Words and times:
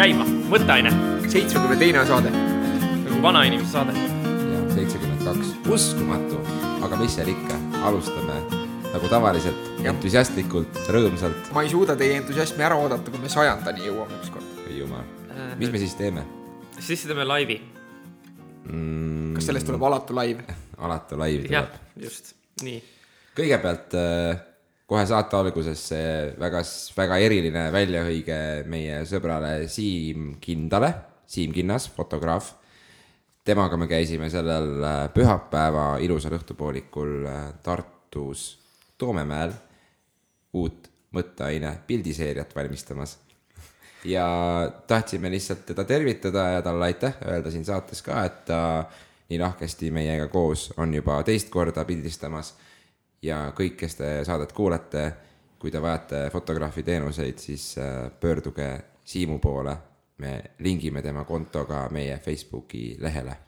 käima, 0.00 0.24
mõtteaine, 0.48 0.90
seitsmekümne 1.28 1.76
teine 1.76 2.02
saade. 2.08 2.30
nagu 2.32 3.18
vanainimese 3.22 3.68
saade. 3.74 3.92
ja 3.92 4.60
seitsekümmend 4.72 5.24
kaks, 5.26 5.50
uskumatu, 5.68 6.38
aga 6.86 6.96
mis 6.96 7.18
seal 7.18 7.28
ikka, 7.28 7.58
alustame 7.84 8.38
nagu 8.94 9.10
tavaliselt, 9.12 9.58
Jah. 9.82 9.92
entusiastlikult, 9.92 10.80
rõõmsalt. 10.88 11.52
ma 11.52 11.66
ei 11.66 11.68
suuda 11.68 11.98
teie 12.00 12.16
entusiasmi 12.16 12.64
ära 12.64 12.80
oodata, 12.80 13.12
kui 13.12 13.20
me 13.20 13.28
sajandani 13.28 13.84
jõuame 13.90 14.16
ükskord. 14.22 14.48
oi 14.64 14.78
jumal, 14.78 15.04
mis 15.60 15.72
me 15.74 15.82
siis 15.84 15.94
teeme 16.00 16.24
siis 16.80 17.04
teeme 17.04 17.28
laivi. 17.28 17.60
mm,? 18.72 19.34
kas 19.36 19.50
sellest 19.52 19.68
tuleb 19.68 19.84
alatu 19.84 20.16
live? 20.16 20.56
alatu 20.86 21.20
laiv 21.20 21.44
jah 21.50 21.68
tuleb., 21.68 22.06
just, 22.08 22.32
nii. 22.64 22.80
kõigepealt 23.36 24.00
äh, 24.00 24.46
kohe 24.90 25.04
saate 25.06 25.38
alguses 25.38 25.84
väga, 26.40 26.62
väga 26.96 27.18
eriline 27.22 27.68
väljahõige 27.70 28.38
meie 28.70 29.04
sõbrale 29.06 29.68
Siim 29.70 30.34
Kindale, 30.42 30.90
Siim 31.30 31.54
Kinnas, 31.54 31.86
fotograaf. 31.94 32.56
temaga 33.46 33.76
me 33.78 33.86
käisime 33.88 34.28
sellel 34.30 34.82
äh, 34.84 34.96
pühapäeva 35.14 35.98
ilusal 36.02 36.34
õhtupoolikul 36.36 37.26
äh, 37.26 37.44
Tartus 37.62 38.58
Toomemäel 38.98 39.54
uut 40.52 40.90
mõtteaine 41.14 41.78
pildiseeriat 41.86 42.54
valmistamas. 42.56 43.18
ja 44.04 44.26
tahtsime 44.86 45.30
lihtsalt 45.30 45.66
teda 45.66 45.84
tervitada 45.84 46.48
ja 46.56 46.62
talle 46.62 46.84
aitäh 46.84 47.14
öelda 47.26 47.50
siin 47.50 47.64
saates 47.64 48.02
ka, 48.02 48.24
et 48.24 48.44
ta 48.44 48.84
nii 49.30 49.38
lahkesti 49.38 49.90
meiega 49.90 50.26
koos 50.28 50.72
on 50.76 50.94
juba 50.94 51.22
teist 51.22 51.50
korda 51.50 51.84
pildistamas 51.84 52.54
ja 53.22 53.40
kõik, 53.56 53.76
kes 53.80 53.98
te 53.98 54.10
saadet 54.26 54.52
kuulate, 54.56 55.04
kui 55.60 55.72
te 55.72 55.80
vajate 55.82 56.24
fotograafi 56.32 56.84
teenuseid, 56.86 57.38
siis 57.38 57.74
äh, 57.78 58.08
pöörduge 58.20 58.72
Siimu 59.04 59.38
poole. 59.38 59.76
me 60.20 60.42
lingime 60.60 61.00
tema 61.02 61.22
konto 61.24 61.62
ka 61.64 61.86
meie 61.88 62.18
Facebooki 62.20 62.98
lehele. 63.00 63.38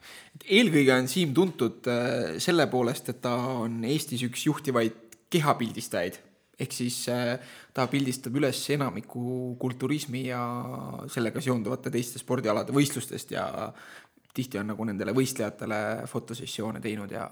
eelkõige 0.45 0.95
on 0.95 1.09
Siim 1.09 1.35
tuntud 1.35 1.89
äh, 1.89 2.39
selle 2.41 2.67
poolest, 2.67 3.09
et 3.09 3.21
ta 3.21 3.35
on 3.61 3.85
Eestis 3.85 4.23
üks 4.25 4.47
juhtivaid 4.47 5.19
kehapildistajaid. 5.31 6.19
ehk 6.59 6.73
siis 6.73 7.09
äh, 7.09 7.39
ta 7.75 7.87
pildistab 7.87 8.37
üles 8.37 8.71
enamiku 8.71 9.57
kulturismi 9.61 10.27
ja 10.29 10.41
sellega 11.09 11.41
seonduvate 11.41 11.91
teiste 11.91 12.19
spordialade 12.19 12.73
võistlustest 12.73 13.31
ja 13.33 13.73
tihti 14.35 14.59
on 14.59 14.73
nagu 14.73 14.85
nendele 14.85 15.13
võistlejatele 15.13 16.07
fotosessioone 16.09 16.81
teinud 16.81 17.11
ja, 17.13 17.29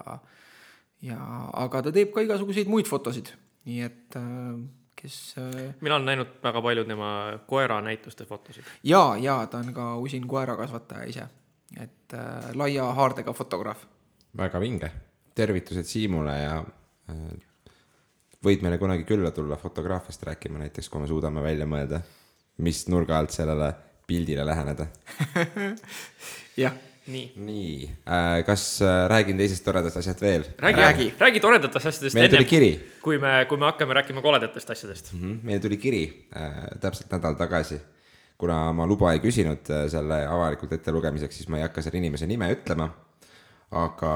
ja 1.01 1.17
aga 1.53 1.81
ta 1.81 1.93
teeb 1.95 2.13
ka 2.13 2.23
igasuguseid 2.25 2.69
muid 2.71 2.89
fotosid, 2.89 3.33
nii 3.69 3.81
et 3.87 4.17
äh, 4.19 4.55
kes 5.01 5.35
äh, 5.37 5.75
mina 5.81 5.95
olen 5.97 6.09
näinud 6.11 6.33
väga 6.43 6.61
palju 6.61 6.85
tema 6.85 7.11
koeranäituste 7.47 8.25
fotosid. 8.25 8.63
ja, 8.83 9.15
ja 9.19 9.39
ta 9.47 9.61
on 9.63 9.73
ka 9.73 9.95
usin 9.97 10.27
koerakasvataja 10.27 11.07
ise, 11.09 11.27
et 11.79 12.13
äh, 12.17 12.51
laia 12.55 12.91
haardega 12.97 13.33
fotograaf. 13.33 13.85
väga 14.37 14.59
vinge, 14.59 14.91
tervitused 15.35 15.89
Siimule 15.89 16.37
ja 16.37 16.59
äh, 17.09 17.25
võid 18.45 18.65
meile 18.65 18.77
kunagi 18.81 19.05
külla 19.09 19.31
tulla 19.31 19.57
fotograafiast 19.57 20.23
rääkima 20.29 20.61
näiteks, 20.61 20.89
kui 20.89 21.01
me 21.01 21.09
suudame 21.09 21.43
välja 21.43 21.65
mõelda, 21.69 22.01
mis 22.61 22.85
nurga 22.89 23.19
alt 23.19 23.33
sellele 23.33 23.73
pildile 24.07 24.45
läheneda. 24.45 24.87
jah, 26.63 26.73
nii. 27.07 27.31
nii 27.35 27.89
äh,, 28.05 28.43
kas 28.45 28.81
äh, 28.81 29.07
räägin 29.09 29.37
teisest 29.37 29.65
toredast 29.65 29.97
asjast 29.97 30.21
veel? 30.21 30.43
räägi 30.59 30.81
Räägi., 30.81 31.07
räägi 31.19 31.39
toredatest 31.39 31.87
asjadest 31.89 32.15
meile 32.15 32.29
tuli 32.29 32.45
kiri 32.45 32.71
kui 33.01 33.17
me, 33.17 33.45
kui 33.49 33.57
me 33.57 33.65
hakkame 33.65 33.95
rääkima 33.97 34.21
koledatest 34.21 34.69
asjadest. 34.69 35.13
mm, 35.13 35.21
-hmm. 35.21 35.39
meile 35.43 35.59
tuli 35.59 35.77
kiri 35.77 36.27
äh, 36.35 36.79
täpselt 36.79 37.11
nädal 37.11 37.33
tagasi. 37.35 37.81
kuna 38.37 38.73
ma 38.73 38.87
luba 38.87 39.13
ei 39.13 39.19
küsinud 39.19 39.69
äh, 39.69 39.89
selle 39.89 40.25
avalikult 40.27 40.73
ettelugemiseks, 40.73 41.35
siis 41.35 41.49
ma 41.49 41.57
ei 41.57 41.63
hakka 41.63 41.81
selle 41.81 41.97
inimese 41.97 42.27
nime 42.27 42.53
ütlema. 42.53 42.89
aga 43.71 44.13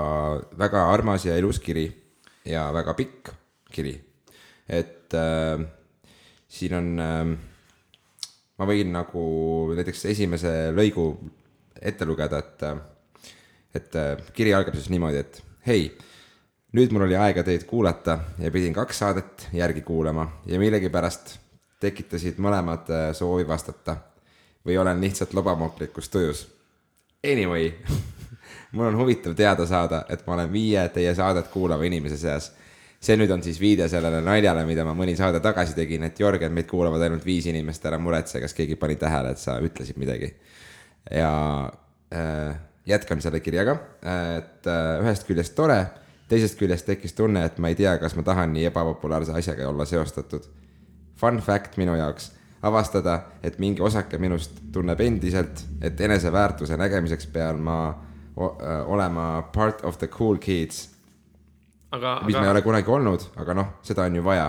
väga 0.58 0.92
armas 0.94 1.26
ja 1.26 1.38
ilus 1.38 1.60
kiri 1.60 2.06
ja 2.46 2.74
väga 2.74 2.94
pikk 2.94 3.30
kiri. 3.72 4.02
et 4.70 5.14
äh, 5.14 5.66
siin 6.48 6.74
on 6.74 7.00
äh,, 7.00 7.38
ma 8.58 8.66
võin 8.66 8.92
nagu 8.92 9.26
näiteks 9.76 10.06
esimese 10.06 10.72
lõigu 10.72 11.18
ette 11.86 12.06
lugeda, 12.06 12.42
et, 12.42 12.66
et 13.78 14.02
äh, 14.02 14.28
kiri 14.34 14.54
algab 14.58 14.76
siis 14.78 14.90
niimoodi, 14.94 15.22
et 15.22 15.42
hei 15.68 15.88
nüüd 16.76 16.92
mul 16.92 17.06
oli 17.06 17.16
aega 17.16 17.44
teid 17.46 17.64
kuulata 17.70 18.18
ja 18.42 18.52
pidin 18.52 18.74
kaks 18.76 19.00
saadet 19.00 19.48
järgi 19.54 19.82
kuulama 19.86 20.28
ja 20.50 20.60
millegipärast 20.60 21.38
tekitasid 21.80 22.42
mõlemad 22.42 22.90
äh, 22.92 23.08
soovi 23.16 23.48
vastata 23.48 23.98
või 24.66 24.78
olen 24.82 25.02
lihtsalt 25.02 25.34
lobamoklikus 25.38 26.10
tujus. 26.10 26.42
Anyway, 27.32 27.72
mul 28.76 28.90
on 28.90 28.98
huvitav 28.98 29.36
teada 29.38 29.66
saada, 29.70 30.04
et 30.10 30.26
ma 30.28 30.36
olen 30.36 30.52
viie 30.52 30.88
teie 30.94 31.14
saadet 31.16 31.48
kuulava 31.54 31.86
inimese 31.86 32.18
seas. 32.18 32.52
see 33.06 33.18
nüüd 33.20 33.30
on 33.30 33.44
siis 33.44 33.60
viide 33.62 33.86
sellele 33.90 34.22
naljale, 34.26 34.64
mida 34.66 34.82
ma 34.86 34.96
mõni 34.98 35.14
saade 35.16 35.40
tagasi 35.40 35.76
tegin, 35.78 36.04
et 36.04 36.20
Jörgen, 36.20 36.52
meid 36.52 36.66
kuulavad 36.66 37.02
ainult 37.06 37.26
viis 37.26 37.46
inimest, 37.46 37.86
ära 37.86 38.00
muretse, 38.02 38.40
kas 38.42 38.54
keegi 38.54 38.76
pani 38.76 38.96
tähele, 38.96 39.36
et 39.36 39.38
sa 39.38 39.60
ütlesid 39.62 40.00
midagi. 40.02 40.32
Ja 41.12 41.32
äh, 42.14 42.56
jätkan 42.86 43.22
selle 43.22 43.40
kirjaga, 43.40 43.78
et 44.38 44.68
äh, 44.68 45.02
ühest 45.04 45.28
küljest 45.28 45.56
tore, 45.58 45.80
teisest 46.30 46.58
küljest 46.60 46.88
tekkis 46.90 47.14
tunne, 47.18 47.46
et 47.46 47.60
ma 47.62 47.70
ei 47.70 47.78
tea, 47.78 47.98
kas 48.02 48.16
ma 48.18 48.24
tahan 48.26 48.54
nii 48.54 48.66
ebapopulaarse 48.72 49.36
asjaga 49.38 49.70
olla 49.70 49.86
seostatud. 49.86 50.48
Fun 51.20 51.40
fact 51.42 51.78
minu 51.78 51.96
jaoks, 51.96 52.32
avastada, 52.66 53.20
et 53.44 53.60
mingi 53.62 53.84
osake 53.86 54.18
minust 54.18 54.58
tunneb 54.74 55.02
endiselt, 55.06 55.64
et 55.82 56.02
eneseväärtuse 56.02 56.78
nägemiseks 56.78 57.30
pean 57.34 57.62
ma 57.64 57.80
äh, 57.90 58.82
olema 58.86 59.46
part 59.54 59.86
of 59.86 59.98
the 59.98 60.08
cool 60.08 60.38
kids 60.38 60.96
aga, 61.96 62.20
mis 62.26 62.36
me 62.36 62.42
ei 62.42 62.50
aga 62.50 62.54
ole 62.56 62.64
kunagi 62.66 62.92
olnud, 62.92 63.28
aga 63.42 63.56
noh, 63.58 63.74
seda 63.86 64.06
on 64.10 64.20
ju 64.20 64.24
vaja. 64.26 64.48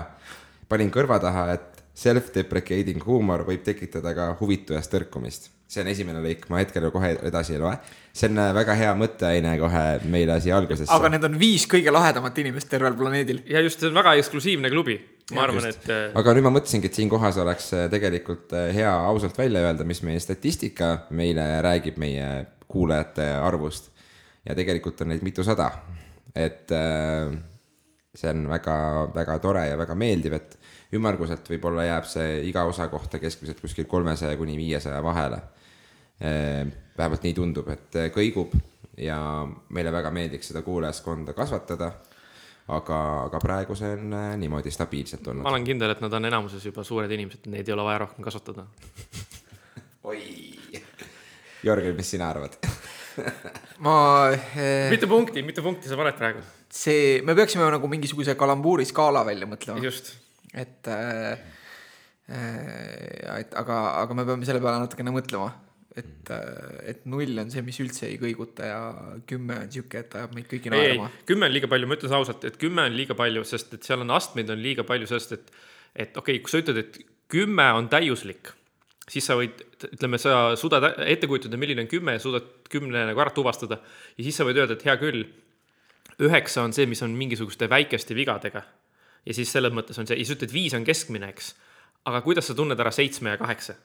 panin 0.69 0.91
kõrva 0.91 1.19
taha, 1.23 1.47
et 1.55 1.83
self-deprecating 1.97 3.05
huumor 3.06 3.47
võib 3.47 3.62
tekitada 3.65 4.12
ka 4.17 4.33
huvitujast 4.41 4.93
tõrkumist. 4.93 5.50
See 5.66 5.82
on 5.82 5.91
esimene 5.91 6.22
lõik, 6.22 6.47
ma 6.53 6.60
hetkel 6.60 6.87
kohe 6.94 7.12
edasi 7.27 7.56
ei 7.56 7.60
loe. 7.60 7.75
see 8.16 8.31
on 8.31 8.38
äh, 8.38 8.53
väga 8.54 8.77
hea 8.78 8.93
mõtteaine 8.99 9.56
kohe 9.60 9.82
meile 10.12 10.38
siia 10.43 10.56
algusesse. 10.60 10.93
aga 10.94 11.10
need 11.12 11.27
on 11.27 11.38
viis 11.41 11.66
kõige 11.71 11.93
lahedamat 11.94 12.38
inimest 12.43 12.71
tervel 12.71 12.94
planeedil. 12.99 13.43
ja 13.50 13.62
just, 13.65 13.82
see 13.82 13.91
on 13.91 13.99
väga 13.99 14.15
eksklusiivne 14.21 14.71
klubi. 14.71 14.97
ma 15.34 15.43
arvan, 15.47 15.66
et 15.72 15.91
äh, 15.91 16.05
aga 16.15 16.37
nüüd 16.37 16.47
ma 16.47 16.55
mõtlesingi, 16.59 16.91
et 16.91 17.00
siin 17.00 17.10
kohas 17.10 17.41
oleks 17.43 17.72
äh, 17.75 17.88
tegelikult 17.93 18.55
hea 18.76 18.93
ausalt 19.10 19.38
välja 19.38 19.65
öelda, 19.66 19.87
mis 19.88 20.05
meie 20.06 20.22
statistika 20.22 20.93
meile 21.10 21.49
räägib 21.66 21.99
meie 22.03 22.31
kuulajate 22.71 23.26
arvust. 23.43 23.91
ja 24.47 24.55
tegelikult 24.55 25.03
on 25.03 25.10
neid 25.15 25.26
mitusada. 25.26 25.71
et 26.37 26.71
see 28.16 28.31
on 28.31 28.47
väga-väga 28.49 29.38
tore 29.43 29.66
ja 29.66 29.76
väga 29.78 29.94
meeldiv, 29.99 30.37
et 30.37 30.56
ümmarguselt 30.94 31.49
võib-olla 31.50 31.87
jääb 31.87 32.09
see 32.09 32.41
iga 32.49 32.65
osa 32.69 32.88
kohta 32.93 33.19
keskmiselt 33.22 33.60
kuskil 33.60 33.88
kolmesaja 33.91 34.37
kuni 34.38 34.56
viiesaja 34.59 35.03
vahele. 35.05 35.41
Vähemalt 36.21 37.25
nii 37.27 37.34
tundub, 37.37 37.69
et 37.72 37.97
äh, 38.00 38.10
kõigub 38.15 38.54
ja 39.00 39.19
meile 39.77 39.93
väga 39.93 40.10
meeldiks 40.15 40.53
seda 40.53 40.62
kuulajaskonda 40.65 41.34
kasvatada. 41.37 41.93
aga, 42.66 42.99
aga 43.28 43.38
praegu 43.38 43.77
see 43.78 43.93
on 43.94 44.15
äh, 44.16 44.32
niimoodi 44.41 44.72
stabiilselt 44.75 45.26
olnud 45.28 45.44
ma. 45.44 45.53
olen 45.53 45.66
kindel, 45.66 45.93
et 45.94 46.00
nad 46.03 46.12
on 46.19 46.25
enamuses 46.26 46.65
juba 46.66 46.82
suured 46.84 47.10
inimesed, 47.15 47.47
neid 47.53 47.69
ei 47.69 47.75
ole 47.75 47.84
vaja 47.87 48.00
rohkem 48.03 48.25
kasvatada. 48.25 48.66
oi, 50.10 50.22
Jörgen, 51.62 51.94
mis 51.97 52.10
sina 52.10 52.31
arvad? 52.32 52.56
ma 53.87 53.97
eh,, 54.32 54.91
mitu 54.91 55.08
punkti, 55.08 55.44
mitu 55.46 55.62
punkti 55.64 55.88
sa 55.88 55.99
paned 56.00 56.17
praegu? 56.19 56.43
see, 56.73 57.20
me 57.23 57.37
peaksime 57.38 57.69
nagu 57.70 57.88
mingisuguse 57.88 58.35
kalambuuri 58.37 58.88
skaala 58.88 59.23
välja 59.25 59.46
mõtlema, 59.49 59.85
just, 59.85 60.14
et 60.55 60.91
äh, 60.91 61.37
et 62.26 63.55
aga, 63.55 63.79
aga 64.02 64.14
me 64.19 64.25
peame 64.26 64.49
selle 64.49 64.58
peale 64.64 64.82
natukene 64.82 65.14
mõtlema, 65.14 65.52
et, 65.96 66.32
et 66.93 67.06
null 67.08 67.40
on 67.40 67.50
see, 67.52 67.62
mis 67.64 67.78
üldse 67.81 68.06
ei 68.10 68.19
kõiguta 68.20 68.69
ja 68.69 68.81
kümme 69.28 69.56
on 69.64 69.72
sihuke, 69.72 70.02
et 70.04 70.19
ajab 70.19 70.34
meid 70.37 70.48
kõiki 70.50 70.72
naerma., 70.72 71.08
kümme 71.28 71.48
on 71.48 71.54
liiga 71.54 71.70
palju, 71.72 71.88
ma 71.88 71.96
ütlen 71.96 72.19
ausalt, 72.19 72.44
et 72.48 72.58
kümme 72.60 72.84
on 72.84 72.98
liiga 72.98 73.16
palju, 73.19 73.44
sest 73.48 73.72
et 73.78 73.88
seal 73.88 74.04
on 74.04 74.12
astmeid 74.16 74.52
on 74.52 74.60
liiga 74.62 74.84
palju, 74.88 75.08
sest 75.10 75.37
et 75.38 75.50
et 75.96 76.12
okei 76.12 76.37
okay,, 76.37 76.44
kui 76.44 76.52
sa 76.52 76.60
ütled, 76.60 76.78
et 76.82 76.98
kümme 77.32 77.64
on 77.78 77.88
täiuslik, 77.88 78.50
siis 79.08 79.25
sa 79.25 79.38
võid, 79.38 79.62
ütleme, 79.88 80.20
sa 80.20 80.52
suudad 80.60 80.84
ette 81.06 81.28
kujutada, 81.31 81.56
milline 81.60 81.87
on 81.87 81.90
kümme 81.90 82.16
ja 82.19 82.22
suudad 82.22 82.69
kümne 82.70 83.06
nagu 83.08 83.22
ära 83.22 83.32
tuvastada 83.34 83.81
ja 83.81 84.20
siis 84.26 84.37
sa 84.37 84.44
võid 84.44 84.60
öelda, 84.60 84.76
et 84.76 84.84
hea 84.84 84.96
küll, 85.00 85.25
üheksa 86.26 86.64
on 86.64 86.76
see, 86.76 86.88
mis 86.90 87.02
on 87.04 87.16
mingisuguste 87.16 87.69
väikeste 87.72 88.16
vigadega 88.19 88.66
ja 89.26 89.37
siis 89.37 89.50
selles 89.52 89.75
mõttes 89.75 89.96
on 90.00 90.08
see, 90.08 90.19
ja 90.20 90.28
sa 90.28 90.37
ütled, 90.37 90.52
viis 90.52 90.76
on 90.76 90.84
keskmine, 90.87 91.32
eks. 91.32 91.54
aga 92.08 92.20
kuidas 92.26 92.50
sa 92.50 92.56
tunned 92.58 92.81
ära 92.81 92.93
seitsme 92.94 93.32
ja 93.32 93.40
kaheksa 93.40 93.76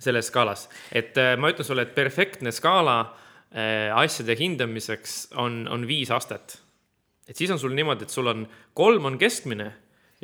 selles 0.00 0.30
skaalas, 0.30 0.68
et 0.92 1.16
äh, 1.20 1.34
ma 1.36 1.50
ütlen 1.52 1.66
sulle, 1.66 1.84
et 1.84 1.94
perfektne 1.96 2.52
skaala 2.54 2.96
äh, 3.04 3.90
asjade 3.94 4.36
hindamiseks 4.38 5.34
on, 5.40 5.66
on 5.68 5.84
viis 5.88 6.10
astet. 6.14 6.58
et 7.28 7.36
siis 7.36 7.50
on 7.52 7.60
sul 7.60 7.74
niimoodi, 7.76 8.08
et 8.08 8.14
sul 8.14 8.30
on 8.30 8.46
kolm 8.74 9.06
on 9.06 9.18
keskmine, 9.20 9.68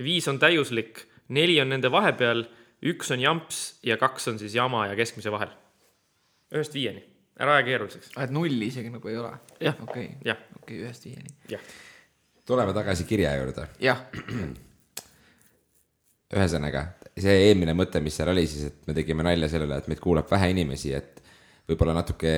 viis 0.03 0.27
on 0.29 0.41
täiuslik, 0.43 1.05
neli 1.29 1.61
on 1.61 1.71
nende 1.75 1.91
vahepeal, 1.93 2.47
üks 2.87 3.13
on 3.15 3.23
jamps 3.23 3.61
ja 3.87 3.99
kaks 4.01 4.33
on 4.33 4.41
siis 4.41 4.57
jama 4.57 4.87
ja 4.91 4.97
keskmise 4.99 5.33
vahel. 5.33 5.53
ühest 6.55 6.75
viieni, 6.75 7.05
ära 7.39 7.59
aja 7.59 7.69
keeruliseks. 7.69 8.15
et 8.17 8.33
nulli 8.33 8.73
isegi 8.73 8.91
nagu 8.91 9.13
ei 9.13 9.21
ole? 9.21 9.35
Jah. 9.61 9.77
okei, 9.83 10.09
okei, 10.63 10.83
ühest 10.83 11.05
viieni. 11.05 11.61
tuleme 12.47 12.73
tagasi 12.73 13.05
kirja 13.05 13.37
juurde. 13.37 13.69
jah, 13.81 14.07
ühesõnaga, 16.37 16.89
see 17.17 17.37
eelmine 17.49 17.73
mõte, 17.77 18.01
mis 18.05 18.17
seal 18.19 18.31
oli 18.33 18.45
siis, 18.49 18.69
et 18.69 18.89
me 18.89 18.95
tegime 18.97 19.25
nalja 19.25 19.49
selle 19.49 19.69
üle, 19.69 19.79
et 19.81 19.89
meid 19.89 20.03
kuulab 20.03 20.29
vähe 20.31 20.51
inimesi, 20.53 20.93
et 20.97 21.23
võib-olla 21.67 21.95
natuke 21.97 22.33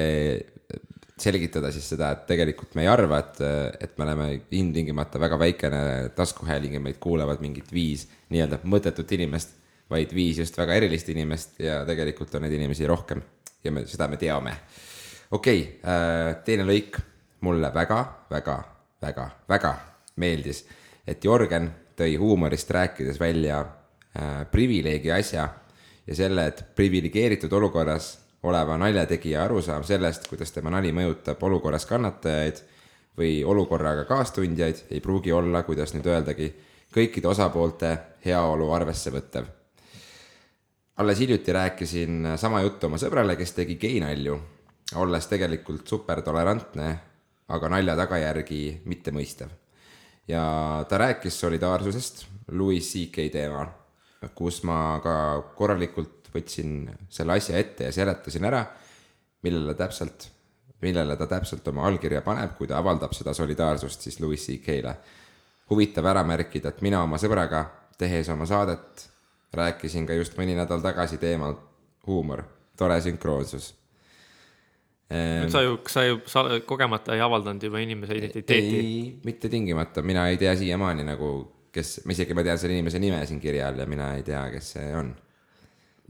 selgitada 1.18 1.72
siis 1.74 1.88
seda, 1.90 2.12
et 2.14 2.26
tegelikult 2.28 2.76
me 2.78 2.84
ei 2.84 2.90
arva, 2.90 3.18
et, 3.24 3.40
et 3.82 3.96
me 3.98 4.06
oleme 4.06 4.28
ilmtingimata 4.54 5.18
väga 5.20 5.38
väikene 5.40 5.80
taskuhääling 6.16 6.76
ja 6.78 6.82
meid 6.82 7.00
kuulavad 7.02 7.42
mingid 7.42 7.72
viis 7.74 8.06
nii-öelda 8.30 8.60
mõttetut 8.70 9.16
inimest, 9.16 9.56
vaid 9.90 10.12
viis 10.14 10.38
just 10.38 10.58
väga 10.58 10.76
erilist 10.78 11.10
inimest 11.10 11.58
ja 11.64 11.80
tegelikult 11.88 12.36
on 12.36 12.46
neid 12.46 12.54
inimesi 12.54 12.86
rohkem 12.86 13.22
ja 13.64 13.72
me, 13.74 13.82
seda 13.90 14.06
me 14.08 14.20
teame. 14.20 14.54
okei 15.30 15.62
okay,, 15.64 16.38
teine 16.46 16.68
lõik 16.68 17.00
mulle 17.42 17.72
väga, 17.74 17.98
väga, 18.30 18.56
väga, 19.02 19.26
väga 19.48 19.74
meeldis, 20.22 20.64
et 21.06 21.24
Jörgen 21.24 21.70
tõi 21.98 22.14
huumorist 22.20 22.70
rääkides 22.70 23.18
välja 23.18 23.58
äh, 23.64 23.77
privileegi 24.50 25.12
asja 25.12 25.48
ja 26.06 26.14
selle, 26.16 26.46
et 26.46 26.64
priviligeeritud 26.74 27.52
olukorras 27.52 28.18
oleva 28.42 28.78
naljategija 28.78 29.44
arusaam 29.44 29.84
sellest, 29.84 30.28
kuidas 30.30 30.52
tema 30.54 30.70
nali 30.70 30.92
mõjutab 30.94 31.42
olukorras 31.44 31.86
kannatajaid 31.86 32.62
või 33.18 33.42
olukorraga 33.44 34.04
kaastundjaid, 34.08 34.84
ei 34.90 35.00
pruugi 35.02 35.32
olla, 35.34 35.62
kuidas 35.66 35.94
nüüd 35.94 36.06
öeldagi, 36.06 36.52
kõikide 36.94 37.28
osapoolte 37.28 37.96
heaolu 38.24 38.70
arvesse 38.72 39.10
võttev. 39.10 39.44
alles 40.96 41.18
hiljuti 41.18 41.52
rääkisin 41.52 42.26
sama 42.36 42.60
juttu 42.60 42.86
oma 42.86 42.98
sõbrale, 42.98 43.36
kes 43.36 43.52
tegi 43.52 43.76
geinalju, 43.76 44.38
olles 44.94 45.26
tegelikult 45.26 45.86
supertolerantne, 45.86 46.98
aga 47.48 47.68
nalja 47.68 47.96
tagajärgi 47.96 48.80
mittemõistev. 48.84 49.48
ja 50.28 50.84
ta 50.88 50.98
rääkis 50.98 51.40
solidaarsusest 51.40 52.26
Louis 52.52 52.92
CK 52.92 53.30
teemal, 53.32 53.66
kus 54.34 54.62
ma 54.66 54.98
ka 55.02 55.14
korralikult 55.56 56.30
võtsin 56.34 56.88
selle 57.10 57.38
asja 57.38 57.58
ette 57.58 57.88
ja 57.88 57.94
seletasin 57.94 58.46
ära, 58.48 58.64
millele 59.46 59.74
täpselt, 59.78 60.28
millele 60.82 61.16
ta 61.18 61.28
täpselt 61.30 61.66
oma 61.70 61.86
allkirja 61.88 62.22
paneb, 62.26 62.54
kui 62.58 62.68
ta 62.70 62.78
avaldab 62.78 63.14
seda 63.16 63.34
solidaarsust 63.34 64.06
siis 64.06 64.20
Louis 64.20 64.42
CK-le. 64.42 64.96
huvitav 65.70 66.06
ära 66.08 66.22
märkida, 66.24 66.70
et 66.72 66.82
mina 66.82 67.02
oma 67.04 67.18
sõbraga, 67.20 67.66
tehes 67.98 68.28
oma 68.32 68.46
saadet, 68.48 69.08
rääkisin 69.52 70.06
ka 70.08 70.16
just 70.16 70.36
mõni 70.38 70.54
nädal 70.56 70.80
tagasi 70.80 71.18
teemal 71.20 71.58
huumor, 72.06 72.42
tore 72.76 73.00
sünkroonsus. 73.04 73.74
nüüd 75.10 75.52
sa 75.52 75.62
ju, 75.64 75.78
sa 75.88 76.04
ju 76.04 76.18
sa 76.28 76.44
kogemata 76.66 77.14
ei 77.16 77.20
avaldanud 77.24 77.62
juba 77.62 77.80
inimese 77.80 78.16
identiteeti. 78.16 78.76
ei, 78.76 79.20
mitte 79.24 79.48
tingimata, 79.48 80.02
mina 80.02 80.28
ei 80.28 80.36
tea 80.36 80.56
siiamaani 80.56 81.04
nagu, 81.04 81.30
kes, 81.78 81.94
ma 82.04 82.14
isegi 82.14 82.36
ma 82.36 82.44
tean 82.46 82.60
selle 82.60 82.76
inimese 82.76 83.00
nime 83.02 83.22
siin 83.28 83.40
kirja 83.42 83.70
all 83.70 83.80
ja 83.82 83.88
mina 83.90 84.12
ei 84.18 84.26
tea, 84.26 84.44
kes 84.52 84.74
see 84.76 84.92
on. 84.98 85.14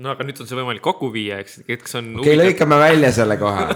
no 0.03 0.13
aga 0.15 0.27
nüüd 0.27 0.43
on 0.43 0.51
see 0.51 0.59
võimalik 0.59 0.85
kokku 0.85 1.13
viia, 1.15 1.41
eks, 1.45 1.63
eks 1.69 1.99
on 2.01 2.13
okei 2.19 2.35
okay,, 2.35 2.43
lõikame 2.45 2.79
välja 2.81 3.15
selle 3.15 3.39
koha. 3.41 3.67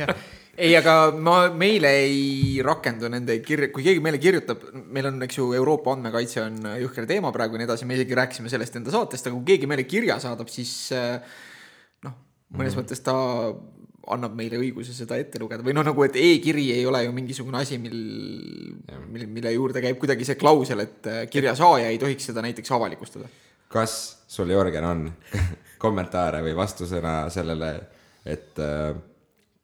ei, 0.60 0.74
aga 0.78 0.94
ma, 1.16 1.36
meile 1.56 1.92
ei 2.02 2.60
rakendu 2.64 3.10
nende 3.12 3.38
kirja, 3.44 3.70
kui 3.74 3.84
keegi 3.86 4.02
meile 4.04 4.20
kirjutab, 4.22 4.66
meil 4.92 5.10
on, 5.10 5.20
eks 5.26 5.40
ju, 5.40 5.50
Euroopa 5.58 5.94
andmekaitse 5.96 6.44
on 6.44 6.60
jõhker 6.84 7.08
teema 7.10 7.32
praegu 7.34 7.56
ja 7.56 7.62
nii 7.62 7.70
edasi, 7.70 7.88
me 7.88 7.98
isegi 7.98 8.18
rääkisime 8.18 8.52
sellest 8.52 8.80
enda 8.80 8.94
saatest, 8.94 9.28
aga 9.28 9.38
kui 9.38 9.48
keegi 9.54 9.70
meile 9.70 9.86
kirja 9.88 10.20
saadab, 10.22 10.50
siis 10.52 10.74
äh, 10.96 11.18
noh, 12.06 12.16
mõnes 12.54 12.76
mm. 12.76 12.82
mõttes 12.82 13.04
ta 13.06 13.16
annab 14.08 14.34
meile 14.36 14.58
õiguse 14.60 14.94
seda 14.96 15.18
ette 15.20 15.40
lugeda 15.40 15.64
või 15.64 15.74
noh, 15.76 15.84
nagu 15.84 16.04
et 16.06 16.16
e-kiri 16.16 16.70
ei 16.72 16.86
ole 16.88 17.02
ju 17.04 17.12
mingisugune 17.14 17.60
asi, 17.60 17.78
mil, 17.82 17.98
mille, 19.12 19.28
mille 19.28 19.52
juurde 19.52 19.82
käib 19.84 20.00
kuidagi 20.00 20.26
see 20.26 20.38
klausel, 20.40 20.84
et 20.86 21.10
äh, 21.10 21.22
kirja 21.30 21.54
saaja 21.58 21.90
ei 21.90 22.00
tohiks 22.00 22.30
seda 22.30 22.44
näiteks 22.44 22.72
avalikustada. 22.76 23.28
kas 23.70 23.94
sul, 24.28 24.50
Jörgen, 24.50 24.86
on 24.88 25.06
kommentaare 25.84 26.42
või 26.46 26.56
vastusõna 26.56 27.14
sellele, 27.32 27.74
et 28.24 28.58
äh, 28.62 28.94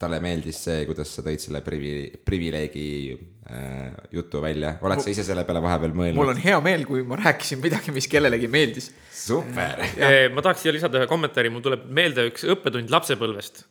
talle 0.01 0.19
meeldis 0.21 0.59
see, 0.67 0.85
kuidas 0.89 1.11
sa 1.17 1.25
tõid 1.25 1.41
selle 1.41 1.63
privi-, 1.65 2.11
privileegi 2.27 2.89
äh, 3.15 3.95
jutu 4.13 4.43
välja, 4.45 4.75
oled 4.85 5.01
sa 5.01 5.13
ise 5.13 5.25
selle 5.25 5.47
peale 5.49 5.63
vahepeal 5.65 5.95
mul 5.95 6.11
mõelnud? 6.11 6.33
on 6.35 6.43
hea 6.43 6.59
meel, 6.65 6.85
kui 6.89 7.05
ma 7.09 7.17
rääkisin 7.21 7.63
midagi, 7.63 7.95
mis 7.97 8.09
kellelegi 8.13 8.51
meeldis. 8.53 8.91
super. 9.17 9.81
Eh, 9.97 10.27
ma 10.35 10.45
tahaks 10.45 10.67
siia 10.67 10.75
lisada 10.77 11.01
ühe 11.01 11.09
kommentaari, 11.11 11.53
mul 11.53 11.65
tuleb 11.65 11.87
meelde 11.97 12.27
üks 12.29 12.45
õppetund 12.45 12.93
lapsepõlvest. 12.93 13.65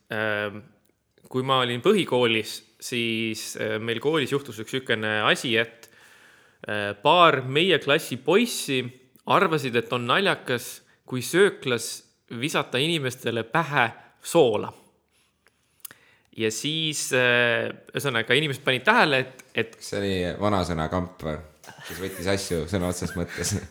kui 1.30 1.44
ma 1.46 1.60
olin 1.62 1.82
põhikoolis, 1.86 2.58
siis 2.82 3.48
eh, 3.62 3.78
meil 3.82 4.02
koolis 4.02 4.34
juhtus 4.34 4.62
üks 4.64 4.74
niisugune 4.74 5.20
asi, 5.30 5.56
et 5.58 5.92
paar 7.06 7.44
meie 7.46 7.78
klassi 7.78 8.18
poissi 8.18 8.80
arvasid, 9.30 9.76
et 9.78 9.92
on 9.94 10.08
naljakas, 10.10 10.80
kui 11.06 11.22
sööklas 11.22 12.00
visata 12.42 12.82
inimestele 12.82 13.44
pähe 13.44 13.90
soola. 14.26 14.72
Ja 16.36 16.52
siis 16.52 17.08
eh, 17.16 17.70
ühesõnaga 17.94 18.36
inimesed 18.38 18.64
panid 18.66 18.86
tähele, 18.88 19.24
et, 19.24 19.46
et 19.56 19.76
see 19.80 20.02
oli 20.02 20.14
vanasõna 20.42 20.90
kamp, 20.92 21.24
kes 21.88 22.00
võttis 22.02 22.30
asju 22.36 22.66
sõna 22.72 22.92
otseses 22.92 23.16
mõttes 23.18 23.56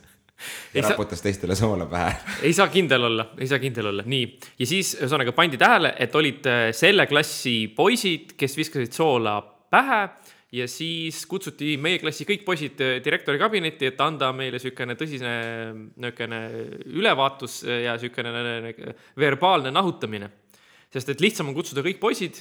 Ei 0.75 0.81
ja 0.81 0.83
saa- 0.83 0.91
raputas 0.91 1.23
teistele 1.23 1.55
soola 1.57 1.87
pähe. 1.87 2.17
ei 2.43 2.53
saa 2.53 2.69
kindel 2.69 3.05
olla, 3.07 3.29
ei 3.39 3.47
saa 3.47 3.59
kindel 3.63 3.87
olla, 3.93 4.03
nii. 4.07 4.25
ja 4.59 4.67
siis 4.67 4.95
ühesõnaga 4.99 5.33
pandi 5.33 5.61
tähele, 5.61 5.95
et 5.99 6.15
olid 6.19 6.47
äh, 6.51 6.69
selle 6.77 7.07
klassi 7.07 7.57
poisid, 7.77 8.35
kes 8.37 8.57
viskasid 8.59 8.93
soola 8.93 9.39
pähe 9.71 10.01
ja 10.55 10.67
siis 10.71 11.25
kutsuti 11.31 11.77
meie 11.83 11.99
klassi 12.03 12.27
kõik 12.29 12.45
poisid 12.47 12.83
äh, 12.83 12.97
direktori 13.05 13.41
kabinetti, 13.41 13.93
et 13.93 14.01
anda 14.05 14.33
meile 14.37 14.59
niisugune 14.59 14.99
tõsine 14.99 15.35
niisugune 15.97 16.41
ülevaatus 16.93 17.63
ja 17.69 17.97
niisugune 17.97 18.75
verbaalne 19.19 19.73
nahutamine. 19.75 20.31
Sest 20.95 21.11
et 21.11 21.23
lihtsam 21.25 21.51
on 21.51 21.57
kutsuda 21.57 21.83
kõik 21.83 21.99
poisid, 22.03 22.39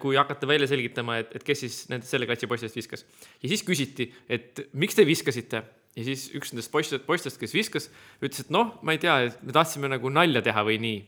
kui 0.00 0.16
hakata 0.16 0.48
välja 0.48 0.68
selgitama, 0.70 1.18
et, 1.20 1.32
et 1.36 1.44
kes 1.44 1.64
siis 1.64 1.78
nende 1.92 2.08
selle 2.08 2.28
klassi 2.28 2.48
poistest 2.48 2.76
viskas. 2.76 3.06
ja 3.42 3.50
siis 3.52 3.64
küsiti, 3.64 4.08
et 4.32 4.60
miks 4.72 4.96
te 4.96 5.04
viskasite 5.08 5.62
ja 5.96 6.04
siis 6.06 6.28
üks 6.36 6.52
nendest 6.52 6.72
poistest, 6.72 7.04
poistest, 7.08 7.38
kes 7.40 7.54
viskas, 7.54 7.88
ütles, 8.22 8.46
et 8.46 8.52
noh, 8.54 8.76
ma 8.84 8.94
ei 8.96 9.00
tea, 9.02 9.18
et 9.28 9.42
me 9.44 9.54
tahtsime 9.54 9.90
nagu 9.92 10.12
nalja 10.12 10.42
teha 10.44 10.64
või 10.68 10.78
nii. 10.82 11.00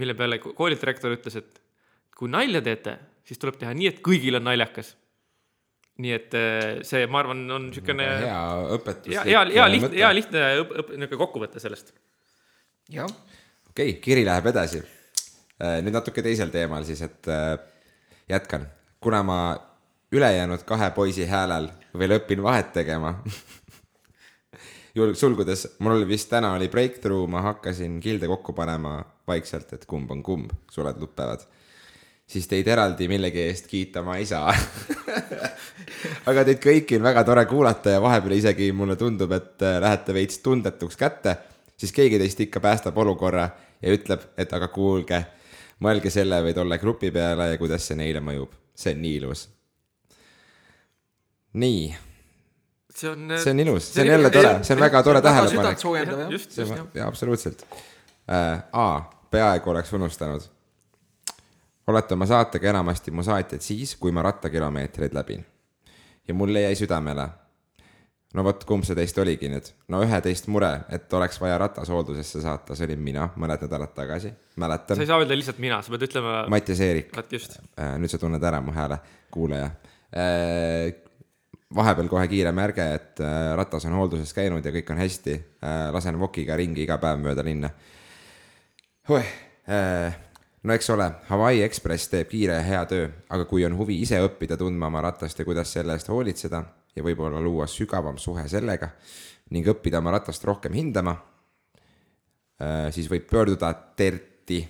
mille 0.00 0.14
peale 0.16 0.38
ko- 0.40 0.54
koolidirektor 0.56 1.12
ütles, 1.12 1.36
et 1.36 1.60
kui 2.16 2.30
nalja 2.32 2.62
teete, 2.64 2.96
siis 3.28 3.40
tuleb 3.40 3.58
teha 3.60 3.72
nii, 3.76 3.90
et 3.92 4.00
kõigil 4.04 4.38
on 4.38 4.46
naljakas. 4.48 4.94
nii 6.02 6.12
et 6.12 6.34
eh, 6.34 6.78
see, 6.88 7.04
ma 7.06 7.20
arvan, 7.20 7.44
on 7.52 7.68
niisugune 7.68 8.06
hea 8.24 8.40
õpetus. 8.76 9.12
hea, 9.12 9.24
hea, 9.28 9.42
hea 9.58 9.68
lihtne, 9.68 9.92
hea 9.96 10.12
lihtne 10.16 10.46
õp-, 10.62 10.72
õp-, 10.80 10.96
niisugune 10.96 11.20
kokkuvõte 11.20 11.60
sellest. 11.60 11.92
jah, 12.88 13.08
okei 13.70 13.94
okay,, 13.94 14.00
kiri 14.00 14.24
läheb 14.28 14.48
edasi. 14.52 14.80
Nüüd 15.60 15.94
natuke 15.94 16.22
teisel 16.22 16.54
teemal 16.54 16.86
siis, 16.88 17.02
et 17.02 17.28
äh, 17.28 17.58
jätkan, 18.28 18.66
kuna 19.00 19.22
ma 19.22 19.38
ülejäänud 20.12 20.64
kahe 20.64 20.90
poisi 20.90 21.26
häälel 21.26 21.68
veel 21.98 22.18
õpin 22.18 22.42
vahet 22.42 22.72
tegema. 22.72 23.14
sulgudes, 25.14 25.66
mul 25.78 26.06
vist 26.08 26.30
täna 26.30 26.52
oli 26.56 26.68
breakthrough, 26.68 27.28
ma 27.30 27.42
hakkasin 27.42 28.00
kilde 28.00 28.28
kokku 28.28 28.52
panema 28.52 29.00
vaikselt, 29.28 29.72
et 29.72 29.86
kumb 29.88 30.10
on 30.10 30.22
kumb, 30.22 30.52
suled 30.70 31.00
lõpevad. 31.00 31.48
siis 32.32 32.46
teid 32.48 32.68
eraldi 32.68 33.08
millegi 33.08 33.42
eest 33.44 33.66
kiita 33.68 34.02
ma 34.02 34.16
ei 34.16 34.26
saa. 34.26 34.54
aga 36.30 36.44
teid 36.44 36.60
kõiki 36.62 36.96
on 36.96 37.04
väga 37.04 37.24
tore 37.28 37.44
kuulata 37.46 37.96
ja 37.96 38.00
vahepeal 38.00 38.36
isegi 38.36 38.70
mulle 38.72 38.96
tundub, 38.96 39.32
et 39.32 39.62
äh, 39.62 39.80
lähete 39.80 40.14
veits 40.14 40.38
tundetuks 40.38 40.96
kätte, 40.96 41.36
siis 41.76 41.92
keegi 41.92 42.18
teist 42.18 42.40
ikka 42.40 42.60
päästab 42.60 42.98
olukorra 42.98 43.48
ja 43.82 43.92
ütleb, 43.92 44.20
et 44.36 44.52
aga 44.52 44.68
kuulge, 44.68 45.24
mõelge 45.82 46.12
selle 46.12 46.38
või 46.44 46.54
tolle 46.56 46.78
grupi 46.78 47.10
peale 47.14 47.52
ja 47.52 47.58
kuidas 47.60 47.86
see 47.88 47.98
neile 47.98 48.22
mõjub. 48.24 48.54
see 48.74 48.94
on 48.94 49.02
nii 49.02 49.16
ilus. 49.20 49.42
nii, 51.52 51.82
see 52.94 53.10
on. 53.10 53.34
see 53.36 53.54
on 53.54 53.64
ilus, 53.66 53.90
see 53.94 54.04
on 54.04 54.12
jälle 54.14 54.30
tore, 54.30 54.54
see 54.64 54.76
on 54.76 54.84
väga 54.84 55.02
tore 55.02 55.22
tähelepanek. 55.22 55.84
just, 56.30 56.56
just 56.58 56.76
jah. 56.76 56.86
jaa, 56.94 57.08
absoluutselt 57.08 57.66
äh,. 58.30 58.62
A, 58.72 59.02
peaaegu 59.30 59.70
oleks 59.70 59.92
unustanud. 59.92 60.42
olete 61.86 62.14
oma 62.14 62.26
saatega 62.26 62.70
enamasti 62.70 63.10
mu 63.10 63.22
saatjad 63.22 63.60
siis, 63.60 63.96
kui 63.96 64.12
ma 64.12 64.22
rattakilomeetreid 64.22 65.14
läbin. 65.14 65.46
ja 66.28 66.34
mulle 66.34 66.60
jäi 66.60 66.74
südamele. 66.74 67.28
No 68.36 68.44
vot, 68.46 68.64
kumb 68.68 68.86
see 68.86 68.96
teist 68.96 69.18
oligi 69.20 69.50
nüüd? 69.52 69.68
no 69.92 70.00
ühe 70.04 70.20
teist 70.24 70.48
mure, 70.52 70.70
et 70.92 71.12
oleks 71.16 71.38
vaja 71.42 71.58
ratas 71.60 71.90
hooldusesse 71.92 72.42
saata, 72.44 72.76
see 72.78 72.88
olin 72.88 73.04
mina 73.04 73.28
mõned 73.36 73.66
nädalad 73.66 73.92
tagasi, 73.96 74.32
sa 74.32 74.64
mäletan 74.64 75.00
ei. 75.02 75.10
saa 75.10 75.20
öelda 75.20 75.38
lihtsalt 75.38 75.60
mina, 75.62 75.82
sa 75.84 75.92
pead 75.92 76.06
ütlema. 76.08 76.34
Mattias 76.52 76.82
Eerik, 76.84 77.12
vot 77.16 77.36
just. 77.36 77.58
nüüd 77.76 78.12
sa 78.12 78.20
tunned 78.22 78.48
ära 78.48 78.62
mu 78.64 78.74
hääle, 78.76 78.98
kuulaja. 79.32 79.70
vahepeal 81.76 82.08
kohe 82.08 82.26
kiire 82.28 82.52
märge, 82.56 82.88
et 82.96 83.22
äh, 83.24 83.52
ratas 83.58 83.86
on 83.88 83.96
hoolduses 84.00 84.34
käinud 84.36 84.64
ja 84.64 84.74
kõik 84.74 84.90
on 84.92 85.00
hästi. 85.00 85.38
lasen 85.92 86.18
vokiga 86.20 86.56
ringi 86.56 86.84
iga 86.86 86.98
päev 87.00 87.20
mööda 87.20 87.44
linna. 87.44 87.70
no 90.62 90.74
eks 90.74 90.90
ole, 90.90 91.08
Hawaii 91.28 91.62
Express 91.62 92.08
teeb 92.08 92.28
kiire 92.32 92.60
ja 92.60 92.64
hea 92.64 92.84
töö, 92.86 93.08
aga 93.28 93.44
kui 93.44 93.64
on 93.66 93.76
huvi 93.76 94.00
ise 94.00 94.20
õppida 94.24 94.56
tundma 94.56 94.88
oma 94.88 95.02
ratast 95.04 95.38
ja 95.38 95.44
kuidas 95.44 95.72
selle 95.72 95.92
eest 95.98 96.08
hoolitseda 96.08 96.62
ja 96.96 97.02
võib-olla 97.04 97.40
luua 97.40 97.66
sügavam 97.66 98.18
suhe 98.18 98.44
sellega 98.48 98.90
ning 99.52 99.66
õppida 99.68 99.98
oma 99.98 100.14
ratast 100.14 100.44
rohkem 100.44 100.72
hindama, 100.72 101.16
siis 102.90 103.10
võib 103.10 103.26
pöörduda 103.28 103.72
TERT-i, 103.96 104.62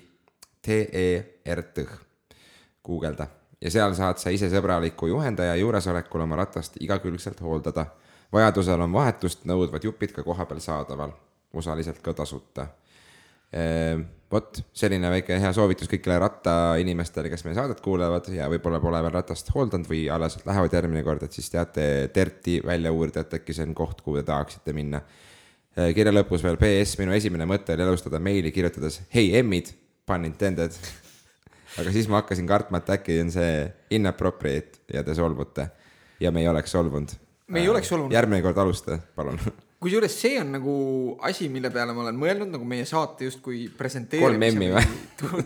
T-E-R-T, 0.63 1.85
guugelda 2.83 3.27
ja 3.63 3.71
seal 3.71 3.95
saad 3.95 4.19
sa 4.19 4.31
ise 4.33 4.49
sõbraliku 4.51 5.07
juhendaja 5.07 5.55
juuresolekul 5.55 6.25
oma 6.25 6.35
ratast 6.41 6.75
igakülgselt 6.83 7.39
hooldada. 7.41 7.85
vajadusel 8.33 8.81
on 8.81 8.93
vahetust 8.93 9.45
nõudvad 9.45 9.83
jupid 9.83 10.11
ka 10.11 10.23
kohapeal 10.23 10.59
saadaval, 10.59 11.11
osaliselt 11.53 12.01
ka 12.01 12.13
tasuta. 12.13 12.67
Vot 14.33 14.59
selline 14.75 15.09
väike 15.13 15.37
hea 15.41 15.51
soovitus 15.55 15.89
kõigile 15.91 16.17
rattainimestele, 16.23 17.29
kes 17.31 17.45
meie 17.45 17.57
saadet 17.57 17.81
kuulavad 17.83 18.29
ja 18.33 18.47
võib-olla 18.51 18.79
pole 18.81 19.01
veel 19.05 19.13
ratast 19.13 19.51
hooldanud 19.53 19.89
või 19.89 20.07
alles 20.13 20.39
lähevad 20.47 20.73
järgmine 20.73 21.03
kord, 21.05 21.25
et 21.25 21.35
siis 21.35 21.51
teate 21.53 21.85
TERT-i 22.13 22.59
välja 22.65 22.93
uurida, 22.95 23.23
et 23.23 23.37
äkki 23.39 23.55
see 23.55 23.67
on 23.67 23.75
koht, 23.77 24.01
kuhu 24.01 24.19
te 24.19 24.25
tahaksite 24.31 24.73
minna. 24.75 25.03
kirja 25.95 26.13
lõpus 26.13 26.43
veel 26.45 26.57
PS, 26.61 26.97
minu 27.01 27.13
esimene 27.13 27.47
mõte 27.49 27.75
oli 27.75 27.85
alustada 27.85 28.19
meili 28.19 28.51
kirjutades 28.51 29.01
hei 29.13 29.31
emmid, 29.37 29.73
pun 30.05 30.25
intended. 30.25 30.75
aga 31.79 31.93
siis 31.93 32.09
ma 32.09 32.21
hakkasin 32.21 32.49
kartma, 32.49 32.81
et 32.81 32.93
äkki 32.97 33.19
on 33.21 33.31
see 33.33 33.53
inappropriate 33.97 34.83
ja 34.93 35.03
te 35.05 35.15
solvute 35.17 35.69
ja 36.19 36.31
me 36.31 36.41
ei 36.41 36.47
oleks 36.47 36.71
solvunud. 36.71 37.13
Me 37.47 37.61
ei 37.61 37.69
oleks 37.69 37.89
solvunud. 37.89 38.13
järgmine 38.13 38.41
kord 38.41 38.57
alusta, 38.57 38.99
palun. 39.15 39.39
kusjuures 39.83 40.13
see 40.15 40.37
on 40.41 40.53
nagu 40.55 40.73
asi, 41.27 41.49
mille 41.51 41.69
peale 41.73 41.93
ma 41.95 42.05
olen 42.05 42.17
mõelnud 42.19 42.51
nagu 42.55 42.67
meie 42.67 42.85
saate 42.89 43.27
justkui 43.27 43.65
presenteerimise 43.77 44.83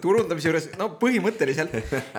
turundamise 0.04 0.50
juures, 0.50 0.70
no 0.80 0.92
põhimõtteliselt, 1.02 1.74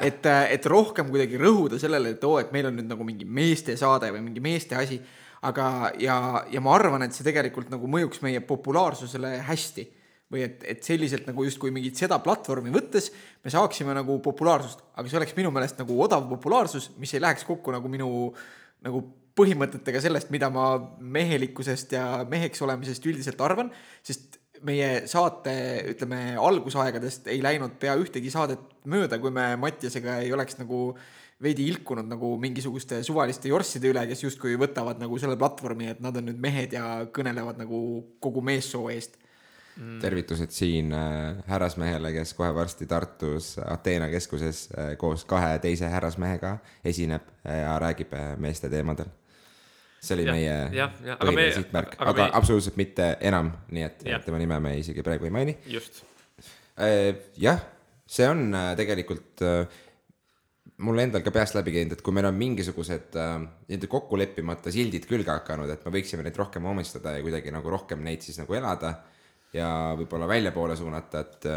et, 0.04 0.26
et 0.26 0.68
rohkem 0.70 1.10
kuidagi 1.12 1.40
rõhuda 1.40 1.80
sellele, 1.80 2.16
et 2.16 2.26
oo, 2.28 2.37
et 2.42 2.50
meil 2.54 2.70
on 2.70 2.76
nüüd 2.78 2.90
nagu 2.90 3.06
mingi 3.06 3.28
meeste 3.28 3.76
saade 3.80 4.10
või 4.14 4.25
mingi 4.26 4.42
meeste 4.44 4.78
asi. 4.78 5.00
aga, 5.48 5.92
ja, 6.02 6.44
ja 6.50 6.60
ma 6.60 6.75
arvan, 6.75 7.04
et 7.06 7.14
see 7.14 7.26
tegelikult 7.26 7.70
nagu 7.70 7.87
mõjuks 7.87 8.25
meie 8.26 8.42
populaarsusele 8.42 9.38
hästi. 9.46 9.87
Või 10.28 10.42
et, 10.44 10.64
et 10.68 10.82
selliselt 10.84 11.25
nagu 11.25 11.40
justkui 11.46 11.70
mingit 11.72 11.96
seda 11.96 12.18
platvormi 12.20 12.68
võttes 12.68 13.06
me 13.40 13.48
saaksime 13.48 13.94
nagu 13.96 14.18
populaarsust, 14.20 14.82
aga 14.92 15.08
see 15.08 15.16
oleks 15.16 15.32
minu 15.38 15.48
meelest 15.54 15.78
nagu 15.80 15.94
odav 16.04 16.26
populaarsus, 16.28 16.90
mis 17.00 17.14
ei 17.16 17.22
läheks 17.25 17.46
kokku 17.48 17.72
nagu 17.72 17.88
minu 17.88 18.10
nagu 18.84 19.00
põhimõtetega 19.38 20.02
sellest, 20.02 20.33
mida 20.35 20.50
ma 20.50 20.73
mehelikkusest 20.99 21.95
ja 21.95 22.04
meheks 22.28 22.62
olemisest 22.66 23.07
üldiselt 23.07 23.40
arvan, 23.45 23.71
sest 24.02 24.40
meie 24.66 25.07
saate, 25.07 25.54
ütleme, 25.92 26.35
algusaegadest 26.42 27.30
ei 27.30 27.38
läinud 27.45 27.78
pea 27.80 27.95
ühtegi 28.00 28.33
saadet 28.35 28.64
mööda, 28.90 29.21
kui 29.23 29.30
me 29.35 29.52
Mattiasega 29.61 30.18
ei 30.25 30.33
oleks 30.35 30.59
nagu 30.59 30.97
veidi 31.42 31.68
ilkunud 31.71 32.09
nagu 32.11 32.33
mingisuguste 32.40 33.00
suvaliste 33.07 33.50
jorsside 33.50 33.92
üle, 33.92 34.02
kes 34.11 34.25
justkui 34.25 34.57
võtavad 34.59 34.99
nagu 34.99 35.18
selle 35.23 35.38
platvormi, 35.38 35.92
et 35.92 36.02
nad 36.02 36.16
on 36.18 36.26
nüüd 36.30 36.40
mehed 36.42 36.75
ja 36.75 37.07
kõnelevad 37.14 37.61
nagu 37.62 37.80
kogu 38.23 38.42
meessoo 38.45 38.88
eest. 38.95 39.18
tervitused 40.02 40.50
siin 40.50 40.90
äh, 40.92 41.38
härrasmehele, 41.47 42.11
kes 42.12 42.35
kohe 42.35 42.50
varsti 42.54 42.87
Tartus 42.90 43.52
Ateena 43.62 44.09
keskuses 44.11 44.66
äh, 44.73 44.97
koos 44.99 45.23
kahe 45.25 45.59
teise 45.62 45.87
härrasmehega 45.87 46.57
esineb 46.85 47.23
äh, 47.47 47.61
ja 47.61 47.78
räägib 47.78 48.12
äh, 48.12 48.35
meeste 48.37 48.68
teemadel. 48.68 49.07
See 50.00 50.14
oli 50.14 50.24
Jah, 50.28 50.34
meie 50.36 50.54
jah, 50.76 50.92
aga 51.14 51.26
põhiline 51.26 51.48
me- 51.48 51.56
sihtmärk, 51.56 51.96
aga 51.98 52.10
aga 52.12 52.26
me- 52.28 52.36
absoluutselt 52.38 52.76
mitte 52.78 53.08
enam, 53.20 53.50
nii 53.74 53.82
et 53.86 54.04
Jah. 54.06 54.22
tema 54.24 54.38
nime 54.38 54.60
me 54.62 54.76
isegi 54.78 55.02
praegu 55.02 55.26
ei 55.26 55.34
maini. 55.34 55.56
just, 55.66 56.02
jah, 57.36 57.60
see 58.06 58.28
on 58.30 58.48
äh, 58.54 58.70
tegelikult 58.78 59.42
äh, 59.42 59.66
mul 60.86 61.00
endal 61.02 61.24
ka 61.26 61.32
peast 61.34 61.56
läbi 61.58 61.72
käinud, 61.74 61.96
et 61.96 62.02
kui 62.06 62.14
meil 62.14 62.28
on 62.30 62.36
mingisugused 62.38 63.16
äh, 63.18 63.32
nii-öelda 63.68 63.90
kokku 63.90 64.18
leppimata 64.20 64.70
sildid 64.74 65.08
külge 65.10 65.32
hakanud, 65.34 65.70
et 65.74 65.82
me 65.86 65.92
võiksime 65.98 66.22
neid 66.26 66.38
rohkem 66.38 66.68
omistada 66.70 67.16
ja 67.16 67.24
kuidagi 67.24 67.50
nagu 67.54 67.70
rohkem 67.74 68.04
neid 68.06 68.22
siis 68.22 68.38
nagu 68.38 68.54
elada 68.54 68.94
ja 69.56 69.68
võib-olla 69.98 70.28
väljapoole 70.30 70.76
suunata, 70.76 71.24
et, 71.24 71.48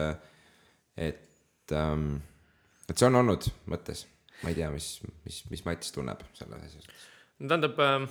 et, 1.09 1.73
et 1.75 2.97
see 2.97 3.07
on 3.09 3.19
olnud 3.21 3.47
mõttes. 3.71 4.05
ma 4.41 4.49
ei 4.49 4.55
tea, 4.57 4.71
mis, 4.73 4.87
mis, 5.27 5.41
mis 5.51 5.61
Mats 5.67 5.91
tunneb 5.93 6.23
selles 6.33 6.63
asjas. 6.65 6.87
tähendab 7.37 7.77
äh,, 7.83 8.07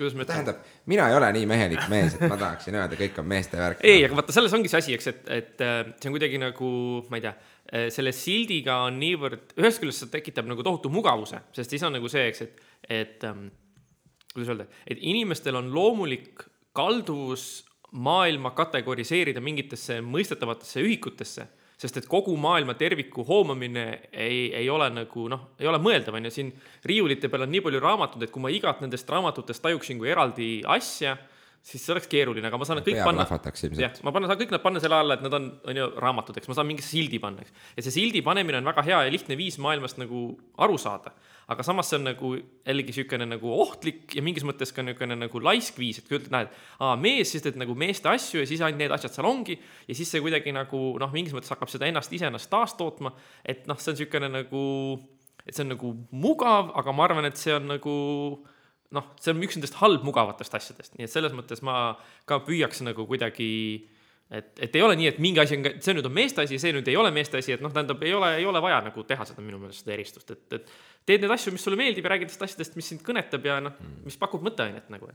kuidas 0.00 0.16
ma 0.16 0.24
ütlen, 0.24 0.32
tähendab, 0.32 0.66
mina 0.90 1.06
ei 1.10 1.16
ole 1.18 1.30
nii 1.36 1.46
mehelik 1.50 1.86
mees, 1.92 2.16
et 2.16 2.24
ma 2.24 2.38
tahaksin 2.40 2.80
öelda, 2.80 2.98
kõik 2.98 3.20
on 3.20 3.30
meeste 3.30 3.60
värk. 3.60 3.84
ei, 3.84 4.02
aga 4.06 4.18
vaata, 4.18 4.34
selles 4.34 4.56
ongi 4.56 4.72
see 4.72 4.80
asi, 4.80 4.96
eks, 4.96 5.10
et, 5.12 5.22
et 5.36 5.64
äh, 5.66 5.80
see 6.00 6.10
on 6.10 6.16
kuidagi 6.16 6.40
nagu, 6.42 6.72
ma 7.12 7.20
ei 7.20 7.26
tea, 7.28 7.34
selle 7.94 8.10
sildiga 8.16 8.80
on 8.88 8.96
niivõrd, 8.98 9.52
ühest 9.60 9.78
küljest 9.82 10.02
see 10.02 10.10
tekitab 10.10 10.48
nagu 10.50 10.64
tohutu 10.66 10.90
mugavuse, 10.90 11.38
sest 11.54 11.76
siis 11.76 11.84
on 11.86 11.94
nagu 11.94 12.10
see, 12.10 12.24
eks, 12.32 12.46
et, 12.46 12.64
et 12.90 13.26
ähm, 13.28 13.46
kuidas 14.32 14.50
öelda, 14.54 14.66
et 14.90 14.98
inimestel 15.12 15.58
on 15.60 15.70
loomulik 15.74 16.42
kalduvus 16.76 17.66
maailma 17.90 18.52
kategoriseerida 18.58 19.42
mingitesse 19.42 19.98
mõistetavatesse 20.06 20.82
ühikutesse, 20.82 21.46
sest 21.80 21.96
et 21.96 22.08
kogu 22.10 22.34
maailma 22.40 22.74
terviku 22.78 23.24
hoomamine 23.26 23.84
ei, 24.12 24.50
ei 24.56 24.68
ole 24.70 24.90
nagu 24.92 25.26
noh, 25.32 25.46
ei 25.60 25.68
ole 25.70 25.80
mõeldav, 25.82 26.18
on 26.18 26.28
ju, 26.28 26.32
siin 26.34 26.52
riiulite 26.86 27.30
peal 27.32 27.46
on 27.46 27.52
nii 27.54 27.62
palju 27.64 27.80
raamatuid, 27.82 28.26
et 28.26 28.34
kui 28.34 28.44
ma 28.44 28.52
igat 28.52 28.82
nendest 28.84 29.08
raamatutest 29.10 29.64
tajuksin 29.64 30.00
kui 30.00 30.10
eraldi 30.12 30.50
asja, 30.68 31.16
siis 31.64 31.82
see 31.84 31.94
oleks 31.94 32.08
keeruline, 32.10 32.44
aga 32.48 32.60
ma 32.60 32.68
saan 32.68 32.80
nad 32.80 32.86
kõik 32.86 33.00
panna 33.04 33.24
jah 33.80 33.96
ma 34.04 34.12
panen, 34.16 34.28
saan 34.28 34.40
kõik 34.42 34.52
nad 34.54 34.64
panna 34.64 34.82
selle 34.84 35.00
alla, 35.00 35.16
et 35.16 35.24
nad 35.24 35.36
on, 35.36 35.48
on 35.72 35.80
ju 35.82 35.88
raamatud, 36.04 36.40
eks 36.40 36.52
ma 36.52 36.56
saan 36.58 36.68
mingi 36.68 36.84
sildi 36.84 37.20
panna, 37.22 37.44
eks. 37.44 37.66
ja 37.76 37.86
see 37.86 37.96
sildi 37.96 38.24
panemine 38.26 38.60
on 38.60 38.70
väga 38.72 38.84
hea 38.86 39.02
ja 39.06 39.12
lihtne 39.12 39.36
viis 39.40 39.56
maailmast 39.60 40.00
nagu 40.00 40.24
aru 40.60 40.78
saada. 40.80 41.12
Aga 41.50 41.64
samas 41.66 41.88
see 41.90 41.98
on 41.98 42.06
nagu 42.06 42.30
jällegi 42.38 42.92
niisugune 42.92 43.26
nagu 43.26 43.52
ohtlik 43.64 44.14
ja 44.14 44.22
mingis 44.22 44.44
mõttes 44.46 44.70
ka 44.74 44.84
niisugune 44.86 45.16
nagu 45.18 45.42
laisk 45.42 45.80
viis, 45.80 45.98
et 45.98 46.06
kui 46.06 46.18
ütled, 46.20 46.30
näed, 46.34 46.52
aa 46.78 46.94
mees, 47.00 47.32
siis 47.32 47.42
teed 47.44 47.58
nagu 47.60 47.74
meeste 47.78 48.10
asju 48.10 48.44
ja 48.44 48.48
siis 48.48 48.62
ainult 48.62 48.78
need 48.78 48.94
asjad 48.94 49.16
seal 49.16 49.28
ongi. 49.28 49.58
Ja 49.90 49.96
siis 49.98 50.12
see 50.12 50.22
kuidagi 50.22 50.54
nagu 50.54 50.82
noh, 51.02 51.12
mingis 51.14 51.34
mõttes 51.34 51.50
hakkab 51.50 51.72
seda 51.72 51.88
ennast 51.90 52.14
ise 52.14 52.30
ennast 52.30 52.50
taastootma, 52.52 53.14
et 53.42 53.66
noh, 53.70 53.80
see 53.82 53.92
on 53.92 53.98
niisugune 53.98 54.30
nagu, 54.36 54.64
et 55.42 55.54
see 55.56 55.66
on 55.66 55.74
nagu 55.74 55.94
mugav, 56.14 56.70
aga 56.78 56.94
ma 56.94 57.08
arvan, 57.08 57.30
et 57.30 57.40
see 57.40 57.56
on 57.56 57.66
nagu 57.74 57.94
noh, 58.94 59.14
see 59.22 59.34
on 59.34 59.46
üks 59.46 59.58
nendest 59.58 59.78
halbmugavatest 59.82 60.54
asjadest, 60.58 60.98
nii 60.98 61.06
et 61.06 61.12
selles 61.12 61.34
mõttes 61.34 61.62
ma 61.66 61.96
ka 62.30 62.40
püüaks 62.46 62.82
nagu 62.86 63.06
kuidagi 63.10 63.50
et, 64.30 64.50
et 64.62 64.76
ei 64.76 64.82
ole 64.82 64.96
nii, 64.98 65.08
et 65.10 65.18
mingi 65.22 65.42
asi 65.42 65.58
on, 65.58 65.66
see 65.82 65.94
nüüd 65.96 66.06
on 66.06 66.14
meeste 66.14 66.44
asi, 66.44 66.58
see 66.62 66.72
nüüd 66.74 66.88
ei 66.90 66.96
ole 66.98 67.10
meeste 67.14 67.40
asi, 67.40 67.54
et 67.56 67.62
noh, 67.64 67.72
tähendab, 67.74 68.02
ei 68.06 68.14
ole, 68.14 68.30
ei 68.38 68.46
ole 68.46 68.62
vaja 68.62 68.78
nagu 68.86 69.04
teha 69.06 69.26
seda 69.28 69.42
minu 69.44 69.58
meelest 69.62 69.84
seda 69.84 69.94
eristust, 69.96 70.30
et, 70.34 70.44
et 70.58 70.74
teed 71.08 71.24
neid 71.24 71.34
asju, 71.34 71.52
mis 71.54 71.64
sulle 71.66 71.78
meeldib 71.80 72.06
ja 72.06 72.14
räägid 72.14 72.28
nendest 72.28 72.44
asjadest, 72.46 72.76
mis 72.78 72.90
sind 72.92 73.04
kõnetab 73.06 73.46
ja 73.46 73.58
noh, 73.64 73.78
mis 74.04 74.18
pakub 74.20 74.44
mõtteainet 74.46 74.90
nagu. 74.92 75.10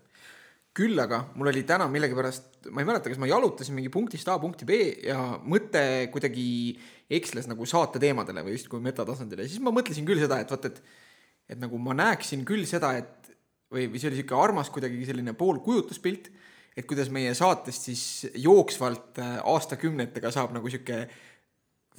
küll 0.75 0.99
aga 0.99 1.21
mul 1.39 1.47
oli 1.47 1.63
täna 1.63 1.87
millegipärast, 1.87 2.67
ma 2.75 2.81
ei 2.83 2.87
mäleta, 2.89 3.07
kas 3.07 3.19
ma 3.21 3.29
jalutasin 3.29 3.77
mingi 3.77 3.89
punktist 3.93 4.27
A 4.27 4.35
punkti 4.41 4.67
B 4.67 4.79
ja 5.07 5.19
mõte 5.39 6.09
kuidagi 6.11 6.75
eksles 7.15 7.47
nagu 7.47 7.65
saate 7.69 8.01
teemadele 8.01 8.43
või 8.43 8.57
justkui 8.57 8.83
metatasandile 8.83 9.47
siis 9.47 9.63
ma 9.63 9.71
mõtlesin 9.71 10.07
küll 10.07 10.19
seda, 10.19 10.41
et 10.43 10.51
vot, 10.51 10.67
et 10.67 10.81
et 11.45 11.61
nagu 11.61 11.77
ma 11.77 11.93
näeksin 11.93 12.41
küll 12.47 12.65
seda, 12.65 12.95
et 12.97 13.29
või, 13.71 13.87
või 13.91 14.01
see 14.01 14.09
oli 14.09 14.19
sihuke 14.19 14.37
armas 14.37 14.71
kuidagi 14.73 15.05
selline 15.07 15.35
poolkujutluspilt, 15.37 16.29
et 16.75 16.87
kuidas 16.89 17.11
meie 17.13 17.33
saatest 17.37 17.89
siis 17.89 18.03
jooksvalt 18.41 19.21
äh, 19.23 19.37
aastakümnetega 19.53 20.31
saab 20.33 20.55
nagu 20.55 20.71
sihuke 20.71 21.05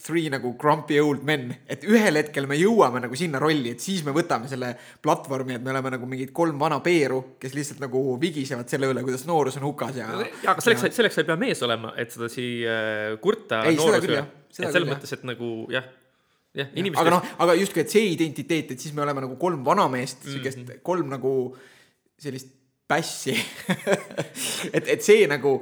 three 0.02 0.28
nagu 0.30 0.50
grumpy 0.60 0.98
old 1.00 1.22
men, 1.26 1.48
et 1.72 1.84
ühel 1.88 2.18
hetkel 2.20 2.46
me 2.46 2.56
jõuame 2.60 3.00
nagu 3.00 3.16
sinna 3.16 3.38
rolli, 3.42 3.70
et 3.72 3.80
siis 3.80 4.02
me 4.04 4.12
võtame 4.16 4.48
selle 4.50 4.74
platvormi, 5.02 5.56
et 5.56 5.64
me 5.64 5.72
oleme 5.72 5.92
nagu 5.94 6.08
mingid 6.10 6.32
kolm 6.36 6.58
vana 6.60 6.78
peeru, 6.84 7.22
kes 7.40 7.54
lihtsalt 7.56 7.80
nagu 7.80 8.02
vigisevad 8.20 8.68
selle 8.68 8.90
üle, 8.92 9.02
kuidas 9.06 9.24
noorus 9.28 9.56
on 9.60 9.64
hukas 9.68 9.96
ja. 9.96 10.08
jaa, 10.12 10.52
aga 10.52 10.64
selleks, 10.64 10.84
selleks 10.96 11.20
ei 11.22 11.28
pea 11.30 11.38
mees 11.40 11.62
olema, 11.64 11.94
et 11.96 12.12
seda 12.12 12.28
siia 12.32 12.74
kurta 13.24 13.62
Ei, 13.70 13.78
seda 13.80 14.02
küll, 14.04 14.18
jah.. 14.18 14.28
et 14.50 14.60
selles 14.60 14.76
küll, 14.76 14.90
mõttes, 14.92 15.14
et 15.16 15.24
nagu 15.32 15.50
jah, 15.72 15.88
jah, 16.56 16.68
aga 16.68 16.80
inimestel 16.84 17.10
noh, 17.16 17.32
aga 17.46 17.56
justkui, 17.62 17.86
et 17.86 17.96
see 17.96 18.04
identiteet, 18.12 18.76
et 18.76 18.84
siis 18.84 18.92
me 18.96 19.02
oleme 19.06 19.24
nagu 19.24 19.40
kolm 19.40 19.64
vanameest, 19.66 20.28
siukest 20.28 20.60
Mhm. 20.62 20.84
kolm 20.86 21.08
nagu 21.12 21.32
sellist 22.20 22.52
pässi 22.86 23.34
et, 24.76 24.86
et 24.86 25.02
see 25.02 25.26
nagu 25.30 25.56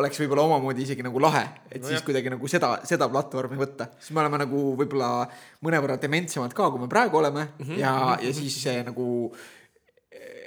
oleks 0.00 0.18
võib-olla 0.22 0.46
omamoodi 0.48 0.82
isegi 0.82 1.04
nagu 1.06 1.20
lahe, 1.22 1.44
et 1.70 1.78
no 1.78 1.86
siis 1.86 2.00
Nojah. 2.00 2.06
kuidagi 2.08 2.32
nagu 2.34 2.50
seda, 2.50 2.70
seda 2.88 3.08
platvormi 3.10 3.58
võtta, 3.60 3.88
siis 3.98 4.14
me 4.16 4.24
oleme 4.24 4.40
nagu 4.42 4.62
võib-olla 4.80 5.10
mõnevõrra 5.64 5.98
dementsemad 6.02 6.54
ka, 6.56 6.70
kui 6.74 6.82
me 6.82 6.88
praegu 6.90 7.20
oleme 7.20 7.46
mm 7.46 7.66
-hmm. 7.66 7.78
ja, 7.78 7.94
ja 8.22 8.32
siis 8.34 8.56
see 8.62 8.82
nagu, 8.86 9.06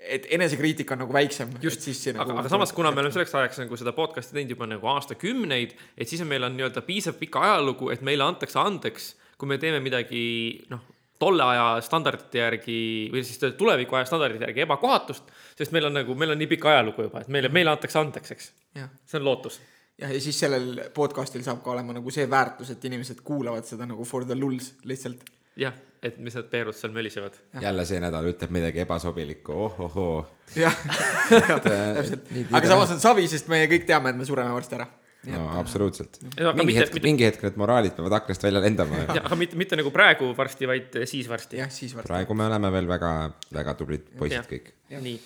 et 0.07 0.27
enesekriitika 0.35 0.95
on 0.95 1.03
nagu 1.05 1.13
väiksem. 1.13 1.49
just, 1.61 1.81
siis 1.81 2.03
see 2.03 2.11
aga 2.11 2.25
nagu, 2.25 2.39
aga 2.39 2.49
samas, 2.49 2.73
kuna 2.73 2.91
me 2.91 3.01
oleme 3.01 3.13
selleks 3.15 3.35
ajaks 3.35 3.63
nagu 3.63 3.77
seda 3.77 3.95
podcast'i 3.95 4.33
teinud 4.33 4.55
juba 4.55 4.67
nagu 4.67 4.87
aastakümneid, 4.87 5.75
et 5.97 6.07
siis 6.07 6.21
on 6.21 6.27
meil 6.27 6.43
on 6.43 6.57
nii-öelda 6.57 6.81
piisav 6.81 7.15
pikk 7.19 7.39
ajalugu, 7.39 7.89
et 7.89 8.01
meile 8.01 8.23
antakse 8.23 8.59
andeks, 8.59 9.15
kui 9.37 9.47
me 9.47 9.57
teeme 9.57 9.79
midagi 9.79 10.65
noh, 10.69 10.83
tolle 11.19 11.43
aja 11.43 11.65
standardite 11.81 12.41
järgi 12.41 12.77
või 13.13 13.23
siis 13.25 13.41
tuleviku 13.57 13.97
aja 13.97 14.07
standardite 14.09 14.47
järgi 14.47 14.65
ebakohatust, 14.65 15.31
sest 15.57 15.73
meil 15.75 15.89
on 15.89 15.97
nagu, 15.99 16.15
meil 16.19 16.33
on 16.33 16.39
nii 16.41 16.49
pikk 16.53 16.69
ajalugu 16.71 17.07
juba, 17.07 17.23
et 17.23 17.31
meile, 17.33 17.51
meile 17.53 17.73
antakse 17.73 17.99
andeks, 17.99 18.35
eks. 18.35 18.51
see 18.77 19.19
on 19.19 19.25
lootus. 19.25 19.59
jah, 19.97 20.13
ja 20.13 20.21
siis 20.21 20.39
sellel 20.39 20.83
podcast'il 20.93 21.45
saab 21.45 21.63
ka 21.65 21.73
olema 21.73 21.97
nagu 21.97 22.13
see 22.13 22.29
väärtus, 22.29 22.71
et 22.75 22.85
inimesed 22.85 23.23
kuulavad 23.25 23.65
seda 23.65 23.89
nagu 23.89 24.05
for 24.05 24.25
the 24.25 24.37
lulz 24.37 24.73
lihtsalt. 24.83 25.25
jah, 25.57 25.73
et 26.03 26.19
mis 26.21 26.37
need 26.37 26.51
Peerud 26.51 26.77
seal 26.77 26.93
mölisevad. 26.93 27.39
jälle 27.61 27.85
see 27.85 27.99
nädal 28.03 28.29
ütleb 28.33 28.53
midagi 28.53 28.85
ebasobilikku 28.85 29.57
oh,, 29.57 29.81
ohohoo. 29.87 30.27
jah, 30.55 30.77
täpselt, 31.65 32.31
aga 32.51 32.67
samas 32.67 32.93
on 32.93 33.03
savi, 33.03 33.27
sest 33.27 33.49
me 33.51 33.65
kõik 33.71 33.89
teame, 33.89 34.13
et 34.13 34.21
me 34.21 34.29
sureme 34.29 34.53
varsti 34.53 34.81
ära 34.81 34.89
no 35.33 35.47
absoluutselt. 35.59 36.19
Aga 36.35 36.53
mingi 36.57 36.73
mitte- 36.73 36.85
hetk 36.85 37.03
mingi 37.03 37.27
hetk 37.27 37.47
need 37.47 37.57
moraalid 37.59 37.95
peavad 37.97 38.19
aknast 38.21 38.45
välja 38.47 38.61
lendama. 38.63 39.05
aga 39.13 39.39
mitte, 39.39 39.59
mitte 39.59 39.79
nagu 39.79 39.91
praegu 39.93 40.33
varsti, 40.37 40.69
vaid 40.69 41.01
siis 41.05 41.29
varsti. 41.29 41.61
jah, 41.63 41.71
siis 41.73 41.95
varsti. 41.95 42.11
praegu 42.13 42.37
me 42.37 42.47
oleme 42.47 42.71
veel 42.77 42.87
väga, 42.89 43.11
väga 43.53 43.75
tublid 43.79 44.07
poisid 44.19 44.47
kõik. 44.49 44.71
nii, 44.93 45.17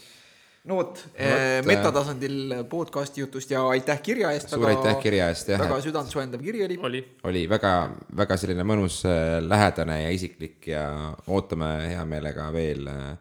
no 0.70 0.78
vot 0.78 1.00
Vot,, 1.02 1.66
metatasandil 1.66 2.54
podcast'i 2.70 3.24
jutust 3.24 3.52
ja 3.54 3.64
aitäh 3.74 4.02
kirja 4.02 4.32
eest. 4.36 4.54
suur 4.54 4.70
aitäh 4.70 5.00
kirja 5.02 5.32
eest, 5.32 5.50
jah, 5.54 5.62
väga 5.62 5.80
südantsoojendav 5.86 6.44
kiri 6.46 6.64
oli. 6.68 6.78
oli. 6.90 7.04
oli 7.32 7.44
väga, 7.50 7.74
väga 8.24 8.38
selline 8.38 8.66
mõnus, 8.68 9.02
lähedane 9.48 10.02
ja 10.04 10.14
isiklik 10.14 10.72
ja 10.74 10.86
ootame 11.28 11.72
hea 11.90 12.06
meelega 12.06 12.48
veel 12.54 12.90
äh, 12.92 13.12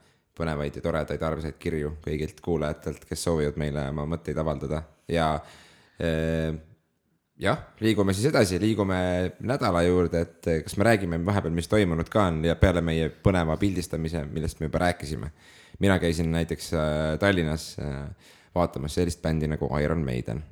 põnevaid 0.41 0.77
ja 0.79 0.85
toredaid 0.85 1.23
armsaid 1.27 1.59
kirju 1.61 1.97
kõigilt 2.05 2.41
kuulajatelt, 2.45 3.05
kes 3.09 3.29
soovivad 3.29 3.61
meile 3.61 3.89
oma 3.93 4.07
mõtteid 4.15 4.39
avaldada 4.41 4.85
ja 5.11 5.33
äh, 5.37 6.53
jah, 7.41 7.61
liigume 7.81 8.15
siis 8.17 8.29
edasi, 8.31 8.59
liigume 8.61 8.99
nädala 9.49 9.83
juurde, 9.87 10.25
et 10.27 10.49
eh, 10.51 10.61
kas 10.65 10.77
me 10.79 10.87
räägime 10.91 11.21
vahepeal, 11.25 11.55
mis 11.57 11.69
toimunud 11.71 12.09
ka 12.13 12.27
on 12.29 12.43
ja 12.45 12.57
peale 12.61 12.83
meie 12.85 13.09
põneva 13.25 13.57
pildistamise, 13.61 14.25
millest 14.29 14.61
me 14.61 14.69
juba 14.69 14.85
rääkisime. 14.87 15.33
mina 15.81 15.99
käisin 15.99 16.33
näiteks 16.33 16.73
äh, 16.75 17.19
Tallinnas 17.19 17.77
äh, 17.81 18.09
vaatamas 18.55 18.95
sellist 18.95 19.23
bändi 19.23 19.49
nagu 19.49 19.69
Iron 19.79 20.05
Maiden. 20.05 20.43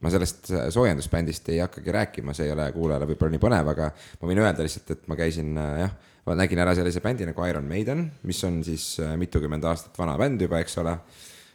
ma 0.00 0.10
sellest 0.10 0.50
äh, 0.50 0.68
soojendusbändist 0.70 1.48
ei 1.48 1.58
hakkagi 1.58 1.92
rääkima, 1.92 2.34
see 2.34 2.46
ei 2.46 2.52
ole 2.52 2.72
kuulajale 2.72 3.06
võib-olla 3.06 3.36
nii 3.36 3.42
põnev, 3.42 3.68
aga 3.70 3.92
ma 4.20 4.28
võin 4.28 4.42
öelda 4.42 4.66
lihtsalt, 4.66 4.90
et 4.90 5.06
ma 5.08 5.16
käisin 5.16 5.54
jah, 5.56 5.94
ma 6.26 6.34
nägin 6.34 6.58
ära 6.58 6.74
sellise 6.74 7.00
bändi 7.00 7.26
nagu 7.28 7.46
Iron 7.46 7.68
Maiden, 7.68 8.08
mis 8.22 8.42
on 8.44 8.64
siis 8.66 8.96
mitukümmend 9.16 9.64
aastat 9.64 9.98
vana 9.98 10.18
bänd 10.18 10.42
juba, 10.42 10.58
eks 10.58 10.78
ole. 10.82 10.98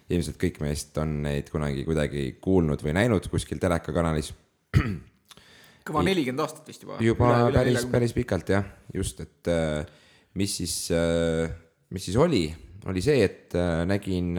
ilmselt 0.10 0.38
kõik 0.39 0.62
meist 0.63 0.98
on 0.98 1.22
neid 1.22 1.50
kunagi 1.51 1.84
kuidagi 1.84 2.38
kuulnud 2.41 2.79
või 2.79 2.94
näinud 2.96 3.27
kuskil 3.27 3.60
telekakanalis 3.60 4.32
kõva 5.88 6.03
nelikümmend 6.03 6.43
aastat 6.43 6.67
vist 6.67 6.84
juba. 6.84 7.00
juba 7.03 7.31
üle, 7.34 7.50
üle 7.51 7.60
päris, 7.62 7.86
päris 7.91 8.15
pikalt 8.15 8.53
jah, 8.55 8.65
just, 8.93 9.22
et 9.24 9.51
äh, 9.51 9.84
mis 10.38 10.57
siis, 10.62 10.75
mis 11.93 12.10
siis 12.10 12.17
oli, 12.22 12.46
oli 12.88 13.03
see, 13.03 13.22
et 13.24 13.55
äh, 13.57 13.84
nägin, 13.89 14.34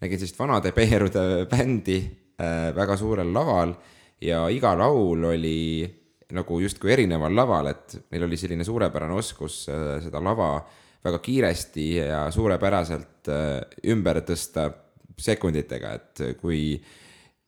nägin 0.00 0.20
sellist 0.20 0.38
vanade 0.38 0.72
peerude 0.76 1.26
bändi 1.52 2.00
äh, 2.40 2.72
väga 2.76 2.96
suurel 3.00 3.32
laval 3.32 3.74
ja 4.22 4.46
iga 4.52 4.74
laul 4.78 5.30
oli 5.32 5.86
nagu 6.34 6.58
justkui 6.60 6.90
erineval 6.94 7.34
laval, 7.36 7.70
et 7.70 7.96
neil 8.10 8.26
oli 8.26 8.38
selline 8.40 8.66
suurepärane 8.66 9.14
oskus 9.14 9.66
äh, 9.70 9.96
seda 10.04 10.22
lava 10.22 10.50
väga 11.06 11.20
kiiresti 11.22 11.86
ja 12.00 12.24
suurepäraselt 12.34 13.30
äh, 13.30 13.60
ümber 13.92 14.22
tõsta 14.26 14.70
sekunditega, 15.16 15.92
et 15.96 16.24
kui 16.40 16.74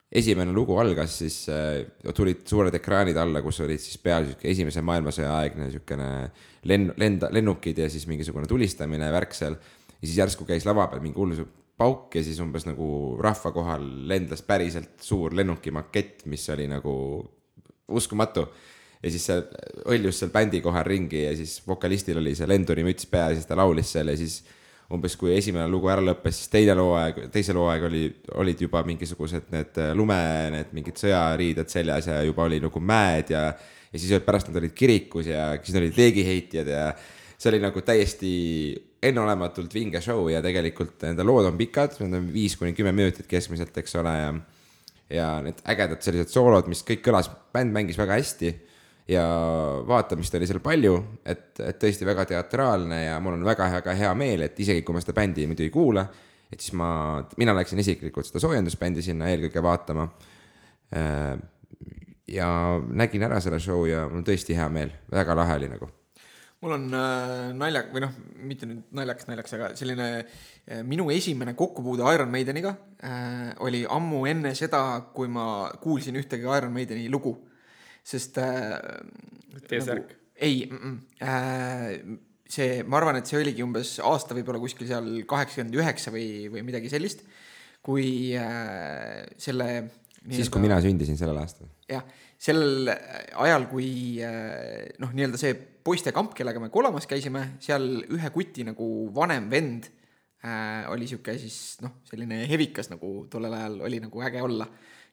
esimene 0.09 0.53
lugu 0.57 0.79
algas, 0.81 1.19
siis 1.21 1.43
äh, 1.53 1.83
tulid 2.17 2.47
suured 2.49 2.75
ekraanid 2.79 3.17
alla, 3.21 3.43
kus 3.45 3.61
olid 3.65 3.81
siis 3.83 4.01
peal 4.01 4.31
sihuke 4.31 4.49
esimese 4.49 4.81
maailmasõja 4.87 5.35
aegne 5.43 5.69
siukene 5.75 6.09
lenn-, 6.69 6.95
lenda, 7.01 7.29
lennukid 7.35 7.83
ja 7.85 7.91
siis 7.93 8.07
mingisugune 8.09 8.49
tulistamine, 8.49 9.11
värk 9.13 9.37
seal. 9.37 9.59
ja 9.99 10.05
siis 10.07 10.17
järsku 10.17 10.49
käis 10.49 10.65
lava 10.69 10.87
peal 10.89 11.05
mingi 11.05 11.21
hull 11.21 11.37
pauk 11.79 12.17
ja 12.17 12.25
siis 12.25 12.41
umbes 12.43 12.65
nagu 12.67 13.19
rahva 13.21 13.53
kohal 13.55 13.85
lendas 14.09 14.43
päriselt 14.43 14.97
suur 15.05 15.37
lennuki 15.37 15.71
makett, 15.75 16.25
mis 16.27 16.49
oli 16.51 16.67
nagu 16.71 16.95
uskumatu. 17.89 18.49
ja 19.03 19.13
siis 19.13 19.29
seal 19.29 19.45
hõljus 19.87 20.25
seal 20.25 20.33
bändi 20.35 20.63
kohal 20.65 20.89
ringi 20.89 21.21
ja 21.27 21.37
siis 21.37 21.61
vokalistil 21.67 22.19
oli 22.19 22.33
see 22.35 22.49
lenduri 22.49 22.83
müts 22.87 23.07
pea 23.07 23.29
ja 23.29 23.37
siis 23.37 23.47
ta 23.47 23.61
laulis 23.61 23.93
seal 23.93 24.09
ja 24.09 24.17
siis 24.19 24.41
umbes 24.95 25.19
kui 25.21 25.35
esimene 25.37 25.69
lugu 25.69 25.91
ära 25.93 26.01
lõppes, 26.05 26.39
siis 26.39 26.53
teine 26.53 26.75
looaeg, 26.79 27.27
teisel 27.33 27.59
hooaeg 27.61 27.87
oli, 27.91 28.03
olid 28.41 28.63
juba 28.65 28.81
mingisugused 28.89 29.51
need 29.53 29.81
äh, 29.83 29.93
lume, 29.97 30.19
need 30.55 30.73
mingid 30.77 31.01
sõjariided 31.01 31.69
seljas 31.73 32.09
ja 32.09 32.23
juba 32.25 32.47
oli 32.49 32.61
nagu 32.65 32.81
mäed 32.81 33.35
ja 33.35 33.51
ja 33.89 33.97
siis 34.01 34.21
pärast 34.25 34.51
nad 34.51 34.59
olid 34.61 34.75
kirikus 34.77 35.31
ja 35.31 35.51
siis 35.65 35.77
olid 35.81 35.97
leegiheitjad 35.97 36.69
ja 36.69 36.83
see 37.39 37.49
oli 37.53 37.61
nagu 37.63 37.81
täiesti 37.85 38.31
enneolematult 39.03 39.73
vinge 39.73 40.01
show 40.05 40.27
ja 40.29 40.43
tegelikult 40.45 41.05
nende 41.07 41.25
lood 41.25 41.49
on 41.49 41.57
pikad, 41.57 41.97
need 42.03 42.17
on 42.19 42.31
viis 42.33 42.57
kuni 42.59 42.75
kümme 42.77 42.93
minutit 42.93 43.29
keskmiselt, 43.31 43.77
eks 43.81 43.97
ole, 44.01 44.15
ja 44.19 44.33
ja 45.09 45.29
need 45.41 45.61
ägedad 45.65 46.03
sellised 46.05 46.33
soolod, 46.33 46.67
mis 46.69 46.83
kõik 46.85 47.01
kõlas, 47.07 47.31
bänd 47.55 47.73
mängis 47.73 47.97
väga 47.97 48.19
hästi 48.19 48.51
ja 49.09 49.25
vaatamist 49.89 50.35
oli 50.37 50.47
seal 50.49 50.61
palju, 50.65 50.95
et, 51.25 51.51
et 51.65 51.79
tõesti 51.81 52.07
väga 52.07 52.27
teatraalne 52.29 53.03
ja 53.07 53.21
mul 53.25 53.39
on 53.39 53.45
väga 53.47 53.71
väga 53.79 53.95
hea 53.97 54.11
meel, 54.19 54.45
et 54.45 54.59
isegi 54.61 54.85
kui 54.85 54.97
ma 54.97 55.03
seda 55.03 55.17
bändi 55.17 55.47
muidu 55.49 55.65
ei 55.65 55.73
kuula, 55.73 56.05
et 56.53 56.61
siis 56.61 56.75
ma, 56.77 56.91
mina 57.41 57.55
läksin 57.57 57.81
isiklikult 57.81 58.29
seda 58.29 58.43
soojendusbändi 58.45 59.05
sinna 59.05 59.31
eelkõige 59.33 59.65
vaatama. 59.65 60.09
ja 62.29 62.49
nägin 62.81 63.25
ära 63.25 63.41
selle 63.41 63.61
show 63.61 63.87
ja 63.89 64.07
mul 64.09 64.21
on 64.21 64.29
tõesti 64.29 64.57
hea 64.57 64.69
meel, 64.73 64.93
väga 65.13 65.37
lahe 65.37 65.57
oli 65.57 65.73
nagu. 65.73 65.89
mul 66.61 66.73
on 66.75 66.87
äh, 66.97 67.51
naljak 67.55 67.93
või 67.95 68.03
noh, 68.03 68.15
mitte 68.45 68.67
nüüd 68.67 68.89
naljakas 68.93 69.29
naljaks, 69.29 69.53
aga 69.57 69.69
selline 69.79 70.09
äh, 70.19 70.81
minu 70.85 71.09
esimene 71.15 71.55
kokkupuude 71.55 72.05
Iron 72.15 72.33
Maideniga 72.33 72.75
äh, 73.05 73.55
oli 73.65 73.87
ammu 73.89 74.27
enne 74.27 74.55
seda, 74.59 75.01
kui 75.15 75.29
ma 75.29 75.71
kuulsin 75.81 76.17
ühtegi 76.19 76.49
Iron 76.49 76.73
Maideni 76.75 77.09
lugu, 77.13 77.37
sest 78.09 78.41
äh,. 78.41 78.79
T-särk. 79.69 80.15
ei 80.39 80.69
mm, 80.71 80.79
-mm, 80.79 80.99
äh, 81.27 82.19
see, 82.49 82.83
ma 82.89 82.99
arvan, 83.01 83.19
et 83.21 83.29
see 83.29 83.41
oligi 83.41 83.65
umbes 83.65 83.97
aasta 84.05 84.37
võib-olla 84.37 84.61
kuskil 84.63 84.89
seal 84.89 85.09
kaheksakümmend 85.29 85.77
üheksa 85.79 86.13
või, 86.15 86.29
või 86.53 86.65
midagi 86.67 86.91
sellist, 86.93 87.25
kui 87.85 88.33
äh, 88.39 89.27
selle. 89.41 89.69
siis, 90.25 90.51
kui 90.53 90.65
mina 90.65 90.81
sündisin 90.85 91.19
sellel 91.21 91.41
aastal. 91.43 91.69
jah, 91.91 92.07
sellel 92.41 92.93
ajal, 93.45 93.69
kui 93.71 93.91
äh, 94.25 94.89
noh, 95.03 95.13
nii-öelda 95.13 95.41
see 95.41 95.55
poistekamp, 95.85 96.35
kellega 96.37 96.61
me 96.63 96.73
kolamas 96.73 97.09
käisime, 97.09 97.45
seal 97.65 97.89
ühe 98.09 98.33
kuti 98.35 98.65
nagu 98.69 98.89
vanem 99.17 99.49
vend 99.53 99.91
äh, 100.45 100.89
oli 100.93 101.09
sihuke 101.11 101.37
siis 101.41 101.79
noh, 101.85 102.01
selline 102.09 102.45
hevikas 102.51 102.93
nagu 102.93 103.27
tollel 103.33 103.57
ajal 103.61 103.83
oli 103.89 104.01
nagu 104.05 104.25
äge 104.25 104.45
olla. 104.45 104.69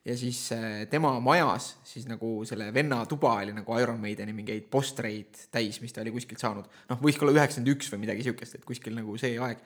Ja 0.06 0.14
siis 0.18 0.40
äh, 0.54 0.84
tema 0.90 1.16
majas 1.20 1.72
siis 1.86 2.06
nagu 2.06 2.44
selle 2.46 2.68
venna 2.74 3.00
tuba 3.10 3.34
oli 3.42 3.54
nagu 3.56 3.78
Iron 3.80 3.98
Maideni 4.00 4.34
mingeid 4.36 4.68
postreid 4.70 5.46
täis, 5.52 5.80
mis 5.82 5.94
ta 5.94 6.04
oli 6.04 6.14
kuskilt 6.14 6.42
saanud. 6.42 6.68
noh, 6.90 7.00
võis 7.02 7.18
ka 7.18 7.26
olla 7.26 7.40
üheksakümmend 7.40 7.72
üks 7.74 7.90
või 7.92 8.04
midagi 8.04 8.26
sihukest, 8.26 8.58
et 8.58 8.68
kuskil 8.68 8.94
nagu 8.94 9.16
see 9.20 9.34
aeg. 9.42 9.64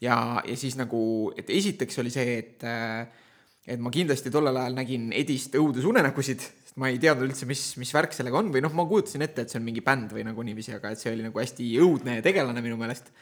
ja, 0.00 0.16
ja 0.46 0.56
siis 0.56 0.78
nagu, 0.78 1.02
et 1.38 1.50
esiteks 1.50 1.98
oli 2.02 2.14
see, 2.14 2.38
et 2.38 2.68
äh, 2.68 3.26
et 3.70 3.82
ma 3.82 3.92
kindlasti 3.92 4.32
tollel 4.32 4.56
ajal 4.56 4.78
nägin 4.78 5.10
Edist 5.14 5.54
õudusunenägusid, 5.58 6.42
sest 6.42 6.78
ma 6.80 6.88
ei 6.90 6.98
teadnud 7.02 7.28
üldse, 7.28 7.46
mis, 7.50 7.64
mis 7.80 7.92
värk 7.94 8.14
sellega 8.16 8.40
on 8.40 8.48
või 8.54 8.62
noh, 8.64 8.72
ma 8.74 8.86
kujutasin 8.88 9.26
ette, 9.26 9.44
et 9.44 9.52
see 9.52 9.60
on 9.60 9.66
mingi 9.66 9.84
bänd 9.84 10.14
või 10.16 10.24
nagu 10.26 10.46
niiviisi, 10.46 10.74
aga 10.78 10.94
et 10.94 11.02
see 11.02 11.12
oli 11.12 11.26
nagu 11.26 11.42
hästi 11.42 11.68
õudne 11.84 12.18
tegelane 12.24 12.64
minu 12.64 12.78
meelest, 12.80 13.12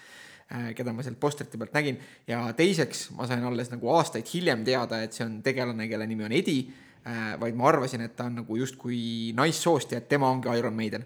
keda 0.48 0.94
ma 0.96 1.04
sealt 1.04 1.20
postrite 1.20 1.60
pealt 1.60 1.74
nägin. 1.76 1.98
ja 2.26 2.46
teiseks 2.56 3.10
ma 3.16 3.26
sain 3.28 3.44
alles 3.44 3.68
nagu 3.72 3.90
aastaid 3.92 4.28
hiljem 4.32 4.64
teada, 4.64 5.02
et 5.04 5.16
see 5.16 5.26
on 5.26 5.42
tegelane, 5.44 5.88
kelle 5.90 6.08
nimi 6.08 6.24
on 6.24 6.32
Edi, 6.32 6.58
vaid 7.40 7.56
ma 7.56 7.68
arvasin, 7.68 8.02
et 8.04 8.16
ta 8.16 8.28
on 8.28 8.40
nagu 8.42 8.56
justkui 8.56 9.34
naissoost 9.36 9.92
ja 9.92 10.02
et 10.02 10.08
tema 10.08 10.30
ongi 10.32 10.50
Iron 10.56 10.76
Maiden. 10.76 11.04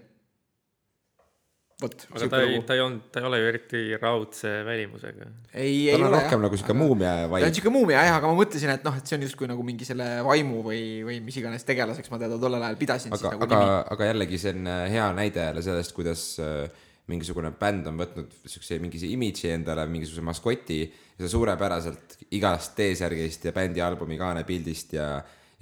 vot. 1.83 2.05
aga 2.15 2.27
ta 2.31 2.39
ei, 2.45 2.61
ta 2.63 2.75
ei 2.77 2.81
olnud, 2.83 3.09
ta 3.11 3.19
ei 3.19 3.25
ole 3.27 3.39
ju 3.41 3.47
eriti 3.49 3.81
raudse 3.99 4.51
välimusega. 4.63 5.27
ei, 5.51 5.89
ei 5.89 5.97
tal 5.97 6.05
on 6.05 6.07
ole 6.07 6.21
rohkem 6.21 6.37
jah, 6.37 6.43
nagu 6.45 6.59
sihuke 6.61 6.75
muumia 6.79 7.13
ta 7.27 7.41
on 7.49 7.57
siuke 7.57 7.73
muumia 7.73 8.05
jah, 8.07 8.19
aga 8.21 8.31
ma 8.31 8.37
mõtlesin, 8.37 8.71
et 8.77 8.87
noh, 8.87 8.95
et 8.95 9.11
see 9.11 9.17
on 9.17 9.27
justkui 9.27 9.49
nagu 9.51 9.65
mingi 9.67 9.87
selle 9.89 10.07
vaimu 10.23 10.63
või, 10.63 10.79
või 11.03 11.19
mis 11.25 11.41
iganes 11.41 11.67
tegelaseks 11.67 12.13
ma 12.13 12.21
teda 12.23 12.39
tollel 12.39 12.63
ajal 12.63 12.79
pidasin. 12.79 13.19
aga, 13.19 13.35
aga, 13.43 13.61
aga 13.97 14.09
jällegi 14.13 14.39
see 14.39 14.55
on 14.55 14.71
äh, 14.71 14.85
hea 14.95 15.11
näide 15.19 15.49
jälle 15.49 15.65
sellest, 15.67 15.95
kuidas 15.97 16.25
äh, 16.39 16.87
mingisugune 17.11 17.51
bänd 17.59 17.87
on 17.91 17.97
võtnud 17.99 18.35
siukse 18.47 18.77
mingise 18.79 19.09
imidži 19.11 19.51
endale, 19.51 19.85
mingisuguse 19.91 20.23
maskoti 20.23 20.81
ja 20.83 21.19
see 21.19 21.31
suurepäraselt 21.33 22.17
igast 22.37 22.75
T-särgist 22.77 23.49
ja 23.49 23.55
bändi 23.55 23.83
albumi 23.83 24.19
kaanepildist 24.19 24.93
ja 24.99 25.07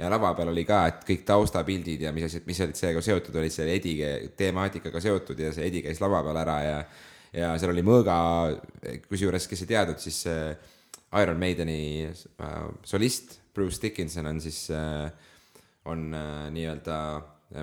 ja 0.02 0.10
lava 0.10 0.32
peal 0.34 0.50
oli 0.50 0.64
ka, 0.66 0.80
et 0.90 1.04
kõik 1.06 1.24
taustapildid 1.28 2.02
ja 2.08 2.12
mis 2.16 2.26
asjad, 2.26 2.46
mis 2.50 2.60
olid 2.64 2.78
sellega 2.78 3.04
seotud, 3.06 3.36
olid 3.38 3.54
selle 3.54 3.76
Edi 3.78 3.96
temaatikaga 4.38 5.02
seotud 5.04 5.40
ja 5.40 5.52
see 5.54 5.68
Edi 5.70 5.84
käis 5.86 6.02
lava 6.02 6.24
peal 6.26 6.40
ära 6.42 6.60
ja 6.66 6.78
ja 7.32 7.52
seal 7.60 7.72
oli 7.72 7.84
mõõga, 7.86 8.16
kusjuures, 9.08 9.46
kes 9.48 9.64
ei 9.64 9.70
teadnud, 9.70 10.00
siis 10.04 10.26
äh, 10.28 10.52
Iron 11.22 11.40
Maideni 11.40 12.08
äh, 12.08 12.58
solist 12.88 13.38
Bruce 13.56 13.80
Dickinson 13.82 14.28
on 14.28 14.42
siis 14.44 14.66
äh, 14.76 15.08
on 15.88 16.12
nii-öelda 16.54 16.98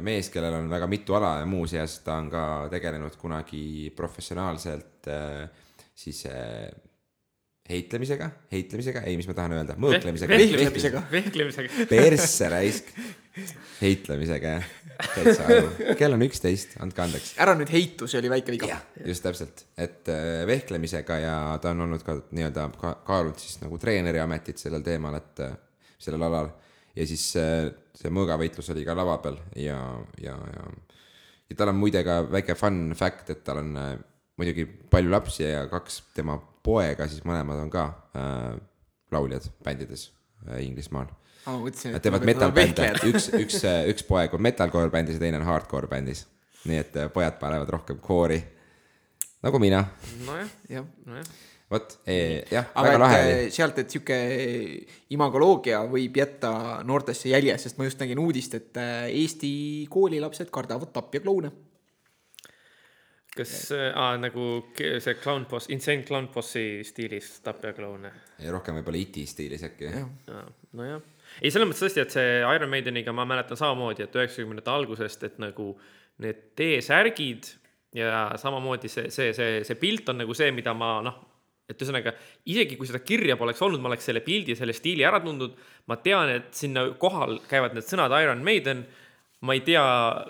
mees, 0.04 0.28
kellel 0.32 0.58
on 0.58 0.68
väga 0.70 0.88
mitu 0.90 1.16
ala 1.16 1.38
ja 1.40 1.46
muuseas 1.48 2.00
ta 2.04 2.18
on 2.20 2.28
ka 2.32 2.42
tegelenud 2.72 3.16
kunagi 3.20 3.92
professionaalselt 3.96 5.08
äh, 5.08 5.48
siis 5.98 6.24
äh, 6.28 6.68
heitlemisega, 7.68 8.30
heitlemisega, 8.52 9.02
ei, 9.08 9.16
mis 9.18 9.28
ma 9.28 9.36
tahan 9.36 9.58
öelda, 9.58 9.76
mõõklemisega, 9.80 10.36
vehklemisega. 10.40 11.02
vehklemisega. 11.12 11.86
persse 11.90 12.48
raisk, 12.52 12.92
heitlemisega 13.82 14.54
jah, 14.54 14.70
täitsa 15.14 15.48
aju, 15.48 15.72
kell 16.00 16.16
on 16.16 16.24
üksteist, 16.24 16.78
andke 16.84 17.04
andeks. 17.04 17.34
ära 17.44 17.56
nüüd 17.58 17.72
heitu, 17.72 18.08
see 18.08 18.20
oli 18.22 18.32
väike 18.32 18.54
viga. 18.54 18.80
just 19.04 19.24
täpselt, 19.24 19.66
et 19.76 20.08
äh, 20.12 20.44
vehklemisega 20.48 21.20
ja 21.24 21.34
ta 21.62 21.74
on 21.76 21.84
olnud 21.88 22.04
ka 22.06 22.16
nii-öelda 22.30 22.70
ka, 22.80 22.94
kaalunud 23.08 23.40
siis 23.42 23.60
nagu 23.64 23.80
treeneri 23.80 24.22
ametit 24.24 24.60
sellel 24.60 24.84
teemal, 24.86 25.20
et 25.20 25.44
sellel 25.98 26.24
alal 26.30 26.52
ja 26.98 27.06
siis 27.06 27.24
äh, 27.38 27.70
see 27.94 28.10
mõõgavõitlus 28.14 28.72
oli 28.74 28.84
ka 28.86 28.96
lava 28.98 29.18
peal 29.22 29.38
ja, 29.56 29.78
ja, 30.20 30.34
ja 30.34 30.68
ja 31.48 31.56
tal 31.56 31.72
on 31.72 31.80
muide 31.80 32.02
ka 32.04 32.20
väike 32.28 32.56
fun 32.58 32.92
fact, 32.98 33.30
et 33.32 33.44
tal 33.46 33.62
on 33.62 33.76
äh, 33.80 33.92
muidugi 34.38 34.66
palju 34.90 35.12
lapsi 35.12 35.46
ja 35.46 35.64
kaks 35.70 36.02
tema 36.16 36.36
poega, 36.64 37.08
siis 37.08 37.24
mõlemad 37.26 37.62
on 37.62 37.72
ka 37.72 37.86
äh, 38.18 38.58
lauljad 39.14 39.48
bändides 39.64 40.10
äh, 40.48 40.60
Inglismaal. 40.66 41.08
ma 41.46 41.56
mõtlesin, 41.56 41.94
Nad 41.96 42.04
teevad 42.04 42.26
metal-bände, 42.28 42.90
üks, 43.08 43.30
üks, 43.38 43.62
üks 43.94 44.06
poeg 44.08 44.34
on 44.36 44.44
metalcore 44.44 44.92
bändis 44.92 45.16
ja 45.16 45.24
teine 45.24 45.40
on 45.40 45.48
hardcore 45.48 45.90
bändis. 45.90 46.26
nii 46.68 46.80
et 46.84 46.96
äh, 46.96 47.12
pojad 47.12 47.38
panevad 47.40 47.70
rohkem 47.72 48.00
koori. 48.04 48.42
nagu 49.42 49.62
mina, 49.62 49.84
nojah, 50.26 50.50
jah, 50.68 50.90
nojah. 51.06 51.36
vot, 51.72 51.94
jah, 52.50 52.70
aga 52.72 52.88
väga 52.88 52.96
et 52.96 53.02
lahe 53.02 53.20
oli. 53.20 53.32
eh, 53.36 53.52
sealt, 53.52 53.78
et 53.82 53.92
sihuke 53.92 54.18
imagoloogia 55.14 55.82
võib 55.90 56.16
jätta 56.20 56.52
noortesse 56.88 57.32
jälje, 57.32 57.58
sest 57.60 57.78
ma 57.78 57.88
just 57.88 58.00
nägin 58.02 58.20
uudist, 58.22 58.56
et 58.58 58.80
eh, 58.80 59.08
Eesti 59.20 59.50
koolilapsed 59.92 60.52
kardavad 60.54 60.92
tapja 60.94 61.22
kloune. 61.24 61.52
kas 63.38 63.52
äh, 63.70 64.16
nagu 64.18 64.46
see 64.74 65.14
Clown 65.20 65.44
Boss, 65.46 65.68
Insane 65.70 66.02
Clown 66.02 66.26
Bossi 66.34 66.82
stiilis 66.84 67.36
tapja 67.44 67.70
kloune? 67.76 68.10
rohkem 68.50 68.80
võib-olla 68.80 68.98
iti 68.98 69.26
stiilis 69.30 69.62
äkki. 69.68 69.92
nojah, 70.72 71.04
ei 71.42 71.52
selles 71.52 71.68
mõttes 71.68 71.84
tõesti, 71.84 72.02
et 72.02 72.16
see 72.16 72.34
Iron 72.42 72.72
Maideniga 72.72 73.14
ma 73.14 73.28
mäletan 73.28 73.60
samamoodi, 73.60 74.08
et 74.08 74.18
üheksakümnendate 74.18 74.74
algusest, 74.74 75.28
et 75.28 75.38
nagu 75.38 75.74
need 76.24 76.48
T-särgid 76.58 77.52
ja 77.94 78.30
samamoodi 78.40 78.90
see, 78.90 79.12
see, 79.14 79.32
see, 79.36 79.62
see 79.64 79.78
pilt 79.78 80.08
on 80.10 80.24
nagu 80.24 80.34
see, 80.34 80.50
mida 80.56 80.74
ma 80.76 80.96
noh, 81.04 81.27
et 81.68 81.76
ühesõnaga 81.76 82.14
isegi 82.48 82.78
kui 82.78 82.88
seda 82.88 83.00
kirja 83.04 83.36
poleks 83.40 83.60
olnud, 83.64 83.82
ma 83.84 83.90
oleks 83.90 84.08
selle 84.08 84.22
pildi 84.24 84.54
ja 84.54 84.60
selle 84.62 84.76
stiili 84.76 85.04
ära 85.06 85.20
tundnud. 85.24 85.56
ma 85.88 85.96
tean, 86.04 86.30
et 86.32 86.48
sinna 86.56 86.86
kohal 87.00 87.38
käivad 87.48 87.76
need 87.76 87.86
sõnad 87.88 88.14
Iron 88.22 88.44
Maiden. 88.44 88.86
ma 89.40 89.54
ei 89.54 89.60
tea 89.62 89.82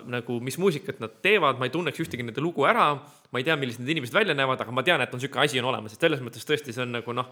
nagu, 0.05 0.39
mis 0.39 0.59
muusikat 0.61 0.99
nad 1.01 1.15
teevad, 1.23 1.57
ma 1.57 1.65
ei 1.65 1.73
tunneks 1.73 1.99
ühtegi 1.99 2.25
nende 2.25 2.41
lugu 2.41 2.67
ära. 2.67 2.91
ma 3.31 3.39
ei 3.39 3.47
tea, 3.47 3.55
millised 3.55 3.81
need 3.81 3.95
inimesed 3.95 4.15
välja 4.15 4.35
näevad, 4.35 4.61
aga 4.61 4.71
ma 4.71 4.83
tean, 4.83 5.01
et 5.01 5.13
on 5.13 5.21
niisugune 5.21 5.45
asi 5.45 5.59
on 5.61 5.69
olemas, 5.71 5.93
et 5.93 6.01
selles 6.01 6.21
mõttes 6.21 6.45
tõesti 6.45 6.73
see 6.73 6.83
on 6.83 6.95
nagu 6.97 7.13
noh, 7.13 7.31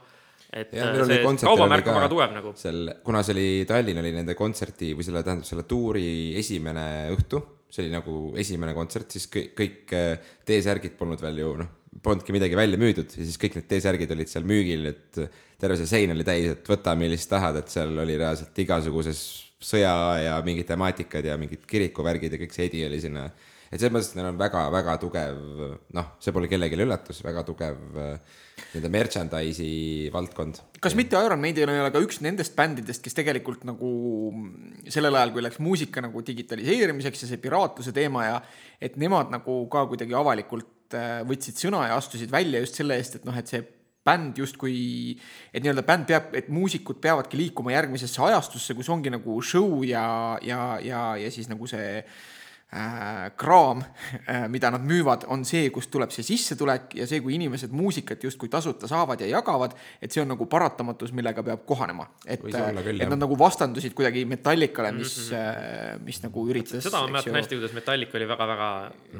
et 0.53 0.71
Jah, 0.71 0.93
äh, 0.93 1.07
see 1.09 1.43
kaubamärk 1.43 1.87
on 1.89 1.97
väga 1.99 2.09
tugev 2.11 2.35
nagu. 2.35 2.53
seal, 2.55 2.93
kuna 3.03 3.23
see 3.25 3.35
oli 3.35 3.49
Tallinn 3.67 3.99
oli 3.99 4.13
nende 4.15 4.37
kontserti 4.37 4.93
või 4.95 5.07
selle, 5.07 5.23
tähendab 5.25 5.49
selle 5.49 5.65
tuuri 5.67 6.37
esimene 6.39 6.85
õhtu, 7.15 7.41
see 7.67 7.83
oli 7.83 7.95
nagu 7.97 8.19
esimene 8.39 8.77
kontsert, 8.77 9.11
siis 9.17 9.27
kõik, 9.33 9.51
kõik 9.57 9.97
äh, 9.97 10.31
T-särgid 10.47 10.95
polnud 10.99 11.21
veel 11.25 11.43
ju 11.43 11.51
noh, 11.59 11.73
polnudki 12.03 12.35
midagi 12.35 12.57
välja 12.57 12.79
müüdud 12.79 13.11
ja 13.17 13.25
siis 13.25 13.39
kõik 13.41 13.57
need 13.57 13.67
T-särgid 13.71 14.13
olid 14.13 14.31
seal 14.31 14.47
müügil, 14.47 14.87
et 14.91 15.19
terve 15.59 15.79
see 15.79 15.89
sein 15.89 16.13
oli 16.13 16.25
täis, 16.27 16.53
et 16.53 16.69
võta, 16.69 16.95
millist 16.99 17.29
tahad, 17.31 17.59
et 17.61 17.73
seal 17.73 17.93
oli 18.03 18.17
reaalselt 18.19 18.57
igasuguses 18.63 19.21
sõja 19.57 19.93
ja 20.21 20.39
mingid 20.45 20.67
temaatikad 20.69 21.25
ja 21.25 21.37
mingid 21.39 21.63
kirikuvärgid 21.69 22.35
ja 22.35 22.41
kõik 22.43 22.53
see 22.53 22.67
edi 22.69 22.83
oli 22.85 22.99
sinna. 23.01 23.29
et 23.71 23.81
selles 23.81 23.91
mõttes, 23.91 24.11
et 24.13 24.19
neil 24.19 24.29
on 24.29 24.37
väga-väga 24.39 24.93
tugev, 25.01 25.39
noh, 25.97 26.11
see 26.23 26.31
pole 26.31 26.47
kellelegi 26.47 26.77
üllatus, 26.85 27.23
väga 27.25 27.43
tugev 27.43 27.97
äh, 27.97 28.37
nii-öelda 28.61 28.91
merchandise'i 28.93 30.07
valdkond 30.13 30.61
kas 30.81 30.95
mitte 30.95 31.17
Iron 31.25 31.41
Maiden 31.41 31.73
ei 31.73 31.81
ole 31.81 31.91
ka 31.91 32.01
üks 32.03 32.21
nendest 32.21 32.55
bändidest, 32.55 33.01
kes 33.03 33.17
tegelikult 33.17 33.65
nagu 33.67 33.89
sellel 34.87 35.17
ajal, 35.17 35.33
kui 35.33 35.43
läks 35.43 35.59
muusika 35.63 36.05
nagu 36.05 36.21
digitaliseerimiseks 36.25 37.25
ja 37.25 37.31
see 37.33 37.41
piraatluse 37.41 37.91
teema 37.97 38.29
ja 38.29 38.39
et 38.79 38.95
nemad 39.01 39.33
nagu 39.33 39.63
ka 39.73 39.87
kuidagi 39.89 40.15
avalikult 40.17 40.76
võtsid 40.93 41.59
sõna 41.59 41.87
ja 41.89 41.97
astusid 41.97 42.31
välja 42.31 42.61
just 42.63 42.79
selle 42.79 42.95
eest, 42.99 43.19
et 43.19 43.25
noh, 43.27 43.35
et 43.37 43.49
see 43.49 43.63
bänd 44.07 44.37
justkui, 44.39 45.17
et 45.51 45.59
nii-öelda 45.59 45.83
bänd 45.83 46.07
peab, 46.07 46.31
et 46.37 46.47
muusikud 46.53 47.01
peavadki 47.03 47.39
liikuma 47.41 47.73
järgmisesse 47.73 48.21
ajastusse, 48.23 48.75
kus 48.77 48.89
ongi 48.93 49.11
nagu 49.11 49.41
show 49.43 49.81
ja, 49.83 50.37
ja, 50.45 50.77
ja, 50.79 51.01
ja 51.19 51.31
siis 51.33 51.49
nagu 51.51 51.67
see 51.67 51.97
äh, 51.99 52.25
kraam 53.39 53.79
äh,, 54.27 54.47
mida 54.51 54.67
nad 54.73 54.83
müüvad, 54.83 55.23
on 55.31 55.45
see, 55.47 55.69
kust 55.71 55.87
tuleb 55.93 56.11
see 56.11 56.25
sissetulek 56.27 56.97
ja 56.99 57.05
see, 57.07 57.21
kui 57.23 57.37
inimesed 57.37 57.71
muusikat 57.71 58.25
justkui 58.27 58.49
tasuta 58.51 58.89
saavad 58.91 59.21
ja 59.23 59.29
jagavad, 59.29 59.71
et 60.03 60.11
see 60.11 60.19
on 60.19 60.27
nagu 60.33 60.45
paratamatus, 60.51 61.13
millega 61.15 61.45
peab 61.47 61.63
kohanema. 61.67 62.09
et, 62.25 62.43
et 62.43 63.07
nad 63.07 63.15
nagu 63.21 63.37
vastandusid 63.39 63.95
kuidagi 63.95 64.25
Metallicale, 64.27 64.91
mis 64.91 65.15
mm, 65.31 65.37
-hmm. 65.37 66.03
mis 66.03 66.19
nagu 66.23 66.43
üritas. 66.49 66.83
seda 66.83 67.05
ma 67.05 67.13
mäletan 67.15 67.39
hästi, 67.39 67.55
kuidas 67.55 67.73
Metallica 67.73 68.17
oli 68.19 68.27
väga-väga 68.27 68.67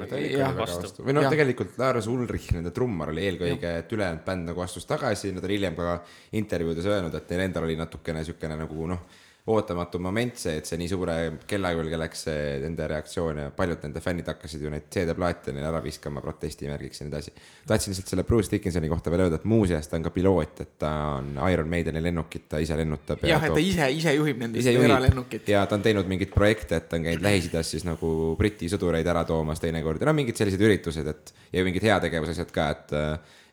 nagu 0.02 0.58
vastu. 0.58 1.06
või 1.06 1.16
noh 1.16 1.30
tegelikult 1.30 1.78
Lars 1.78 2.06
Ulrich, 2.06 2.52
nende 2.52 2.70
trummar 2.70 3.14
oli 3.14 3.24
eelkõige, 3.30 3.78
et 3.78 3.92
ülejäänud 3.92 4.24
bänd 4.26 4.52
nagu 4.52 4.60
astus 4.60 4.84
tagasi, 4.86 5.32
nad 5.32 5.44
on 5.44 5.56
hiljem 5.56 5.76
ka 5.78 6.02
intervjuudes 6.32 6.84
öelnud, 6.84 7.14
et 7.14 7.30
neil 7.32 7.46
endal 7.46 7.64
oli 7.64 7.76
natukene 7.80 8.20
niisugune 8.20 8.60
nagu 8.60 8.86
noh, 8.92 9.08
ootamatu 9.48 10.00
moment 10.02 10.36
see, 10.40 10.58
et 10.60 10.68
see 10.68 10.78
nii 10.80 10.90
suure 10.90 11.16
kella 11.48 11.72
külge 11.76 11.98
läks 12.00 12.24
see 12.28 12.58
nende 12.62 12.88
reaktsioon 12.90 13.42
ja 13.44 13.52
paljud 13.56 13.84
nende 13.86 14.02
fännid 14.04 14.28
hakkasid 14.28 14.64
ju 14.64 14.72
neid 14.72 14.88
CD-plaate 14.92 15.54
neile 15.56 15.70
ära 15.70 15.80
viskama 15.84 16.22
protestimärgiks 16.24 17.02
ja 17.02 17.06
nii 17.06 17.14
edasi. 17.14 17.34
tahtsin 17.68 17.94
lihtsalt 17.94 18.12
selle 18.12 18.26
Bruce 18.28 18.52
Dickinsoni 18.52 18.90
kohta 18.92 19.12
veel 19.12 19.24
öelda, 19.26 19.40
et 19.40 19.48
muuseas 19.48 19.88
ta 19.88 19.98
on 19.98 20.06
ka 20.06 20.12
piloot, 20.14 20.62
et 20.64 20.74
ta 20.80 20.92
on 21.16 21.34
Iron 21.52 21.70
Maideni 21.70 22.02
lennukit, 22.04 22.48
ta 22.48 22.62
ise 22.62 22.76
lennutab. 22.78 23.24
jah, 23.28 23.48
et 23.48 23.56
ta 23.56 23.64
ise, 23.64 23.90
ise 23.98 24.14
juhib 24.16 24.44
juhib 24.46 24.84
eralennukit. 24.90 25.48
ja 25.48 25.64
ta 25.66 25.78
on 25.78 25.84
teinud 25.86 26.08
mingeid 26.10 26.32
projekte, 26.34 26.78
et 26.78 26.88
ta 26.88 27.00
on 27.00 27.08
käinud 27.08 27.24
Lähis-Idas 27.24 27.74
siis 27.74 27.86
nagu 27.88 28.34
Briti 28.38 28.70
sõdureid 28.70 29.08
ära 29.08 29.24
toomas 29.28 29.62
teinekord 29.64 30.02
ja 30.02 30.10
no 30.10 30.16
mingid 30.16 30.38
sellised 30.38 30.62
üritused, 30.62 31.08
et 31.08 31.34
ja 31.52 31.64
mingid 31.66 31.88
heategevusasjad 31.88 32.54
ka, 32.54 32.70
et 32.76 32.96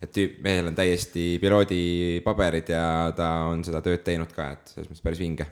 et 0.03 0.11
tüüp, 0.11 0.39
mehel 0.43 0.69
on 0.69 0.75
täiesti 0.77 1.35
piloodi 1.41 2.21
paberid 2.25 2.69
ja 2.73 2.85
ta 3.15 3.29
on 3.49 3.63
seda 3.65 3.81
tööd 3.85 4.03
teinud 4.05 4.33
ka, 4.35 4.51
et 4.57 4.75
selles 4.75 4.91
mõttes 4.91 5.05
päris 5.05 5.23
vinge. 5.23 5.47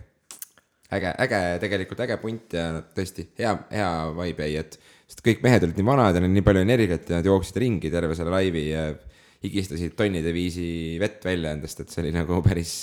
äge, 0.95 1.13
äge, 1.25 1.41
tegelikult 1.63 2.03
äge 2.06 2.17
punt 2.21 2.56
ja 2.58 2.67
tõesti 2.95 3.27
hea, 3.39 3.53
hea 3.71 3.89
vibe 4.17 4.49
jäi, 4.49 4.63
et 4.63 4.77
sest 5.08 5.23
kõik 5.25 5.43
mehed 5.45 5.67
olid 5.67 5.79
nii 5.79 5.88
vanad 5.88 6.17
ja 6.17 6.23
neil 6.23 6.34
nii 6.34 6.45
palju 6.45 6.63
energiat 6.65 7.10
ja 7.10 7.19
nad 7.19 7.29
jooksid 7.29 7.60
ringi 7.63 7.91
terve 7.93 8.17
selle 8.17 8.34
laivi 8.34 8.67
ja 8.69 8.89
higistasid 9.43 9.95
tonnide 9.99 10.34
viisi 10.36 10.67
vett 11.01 11.25
välja 11.25 11.53
endast, 11.56 11.84
et 11.84 11.91
see 11.91 12.03
oli 12.06 12.13
nagu 12.15 12.39
päris 12.45 12.73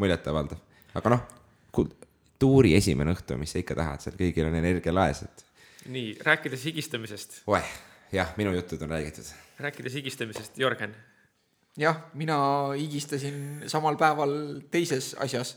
muljetavaldav. 0.00 0.62
aga 0.96 1.12
noh, 1.12 1.26
tuuri 2.40 2.74
esimene 2.76 3.12
õhtu, 3.16 3.36
mis 3.40 3.52
sa 3.54 3.60
ikka 3.60 3.76
tahad, 3.78 4.02
seal 4.04 4.16
kõigil 4.18 4.48
on 4.48 4.56
energia 4.58 4.94
laes, 4.94 5.24
et 5.26 5.44
nii, 5.92 6.16
rääkides 6.26 6.64
higistamisest, 6.70 7.42
oeh, 7.50 7.68
jah, 8.14 8.32
minu 8.40 8.54
jutud 8.56 8.82
on 8.86 8.96
räägitud. 8.96 9.28
rääkides 9.62 10.00
higistamisest, 10.00 10.58
Jörgen, 10.60 10.94
jah, 11.80 12.00
mina 12.14 12.38
higistasin 12.76 13.68
samal 13.70 13.98
päeval 14.00 14.36
teises 14.72 15.14
asjas. 15.22 15.56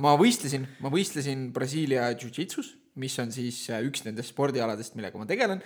Ma 0.00 0.14
võistlesin, 0.18 0.64
ma 0.82 0.90
võistlesin 0.92 1.48
Brasiilia 1.54 2.08
Jiu-Jitsus, 2.14 2.74
mis 3.00 3.14
on 3.22 3.32
siis 3.34 3.58
äh, 3.72 3.82
üks 3.86 4.04
nendest 4.06 4.34
spordialadest, 4.34 4.94
millega 4.98 5.18
ma 5.18 5.26
tegelen. 5.28 5.62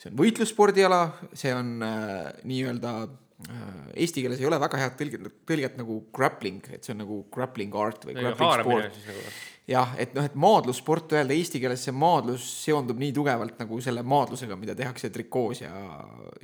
see 0.00 0.10
on 0.12 0.16
võitlusspordiala, 0.20 1.02
see 1.36 1.52
on 1.54 1.76
äh, 1.84 2.30
nii-öelda 2.48 2.94
äh, 3.04 3.92
Eesti 4.00 4.24
keeles 4.24 4.40
ei 4.40 4.48
ole 4.48 4.60
väga 4.60 4.80
head 4.80 4.98
tõlget, 4.98 5.30
tõlget 5.48 5.78
nagu 5.80 6.02
grappling, 6.16 6.64
et 6.72 6.84
see 6.84 6.94
on 6.96 7.02
nagu 7.04 7.22
grappling 7.32 7.76
art 7.76 8.04
või 8.08 8.16
grappling 8.16 8.60
sport 8.64 9.00
nagu. 9.08 9.32
jah, 9.70 9.94
et 10.00 10.16
noh, 10.16 10.26
et 10.28 10.36
maadlussport 10.40 11.16
öelda 11.16 11.36
eesti 11.36 11.60
keeles, 11.62 11.84
see 11.84 11.96
maadlus 11.96 12.44
seondub 12.64 13.00
nii 13.00 13.12
tugevalt 13.16 13.60
nagu 13.60 13.80
selle 13.84 14.04
maadlusega, 14.04 14.56
mida 14.60 14.76
tehakse 14.78 15.12
trikoos 15.12 15.64
ja, 15.64 15.72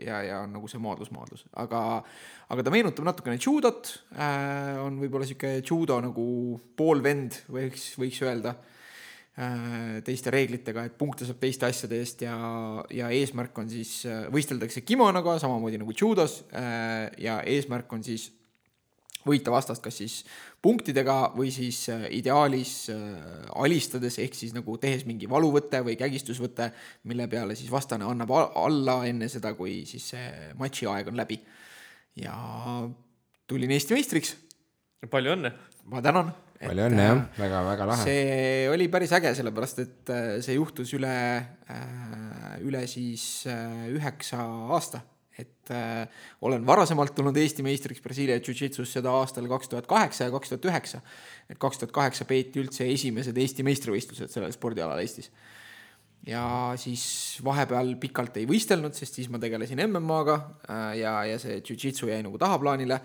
ja, 0.00 0.22
ja 0.24 0.40
on 0.44 0.56
nagu 0.58 0.68
see 0.72 0.80
maadlus, 0.82 1.12
maadlus, 1.16 1.46
aga, 1.64 1.80
aga 2.52 2.62
ta 2.62 2.72
meenutab 2.74 3.08
natukene 3.08 3.40
judot 3.42 3.90
äh,, 4.14 4.76
on 4.84 5.00
võib-olla 5.02 5.26
sihuke 5.28 5.58
judo 5.60 5.98
nagu 6.04 6.26
poolvend 6.78 7.40
võiks, 7.50 7.88
võiks 7.98 8.22
öelda 8.22 8.54
äh, 8.54 9.98
teiste 10.06 10.32
reeglitega, 10.34 10.86
et 10.86 10.96
punkte 10.98 11.28
saab 11.28 11.40
teiste 11.42 11.68
asjade 11.68 11.98
eest 12.00 12.22
ja, 12.26 12.36
ja 12.94 13.10
eesmärk 13.14 13.58
on 13.62 13.70
siis, 13.72 13.98
võisteldakse 14.34 14.84
kimonoga 14.86 15.38
samamoodi 15.42 15.82
nagu 15.82 15.96
judos 15.96 16.44
äh, 16.54 17.10
ja 17.22 17.40
eesmärk 17.42 17.92
on 17.98 18.06
siis 18.06 18.30
võita 19.26 19.52
vastast 19.52 19.82
kas 19.84 19.98
siis 20.00 20.16
punktidega 20.62 21.32
või 21.36 21.50
siis 21.54 21.82
äh, 21.92 22.06
ideaalis 22.18 22.88
äh, 22.92 22.98
alistades 23.58 24.18
ehk 24.22 24.36
siis 24.38 24.54
nagu 24.56 24.76
tehes 24.82 25.04
mingi 25.08 25.28
valuvõte 25.30 25.82
või 25.86 25.96
kägistusvõte, 25.98 26.70
mille 27.10 27.28
peale 27.30 27.56
siis 27.58 27.70
vastane 27.72 28.06
annab 28.06 28.32
alla 28.36 29.00
enne 29.08 29.28
seda, 29.32 29.54
kui 29.58 29.82
siis 29.88 30.12
see 30.14 30.52
matši 30.58 30.90
aeg 30.92 31.12
on 31.12 31.18
läbi. 31.18 31.40
Ja 32.22 32.36
tulin 33.46 33.74
Eesti 33.76 33.96
meistriks, 33.96 34.34
palju 35.10 35.36
õnne, 35.36 35.52
ma 35.92 36.02
tänan. 36.04 36.32
palju 36.60 36.86
õnne 36.90 37.08
jah, 37.10 37.24
väga-väga 37.38 37.90
lahe. 37.90 38.06
see 38.06 38.70
oli 38.72 38.88
päris 38.92 39.12
äge, 39.18 39.34
sellepärast 39.38 39.82
et 39.84 40.14
see 40.46 40.56
juhtus 40.56 40.94
üle, 40.96 41.16
üle 42.64 42.86
siis 42.90 43.44
üheksa 43.46 44.46
aasta 44.76 45.04
et 45.38 45.70
äh, 45.70 46.08
olen 46.40 46.64
varasemalt 46.66 47.14
tulnud 47.14 47.36
Eesti 47.36 47.64
meistriks 47.66 48.00
Brasiilia 48.04 48.38
Jiu-Jitsus 48.40 48.92
seda 48.96 49.12
aastal 49.18 49.48
kaks 49.50 49.68
tuhat 49.72 49.88
kaheksa 49.90 50.28
ja 50.28 50.32
kaks 50.32 50.52
tuhat 50.52 50.68
üheksa. 50.70 51.00
et 51.50 51.58
kaks 51.60 51.82
tuhat 51.82 51.92
kaheksa 51.92 52.24
peeti 52.24 52.62
üldse 52.62 52.88
esimesed 52.92 53.36
Eesti 53.36 53.66
meistrivõistlused 53.66 54.32
sellel 54.32 54.54
spordialal 54.56 55.02
Eestis. 55.02 55.30
Ja 56.26 56.42
siis 56.80 57.38
vahepeal 57.44 57.94
pikalt 58.02 58.36
ei 58.40 58.46
võistelnud, 58.48 58.96
sest 58.96 59.18
siis 59.18 59.30
ma 59.30 59.40
tegelesin 59.42 59.82
MM-aga 59.86 60.36
äh, 60.68 60.92
ja, 61.02 61.16
ja 61.28 61.40
see 61.42 61.60
Jiu-Jitsu 61.60 62.10
jäi 62.10 62.22
nagu 62.26 62.38
tahaplaanile. 62.40 63.00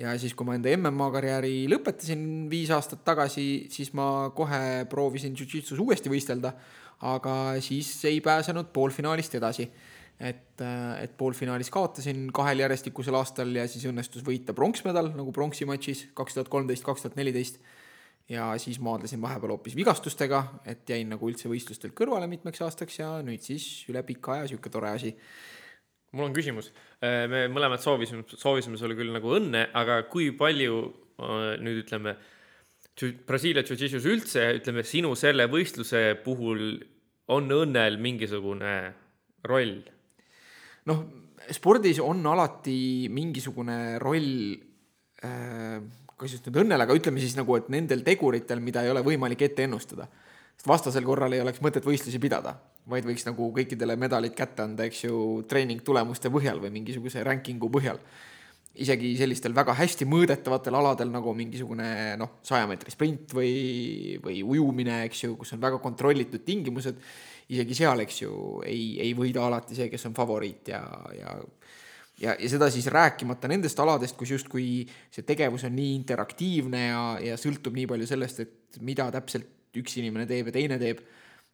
ja 0.00 0.14
siis, 0.18 0.34
kui 0.34 0.46
ma 0.48 0.54
enda 0.56 0.72
MMA 0.76 1.10
karjääri 1.12 1.66
lõpetasin 1.68 2.22
viis 2.50 2.70
aastat 2.72 3.04
tagasi, 3.04 3.66
siis 3.70 3.92
ma 3.94 4.30
kohe 4.34 4.86
proovisin 4.90 5.36
Jiu-Jitsus 5.36 5.80
uuesti 5.80 6.12
võistelda, 6.12 6.54
aga 7.02 7.58
siis 7.60 7.92
ei 8.08 8.20
pääsenud 8.24 8.70
poolfinaalist 8.72 9.34
edasi 9.40 9.68
et, 10.22 10.60
äh, 10.60 11.02
et 11.02 11.16
poolfinaalis 11.18 11.70
kaotasin 11.72 12.28
kahel 12.34 12.62
järjestikusel 12.62 13.16
aastal 13.18 13.50
ja 13.56 13.66
siis 13.70 13.84
õnnestus 13.90 14.24
võita 14.26 14.54
pronksmedal 14.56 15.10
nagu 15.16 15.34
pronksi 15.34 15.66
matšis 15.68 16.06
kaks 16.18 16.38
tuhat 16.38 16.50
kolmteist, 16.52 16.84
kaks 16.86 17.06
tuhat 17.06 17.18
neliteist. 17.18 17.58
Ja 18.30 18.50
siis 18.62 18.78
maadlesin 18.82 19.20
vahepeal 19.22 19.54
hoopis 19.56 19.76
vigastustega, 19.76 20.42
et 20.68 20.88
jäin 20.88 21.10
nagu 21.12 21.28
üldse 21.28 21.50
võistlustelt 21.50 21.94
kõrvale 21.98 22.28
mitmeks 22.30 22.62
aastaks 22.64 23.00
ja 23.00 23.14
nüüd 23.24 23.42
siis 23.44 23.66
üle 23.90 24.04
pika 24.06 24.36
aja 24.36 24.50
sihuke 24.52 24.70
tore 24.72 24.92
asi. 24.94 25.14
mul 26.12 26.28
on 26.28 26.36
küsimus, 26.36 26.72
äh, 27.02 27.24
me 27.28 27.46
mõlemad 27.48 27.82
soovisime, 27.82 28.24
soovisime 28.28 28.76
sulle 28.78 28.96
küll 28.98 29.12
nagu 29.12 29.32
õnne, 29.38 29.68
aga 29.74 30.02
kui 30.12 30.30
palju 30.36 30.84
äh, 30.84 31.56
nüüd 31.62 31.84
ütleme, 31.86 32.16
Brasiilia 33.26 33.64
Jiu-Jitsus 33.64 34.04
üldse, 34.04 34.42
ütleme 34.58 34.82
sinu 34.84 35.14
selle 35.16 35.46
võistluse 35.48 36.12
puhul 36.24 36.76
on 37.32 37.48
õnnel 37.48 37.96
mingisugune 37.96 38.74
roll 39.48 39.78
noh, 40.88 41.02
spordis 41.52 42.00
on 42.02 42.24
alati 42.26 43.08
mingisugune 43.12 43.98
roll 44.02 44.54
äh,, 45.22 45.80
kas 46.22 46.36
just 46.36 46.48
nüüd 46.48 46.62
õnnel, 46.64 46.84
aga 46.84 46.96
ütleme 46.96 47.22
siis 47.22 47.36
nagu, 47.38 47.56
et 47.58 47.70
nendel 47.72 48.04
teguritel, 48.06 48.62
mida 48.64 48.84
ei 48.84 48.92
ole 48.92 49.04
võimalik 49.06 49.42
ette 49.48 49.66
ennustada. 49.66 50.08
sest 50.56 50.68
vastasel 50.68 51.04
korral 51.04 51.32
ei 51.32 51.40
oleks 51.40 51.62
mõtet 51.64 51.84
võistlusi 51.84 52.20
pidada, 52.22 52.54
vaid 52.86 53.06
võiks 53.08 53.24
nagu 53.26 53.52
kõikidele 53.56 53.96
medalid 53.96 54.34
kätte 54.36 54.62
anda, 54.62 54.84
eks 54.84 55.04
ju, 55.04 55.42
treeningtulemuste 55.48 56.30
põhjal 56.30 56.60
või 56.60 56.70
mingisuguse 56.78 57.24
ranking'u 57.24 57.70
põhjal 57.72 57.98
isegi 58.72 59.10
sellistel 59.20 59.52
väga 59.52 59.74
hästi 59.76 60.06
mõõdetavatel 60.08 60.76
aladel 60.78 61.10
nagu 61.12 61.34
mingisugune 61.36 62.16
noh, 62.20 62.38
saja 62.46 62.64
meetri 62.70 62.92
sprint 62.94 63.34
või, 63.36 64.16
või 64.24 64.40
ujumine, 64.40 65.02
eks 65.08 65.26
ju, 65.26 65.34
kus 65.40 65.52
on 65.56 65.60
väga 65.60 65.80
kontrollitud 65.82 66.44
tingimused 66.46 67.00
isegi 67.52 67.76
seal, 67.76 68.00
eks 68.04 68.22
ju, 68.22 68.32
ei, 68.64 68.96
ei 69.04 69.12
võida 69.18 69.44
alati 69.44 69.76
see, 69.76 69.90
kes 69.92 70.08
on 70.08 70.16
favoriit 70.16 70.72
ja, 70.72 70.80
ja 71.18 71.36
ja, 72.22 72.36
ja 72.38 72.50
seda 72.50 72.68
siis 72.72 72.86
rääkimata 72.92 73.50
nendest 73.50 73.80
aladest, 73.82 74.16
kus 74.18 74.34
justkui 74.36 74.84
see 75.12 75.26
tegevus 75.26 75.66
on 75.68 75.76
nii 75.76 75.96
interaktiivne 75.98 76.86
ja, 76.86 77.02
ja 77.32 77.40
sõltub 77.40 77.76
nii 77.76 77.88
palju 77.90 78.08
sellest, 78.08 78.42
et 78.44 78.80
mida 78.84 79.08
täpselt 79.14 79.76
üks 79.78 79.98
inimene 80.00 80.26
teeb 80.28 80.50
ja 80.50 80.56
teine 80.56 80.78
teeb. 80.80 81.02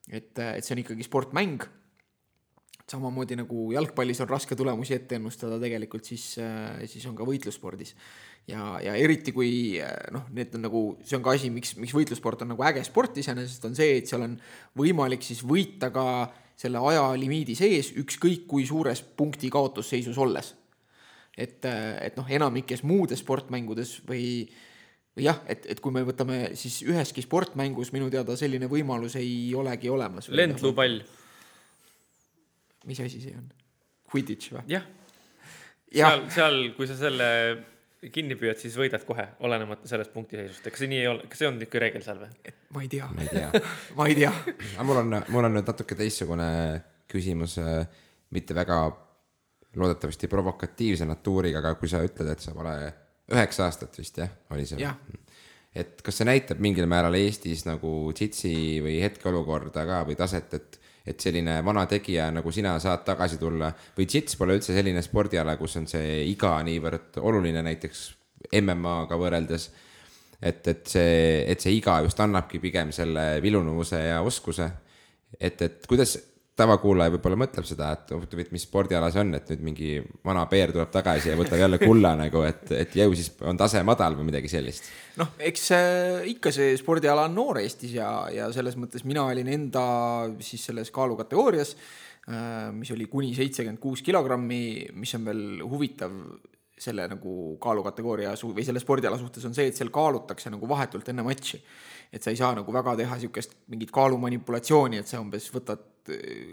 et, 0.08 0.32
et 0.38 0.64
see 0.64 0.74
on 0.74 0.84
ikkagi 0.84 1.06
sportmäng. 1.06 1.66
samamoodi 2.88 3.36
nagu 3.36 3.72
jalgpallis 3.72 4.20
on 4.24 4.28
raske 4.28 4.56
tulemusi 4.56 4.94
ette 4.94 5.18
ennustada, 5.18 5.58
tegelikult 5.60 6.04
siis, 6.04 6.38
siis 6.88 7.06
on 7.06 7.16
ka 7.16 7.24
võitlusspordis 7.28 7.94
ja, 8.48 8.78
ja 8.80 8.94
eriti 8.96 9.32
kui 9.32 9.78
noh, 10.12 10.24
need 10.32 10.54
on 10.56 10.64
nagu, 10.64 10.82
see 11.04 11.18
on 11.18 11.24
ka 11.24 11.34
asi, 11.36 11.50
miks, 11.52 11.74
miks 11.76 11.94
võitlussport 11.96 12.42
on 12.44 12.54
nagu 12.54 12.64
äge 12.64 12.84
sport 12.86 13.20
iseenesest, 13.20 13.64
on 13.68 13.76
see, 13.76 13.98
et 14.00 14.08
seal 14.08 14.24
on 14.24 14.38
võimalik 14.78 15.24
siis 15.24 15.44
võita 15.44 15.92
ka 15.94 16.06
selle 16.58 16.80
ajalimiidi 16.90 17.54
sees, 17.58 17.92
ükskõik 18.00 18.48
kui 18.50 18.66
suures 18.66 19.02
punkti 19.02 19.50
kaotusseisus 19.50 20.18
olles. 20.18 20.54
et, 21.38 21.62
et 22.02 22.16
noh, 22.18 22.26
enamikes 22.26 22.82
muudes 22.82 23.20
sportmängudes 23.22 24.00
või, 24.08 24.48
või 25.14 25.28
jah, 25.28 25.38
et, 25.46 25.68
et 25.70 25.80
kui 25.80 25.94
me 25.94 26.02
võtame 26.02 26.56
siis 26.58 26.80
üheski 26.82 27.22
sportmängus 27.22 27.92
minu 27.94 28.10
teada 28.10 28.34
selline 28.36 28.66
võimalus 28.66 29.14
ei 29.20 29.54
olegi 29.54 29.88
olemas. 29.88 30.28
lendlupall. 30.34 31.00
mis 32.86 33.00
asi 33.06 33.22
see 33.22 33.36
on? 33.38 33.46
Quidditch 34.10 34.56
või? 34.56 34.66
jah 34.74 34.86
ja., 35.94 36.10
seal, 36.10 36.24
seal, 36.34 36.60
kui 36.76 36.88
sa 36.88 36.96
selle 36.98 37.28
kinni 38.14 38.36
püüad, 38.38 38.58
siis 38.60 38.76
võidad 38.78 39.02
kohe, 39.06 39.24
olenemata 39.44 39.88
sellest 39.90 40.12
punktiseisust, 40.14 40.66
ega 40.70 40.78
see 40.78 40.90
nii 40.90 41.00
ei 41.02 41.08
ole, 41.10 41.26
kas 41.30 41.42
see 41.42 41.48
on 41.48 41.56
niisugune 41.58 41.82
reegel 41.82 42.04
seal 42.06 42.20
või? 42.22 42.54
ma 42.76 42.84
ei 42.84 42.90
tea. 42.92 43.08
ma 43.14 43.24
ei 43.24 43.32
tea 43.32 43.62
ma 43.98 44.06
ei 44.06 44.16
tea 44.18 44.30
aga 44.30 44.86
mul 44.86 45.00
on, 45.02 45.18
mul 45.34 45.48
on 45.48 45.56
nüüd 45.58 45.72
natuke 45.72 45.98
teistsugune 45.98 46.48
küsimus, 47.10 47.56
äh, 47.62 47.88
mitte 48.36 48.54
väga 48.54 48.80
loodetavasti 49.78 50.30
provokatiivse 50.30 51.08
natuuriga, 51.08 51.62
aga 51.62 51.74
kui 51.80 51.90
sa 51.90 52.02
ütled, 52.04 52.30
et 52.32 52.44
sa 52.44 52.54
pole 52.56 52.74
üheksa 53.34 53.66
aastat 53.66 53.98
vist 53.98 54.20
jah, 54.22 54.30
oli 54.54 54.66
see 54.68 54.80
ja.? 54.82 54.94
et 55.78 55.98
kas 56.04 56.20
see 56.20 56.28
näitab 56.28 56.62
mingil 56.64 56.88
määral 56.90 57.16
Eestis 57.18 57.66
nagu 57.66 58.12
jitsi 58.16 58.78
või 58.84 58.98
hetkeolukorda 59.02 59.84
ka 59.88 60.04
või 60.08 60.16
taset, 60.18 60.54
et 60.54 60.78
et 61.08 61.20
selline 61.20 61.58
vana 61.64 61.84
tegija 61.88 62.28
nagu 62.34 62.52
sina 62.52 62.76
saad 62.82 63.04
tagasi 63.06 63.38
tulla 63.40 63.70
või 63.96 64.06
jits 64.10 64.36
pole 64.38 64.58
üldse 64.58 64.76
selline 64.76 65.02
spordiala, 65.04 65.56
kus 65.56 65.78
on 65.80 65.86
see 65.90 66.22
iga 66.28 66.54
niivõrd 66.66 67.20
oluline 67.24 67.62
näiteks 67.64 68.06
MM-aga 68.60 69.18
võrreldes. 69.18 69.70
et, 70.40 70.66
et 70.68 70.86
see, 70.86 71.44
et 71.50 71.60
see 71.60 71.74
iga 71.78 72.00
just 72.04 72.20
annabki 72.20 72.60
pigem 72.62 72.92
selle 72.92 73.40
vilunuvuse 73.42 74.02
ja 74.10 74.20
oskuse. 74.22 74.70
et, 75.40 75.62
et 75.62 75.86
kuidas 75.86 76.18
tavakuulaja 76.58 77.12
võib-olla 77.14 77.38
mõtleb 77.44 77.66
seda, 77.68 77.92
et 77.94 78.10
huvitav, 78.14 78.42
et 78.42 78.50
mis 78.54 78.64
spordiala 78.66 79.10
see 79.14 79.22
on, 79.22 79.30
et 79.38 79.52
nüüd 79.52 79.62
mingi 79.70 79.92
vana 80.26 80.44
peer 80.50 80.72
tuleb 80.74 80.90
tagasi 80.94 81.32
ja 81.32 81.38
võtab 81.38 81.62
jälle 81.62 81.78
kulla 81.82 82.14
nagu, 82.24 82.42
et, 82.48 82.66
et 82.74 82.98
jõu 82.98 83.14
siis 83.18 83.30
on 83.46 83.60
tase 83.60 83.82
madal 83.86 84.18
või 84.18 84.28
midagi 84.32 84.50
sellist. 84.52 84.90
noh, 85.20 85.32
eks 85.38 85.70
ikka 86.34 86.52
see 86.54 86.76
spordiala 86.80 87.28
on 87.28 87.38
noor 87.38 87.62
Eestis 87.62 87.94
ja, 87.96 88.10
ja 88.34 88.50
selles 88.54 88.78
mõttes 88.80 89.06
mina 89.08 89.24
olin 89.28 89.48
enda 89.54 89.86
siis 90.44 90.66
selles 90.70 90.92
kaalukategoorias 90.94 91.74
äh,, 92.28 92.68
mis 92.74 92.92
oli 92.94 93.08
kuni 93.10 93.32
seitsekümmend 93.38 93.82
kuus 93.82 94.04
kilogrammi, 94.06 94.62
mis 94.98 95.14
on 95.18 95.28
veel 95.30 95.44
huvitav 95.64 96.14
selle 96.78 97.06
nagu 97.10 97.34
kaalukategooria 97.62 98.32
või 98.42 98.64
selle 98.66 98.82
spordiala 98.82 99.18
suhtes 99.18 99.44
on 99.48 99.54
see, 99.56 99.70
et 99.70 99.78
seal 99.78 99.90
kaalutakse 99.94 100.50
nagu 100.52 100.68
vahetult 100.70 101.08
enne 101.10 101.24
matši. 101.26 101.60
Et 102.12 102.24
sa 102.24 102.32
ei 102.32 102.40
saa 102.40 102.54
nagu 102.56 102.72
väga 102.72 102.96
teha 102.98 103.18
niisugust 103.18 103.54
mingit 103.72 103.92
kaalumanipulatsiooni, 103.94 105.00
et 105.02 105.10
sa 105.10 105.20
umbes 105.22 105.50
võtad 105.54 105.84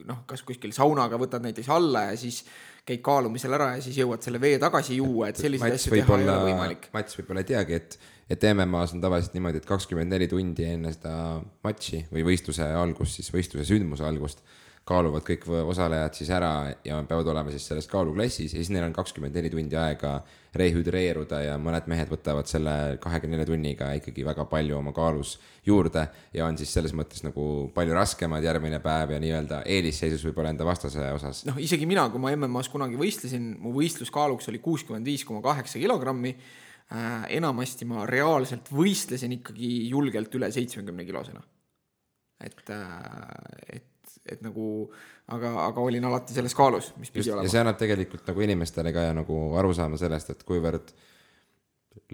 noh, 0.08 0.24
kas 0.28 0.44
kuskil 0.44 0.74
saunaga 0.76 1.20
võtad 1.20 1.44
näiteks 1.46 1.70
alla 1.72 2.10
ja 2.10 2.18
siis 2.20 2.42
käid 2.86 3.02
kaalumisel 3.06 3.56
ära 3.56 3.72
ja 3.78 3.84
siis 3.84 3.98
jõuad 4.02 4.26
selle 4.26 4.42
vee 4.42 4.58
tagasi 4.62 5.00
juua, 5.00 5.30
et 5.32 5.40
selliseid 5.40 5.78
asju 5.78 5.94
teha 5.96 6.20
ei 6.20 6.28
ole 6.28 6.36
võimalik. 6.50 6.90
Mats 6.94 7.18
võib-olla 7.18 7.42
ei 7.42 7.50
teagi, 7.54 7.80
et, 7.80 7.98
et 8.36 8.46
MM-as 8.52 8.94
on 8.96 9.02
tavaliselt 9.04 9.38
niimoodi, 9.38 9.64
et 9.64 9.70
kakskümmend 9.70 10.12
neli 10.12 10.28
tundi 10.32 10.68
enne 10.70 10.92
seda 10.94 11.16
matši 11.66 12.06
või 12.12 12.28
võistluse 12.30 12.68
algust, 12.76 13.18
siis 13.20 13.32
võistluse 13.34 13.68
sündmuse 13.72 14.06
algust 14.06 14.44
kaaluvad 14.86 15.24
kõik 15.26 15.48
osalejad 15.50 16.14
siis 16.14 16.30
ära 16.30 16.52
ja 16.86 17.00
peavad 17.10 17.32
olema 17.32 17.50
siis 17.50 17.64
selles 17.72 17.88
kaaluklassis 17.90 18.54
ja 18.54 18.60
siis 18.60 18.70
neil 18.70 18.86
on 18.86 18.94
kakskümmend 18.94 19.34
neli 19.34 19.50
tundi 19.50 19.78
aega 19.82 20.20
rehüdreeruda 20.56 21.40
ja 21.42 21.56
mõned 21.62 21.88
mehed 21.90 22.12
võtavad 22.12 22.46
selle 22.50 22.74
kahekümne 23.02 23.34
nelja 23.34 23.48
tunniga 23.50 23.88
ikkagi 23.98 24.24
väga 24.28 24.46
palju 24.52 24.78
oma 24.78 24.94
kaalus 24.96 25.40
juurde 25.66 26.06
ja 26.38 26.46
on 26.46 26.60
siis 26.60 26.74
selles 26.78 26.94
mõttes 26.98 27.26
nagu 27.26 27.46
palju 27.74 27.96
raskemad 27.98 28.46
järgmine 28.46 28.78
päev 28.84 29.16
ja 29.16 29.20
nii-öelda 29.24 29.64
eelisseisus 29.74 30.28
võib-olla 30.28 30.54
enda 30.54 30.68
vastase 30.70 31.10
osas. 31.16 31.42
noh, 31.50 31.58
isegi 31.58 31.90
mina, 31.90 32.06
kui 32.14 32.22
ma 32.22 32.36
MM-as 32.36 32.70
kunagi 32.70 33.02
võistlesin, 33.02 33.56
mu 33.62 33.74
võistluskaaluks 33.80 34.54
oli 34.54 34.62
kuuskümmend 34.62 35.10
viis 35.10 35.26
koma 35.26 35.42
kaheksa 35.46 35.82
kilogrammi 35.82 36.36
äh,. 36.36 37.26
enamasti 37.40 37.90
ma 37.90 38.06
reaalselt 38.06 38.70
võistlesin 38.70 39.34
ikkagi 39.40 39.74
julgelt 39.90 40.38
üle 40.38 40.54
seitsmekümne 40.54 41.10
kilosena. 41.10 41.42
et 42.46 42.70
äh,, 42.70 43.82
et 43.82 43.92
et 44.26 44.42
nagu 44.46 44.68
aga, 45.32 45.52
aga 45.68 45.82
olin 45.82 46.06
alati 46.10 46.34
selles 46.36 46.56
kaalus, 46.58 46.92
mis 46.98 47.12
pidi 47.12 47.26
Just, 47.26 47.34
olema. 47.36 47.48
ja 47.48 47.54
see 47.54 47.62
annab 47.64 47.78
tegelikult 47.82 48.28
nagu 48.30 48.46
inimestele 48.46 48.94
ka 48.96 49.08
nagu 49.18 49.42
aru 49.60 49.74
saama 49.78 50.00
sellest, 50.02 50.34
et 50.36 50.44
kuivõrd 50.48 50.94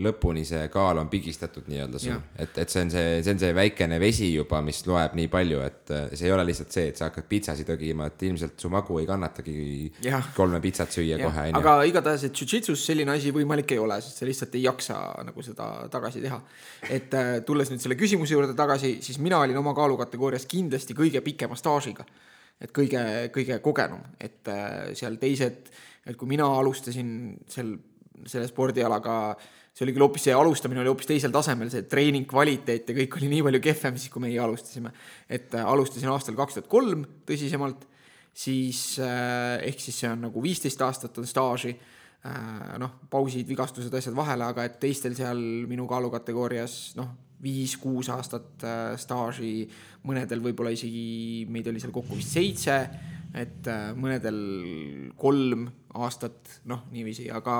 lõpuni 0.02 0.44
see 0.48 0.68
kaal 0.72 1.02
on 1.02 1.10
pigistatud 1.12 1.66
nii-öelda 1.68 2.00
sul, 2.00 2.20
et, 2.40 2.56
et 2.62 2.72
see 2.72 2.84
on 2.86 2.92
see, 2.94 3.08
see 3.26 3.34
on 3.34 3.42
see 3.42 3.56
väikene 3.56 3.98
vesi 4.00 4.30
juba, 4.32 4.62
mis 4.64 4.80
loeb 4.88 5.18
nii 5.18 5.28
palju, 5.32 5.60
et 5.66 5.92
äh, 5.92 6.06
see 6.16 6.30
ei 6.30 6.34
ole 6.36 6.46
lihtsalt 6.48 6.72
see, 6.72 6.86
et 6.94 7.02
sa 7.02 7.10
hakkad 7.10 7.28
pitsasid 7.30 7.70
õgima, 7.76 8.08
et 8.08 8.24
ilmselt 8.30 8.64
su 8.64 8.72
magu 8.72 9.02
ei 9.02 9.10
kannatagi 9.10 9.56
ja. 10.06 10.22
kolme 10.38 10.62
pitsat 10.64 10.96
süüa 10.96 11.20
ja. 11.20 11.28
kohe. 11.28 11.46
aga 11.60 11.76
igatahes, 11.90 12.24
et 12.30 12.44
jujitsus 12.44 12.86
selline 12.88 13.12
asi 13.18 13.34
võimalik 13.36 13.76
ei 13.76 13.84
ole, 13.84 14.00
sest 14.06 14.24
sa 14.24 14.30
lihtsalt 14.30 14.56
ei 14.56 14.64
jaksa 14.64 15.02
nagu 15.28 15.46
seda 15.46 15.70
tagasi 15.92 16.24
teha. 16.24 16.40
et 16.88 17.20
äh, 17.20 17.34
tulles 17.48 17.74
nüüd 17.74 17.84
selle 17.84 18.00
küsimuse 18.00 18.38
juurde 18.38 18.56
tagasi, 18.58 18.96
siis 19.04 19.20
mina 19.20 19.44
olin 19.44 19.60
oma 19.60 19.76
kaalukategoorias 19.78 20.48
kindlasti 20.52 20.96
kõige 20.98 21.20
pikema 21.26 21.60
staažiga. 21.60 22.08
et 22.62 22.72
kõige, 22.72 23.06
kõige 23.36 23.60
kogenum, 23.60 24.08
et 24.22 24.48
äh, 24.48 24.92
seal 24.96 25.20
teised, 25.20 25.72
et 26.06 26.18
kui 26.18 26.32
mina 26.32 26.48
alustasin 26.62 27.42
seal 27.50 27.76
selle 28.30 28.48
spordialaga, 28.50 29.16
see 29.72 29.86
oli 29.86 29.94
küll 29.96 30.04
hoopis, 30.04 30.26
see 30.28 30.36
alustamine 30.36 30.82
oli 30.84 30.92
hoopis 30.92 31.10
teisel 31.10 31.32
tasemel, 31.34 31.72
see 31.72 31.86
treening 31.90 32.28
kvaliteet 32.30 32.92
ja 32.92 32.98
kõik 32.98 33.16
oli 33.20 33.30
nii 33.32 33.46
palju 33.48 33.64
kehvem 33.64 33.98
siis, 33.98 34.12
kui 34.12 34.24
meie 34.26 34.40
alustasime. 34.44 34.92
et 35.30 35.56
äh, 35.56 35.66
alustasin 35.68 36.12
aastal 36.12 36.36
kaks 36.40 36.60
tuhat 36.60 36.70
kolm 36.72 37.06
tõsisemalt, 37.28 37.88
siis 38.34 39.00
äh, 39.00 39.64
ehk 39.70 39.80
siis 39.80 40.04
see 40.04 40.12
on 40.12 40.28
nagu 40.28 40.44
viisteist 40.44 40.84
aastat 40.84 41.18
on 41.22 41.28
staaži 41.30 41.74
äh,, 41.74 42.78
noh, 42.84 43.00
pausid, 43.12 43.48
vigastused, 43.48 43.94
asjad 43.96 44.18
vahele, 44.18 44.50
aga 44.52 44.68
et 44.68 44.80
teistel 44.84 45.16
seal 45.18 45.40
minu 45.72 45.88
kaalukategoorias 45.90 46.98
noh, 47.00 47.16
viis-kuus 47.42 48.12
aastat 48.14 48.62
staaži, 49.02 49.64
mõnedel 50.06 50.44
võib-olla 50.44 50.76
isegi, 50.76 51.48
meid 51.50 51.66
oli 51.72 51.80
seal 51.82 51.96
kokku 51.96 52.20
vist 52.20 52.36
seitse 52.36 52.76
et 53.38 53.68
mõnedel 53.98 54.38
kolm 55.20 55.70
aastat, 55.92 56.60
noh, 56.72 56.86
niiviisi, 56.94 57.28
aga, 57.34 57.56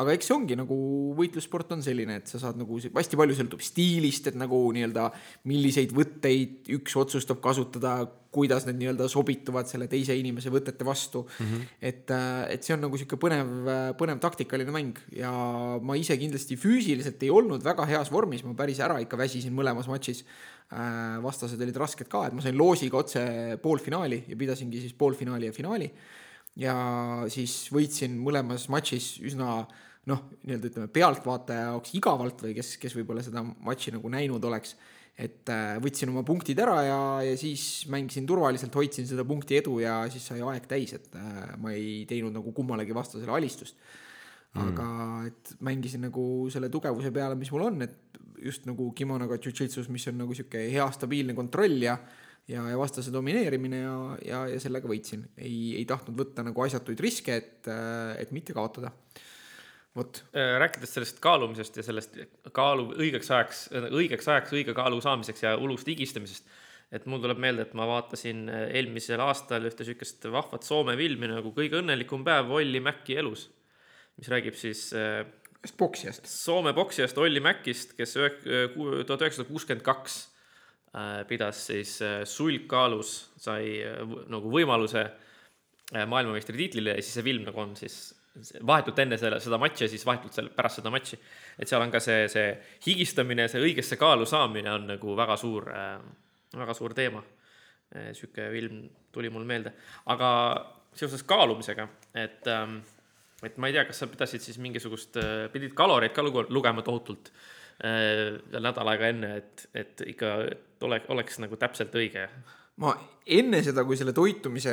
aga 0.00 0.14
eks 0.14 0.30
see 0.30 0.34
ongi 0.34 0.56
nagu 0.58 0.76
võitlussport 1.18 1.76
on 1.76 1.84
selline, 1.84 2.18
et 2.20 2.30
sa 2.30 2.40
saad 2.42 2.58
nagu, 2.60 2.78
hästi 2.78 3.20
palju 3.20 3.36
sõltub 3.38 3.62
stiilist, 3.64 4.30
et 4.30 4.38
nagu 4.38 4.60
nii-öelda 4.74 5.08
milliseid 5.50 5.94
võtteid 5.96 6.72
üks 6.78 6.96
otsustab 6.98 7.42
kasutada, 7.44 8.00
kuidas 8.34 8.66
need 8.68 8.76
nii-öelda 8.82 9.06
sobituvad 9.08 9.70
selle 9.70 9.86
teise 9.88 10.12
inimese 10.18 10.50
võtete 10.52 10.84
vastu 10.84 11.22
mm. 11.24 11.46
-hmm. 11.46 11.70
et, 11.80 12.10
äh, 12.12 12.42
et 12.52 12.66
see 12.66 12.74
on 12.74 12.82
nagu 12.84 12.98
sihuke 13.00 13.16
põnev, 13.16 13.94
põnev 13.96 14.20
taktikaline 14.20 14.74
mäng 14.74 15.00
ja 15.16 15.32
ma 15.80 15.96
ise 15.96 16.18
kindlasti 16.20 16.58
füüsiliselt 16.60 17.22
ei 17.24 17.32
olnud 17.32 17.64
väga 17.64 17.86
heas 17.88 18.12
vormis, 18.12 18.44
ma 18.44 18.52
päris 18.58 18.82
ära 18.84 19.00
ikka 19.00 19.16
väsisin 19.16 19.56
mõlemas 19.56 19.88
matšis 19.88 20.26
Äh, 20.68 21.16
vastased 21.24 21.62
olid 21.64 21.78
rasked 21.80 22.10
ka, 22.12 22.26
et 22.28 22.34
ma 22.36 22.42
sain 22.44 22.56
loosiga 22.58 22.98
otse 23.00 23.22
poolfinaali 23.62 24.18
ja 24.28 24.36
pidasingi 24.36 24.82
siis 24.82 24.92
poolfinaali 24.92 25.48
ja 25.48 25.54
finaali. 25.56 25.86
Ja 26.58 26.74
siis 27.32 27.68
võitsin 27.74 28.16
mõlemas 28.20 28.68
matšis 28.72 29.16
üsna 29.26 29.62
noh, 30.08 30.22
nii-öelda 30.42 30.70
ütleme 30.70 30.88
pealtvaataja 30.92 31.68
jaoks 31.72 31.92
igavalt 31.98 32.40
või 32.46 32.54
kes, 32.56 32.76
kes 32.80 32.96
võib-olla 32.96 33.24
seda 33.24 33.44
matši 33.44 33.94
nagu 33.98 34.10
näinud 34.12 34.44
oleks. 34.48 34.76
et 35.18 35.50
äh, 35.50 35.76
võtsin 35.82 36.12
oma 36.12 36.22
punktid 36.22 36.58
ära 36.62 36.76
ja, 36.86 36.98
ja 37.26 37.38
siis 37.38 37.86
mängisin 37.90 38.26
turvaliselt, 38.26 38.74
hoidsin 38.74 39.06
seda 39.06 39.24
punkti 39.26 39.58
edu 39.58 39.80
ja 39.82 40.04
siis 40.10 40.28
sai 40.30 40.40
aeg 40.40 40.68
täis, 40.70 40.92
et 40.94 41.16
äh, 41.18 41.56
ma 41.58 41.72
ei 41.74 42.04
teinud 42.08 42.32
nagu 42.32 42.52
kummalegi 42.54 42.94
vastasele 42.94 43.34
alistust 43.34 43.76
aga 44.56 44.84
mm. 44.84 45.26
et 45.28 45.54
mängisin 45.64 46.06
nagu 46.06 46.24
selle 46.52 46.70
tugevuse 46.72 47.12
peale, 47.12 47.36
mis 47.38 47.50
mul 47.52 47.66
on, 47.66 47.82
et 47.84 48.18
just 48.42 48.66
nagu 48.68 48.90
kimonoga 48.96 49.38
jujitsus, 49.42 49.90
mis 49.92 50.06
on 50.10 50.22
nagu 50.22 50.36
sihuke 50.36 50.68
hea 50.72 50.86
stabiilne 50.94 51.34
kontroll 51.36 51.82
ja 51.82 51.98
ja, 52.48 52.64
ja 52.70 52.78
vastase 52.78 53.12
domineerimine 53.12 53.80
ja, 53.82 53.96
ja, 54.24 54.44
ja 54.54 54.60
sellega 54.62 54.88
võitsin. 54.90 55.26
ei, 55.40 55.74
ei 55.78 55.84
tahtnud 55.88 56.16
võtta 56.18 56.44
nagu 56.46 56.64
asjatuid 56.64 57.00
riske, 57.04 57.36
et, 57.36 57.68
et 58.18 58.32
mitte 58.36 58.56
kaotada. 58.56 58.92
vot. 59.96 60.22
Äh, 60.32 60.56
rääkides 60.62 60.94
sellest 60.94 61.20
kaalumisest 61.24 61.80
ja 61.80 61.84
sellest 61.86 62.16
kaalu 62.54 62.92
õigeks 62.96 63.30
ajaks, 63.34 63.66
õigeks 63.90 64.30
ajaks 64.30 64.56
õige 64.56 64.76
kaalu 64.76 65.00
saamiseks 65.04 65.44
ja 65.44 65.56
ulust 65.58 65.88
higistamisest, 65.90 66.48
et 66.94 67.06
mul 67.06 67.20
tuleb 67.24 67.40
meelde, 67.42 67.66
et 67.66 67.74
ma 67.76 67.88
vaatasin 67.88 68.46
äh, 68.48 68.64
eelmisel 68.80 69.20
aastal 69.24 69.68
ühte 69.68 69.86
sihukest 69.86 70.30
vahvat 70.32 70.64
Soome 70.64 70.96
filmi 70.96 71.28
nagu 71.30 71.52
Kõige 71.56 71.82
õnnelikum 71.82 72.24
päev 72.24 72.54
Olli 72.54 72.80
Mäkki 72.80 73.18
elus, 73.20 73.48
mis 74.16 74.32
räägib 74.32 74.56
siis 74.56 74.88
äh, 74.96 75.26
ühest 75.58 75.76
poksijast. 75.76 76.30
Soome 76.30 76.72
poksijast 76.72 77.18
Olli 77.18 77.42
Mäkkist, 77.44 77.96
kes 77.98 78.16
tuhat 78.16 78.46
üheksasada 78.46 79.48
kuuskümmend 79.50 79.84
kaks 79.84 80.20
äh, 80.22 80.37
pidas 81.28 81.66
siis 81.70 81.98
äh, 82.02 82.20
sulgkaalus, 82.28 83.14
sai 83.40 83.80
äh, 83.84 84.04
nagu 84.32 84.52
võimaluse 84.52 85.06
maailmameistritiitlile 85.88 86.98
ja 86.98 87.00
siis 87.00 87.14
see 87.16 87.24
film 87.24 87.46
nagu 87.46 87.60
on 87.62 87.70
siis 87.78 88.10
vahetult 88.68 88.98
enne 89.00 89.16
selle, 89.16 89.38
seda 89.40 89.56
matši 89.58 89.86
ja 89.86 89.88
siis 89.88 90.04
vahetult 90.04 90.36
selle, 90.36 90.50
pärast 90.52 90.82
seda 90.82 90.92
matši. 90.92 91.16
et 91.58 91.70
seal 91.70 91.80
on 91.80 91.94
ka 91.94 92.00
see, 92.04 92.26
see 92.28 92.50
higistamine, 92.84 93.46
see 93.48 93.62
õigesse 93.64 93.96
kaalu 93.98 94.26
saamine 94.28 94.68
on 94.74 94.84
nagu 94.92 95.16
väga 95.16 95.38
suur 95.40 95.70
äh,, 95.72 95.96
väga 96.52 96.76
suur 96.76 96.94
teema. 96.94 97.24
sihuke 98.12 98.50
film 98.52 98.82
tuli 99.12 99.30
mul 99.32 99.46
meelde, 99.48 99.70
aga 100.12 100.28
seoses 100.92 101.22
kaalumisega, 101.24 101.86
et 102.20 102.44
ähm, 102.52 102.82
et 103.46 103.58
ma 103.58 103.68
ei 103.68 103.76
tea, 103.76 103.84
kas 103.86 104.02
sa 104.02 104.08
pidasid 104.10 104.42
siis 104.42 104.58
mingisugust, 104.62 105.18
äh, 105.20 105.46
pidid 105.52 105.74
kaloreid 105.78 106.14
ka 106.16 106.24
lugema 106.24 106.82
tohutult 106.86 107.30
äh, 107.84 108.38
nädal 108.58 108.92
aega 108.94 109.12
enne, 109.12 109.34
et, 109.42 109.68
et 109.78 110.02
ikka 110.14 110.32
ole, 110.86 111.00
oleks 111.14 111.38
nagu 111.42 111.58
täpselt 111.60 111.94
õige? 111.98 112.28
ma 112.78 112.92
enne 113.26 113.60
seda, 113.66 113.82
kui 113.86 113.98
selle 113.98 114.14
toitumise 114.14 114.72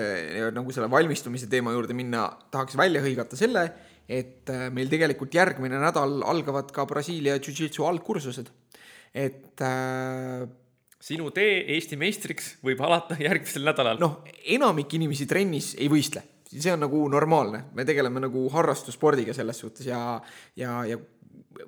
nagu 0.54 0.74
selle 0.74 0.90
valmistumise 0.92 1.50
teema 1.50 1.74
juurde 1.74 1.96
minna, 1.98 2.28
tahaks 2.54 2.78
välja 2.78 3.02
hõigata 3.02 3.38
selle, 3.40 3.66
et 4.06 4.52
äh, 4.54 4.68
meil 4.74 4.92
tegelikult 4.92 5.34
järgmine 5.34 5.80
nädal 5.82 6.22
algavad 6.30 6.70
ka 6.76 6.86
Brasiilia 6.90 7.40
Jiu-Jitsu 7.40 7.88
algkursused, 7.90 8.52
et 9.16 9.66
äh, 9.66 10.46
sinu 11.02 11.32
tee 11.34 11.64
Eesti 11.76 11.98
meistriks 11.98 12.56
võib 12.66 12.86
alata 12.86 13.18
järgmisel 13.28 13.66
nädalal. 13.66 14.00
noh, 14.02 14.22
enamik 14.54 14.94
inimesi 15.00 15.26
trennis 15.30 15.74
ei 15.80 15.90
võistle 15.92 16.24
see 16.56 16.72
on 16.74 16.80
nagu 16.86 17.02
normaalne, 17.12 17.66
me 17.76 17.86
tegeleme 17.88 18.22
nagu 18.24 18.46
harrastusspordiga 18.54 19.34
selles 19.36 19.60
suhtes 19.60 19.88
ja, 19.90 20.00
ja, 20.56 20.78
ja 20.88 21.00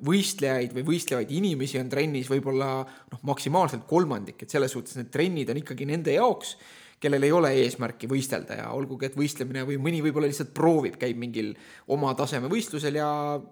võistlejaid 0.08 0.74
või 0.76 0.86
võistlevaid 0.88 1.32
inimesi 1.36 1.80
on 1.82 1.92
trennis 1.92 2.30
võib-olla 2.32 2.72
noh, 2.84 3.22
maksimaalselt 3.28 3.88
kolmandik, 3.90 4.44
et 4.44 4.54
selles 4.54 4.74
suhtes 4.74 4.98
need 5.00 5.10
trennid 5.14 5.54
on 5.54 5.62
ikkagi 5.62 5.88
nende 5.90 6.16
jaoks, 6.18 6.56
kellel 7.00 7.28
ei 7.28 7.34
ole 7.36 7.52
eesmärki 7.62 8.10
võistelda 8.10 8.58
ja 8.58 8.68
olgugi, 8.74 9.06
et 9.06 9.18
võistlemine 9.18 9.64
või 9.68 9.78
mõni 9.82 10.02
võib-olla 10.02 10.30
lihtsalt 10.32 10.54
proovib, 10.58 10.98
käib 10.98 11.20
mingil 11.22 11.52
oma 11.94 12.14
taseme 12.18 12.50
võistlusel 12.50 12.98
ja, 12.98 13.10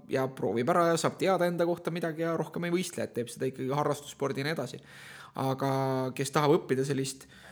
ja 0.09 0.25
proovib 0.33 0.71
ära 0.73 0.87
ja 0.91 0.99
saab 1.01 1.19
teada 1.21 1.45
enda 1.45 1.67
kohta 1.69 1.93
midagi 1.93 2.25
ja 2.25 2.33
rohkem 2.39 2.65
ei 2.65 2.73
võistle, 2.73 3.05
et 3.05 3.13
teeb 3.13 3.29
seda 3.29 3.51
ikkagi 3.51 3.69
harrastusspordina 3.69 4.55
edasi. 4.55 4.81
aga 5.35 5.69
kes 6.15 6.31
tahab 6.31 6.55
õppida 6.55 6.85
sellist 6.87 7.27
äh, 7.27 7.44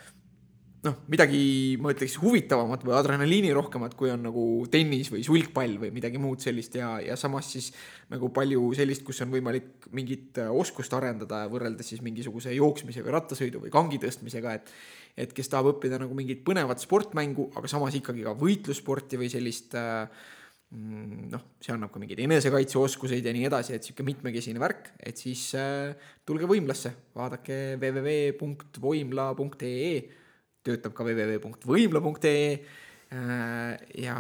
noh, 0.84 0.98
midagi, 1.12 1.78
ma 1.82 1.92
ütleks, 1.94 2.18
huvitavamat 2.20 2.82
või 2.84 2.96
adrenaliinirohkemat, 2.98 3.94
kui 4.00 4.10
on 4.12 4.26
nagu 4.28 4.44
tennis 4.72 5.12
või 5.14 5.22
sulgpall 5.26 5.78
või 5.80 5.92
midagi 5.96 6.20
muud 6.22 6.40
sellist 6.44 6.76
ja, 6.80 6.90
ja 7.04 7.16
samas 7.20 7.52
siis 7.56 7.70
nagu 8.12 8.30
palju 8.36 8.62
sellist, 8.76 9.06
kus 9.08 9.22
on 9.24 9.32
võimalik 9.34 9.88
mingit 9.96 10.38
äh, 10.44 10.52
oskust 10.52 10.94
arendada 10.98 11.46
võrreldes 11.52 11.88
siis 11.94 12.02
mingisuguse 12.04 12.56
jooksmise 12.58 13.04
või 13.06 13.16
rattasõidu 13.16 13.58
või 13.64 13.72
kangi 13.74 13.98
tõstmisega, 14.04 14.50
et 14.60 14.76
et 15.14 15.30
kes 15.30 15.46
tahab 15.46 15.76
õppida 15.76 16.02
nagu 16.02 16.10
mingit 16.18 16.40
põnevat 16.42 16.82
sportmängu, 16.82 17.54
aga 17.54 17.70
samas 17.70 17.94
ikkagi 17.94 18.26
ka 18.26 18.34
võitlussporti 18.34 19.14
või 19.22 19.30
sellist 19.30 19.78
äh, 19.78 20.10
mm, 20.74 21.30
noh, 21.30 21.44
see 21.62 21.70
annab 21.76 21.94
ka 21.94 22.02
mingeid 22.02 22.18
enesekaitseoskuseid 22.26 23.22
ja 23.30 23.34
nii 23.36 23.46
edasi, 23.46 23.78
et 23.78 23.86
sihuke 23.86 24.02
mitmekesine 24.08 24.60
värk, 24.60 24.90
et 24.98 25.14
siis 25.22 25.54
äh, 25.60 25.94
tulge 26.26 26.50
võimlasse, 26.50 26.90
vaadake 27.14 27.78
www.voimla.ee 27.78 30.23
töötab 30.64 30.96
ka 30.96 31.06
www.võimla.ee 31.06 32.48
äh, 32.54 33.78
ja, 34.04 34.18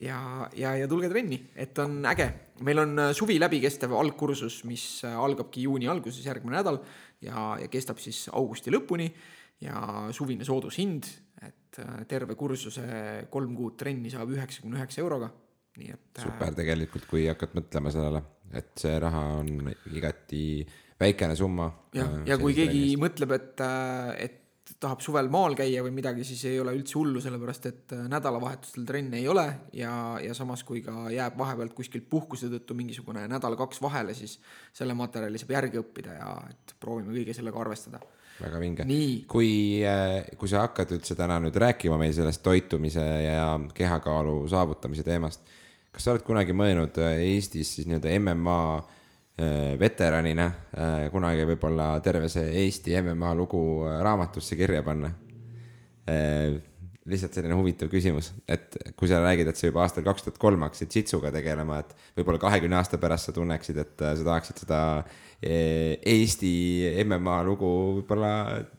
ja, 0.00 0.18
ja, 0.56 0.74
ja 0.80 0.88
tulge 0.90 1.10
trenni, 1.12 1.40
et 1.56 1.78
on 1.82 2.00
äge. 2.10 2.28
meil 2.66 2.82
on 2.84 2.98
äh, 3.08 3.12
suvi 3.16 3.38
läbi 3.40 3.60
kestev 3.64 3.96
algkursus, 3.98 4.62
mis 4.68 4.86
äh, 5.06 5.16
algabki 5.18 5.66
juuni 5.66 5.90
alguses, 5.90 6.24
järgmine 6.26 6.60
nädal 6.60 6.80
ja, 7.24 7.54
ja 7.60 7.70
kestab 7.72 8.02
siis 8.02 8.26
augusti 8.32 8.72
lõpuni 8.74 9.10
ja 9.64 10.08
suvine 10.14 10.46
soodushind, 10.46 11.08
et 11.44 11.80
terve 12.08 12.36
kursuse 12.38 12.84
kolm 13.30 13.56
kuud 13.58 13.76
trenni 13.80 14.12
saab 14.12 14.30
üheksakümne 14.34 14.78
üheksa 14.78 15.02
euroga, 15.02 15.30
nii 15.80 15.90
et. 15.90 16.22
super 16.22 16.54
tegelikult, 16.54 17.08
kui 17.10 17.26
hakkad 17.26 17.56
mõtlema 17.58 17.92
sellele, 17.94 18.22
et 18.54 18.72
see 18.78 18.94
raha 19.02 19.24
on 19.40 19.72
igati 19.90 20.44
väikene 21.00 21.36
summa. 21.38 21.68
jah, 21.96 22.20
ja 22.28 22.38
kui 22.38 22.54
keegi 22.54 22.78
trennis. 22.78 23.00
mõtleb, 23.02 23.34
et, 23.38 23.64
et 24.26 24.40
tahab 24.84 25.02
suvel 25.04 25.28
maal 25.32 25.56
käia 25.58 25.82
või 25.84 25.94
midagi, 25.96 26.24
siis 26.26 26.42
ei 26.50 26.58
ole 26.60 26.74
üldse 26.76 26.98
hullu, 26.98 27.22
sellepärast 27.24 27.68
et 27.70 27.94
äh, 27.96 28.04
nädalavahetustel 28.10 28.86
trenne 28.88 29.20
ei 29.20 29.28
ole 29.30 29.46
ja, 29.76 29.92
ja 30.22 30.36
samas, 30.36 30.64
kui 30.66 30.82
ka 30.84 31.08
jääb 31.12 31.38
vahepealt 31.40 31.74
kuskilt 31.76 32.06
puhkuse 32.10 32.50
tõttu 32.52 32.76
mingisugune 32.78 33.24
nädal-kaks 33.30 33.80
vahele, 33.84 34.16
siis 34.16 34.36
selle 34.76 34.96
materjali 34.98 35.40
saab 35.40 35.54
järgi 35.56 35.80
õppida 35.80 36.18
ja 36.18 36.34
et 36.50 36.76
proovime 36.80 37.14
kõige 37.16 37.36
sellega 37.36 37.60
arvestada. 37.64 38.02
väga 38.40 38.60
vinge. 38.60 38.86
kui, 39.30 39.52
äh, 39.86 40.24
kui 40.38 40.50
sa 40.50 40.66
hakkad 40.66 40.96
üldse 40.98 41.16
täna 41.18 41.40
nüüd 41.40 41.56
rääkima 41.56 41.98
meil 42.00 42.12
sellest 42.16 42.42
toitumise 42.42 43.04
ja 43.24 43.54
kehakaalu 43.74 44.42
saavutamise 44.52 45.06
teemast, 45.06 45.40
kas 45.92 46.04
sa 46.04 46.12
oled 46.12 46.26
kunagi 46.26 46.52
mõelnud 46.52 47.00
äh, 47.00 47.22
Eestis 47.30 47.76
siis 47.78 47.88
nii-öelda 47.88 48.18
MMA 48.20 48.60
veteranina 49.80 50.44
äh, 50.46 51.08
kunagi 51.10 51.42
võib-olla 51.48 51.88
terve 52.04 52.28
see 52.30 52.52
Eesti 52.62 52.94
MMA 53.00 53.32
lugu 53.34 53.60
äh, 53.82 53.98
raamatusse 54.06 54.58
kirja 54.58 54.82
panna. 54.86 55.10
lihtsalt 57.08 57.32
selline 57.32 57.56
huvitav 57.56 57.88
küsimus, 57.88 58.26
et 58.48 58.74
kui 58.96 59.08
sa 59.08 59.22
räägid, 59.24 59.48
et 59.48 59.56
sa 59.56 59.70
juba 59.70 59.80
aastal 59.80 60.04
kaks 60.04 60.26
tuhat 60.26 60.38
kolm 60.40 60.66
hakkasid 60.66 60.92
jitsuga 60.92 61.30
tegelema, 61.32 61.78
et 61.80 61.94
võib-olla 62.18 62.42
kahekümne 62.42 62.76
aasta 62.76 63.00
pärast 63.00 63.30
sa 63.30 63.34
tunneksid, 63.36 63.78
et 63.80 64.04
sa 64.04 64.26
tahaksid 64.26 64.60
seda 64.66 64.80
Eesti 65.40 66.52
MMA 67.06 67.38
lugu 67.48 67.70
võib-olla 68.02 68.34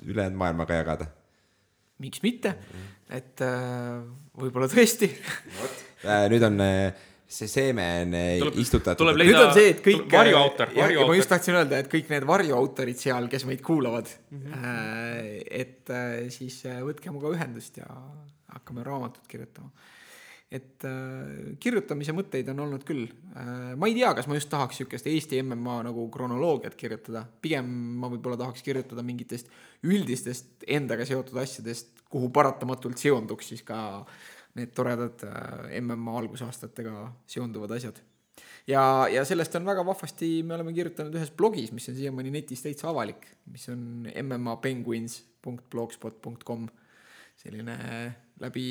ülejäänud 0.06 0.38
maailmaga 0.38 0.78
jagada. 0.78 1.10
miks 1.98 2.22
mitte, 2.22 2.54
et 3.10 3.42
võib-olla 4.38 4.70
tõesti 4.70 5.10
nüüd 6.30 6.46
on 6.46 6.62
see 7.36 7.50
seeme 7.52 7.86
on 8.04 8.16
istutatud. 8.62 9.12
nüüd 9.20 9.40
on 9.40 9.52
see, 9.56 9.72
et 9.74 9.82
kõik. 9.84 10.06
varjuautor, 10.12 10.72
ma 10.76 11.18
just 11.18 11.32
tahtsin 11.32 11.58
öelda, 11.60 11.82
et 11.84 11.90
kõik 11.92 12.12
need 12.14 12.28
varjuautorid 12.28 13.02
seal, 13.02 13.28
kes 13.32 13.48
meid 13.50 13.64
kuulavad 13.66 14.12
mm. 14.30 14.46
-hmm. 14.46 15.42
et 15.64 15.92
äh, 15.92 16.16
siis 16.34 16.62
äh, 16.70 16.80
võtke 16.86 17.12
minuga 17.12 17.34
ühendust 17.36 17.82
ja 17.82 17.90
hakkame 18.56 18.86
raamatut 18.88 19.28
kirjutama. 19.28 19.72
et 20.52 20.86
äh, 20.88 21.58
kirjutamise 21.60 22.14
mõtteid 22.16 22.50
on 22.54 22.60
olnud 22.68 22.86
küll 22.88 23.10
äh,. 23.36 23.76
ma 23.76 23.90
ei 23.90 23.98
tea, 23.98 24.14
kas 24.14 24.28
ma 24.28 24.40
just 24.40 24.50
tahaks 24.50 24.80
niisugust 24.80 25.08
Eesti 25.08 25.42
MMA 25.44 25.82
nagu 25.90 26.08
kronoloogiat 26.10 26.76
kirjutada, 26.76 27.26
pigem 27.42 27.68
ma 28.00 28.12
võib-olla 28.14 28.38
tahaks 28.38 28.64
kirjutada 28.64 29.04
mingitest 29.04 29.52
üldistest 29.84 30.64
endaga 30.68 31.06
seotud 31.06 31.38
asjadest, 31.42 31.92
kuhu 32.10 32.30
paratamatult 32.30 32.98
seonduks 32.98 33.52
siis 33.52 33.64
ka 33.66 34.06
need 34.56 34.72
toredad 34.76 35.18
äh, 35.28 35.82
MMA 35.82 36.18
algusaastatega 36.24 36.94
seonduvad 37.32 37.72
asjad 37.78 37.98
ja, 38.68 39.08
ja 39.12 39.26
sellest 39.26 39.56
on 39.56 39.66
väga 39.68 39.86
vahvasti, 39.86 40.44
me 40.44 40.54
oleme 40.58 40.74
kirjutanud 40.76 41.16
ühes 41.18 41.32
blogis, 41.38 41.72
mis 41.76 41.90
on 41.92 41.96
siiamaani 41.98 42.32
netis 42.34 42.62
täitsa 42.66 42.90
avalik, 42.92 43.22
mis 43.52 43.70
on 43.74 43.82
mmapenguins.blogspot.com. 44.10 46.62
selline 47.36 47.76
läbi 48.42 48.66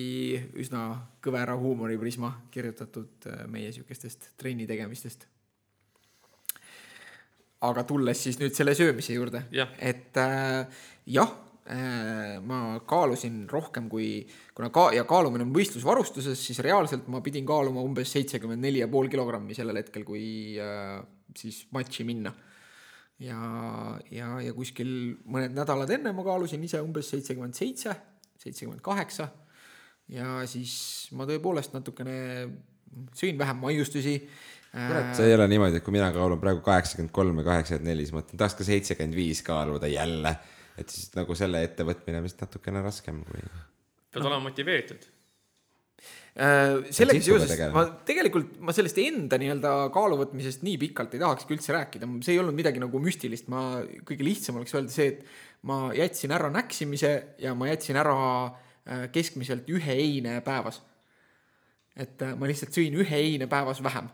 üsna 0.60 0.80
kõvera 1.24 1.54
huumoriprisma 1.60 2.30
kirjutatud 2.54 3.14
äh, 3.30 3.34
meie 3.48 3.72
sihukestest 3.72 4.20
trenni 4.40 4.66
tegemistest. 4.66 5.26
aga 7.64 7.80
tulles 7.88 8.20
siis 8.20 8.36
nüüd 8.36 8.52
selle 8.52 8.74
söömise 8.76 9.14
juurde 9.14 9.40
et 9.78 10.16
äh, 10.20 10.66
jah 11.06 11.30
äh,, 11.30 11.43
ma 12.44 12.80
kaalusin 12.84 13.44
rohkem 13.48 13.86
kui, 13.88 14.26
kuna 14.54 14.68
ka- 14.70 14.90
ja 14.92 15.04
kaalumine 15.08 15.46
on 15.46 15.52
võistlusvarustuses, 15.54 16.36
siis 16.36 16.58
reaalselt 16.64 17.06
ma 17.08 17.22
pidin 17.24 17.46
kaaluma 17.48 17.80
umbes 17.80 18.12
seitsekümmend 18.12 18.60
neli 18.60 18.82
ja 18.82 18.88
pool 18.92 19.08
kilogrammi 19.08 19.56
sellel 19.56 19.80
hetkel, 19.80 20.04
kui 20.04 20.58
äh, 20.60 20.98
siis 21.36 21.62
matši 21.72 22.04
minna. 22.04 22.34
ja, 23.22 23.38
ja, 24.10 24.28
ja 24.42 24.52
kuskil 24.52 24.88
mõned 25.30 25.54
nädalad 25.56 25.90
enne 25.94 26.12
ma 26.12 26.24
kaalusin 26.26 26.62
ise 26.66 26.80
umbes 26.82 27.08
seitsekümmend 27.14 27.54
seitse, 27.56 27.94
seitsekümmend 28.42 28.82
kaheksa 28.84 29.28
ja 30.12 30.40
siis 30.50 31.08
ma 31.16 31.24
tõepoolest 31.28 31.72
natukene 31.76 32.16
sõin 33.16 33.38
vähem 33.40 33.62
maiustusi. 33.62 34.18
Äh, 34.74 34.88
kurat, 34.90 35.12
see 35.16 35.30
ei 35.30 35.36
ole 35.38 35.46
niimoodi, 35.48 35.78
et 35.78 35.84
kui 35.86 35.94
mina 35.94 36.10
kaalun 36.12 36.40
praegu 36.42 36.60
kaheksakümmend 36.66 37.14
kolm 37.14 37.38
ja 37.40 37.46
kaheksakümmend 37.46 37.88
neli, 37.88 38.04
siis 38.04 38.16
mõtlen, 38.18 38.36
tahaks 38.36 38.58
ka 38.58 38.66
seitsekümmend 38.66 39.16
viis 39.16 39.40
kaaluda 39.46 39.88
jälle. 39.88 40.34
Et 40.78 40.90
siis 40.90 41.10
nagu 41.14 41.36
selle 41.38 41.62
ettevõtmine 41.66 42.22
vist 42.24 42.40
natukene 42.42 42.82
raskem 42.84 43.22
kui. 43.26 43.42
pead 44.10 44.24
olema 44.24 44.48
motiveeritud. 44.48 45.10
Äh, 46.34 46.90
sellega 46.90 47.22
seoses 47.22 47.52
ma 47.70 47.84
tegelikult 48.06 48.56
ma 48.66 48.74
sellest 48.74 48.98
enda 48.98 49.38
nii-öelda 49.38 49.72
kaaluvõtmisest 49.94 50.64
nii 50.66 50.80
pikalt 50.82 51.14
ei 51.14 51.22
tahakski 51.22 51.54
üldse 51.54 51.76
rääkida, 51.76 52.08
see 52.26 52.34
ei 52.34 52.40
olnud 52.42 52.56
midagi 52.58 52.82
nagu 52.82 52.98
müstilist, 53.02 53.46
ma 53.52 53.84
kõige 54.02 54.26
lihtsam 54.26 54.58
oleks 54.58 54.74
öelda 54.74 54.90
see, 54.90 55.12
et 55.12 55.62
ma 55.70 55.92
jätsin 55.94 56.34
ära 56.34 56.50
näksimise 56.50 57.12
ja 57.38 57.54
ma 57.54 57.70
jätsin 57.70 58.00
ära 58.02 58.16
äh, 58.50 59.06
keskmiselt 59.14 59.70
ühe 59.70 59.94
eine 59.94 60.40
päevas. 60.44 60.82
et 61.94 62.26
äh, 62.26 62.34
ma 62.34 62.50
lihtsalt 62.50 62.74
sõin 62.74 62.98
ühe 62.98 63.20
eine 63.30 63.46
päevas 63.46 63.78
vähem 63.86 64.10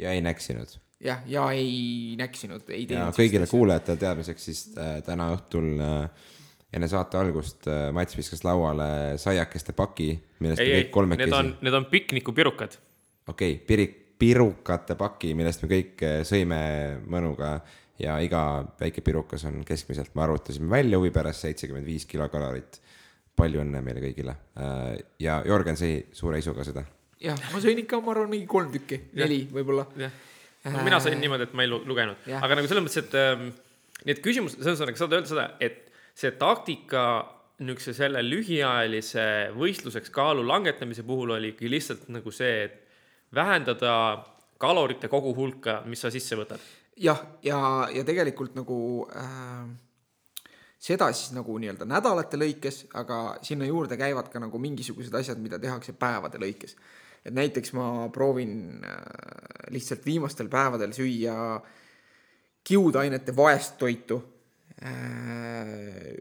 ja 0.00 0.16
ei 0.16 0.24
näksinud. 0.24 0.80
jah, 1.04 1.22
ja 1.26 1.46
ei 1.56 2.14
näksinud, 2.18 2.68
ei 2.68 2.84
ja 2.84 2.92
teinud. 2.92 3.16
kõigile 3.16 3.48
kuulajatele 3.50 4.00
teadmiseks, 4.00 4.44
siis 4.50 4.60
äh, 4.76 4.98
täna 5.06 5.30
õhtul 5.34 5.72
äh, 5.80 6.28
enne 6.76 6.90
saate 6.90 7.18
algust 7.20 7.66
äh, 7.70 7.88
Mats 7.96 8.16
viskas 8.18 8.44
lauale 8.46 9.16
saiakeste 9.20 9.74
paki, 9.76 10.12
millest 10.44 10.62
ei, 10.62 10.68
me 10.68 10.76
kõik, 10.76 10.84
need 10.84 10.94
kolmekesi 10.98 11.36
on, 11.38 11.52
need 11.64 11.78
on 11.80 11.88
piknikupirukad. 11.92 12.78
okei 13.26 13.56
okay,, 13.56 13.66
pirik, 13.66 13.96
pirukate 14.20 14.96
paki, 15.00 15.32
millest 15.38 15.64
me 15.64 15.70
kõik 15.70 16.04
eh, 16.04 16.20
sõime 16.28 16.60
mõnuga 17.08 17.54
ja 18.00 18.18
iga 18.20 18.42
väike 18.80 19.00
pirukas 19.04 19.46
on 19.48 19.62
keskmiselt, 19.64 20.12
me 20.14 20.26
arvutasime 20.26 20.68
välja 20.68 21.00
huvi 21.00 21.12
pärast 21.14 21.46
seitsekümmend 21.46 21.88
viis 21.88 22.04
kilokalorit. 22.08 22.80
palju 23.40 23.62
õnne 23.62 23.80
meile 23.80 24.02
kõigile 24.04 24.34
ja 25.24 25.38
Jörgen 25.46 25.78
sõi 25.80 25.94
suure 26.12 26.38
isuga 26.38 26.64
seda. 26.64 26.84
jah, 27.20 27.40
ma 27.52 27.60
sõin 27.64 27.80
ikka, 27.80 28.02
ma 28.04 28.12
arvan, 28.12 28.28
mingi 28.28 28.46
kolm 28.46 28.68
tükki, 28.72 29.00
neli 29.16 29.46
võib-olla. 29.48 29.86
jah, 30.64 30.72
no 30.76 30.84
mina 30.86 31.00
sain 31.00 31.20
niimoodi, 31.20 31.48
et 31.48 31.54
ma 31.56 31.64
ei 31.66 31.70
lu- 31.72 31.82
lugenud, 31.88 32.16
aga 32.40 32.58
nagu 32.58 32.68
selles 32.70 32.84
mõttes, 32.86 33.02
et 33.04 33.14
ähm, 33.20 33.50
need 34.08 34.22
küsimused, 34.24 34.62
selles 34.62 34.80
mõttes, 34.82 35.00
saad 35.02 35.16
öelda 35.16 35.30
seda, 35.30 35.46
et 35.60 35.86
see 36.14 36.32
taktika 36.40 37.04
niisuguse 37.60 37.92
selle 37.92 38.22
lühiajalise 38.24 39.24
võistluseks 39.56 40.12
kaalu 40.14 40.46
langetamise 40.48 41.02
puhul 41.04 41.34
oli 41.36 41.52
ikkagi 41.52 41.70
lihtsalt 41.74 42.06
nagu 42.08 42.32
see, 42.32 42.64
et 42.64 42.78
vähendada 43.36 43.92
kalorite 44.60 45.08
koguhulka, 45.12 45.82
mis 45.88 46.00
sa 46.00 46.10
sisse 46.12 46.36
võtad. 46.36 46.60
jah, 47.00 47.20
ja, 47.44 47.88
ja 47.92 48.04
tegelikult 48.04 48.56
nagu 48.56 49.06
äh, 49.16 49.68
seda 50.80 51.10
siis 51.12 51.34
nagu 51.36 51.56
nii-öelda 51.60 51.84
nädalate 51.88 52.40
lõikes, 52.40 52.86
aga 52.96 53.38
sinna 53.44 53.68
juurde 53.68 53.96
käivad 54.00 54.28
ka 54.32 54.40
nagu 54.40 54.58
mingisugused 54.60 55.14
asjad, 55.14 55.40
mida 55.40 55.58
tehakse 55.60 55.92
päevade 55.92 56.40
lõikes. 56.40 56.76
Et 57.24 57.34
näiteks 57.36 57.74
ma 57.76 58.08
proovin 58.12 58.84
äh, 58.84 59.70
lihtsalt 59.74 60.06
viimastel 60.06 60.48
päevadel 60.48 60.92
süüa 60.96 61.60
kiudainete 62.64 63.36
vaest 63.36 63.78
toitu 63.78 64.20
äh,. 64.82 66.14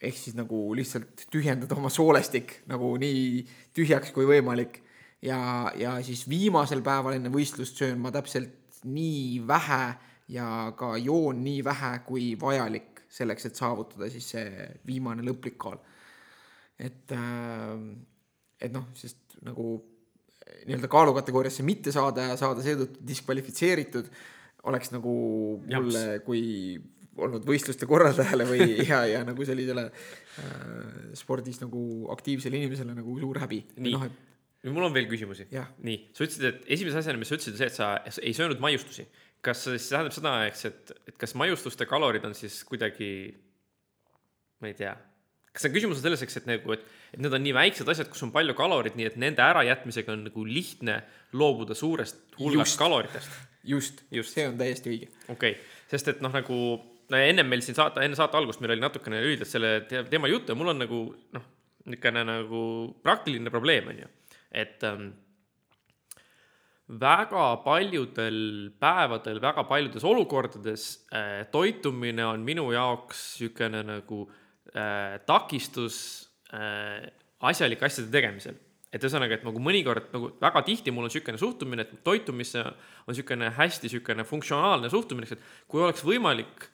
ehk 0.00 0.16
siis 0.16 0.36
nagu 0.38 0.74
lihtsalt 0.78 1.26
tühjendada 1.32 1.74
oma 1.76 1.90
soolestik 1.90 2.60
nagu 2.70 2.94
nii 3.00 3.42
tühjaks 3.74 4.12
kui 4.14 4.28
võimalik 4.28 4.80
ja, 5.22 5.72
ja 5.76 5.96
siis 6.06 6.28
viimasel 6.30 6.82
päeval 6.86 7.18
enne 7.18 7.32
võistlust 7.34 7.80
söön 7.80 7.98
ma 8.00 8.12
täpselt 8.14 8.82
nii 8.86 9.42
vähe 9.46 9.82
ja 10.28 10.72
ka 10.78 10.94
joon 11.02 11.42
nii 11.44 11.64
vähe 11.64 11.92
kui 12.06 12.32
vajalik 12.40 13.02
selleks, 13.08 13.48
et 13.48 13.56
saavutada 13.56 14.10
siis 14.12 14.26
see 14.34 14.66
viimane 14.86 15.24
lõplik 15.24 15.56
kaal. 15.60 15.78
et, 16.78 17.14
et 18.60 18.72
noh, 18.74 18.90
sest 18.94 19.38
nagu 19.42 19.78
nii-öelda 20.66 20.90
kaalukategooriasse 20.92 21.64
mitte 21.66 21.92
saada 21.94 22.30
ja 22.30 22.36
saada 22.40 22.64
seetõttu 22.64 23.02
diskvalifitseeritud 23.08 24.10
oleks 24.68 24.92
nagu 24.92 25.12
mulle 25.64 26.04
kui 26.26 26.42
olnud 27.18 27.44
võistluste 27.46 27.86
korraldajale 27.90 28.46
või 28.48 28.66
ja, 28.90 29.02
ja 29.08 29.24
nagu 29.26 29.46
sellisele 29.46 29.88
äh, 29.88 31.12
spordis 31.18 31.60
nagu 31.62 31.80
aktiivsele 32.14 32.60
inimesele 32.60 32.94
nagu 32.96 33.18
suur 33.20 33.40
häbi. 33.42 33.62
Nii. 33.78 33.94
noh, 33.94 34.06
et 34.08 34.72
mul 34.74 34.88
on 34.88 34.94
veel 34.94 35.08
küsimusi 35.10 35.48
nii, 35.50 35.98
sa 36.14 36.26
ütlesid, 36.26 36.46
et 36.50 36.70
esimese 36.76 37.02
asjana, 37.02 37.20
mis 37.20 37.30
sa 37.30 37.38
ütlesid, 37.38 37.58
see, 37.58 37.70
et 37.70 37.78
sa 37.78 38.22
ei 38.22 38.34
söönud 38.36 38.62
maiustusi. 38.62 39.06
kas 39.44 39.62
see 39.64 39.76
siis 39.78 39.92
tähendab 39.92 40.14
seda, 40.16 40.32
eks, 40.48 40.64
et, 40.66 40.96
et 41.10 41.18
kas 41.20 41.36
maiustuste 41.38 41.86
kalorid 41.86 42.24
on 42.26 42.34
siis 42.34 42.56
kuidagi, 42.66 43.10
ma 44.62 44.70
ei 44.70 44.74
tea, 44.78 44.96
kas 45.58 45.66
see 45.66 45.74
küsimus 45.74 45.98
on 45.98 46.04
selles, 46.06 46.22
eks, 46.22 46.38
et 46.38 46.46
nagu, 46.46 46.74
et, 46.76 46.84
et 47.10 47.22
need 47.22 47.34
on 47.34 47.42
nii 47.42 47.54
väiksed 47.56 47.88
asjad, 47.90 48.06
kus 48.12 48.22
on 48.22 48.30
palju 48.34 48.54
kaloreid, 48.58 48.94
nii 48.98 49.08
et 49.10 49.16
nende 49.18 49.42
ärajätmisega 49.42 50.14
on 50.14 50.22
nagu 50.28 50.44
lihtne 50.46 51.00
loobuda 51.34 51.74
suurest 51.74 52.38
hulgast 52.38 52.78
kaloritest. 52.78 53.40
just, 53.66 54.04
Just. 54.14 54.36
see 54.36 54.46
on 54.46 54.54
täiesti 54.60 54.94
õige. 54.94 55.10
okei 55.26 55.56
okay., 55.56 55.58
sest 55.90 56.14
et 56.14 56.22
noh, 56.22 56.30
nagu 56.30 56.58
no 57.10 57.20
ennem 57.20 57.50
meil 57.50 57.64
siin 57.66 57.74
saate, 57.74 58.04
enne 58.06 58.16
saate 58.18 58.38
algust 58.38 58.62
meil 58.62 58.76
oli 58.76 58.84
natukene 58.84 59.20
lühidalt 59.24 59.50
selle 59.50 59.72
te 59.90 60.04
teema 60.06 60.30
juttu 60.30 60.54
ja 60.54 60.58
mul 60.58 60.70
on 60.74 60.84
nagu 60.84 61.00
noh, 61.34 61.48
niisugune 61.88 62.24
nagu 62.28 62.62
praktiline 63.02 63.50
probleem 63.50 63.90
on 63.90 64.02
ju, 64.04 64.10
et 64.62 64.84
ähm, 64.86 65.10
väga 67.02 67.46
paljudel 67.64 68.42
päevadel, 68.80 69.40
väga 69.42 69.64
paljudes 69.68 70.04
olukordades 70.06 70.90
äh, 71.12 71.46
toitumine 71.50 72.24
on 72.30 72.46
minu 72.46 72.70
jaoks 72.72 73.32
niisugune 73.40 73.82
nagu 73.90 74.28
äh, 74.74 75.18
takistus 75.26 76.28
äh, 76.52 77.08
asjalike 77.40 77.86
asjade 77.86 78.10
tegemisel 78.12 78.58
et 78.92 79.04
ühesõnaga, 79.04 79.36
et 79.36 79.44
nagu 79.44 79.60
mõnikord 79.60 80.08
nagu 80.14 80.30
väga 80.40 80.62
tihti 80.64 80.92
mul 80.94 81.06
on 81.06 81.10
niisugune 81.12 81.40
suhtumine, 81.40 81.84
et 81.84 82.00
toitumisse 82.06 82.62
on 82.64 83.12
niisugune 83.12 83.50
hästi 83.58 83.88
niisugune 83.88 84.24
funktsionaalne 84.28 84.90
suhtumine, 84.92 85.28
et 85.28 85.44
kui 85.68 85.82
oleks 85.84 86.04
võimalik 86.06 86.68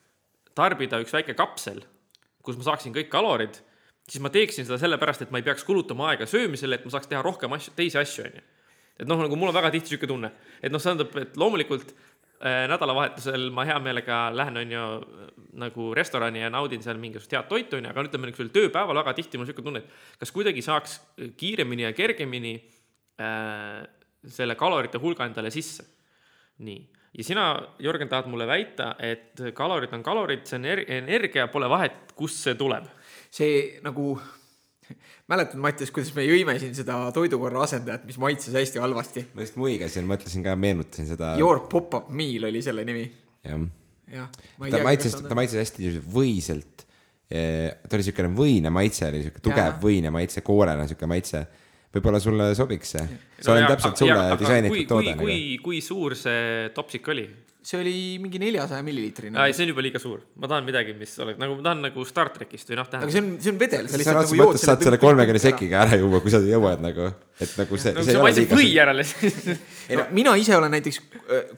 tarbida 0.55 1.01
üks 1.03 1.15
väike 1.15 1.35
kapsel, 1.39 1.83
kus 2.47 2.59
ma 2.61 2.69
saaksin 2.69 2.95
kõik 2.95 3.11
kalorid, 3.11 3.59
siis 4.07 4.23
ma 4.23 4.31
teeksin 4.31 4.69
seda 4.69 4.79
sellepärast, 4.83 5.25
et 5.25 5.35
ma 5.35 5.41
ei 5.41 5.47
peaks 5.47 5.67
kulutama 5.67 6.13
aega 6.13 6.29
söömisele, 6.31 6.79
et 6.79 6.87
ma 6.87 6.95
saaks 6.95 7.11
teha 7.11 7.23
rohkem 7.25 7.57
asju, 7.57 7.75
teisi 7.75 7.99
asju, 7.99 8.29
onju. 8.29 8.45
et 9.03 9.11
noh, 9.11 9.19
nagu 9.19 9.37
mul 9.41 9.51
on 9.51 9.59
väga 9.59 9.73
tihti 9.75 9.91
niisugune 9.91 10.13
tunne, 10.13 10.33
et 10.63 10.71
noh, 10.71 10.83
see 10.83 10.93
tähendab, 10.93 11.19
et 11.19 11.41
loomulikult 11.41 11.97
nädalavahetusel 12.45 13.49
ma 13.55 13.65
hea 13.65 13.77
meelega 13.81 14.19
lähen, 14.37 14.59
onju, 14.61 14.85
nagu 15.61 15.87
restorani 15.97 16.43
ja 16.43 16.51
naudin 16.53 16.83
seal 16.85 16.99
mingisugust 17.01 17.33
head 17.33 17.49
toitu, 17.49 17.79
onju, 17.79 17.89
aga 17.91 18.05
ütleme 18.05 18.29
niisugusel 18.29 18.53
tööpäeval 18.53 19.01
väga 19.01 19.15
tihti 19.17 19.39
mul 19.39 19.47
on 19.47 19.49
niisugune 19.49 19.71
tunne, 19.71 19.85
et 19.85 20.21
kas 20.21 20.33
kuidagi 20.35 20.65
saaks 20.65 20.99
kiiremini 21.41 21.87
ja 21.87 21.93
kergemini 21.97 22.55
äh, 23.21 23.81
selle 24.29 24.59
kalorite 24.61 25.01
hulga 25.01 25.25
endale 25.29 25.53
sisse. 25.55 25.87
nii, 26.65 26.85
ja 27.19 27.25
sina, 27.25 27.47
Jörgen, 27.83 28.09
tahad 28.09 28.29
mulle 28.31 28.47
väita, 28.47 28.95
et 28.99 29.41
kalorid 29.55 29.93
on 29.97 30.03
kalorid, 30.03 30.45
see 30.47 30.61
on 30.61 30.69
er 30.69 30.85
energia, 31.01 31.49
pole 31.49 31.69
vahet, 31.71 32.13
kust 32.19 32.45
see 32.45 32.55
tuleb. 32.59 32.87
see 33.35 33.81
nagu 33.83 34.15
mäletad, 35.31 35.59
Mattias, 35.61 35.93
kuidas 35.95 36.13
me 36.17 36.25
jõime 36.27 36.57
siin 36.61 36.75
seda 36.77 36.99
toidukorra 37.15 37.65
asendajat, 37.67 38.05
mis 38.09 38.19
maitses 38.21 38.55
hästi 38.57 38.83
halvasti? 38.83 39.27
ma 39.35 39.47
just 39.47 39.59
muigasin, 39.61 40.07
mõtlesin 40.09 40.45
ka, 40.47 40.57
meenutasin 40.61 41.09
seda. 41.11 41.35
Your 41.41 41.65
pop-up 41.71 42.11
meal 42.15 42.49
oli 42.51 42.63
selle 42.65 42.87
nimi. 42.89 43.05
jah, 43.47 43.67
jah. 44.13 44.31
ta 44.61 44.83
maitses, 44.87 45.19
ta 45.25 45.39
maitses 45.39 45.63
hästi 45.65 45.95
võiselt. 46.15 46.87
ta 47.29 47.97
oli 47.97 48.03
niisugune 48.03 48.33
võine 48.37 48.73
maitse, 48.75 49.09
oli 49.09 49.23
niisugune 49.23 49.47
tugev 49.49 49.79
võine 49.83 50.13
maitse, 50.15 50.45
koorene 50.47 50.85
niisugune 50.85 51.15
maitse. 51.17 51.47
Võib-olla 51.95 52.21
sulle 52.23 52.51
sobiks 52.59 52.95
see. 52.97 53.07
see 53.07 53.49
No 53.49 53.55
on 53.57 53.63
jaa, 53.63 53.71
täpselt 53.75 53.93
aga- 53.95 54.03
sulle 54.05 54.21
aga 54.29 54.37
disainitud 54.45 54.77
kui- 54.77 54.87
toode 54.91 55.05
kui, 55.05 55.15
nagu. 55.15 55.25
kui, 55.25 55.59
kui 55.65 55.81
suur 55.85 56.15
see 56.19 56.71
topsik 56.75 57.09
oli? 57.15 57.27
see 57.65 57.79
oli 57.81 57.93
mingi 58.21 58.37
neljasaja 58.37 58.85
milliliitrine. 58.85 59.39
ei, 59.41 59.55
see 59.57 59.65
on 59.65 59.71
juba 59.71 59.81
liiga 59.87 59.97
suur, 60.03 60.19
ma 60.37 60.45
tahan 60.53 60.67
midagi, 60.67 60.93
mis 61.01 61.15
oleks 61.25 61.39
nagu, 61.41 61.55
ma 61.57 61.63
tahan 61.65 61.79
nagu 61.87 62.03
Star 62.05 62.29
trackist 62.35 62.69
või 62.69 62.77
noh, 62.77 62.85
aga 62.85 62.93
tähendab. 62.99 63.13
see 63.15 63.23
on, 63.23 63.29
see 63.41 63.53
on 63.55 63.61
vedel, 63.63 63.87
sa 63.89 63.95
sõna 63.95 64.01
lihtsalt 64.03 64.19
otseses 64.21 64.35
nagu 64.35 64.37
jood 64.43 64.51
mõttes 64.53 64.65
saad 64.69 64.83
selle 64.85 64.99
kolmekümne 65.01 65.41
sekiga 65.41 65.79
ära 65.87 65.97
juua, 65.97 66.21
kui 66.21 66.35
sa 66.35 66.41
jõuad 66.45 66.83
nagu, 66.85 67.07
et 67.41 67.55
nagu 67.63 67.79
see. 67.81 67.95
no 67.97 68.05
see 68.05 68.19
maitseb 68.21 68.53
või 68.53 68.67
järele 68.69 69.07
ei 69.89 69.97
no 69.97 70.05
mina 70.19 70.35
ise 70.43 70.53
olen 70.59 70.75
näiteks, 70.77 70.99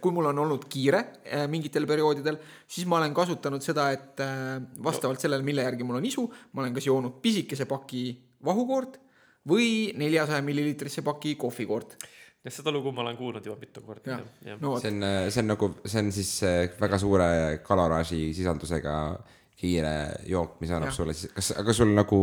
kui 0.04 0.14
mul 0.14 0.30
on 0.30 0.38
olnud 0.44 0.68
kiire 0.70 1.00
äh, 1.26 1.42
mingitel 1.50 1.88
perioodidel, 1.90 2.38
siis 2.70 2.86
ma 2.86 3.00
olen 3.00 3.16
kasutanud 3.18 3.66
seda, 3.66 3.88
et 3.98 4.22
äh, 4.22 4.60
vastavalt 4.86 5.18
sellele, 5.26 5.42
mille 5.42 5.66
järgi 5.66 5.82
mul 5.90 5.98
on 5.98 6.06
isu, 6.06 6.28
ma 6.54 6.62
olen 6.62 6.78
kas 6.78 6.86
joonud 6.86 7.18
pisikese 7.24 7.66
paki 7.66 8.04
vahukoort 8.46 9.00
või 9.48 9.92
neljasaja 9.98 10.42
milliliitrisse 10.42 11.02
paki 11.06 11.34
kohvikoort. 11.40 11.96
jah, 12.44 12.52
seda 12.52 12.72
lugu 12.74 12.92
ma 12.92 13.04
olen 13.04 13.16
kuulnud 13.16 13.46
juba 13.46 13.58
mitu 13.60 13.82
korda 13.82 14.20
no 14.60 14.76
see, 14.80 14.92
on, 14.92 15.08
see 15.30 15.42
on 15.42 15.50
nagu, 15.54 15.70
see 15.84 16.02
on 16.04 16.12
siis 16.14 16.34
äh, 16.46 16.60
väga 16.80 16.98
suure 17.02 17.30
kaloraaži 17.66 18.30
sisaldusega 18.36 18.96
kiire 19.56 19.96
jook, 20.28 20.60
mis 20.60 20.70
annab 20.70 20.90
Jah. 20.90 20.96
sulle 20.98 21.16
siis, 21.16 21.32
kas, 21.34 21.54
aga 21.60 21.74
sul 21.74 21.92
nagu 21.96 22.20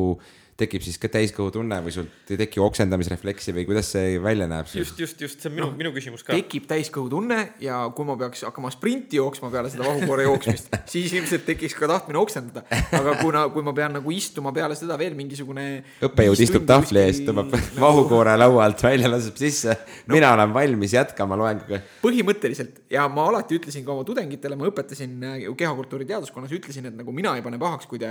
tekib 0.60 0.84
siis 0.86 0.99
ka 1.01 1.10
täiskõhutunne 1.10 1.80
või 1.86 1.93
sul 1.95 2.06
ei 2.30 2.38
teki 2.43 2.62
oksendamisrefleksi 2.62 3.54
või 3.56 3.66
kuidas 3.66 3.88
see 3.95 4.20
välja 4.22 4.45
näeb? 4.49 4.68
just, 4.70 4.99
just, 5.01 5.22
just 5.22 5.41
see 5.41 5.49
on 5.49 5.56
minu, 5.58 5.70
minu 5.80 5.91
küsimus 5.95 6.22
ka. 6.26 6.36
tekib 6.36 6.68
täiskõhutunne 6.70 7.39
ja 7.64 7.80
kui 7.95 8.06
ma 8.06 8.16
peaks 8.20 8.45
hakkama 8.45 8.70
sprinti 8.74 9.18
jooksma 9.18 9.49
peale 9.54 9.72
seda 9.74 9.88
vahukoore 9.88 10.28
jooksmist, 10.28 10.70
siis 10.93 11.16
ilmselt 11.18 11.47
tekiks 11.49 11.74
ka 11.80 11.89
tahtmine 11.89 12.22
oksendada. 12.22 12.66
aga 12.93 13.16
kuna, 13.22 13.47
kui 13.54 13.66
ma 13.66 13.74
pean 13.78 13.97
nagu 13.97 14.14
istuma 14.14 14.54
peale 14.56 14.78
seda 14.78 14.97
veel 15.01 15.18
mingisugune 15.18 15.66
õppejõud 16.06 16.45
istub 16.45 16.70
tahvli 16.70 17.01
ees, 17.01 17.24
tõmbab 17.26 17.49
nagu- 17.56 17.82
vahukoore 17.82 18.38
laua 18.38 18.68
alt 18.68 18.86
välja, 18.86 19.10
laseb 19.10 19.41
sisse. 19.41 19.78
mina 20.14 20.34
olen 20.38 20.54
valmis 20.54 20.93
jätkama 20.93 21.38
loenguga. 21.39 21.82
põhimõtteliselt 22.06 22.84
ja 22.93 23.08
ma 23.10 23.28
alati 23.32 23.58
ütlesin 23.58 23.86
ka 23.86 23.95
oma 23.95 24.06
tudengitele, 24.08 24.58
ma 24.60 24.70
õpetasin 24.70 25.18
äh, 25.26 25.43
kehakultuuri 25.58 26.06
teaduskonnas, 26.10 26.54
ütlesin, 26.54 26.91
et 26.91 26.97
nagu 26.97 27.12
mina 27.16 27.34
ei 27.38 27.45
pane 27.45 27.58
pahaks, 27.62 27.89
kui 27.89 28.01
te 28.01 28.10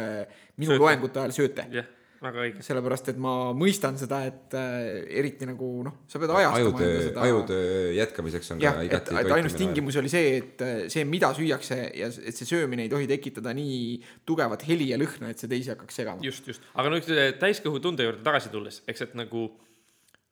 minu 0.59 0.75
Sööte. 0.75 0.83
loengute 0.83 1.23
ajal 1.23 1.35
sööte. 1.37 1.67
jah, 1.71 1.87
väga 2.23 2.43
õige. 2.45 2.65
sellepärast, 2.65 3.11
et 3.13 3.19
ma 3.23 3.33
mõistan 3.57 3.97
seda, 4.01 4.21
et 4.29 4.55
äh, 4.59 5.03
eriti 5.21 5.47
nagu 5.49 5.69
noh, 5.87 5.97
sa 6.11 6.21
pead 6.23 6.33
ajastama 6.35 6.61
enda 6.63 6.83
ajutöö, 6.83 7.01
seda 7.07 7.25
ajutöö 7.27 7.81
jätkamiseks 7.97 8.53
on 8.55 8.63
jah 8.63 8.77
ka, 8.77 8.85
et, 8.85 8.91
igati 8.91 9.15
et 9.15 9.19
ainus 9.21 9.57
toitumine 9.57 9.61
tingimus 9.63 9.99
oli 10.03 10.13
see, 10.13 10.37
et 10.39 10.65
äh, 10.67 10.77
see, 10.93 11.05
mida 11.09 11.33
süüakse 11.37 11.79
ja 11.99 12.11
et 12.13 12.39
see 12.39 12.49
söömine 12.49 12.87
ei 12.87 12.93
tohi 12.93 13.09
tekitada 13.11 13.55
nii 13.57 13.83
tugevat 14.29 14.67
heli 14.69 14.93
ja 14.93 15.01
lõhna, 15.01 15.33
et 15.33 15.43
see 15.43 15.51
teisi 15.51 15.75
hakkaks 15.75 16.01
segama. 16.03 16.25
just, 16.27 16.49
just, 16.53 16.71
aga 16.79 16.95
nüüd 16.95 17.11
äh, 17.13 17.33
täiskõhutunde 17.43 18.07
juurde 18.07 18.25
tagasi 18.27 18.53
tulles, 18.55 18.83
eks, 18.91 19.07
et 19.09 19.19
nagu 19.19 19.49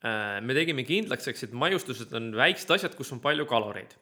äh, 0.05 0.39
me 0.45 0.57
tegime 0.57 0.87
kindlaks, 0.87 1.27
eks, 1.33 1.49
et 1.49 1.55
maiustused 1.65 2.15
on 2.17 2.31
väiksed 2.39 2.75
asjad, 2.77 2.97
kus 2.97 3.11
on 3.15 3.23
palju 3.23 3.47
kaloreid. 3.49 3.97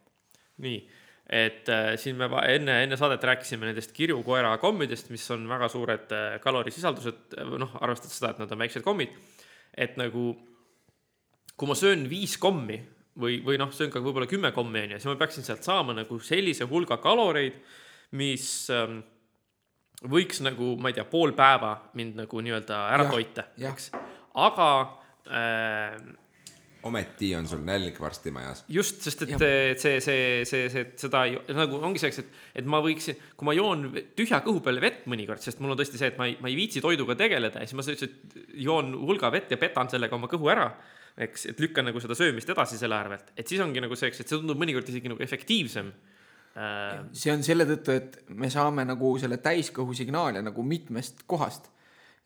nii, 0.59 0.83
et 1.29 1.69
äh, 1.69 1.93
siin 2.01 2.17
me 2.17 2.29
enne, 2.49 2.79
enne 2.83 2.97
saadet 2.97 3.23
rääkisime 3.29 3.69
nendest 3.69 3.91
kirjukoera 3.93 4.55
kommidest, 4.61 5.11
mis 5.13 5.27
on 5.35 5.45
väga 5.49 5.69
suured 5.69 6.13
äh, 6.15 6.37
kalorisisaldused, 6.41 7.35
noh, 7.61 7.75
arvestades 7.81 8.17
seda, 8.17 8.33
et 8.33 8.41
nad 8.41 8.55
on 8.55 8.63
väiksed 8.63 8.85
kommid, 8.85 9.13
et 9.77 9.99
nagu 10.01 10.31
kui 11.59 11.69
ma 11.69 11.75
söön 11.77 12.07
viis 12.09 12.37
kommi 12.41 12.79
või, 13.19 13.39
või 13.45 13.59
noh, 13.61 13.71
söön 13.75 13.91
ka 13.93 14.01
võib-olla 14.01 14.29
kümme 14.31 14.51
kommi 14.55 14.85
onju, 14.85 14.97
siis 14.97 15.11
ma 15.11 15.19
peaksin 15.19 15.45
sealt 15.45 15.67
saama 15.67 15.95
nagu 15.97 16.19
sellise 16.23 16.65
hulga 16.69 16.97
kaloreid, 17.03 17.59
mis 18.17 18.47
ähm, 18.73 19.01
võiks 20.09 20.39
nagu, 20.45 20.73
ma 20.79 20.89
ei 20.89 20.97
tea, 20.97 21.05
pool 21.09 21.35
päeva 21.37 21.75
mind 21.99 22.17
nagu 22.23 22.41
nii-öelda 22.45 22.79
ära 22.95 23.05
Jah, 23.05 23.13
toita, 23.13 23.45
eks. 23.69 23.91
aga 24.39 24.69
äh, 25.27 25.99
ometi 26.87 27.33
on 27.35 27.47
sul 27.49 27.63
nälg 27.65 27.97
varsti 27.99 28.31
majas. 28.31 28.63
just, 28.71 29.01
sest 29.03 29.25
et 29.25 29.33
Jah. 29.33 29.47
et 29.73 29.81
see, 29.81 29.97
see, 30.03 30.45
see, 30.47 30.69
see, 30.71 30.85
seda 30.99 31.25
ei, 31.27 31.35
nagu 31.57 31.81
ongi 31.83 31.99
selleks, 32.01 32.21
et, 32.23 32.37
et 32.61 32.69
ma 32.69 32.79
võiksin, 32.83 33.17
kui 33.35 33.49
ma 33.49 33.55
joon 33.57 33.89
tühja 34.15 34.39
kõhu 34.45 34.61
peale 34.63 34.83
vett 34.83 35.09
mõnikord, 35.11 35.43
sest 35.43 35.59
mul 35.59 35.75
on 35.75 35.81
tõesti 35.81 35.99
see, 35.99 36.13
et 36.13 36.21
ma 36.21 36.29
ei, 36.29 36.37
ma 36.39 36.51
ei 36.51 36.55
viitsi 36.59 36.83
toiduga 36.83 37.17
tegeleda 37.19 37.63
ja 37.63 37.67
siis 37.67 37.79
ma 37.79 37.87
lihtsalt 37.87 38.39
joon 38.63 38.93
hulga 39.01 39.31
vett 39.33 39.51
ja 39.51 39.59
petan 39.59 39.91
sellega 39.91 40.15
oma 40.15 40.31
kõhu 40.31 40.51
ära 40.53 40.69
eks, 41.25 41.49
et 41.51 41.59
lükkan 41.61 41.87
nagu 41.89 42.01
seda 42.01 42.15
söömist 42.17 42.49
edasi 42.51 42.79
selle 42.79 42.97
arvelt, 42.97 43.33
et 43.37 43.47
siis 43.49 43.61
ongi 43.63 43.81
nagu 43.83 43.97
see, 43.99 44.11
eks, 44.11 44.23
et 44.23 44.31
see 44.31 44.39
tundub 44.39 44.59
mõnikord 44.61 44.87
isegi 44.91 45.11
nagu 45.11 45.23
efektiivsem 45.23 45.91
äh,. 46.55 47.01
see 47.11 47.33
on 47.33 47.43
selle 47.45 47.67
tõttu, 47.69 47.95
et 47.95 48.19
me 48.29 48.51
saame 48.53 48.85
nagu 48.87 49.11
selle 49.21 49.39
täiskõhu 49.43 49.95
signaale 49.97 50.43
nagu 50.45 50.63
mitmest 50.65 51.25
kohast. 51.29 51.69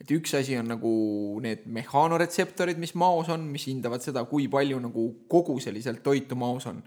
Et 0.03 0.11
üks 0.17 0.35
asi 0.35 0.57
on 0.59 0.67
nagu 0.67 0.89
need 1.43 1.63
mehaanoretseptorid, 1.71 2.79
mis 2.81 2.91
maos 2.99 3.29
on, 3.31 3.45
mis 3.53 3.69
hindavad 3.69 4.03
seda, 4.03 4.25
kui 4.27 4.49
palju 4.51 4.81
nagu 4.83 5.07
koguseliselt 5.31 6.03
toitu 6.03 6.35
maos 6.39 6.67
on. 6.71 6.83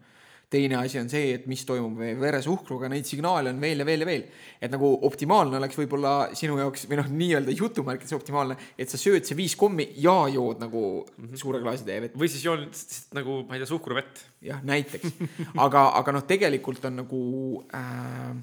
teine 0.47 0.77
asi 0.79 0.95
on 1.01 1.09
see, 1.11 1.33
et 1.35 1.47
mis 1.51 1.65
toimub 1.67 1.97
meie 1.99 2.15
veresuhkruga, 2.21 2.87
neid 2.87 3.09
signaale 3.09 3.51
on 3.51 3.59
veel 3.59 3.83
ja 3.83 3.87
veel 3.89 4.05
ja 4.05 4.07
veel. 4.07 4.27
et 4.63 4.71
nagu 4.71 4.93
optimaalne 5.09 5.57
oleks 5.59 5.79
võib-olla 5.81 6.13
sinu 6.39 6.59
jaoks 6.61 6.85
või 6.87 7.01
noh, 7.01 7.09
nii-öelda 7.11 7.57
jutumärkides 7.57 8.15
optimaalne, 8.15 8.55
et 8.79 8.93
sa 8.93 9.01
sööd 9.01 9.27
see 9.27 9.39
viis 9.39 9.57
kommi 9.59 9.89
ja 9.97 10.29
jood 10.31 10.61
nagu 10.63 10.83
mm 11.03 11.25
-hmm. 11.25 11.41
suure 11.41 11.63
klaasi 11.65 11.89
täie 11.89 12.05
vett. 12.05 12.15
või 12.15 12.29
siis 12.29 12.45
joon 12.45 12.69
nagu, 13.17 13.43
ma 13.49 13.57
ei 13.57 13.65
tea, 13.65 13.73
suhkruvett. 13.73 14.23
jah, 14.43 14.63
näiteks, 14.63 15.17
aga, 15.67 15.89
aga 15.99 16.13
noh, 16.13 16.23
tegelikult 16.23 16.85
on 16.85 16.97
nagu 17.03 17.25
äh, 17.75 18.37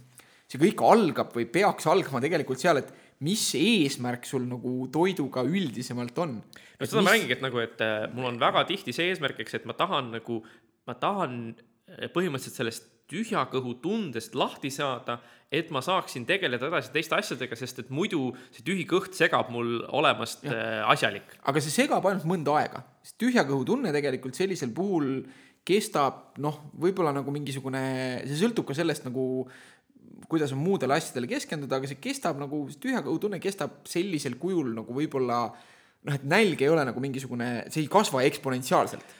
see 0.49 0.59
kõik 0.59 0.83
algab 0.85 1.31
või 1.33 1.45
peaks 1.45 1.87
algama 1.87 2.19
tegelikult 2.21 2.59
seal, 2.59 2.77
et 2.77 3.02
mis 3.23 3.43
eesmärk 3.57 4.27
sul 4.27 4.47
nagu 4.49 4.87
toiduga 4.93 5.43
üldisemalt 5.47 6.17
on. 6.23 6.39
no 6.79 6.87
seda 6.87 7.03
ma 7.03 7.13
räägingi, 7.13 7.37
et 7.37 7.45
nagu, 7.45 7.61
et 7.63 7.83
äh, 7.83 8.07
mul 8.15 8.31
on 8.31 8.41
väga 8.41 8.65
tihti 8.69 8.95
see 8.95 9.11
eesmärk, 9.11 9.39
eks, 9.43 9.59
et 9.59 9.69
ma 9.69 9.75
tahan 9.77 10.11
nagu, 10.17 10.41
ma 10.89 10.97
tahan 10.99 11.37
äh, 11.53 12.09
põhimõtteliselt 12.13 12.59
sellest 12.59 12.89
tühja 13.13 13.43
kõhu 13.51 13.75
tundest 13.83 14.35
lahti 14.37 14.71
saada, 14.73 15.19
et 15.53 15.69
ma 15.75 15.83
saaksin 15.85 16.25
tegeleda 16.25 16.69
edasi 16.69 16.91
teiste 16.93 17.17
asjadega, 17.17 17.57
sest 17.59 17.83
et 17.83 17.91
muidu 17.93 18.31
see 18.55 18.65
tühi 18.65 18.87
kõht 18.89 19.13
segab 19.17 19.51
mul 19.53 19.83
olemast 19.93 20.47
äh, 20.47 20.81
asjalik. 20.89 21.37
aga 21.43 21.61
see 21.61 21.73
segab 21.83 22.05
ainult 22.09 22.27
mõnda 22.29 22.57
aega, 22.61 22.83
sest 23.05 23.19
tühja 23.21 23.45
kõhu 23.47 23.67
tunne 23.69 23.93
tegelikult 23.95 24.39
sellisel 24.39 24.73
puhul 24.75 25.25
kestab 25.63 26.39
noh, 26.43 26.57
võib-olla 26.79 27.13
nagu 27.15 27.31
mingisugune, 27.31 27.83
see 28.27 28.39
sõltub 28.41 28.67
ka 28.67 28.75
sellest 28.75 29.05
nagu 29.07 29.45
kuidas 30.29 30.53
on 30.55 30.61
muudele 30.61 30.97
asjadele 30.97 31.29
keskenduda, 31.31 31.79
aga 31.79 31.89
see 31.89 32.01
kestab 32.01 32.39
nagu, 32.41 32.65
see 32.71 32.81
tühja 32.83 33.01
kõhu 33.05 33.21
tunne 33.25 33.39
kestab 33.43 33.81
sellisel 33.89 34.37
kujul 34.41 34.73
nagu 34.77 34.95
võib-olla 34.95 35.39
noh, 35.49 36.13
et 36.13 36.25
nälg 36.27 36.61
ei 36.61 36.71
ole 36.71 36.85
nagu 36.87 37.03
mingisugune, 37.03 37.49
see 37.73 37.83
ei 37.85 37.91
kasva 37.91 38.23
eksponentsiaalselt, 38.27 39.17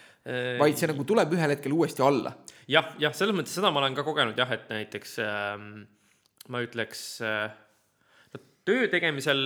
vaid 0.59 0.79
see 0.79 0.89
nagu 0.91 1.03
tuleb 1.07 1.33
ühel 1.35 1.55
hetkel 1.55 1.75
uuesti 1.75 2.03
alla. 2.05 2.35
jah, 2.71 2.93
jah, 3.01 3.15
selles 3.15 3.35
mõttes 3.35 3.55
seda 3.57 3.71
ma 3.73 3.81
olen 3.83 3.97
ka 3.97 4.05
kogenud 4.07 4.39
jah, 4.39 4.53
et 4.55 4.69
näiteks 4.71 5.17
ähm, 5.23 5.67
ma 6.51 6.63
ütleks 6.63 7.03
äh, 7.25 7.51
töö 8.67 8.87
tegemisel 8.91 9.41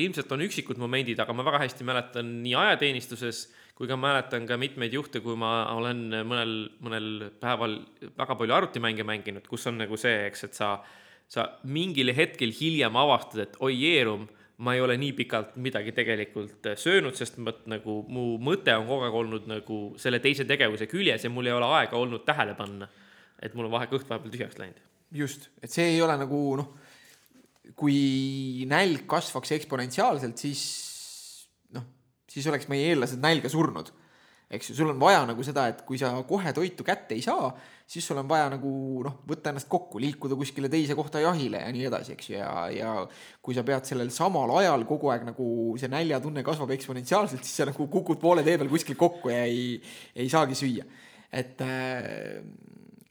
ilmselt 0.00 0.32
on 0.32 0.44
üksikud 0.46 0.80
momendid, 0.80 1.20
aga 1.20 1.36
ma 1.36 1.44
väga 1.46 1.60
hästi 1.64 1.86
mäletan 1.86 2.30
nii 2.44 2.54
ajateenistuses 2.56 3.46
kui 3.74 3.90
ka 3.90 3.96
mäletan 3.98 4.46
ka 4.46 4.56
mitmeid 4.60 4.94
juhte, 4.94 5.20
kui 5.22 5.34
ma 5.38 5.64
olen 5.74 6.06
mõnel, 6.26 6.54
mõnel 6.84 7.08
päeval 7.42 7.80
väga 8.14 8.36
palju 8.38 8.54
arvutimänge 8.54 9.06
mänginud, 9.06 9.48
kus 9.50 9.66
on 9.70 9.80
nagu 9.82 9.98
see, 9.98 10.28
eks, 10.28 10.46
et 10.46 10.58
sa, 10.58 10.76
sa 11.30 11.48
mingil 11.66 12.14
hetkel 12.14 12.54
hiljem 12.54 12.94
avastad, 13.02 13.42
et 13.42 13.58
oi 13.66 13.74
jeerum, 13.74 14.28
ma 14.62 14.76
ei 14.76 14.82
ole 14.84 14.94
nii 15.00 15.10
pikalt 15.18 15.56
midagi 15.58 15.90
tegelikult 15.96 16.70
söönud, 16.78 17.18
sest 17.18 17.40
ma 17.42 17.50
nagu 17.70 17.98
mu 18.06 18.36
mõte 18.38 18.76
on 18.78 18.86
kogu 18.86 19.08
aeg 19.08 19.18
olnud 19.24 19.50
nagu 19.50 19.78
selle 19.98 20.22
teise 20.22 20.46
tegevuse 20.46 20.86
küljes 20.86 21.26
ja 21.26 21.32
mul 21.32 21.50
ei 21.50 21.56
ole 21.56 21.66
aega 21.80 21.98
olnud 21.98 22.22
tähele 22.26 22.54
panna, 22.54 22.86
et 23.42 23.58
mul 23.58 23.66
on 23.66 23.74
vahe 23.74 23.90
kõht 23.90 24.06
vahepeal 24.06 24.30
tühjaks 24.36 24.60
läinud. 24.62 24.78
just, 25.14 25.50
et 25.62 25.74
see 25.74 25.96
ei 25.96 26.00
ole 26.02 26.14
nagu 26.20 26.40
noh, 26.62 26.70
kui 27.74 28.62
nälg 28.70 29.02
kasvaks 29.10 29.56
eksponentsiaalselt, 29.58 30.38
siis 30.38 30.62
siis 32.34 32.48
oleks 32.50 32.66
meie 32.70 32.90
eellased 32.90 33.22
nälga 33.22 33.50
surnud. 33.52 33.92
eks 34.54 34.68
ju, 34.70 34.74
sul 34.76 34.90
on 34.92 34.98
vaja 35.00 35.22
nagu 35.26 35.42
seda, 35.42 35.64
et 35.72 35.80
kui 35.88 35.96
sa 35.98 36.10
kohe 36.28 36.52
toitu 36.54 36.84
kätte 36.86 37.16
ei 37.16 37.22
saa, 37.24 37.48
siis 37.90 38.04
sul 38.06 38.18
on 38.20 38.28
vaja 38.28 38.50
nagu 38.52 38.70
noh, 39.02 39.16
võtta 39.26 39.50
ennast 39.50 39.70
kokku, 39.72 39.98
liikuda 40.02 40.36
kuskile 40.38 40.68
teise 40.70 40.94
kohta 40.94 41.22
jahile 41.22 41.62
ja 41.62 41.70
nii 41.74 41.86
edasi, 41.88 42.12
eks 42.14 42.28
ju, 42.28 42.36
ja, 42.36 42.50
ja 42.70 42.92
kui 43.42 43.56
sa 43.56 43.64
pead 43.66 43.88
sellel 43.88 44.12
samal 44.14 44.52
ajal 44.60 44.84
kogu 44.86 45.10
aeg 45.10 45.24
nagu 45.30 45.46
see 45.80 45.90
näljatunne 45.90 46.44
kasvab 46.46 46.74
eksponentsiaalselt, 46.76 47.42
siis 47.42 47.62
sa 47.62 47.68
nagu 47.70 47.88
kukud 47.90 48.20
poole 48.22 48.44
tee 48.46 48.58
peal 48.60 48.70
kuskil 48.70 49.00
kokku 49.00 49.32
ja 49.32 49.42
ei, 49.48 49.80
ei 50.14 50.28
saagi 50.30 50.60
süüa. 50.60 50.86
et, 51.34 51.64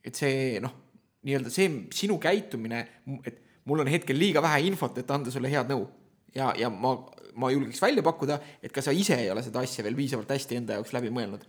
et 0.05 0.15
see 0.15 0.61
noh, 0.63 0.77
nii-öelda 1.25 1.51
see 1.51 1.67
sinu 1.97 2.21
käitumine, 2.21 2.85
et 3.25 3.41
mul 3.67 3.83
on 3.83 3.91
hetkel 3.91 4.19
liiga 4.19 4.43
vähe 4.45 4.67
infot, 4.69 5.01
et 5.01 5.11
anda 5.11 5.33
sulle 5.33 5.51
head 5.51 5.73
nõu 5.73 5.89
ja, 6.35 6.53
ja 6.57 6.69
ma 6.69 6.95
ma 7.39 7.49
julgeks 7.53 7.81
välja 7.81 8.03
pakkuda, 8.05 8.37
et 8.63 8.73
ka 8.73 8.81
sa 8.83 8.93
ise 8.95 9.17
ei 9.17 9.29
ole 9.33 9.43
seda 9.45 9.63
asja 9.63 9.85
veel 9.85 9.97
piisavalt 9.97 10.31
hästi 10.33 10.59
enda 10.59 10.77
jaoks 10.77 10.93
läbi 10.95 11.11
mõelnud. 11.13 11.45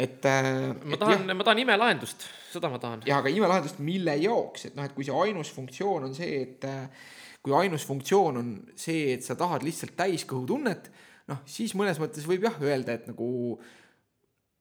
et, 0.00 0.24
ma 0.86 0.96
tahan, 0.96 1.26
ma 1.36 1.44
tahan 1.44 1.60
imelahendust, 1.64 2.24
seda 2.52 2.70
ma 2.72 2.78
tahan. 2.82 3.04
ja 3.08 3.18
aga 3.20 3.32
imelahendust, 3.32 3.80
mille 3.84 4.16
jaoks, 4.22 4.70
et 4.70 4.78
noh, 4.78 4.86
et 4.86 4.94
kui 4.96 5.06
see 5.06 5.16
ainus 5.26 5.50
funktsioon 5.56 6.08
on 6.08 6.16
see, 6.16 6.40
et 6.46 6.64
äh, 6.68 7.10
kui 7.44 7.56
ainus 7.56 7.84
funktsioon 7.88 8.40
on 8.40 8.54
see, 8.78 9.10
et 9.16 9.26
sa 9.26 9.36
tahad 9.38 9.64
lihtsalt 9.66 9.96
täiskõhutunnet, 9.98 10.90
noh, 11.32 11.44
siis 11.48 11.74
mõnes 11.78 12.00
mõttes 12.00 12.26
võib 12.28 12.48
jah 12.48 12.58
öelda, 12.64 12.96
et 12.96 13.08
nagu 13.10 13.28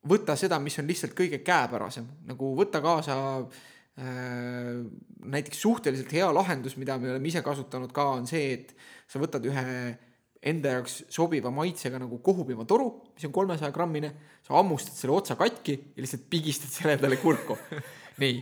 võta 0.09 0.35
seda, 0.39 0.59
mis 0.63 0.79
on 0.79 0.87
lihtsalt 0.89 1.15
kõige 1.15 1.41
käepärasem, 1.45 2.07
nagu 2.27 2.53
võta 2.57 2.81
kaasa 2.83 3.17
äh, 3.39 4.79
näiteks 5.29 5.61
suhteliselt 5.61 6.13
hea 6.15 6.29
lahendus, 6.33 6.77
mida 6.79 6.97
me 6.97 7.13
oleme 7.13 7.31
ise 7.31 7.43
kasutanud 7.45 7.93
ka, 7.95 8.09
on 8.17 8.27
see, 8.27 8.55
et 8.57 8.73
sa 9.09 9.21
võtad 9.21 9.45
ühe 9.49 9.65
enda 10.49 10.77
jaoks 10.77 11.01
sobiva 11.11 11.51
maitsega 11.51 11.99
nagu 11.99 12.21
kohupiimatoru, 12.23 12.89
mis 13.15 13.25
on 13.27 13.33
kolmesaja 13.35 13.73
grammine, 13.75 14.11
sa 14.45 14.55
hammustad 14.55 14.95
selle 14.95 15.17
otsa 15.17 15.35
katki 15.39 15.75
ja 15.95 16.03
lihtsalt 16.03 16.29
pigistad 16.31 16.71
selle 16.71 16.95
endale 16.95 17.19
kurku. 17.19 17.57
nii, 18.23 18.37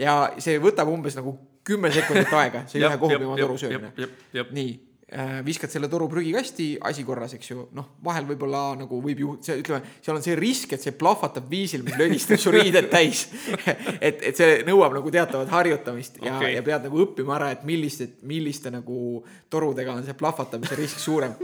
ja 0.00 0.16
see 0.40 0.56
võtab 0.62 0.88
umbes 0.92 1.18
nagu 1.18 1.34
kümme 1.66 1.92
sekundit 1.94 2.32
aega, 2.38 2.64
see 2.70 2.80
ühe 2.80 2.96
kohupiimatoru 3.02 3.58
söömine. 3.60 3.92
nii, 4.56 4.72
viskad 5.44 5.70
selle 5.70 5.88
toru 5.92 6.06
prügikasti, 6.08 6.78
asi 6.88 7.04
korras, 7.04 7.34
eks 7.36 7.50
ju, 7.50 7.66
noh, 7.76 7.88
vahel 8.04 8.24
võib-olla 8.30 8.62
nagu 8.80 9.00
võib 9.04 9.18
ju, 9.20 9.34
see 9.44 9.58
ütleme, 9.60 9.82
seal 10.00 10.16
on 10.16 10.24
see 10.24 10.36
risk, 10.38 10.72
et 10.72 10.84
see 10.84 10.94
plahvatab 10.96 11.50
viisil, 11.50 11.84
mis 11.84 11.98
lödistab 12.00 12.40
su 12.40 12.52
riided 12.54 12.88
täis. 12.92 13.26
et, 14.08 14.22
et 14.30 14.38
see 14.38 14.62
nõuab 14.68 14.96
nagu 14.96 15.12
teatavat 15.12 15.52
harjutamist 15.52 16.16
ja 16.22 16.38
okay., 16.38 16.54
ja 16.56 16.64
pead 16.64 16.88
nagu 16.88 17.02
õppima 17.04 17.36
ära, 17.36 17.52
et 17.52 17.66
milliste, 17.68 18.08
milliste 18.28 18.72
nagu 18.72 19.20
torudega 19.52 19.98
on 19.98 20.06
see 20.06 20.16
plahvatamise 20.16 20.80
risk 20.80 21.02
suurem. 21.02 21.36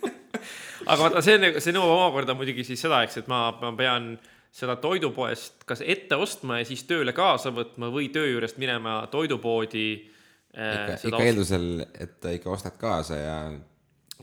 aga 0.90 1.00
vaata, 1.04 1.22
see, 1.22 1.38
see 1.62 1.76
nõuab 1.76 1.94
omakorda 1.94 2.34
muidugi 2.38 2.66
siis 2.66 2.82
seda, 2.82 3.04
eks, 3.06 3.22
et 3.22 3.30
ma, 3.30 3.46
ma 3.62 3.74
pean 3.78 4.16
seda 4.50 4.80
toidupoest 4.82 5.62
kas 5.68 5.84
ette 5.86 6.18
ostma 6.18 6.58
ja 6.58 6.66
siis 6.66 6.82
tööle 6.88 7.14
kaasa 7.14 7.52
võtma 7.54 7.92
või 7.94 8.08
töö 8.10 8.32
juurest 8.32 8.58
minema 8.58 9.04
toidupoodi 9.12 9.84
äh, 9.94 10.16
ikka, 10.54 10.96
ikka 11.08 11.24
eeldusel, 11.26 11.66
et 12.00 12.30
ikka 12.34 12.50
ostad 12.50 12.78
kaasa 12.80 13.18
ja 13.20 13.36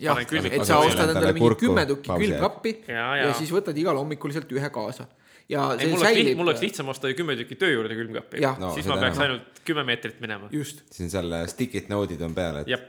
jah, 0.02 0.20
et 0.22 0.66
sa 0.68 0.80
ostad 0.84 1.14
endale 1.14 1.34
mingi 1.38 1.56
kümme 1.62 1.86
tükki 1.90 2.18
külmkappi 2.24 2.74
Ja, 2.88 3.06
ja, 3.16 3.30
ja. 3.30 3.38
siis 3.38 3.54
võtad 3.54 3.78
igal 3.80 3.98
hommikul 3.98 4.34
sealt 4.36 4.52
ühe 4.52 4.70
kaasa. 4.74 5.08
ja 5.50 5.70
ei, 5.78 5.88
see 5.88 5.94
mul 5.94 6.02
oleks 6.02 6.12
liht-, 6.12 6.20
säilib 6.20 6.42
mul 6.42 6.52
oleks 6.52 6.66
lihtsam 6.66 6.92
osta 6.94 7.12
ju 7.12 7.18
kümme 7.22 7.38
tükki 7.40 7.56
töö 7.60 7.72
juurde 7.78 7.96
külmkappi. 7.96 8.44
No, 8.60 8.74
siis 8.76 8.90
ma 8.90 9.00
peaks 9.00 9.18
enam. 9.18 9.26
ainult 9.28 9.62
kümme 9.68 9.88
meetrit 9.88 10.20
minema. 10.24 10.52
just, 10.52 10.84
siin 10.92 11.12
seal 11.14 11.32
stick'id 11.48 11.88
node'id 11.94 12.22
on 12.28 12.36
peal, 12.38 12.62
et 12.64 12.74
jah. 12.76 12.84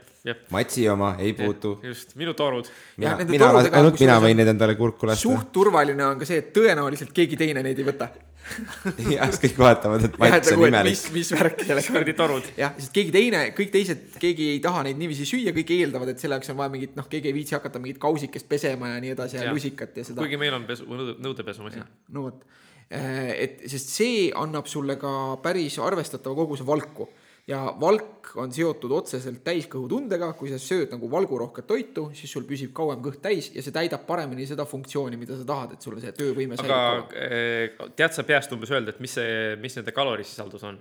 Matsi 0.51 0.89
oma 0.89 1.14
ei 1.19 1.33
puutu. 1.33 1.79
just, 1.83 2.14
minu 2.16 2.35
torud. 2.35 2.69
mina 2.97 3.11
Ja, 3.11 3.16
nende 3.19 3.33
mina, 3.33 3.51
torudega, 3.51 3.77
ainult 3.79 4.01
mina 4.03 4.16
võin 4.23 4.41
neid 4.41 4.51
endale 4.55 4.75
kurku 4.79 5.09
lasta. 5.09 5.23
suht 5.23 5.53
turvaline 5.55 6.05
on 6.07 6.19
ka 6.19 6.29
see, 6.29 6.41
et 6.43 6.51
tõenäoliselt 6.57 7.12
keegi 7.14 7.39
teine 7.39 7.62
neid 7.64 7.79
ei 7.79 7.87
võta. 7.87 8.11
jah, 9.14 9.29
siis 9.29 9.41
kõik 9.43 9.59
vaatavad, 9.61 10.07
et 10.09 10.14
mats 10.21 10.53
on 10.55 10.62
imelik 10.64 10.95
mis, 10.95 11.03
mis 11.12 11.33
värk 11.37 11.62
sellega 11.69 11.93
kuradi 11.93 12.14
torud. 12.16 12.47
jah, 12.59 12.73
sest 12.81 12.95
keegi 12.97 13.12
teine, 13.14 13.43
kõik 13.57 13.73
teised, 13.75 14.07
keegi 14.23 14.51
ei 14.55 14.62
taha 14.64 14.87
neid 14.87 15.01
niiviisi 15.01 15.27
süüa, 15.29 15.53
kõik 15.57 15.75
eeldavad, 15.77 16.14
et 16.14 16.23
selle 16.23 16.39
jaoks 16.39 16.55
on 16.55 16.61
vaja 16.62 16.73
mingit, 16.73 16.97
noh, 16.99 17.09
keegi 17.12 17.29
ei 17.31 17.37
viitsi 17.37 17.59
hakata 17.59 17.83
mingit 17.83 18.01
kausikest 18.03 18.49
pesema 18.49 18.95
ja 18.95 19.03
nii 19.05 19.12
edasi 19.14 19.37
ja, 19.37 19.45
ja 19.49 19.53
lusikat 19.53 20.01
ja 20.01 20.07
seda. 20.09 20.23
kuigi 20.23 20.41
meil 20.41 20.57
on 20.57 20.64
pesu, 20.69 20.89
nõudepesumasin. 20.89 21.85
no 22.16 22.25
vot, 22.31 22.43
et 22.89 23.66
sest 23.69 23.93
see 23.93 24.29
annab 24.33 24.71
sulle 24.71 24.97
ka 25.01 25.12
päris 25.45 25.77
arvestatava 25.85 26.39
koguse 26.41 26.66
valku 26.66 27.11
ja 27.49 27.63
valk 27.81 28.35
on 28.39 28.53
seotud 28.53 28.93
otseselt 28.93 29.41
täiskõhutundega, 29.47 30.31
kui 30.39 30.51
sa 30.53 30.59
sööd 30.61 30.93
nagu 30.93 31.09
valgurohket 31.11 31.67
toitu, 31.69 32.09
siis 32.17 32.33
sul 32.35 32.45
püsib 32.49 32.75
kauem 32.77 33.01
kõht 33.05 33.23
täis 33.25 33.51
ja 33.55 33.65
see 33.65 33.75
täidab 33.75 34.05
paremini 34.09 34.47
seda 34.49 34.67
funktsiooni, 34.69 35.17
mida 35.21 35.39
sa 35.39 35.47
tahad, 35.49 35.75
et 35.75 35.85
sulle 35.85 36.03
see 36.05 36.13
töövõime 36.19 36.59
säilib 36.59 36.77
aga 36.77 36.91
kauem 36.93 37.17
eh, 37.25 37.91
tead 37.97 38.17
sa 38.17 38.27
peast 38.29 38.53
umbes 38.57 38.73
öelda, 38.75 38.93
et 38.93 39.01
mis 39.05 39.17
see, 39.17 39.57
mis 39.63 39.79
nende 39.81 39.97
kalorisisaldus 39.97 40.67
on? 40.69 40.81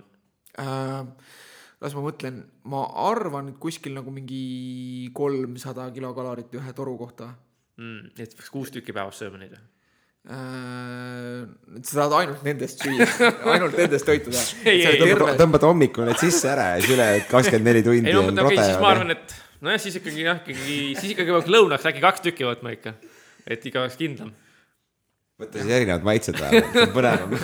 äh,. 0.60 1.00
las 1.78 1.94
ma 1.96 2.04
mõtlen, 2.04 2.42
ma 2.68 2.84
arvan, 3.06 3.52
et 3.54 3.58
kuskil 3.62 3.96
nagu 3.96 4.12
mingi 4.12 5.08
kolmsada 5.16 5.88
kilokalorit 5.94 6.52
ühe 6.60 6.76
toru 6.76 6.98
kohta 7.00 7.32
mm,? 7.80 8.14
et 8.18 8.36
peaks 8.36 8.52
kuus 8.52 8.74
tükki 8.74 8.96
päevas 8.96 9.24
sööma 9.24 9.40
neid 9.40 9.56
või? 9.56 9.64
äh,. 10.28 11.44
sa 11.82 11.94
tahad 12.04 12.16
ainult 12.22 12.42
nendest 12.46 12.82
süüa, 12.84 13.06
ainult 13.54 13.76
nendest 13.78 14.08
toitu 14.08 14.32
Ei, 14.64 14.82
teha 14.82 14.94
ei,. 15.08 15.36
tõmbad, 15.40 15.64
hommikul 15.68 16.08
need 16.08 16.20
sisse 16.20 16.50
ära 16.52 16.74
ja 16.74 16.82
siis 16.82 16.96
üle 16.96 17.06
kakskümmend 17.30 17.70
neli 17.70 17.84
tundi 17.86 18.10
ei 18.10 18.16
no 18.16 18.26
on 18.28 18.42
rode 18.46 18.58
siis 18.58 18.82
ma 18.82 18.90
arvan, 18.94 19.14
et 19.16 19.38
nojah, 19.64 19.80
siis 19.82 19.96
ikkagi 20.00 20.26
jah, 20.26 20.42
ikkagi, 20.42 20.76
siis 20.98 21.14
ikkagi 21.14 21.34
peaks 21.36 21.54
lõunaks 21.54 21.88
äkki 21.90 22.04
kaks 22.04 22.26
tükki 22.28 22.46
võtma 22.48 22.74
ikka. 22.76 22.94
et 23.48 23.66
ikka 23.70 23.82
oleks 23.84 23.96
kindlam. 24.00 24.30
võtta 25.38 25.62
siis 25.62 25.72
erinevad 25.78 26.06
maitsed 26.06 26.38
vähemalt, 26.38 26.70
see 26.76 26.86
on 26.86 26.94
põnevam. 26.98 27.34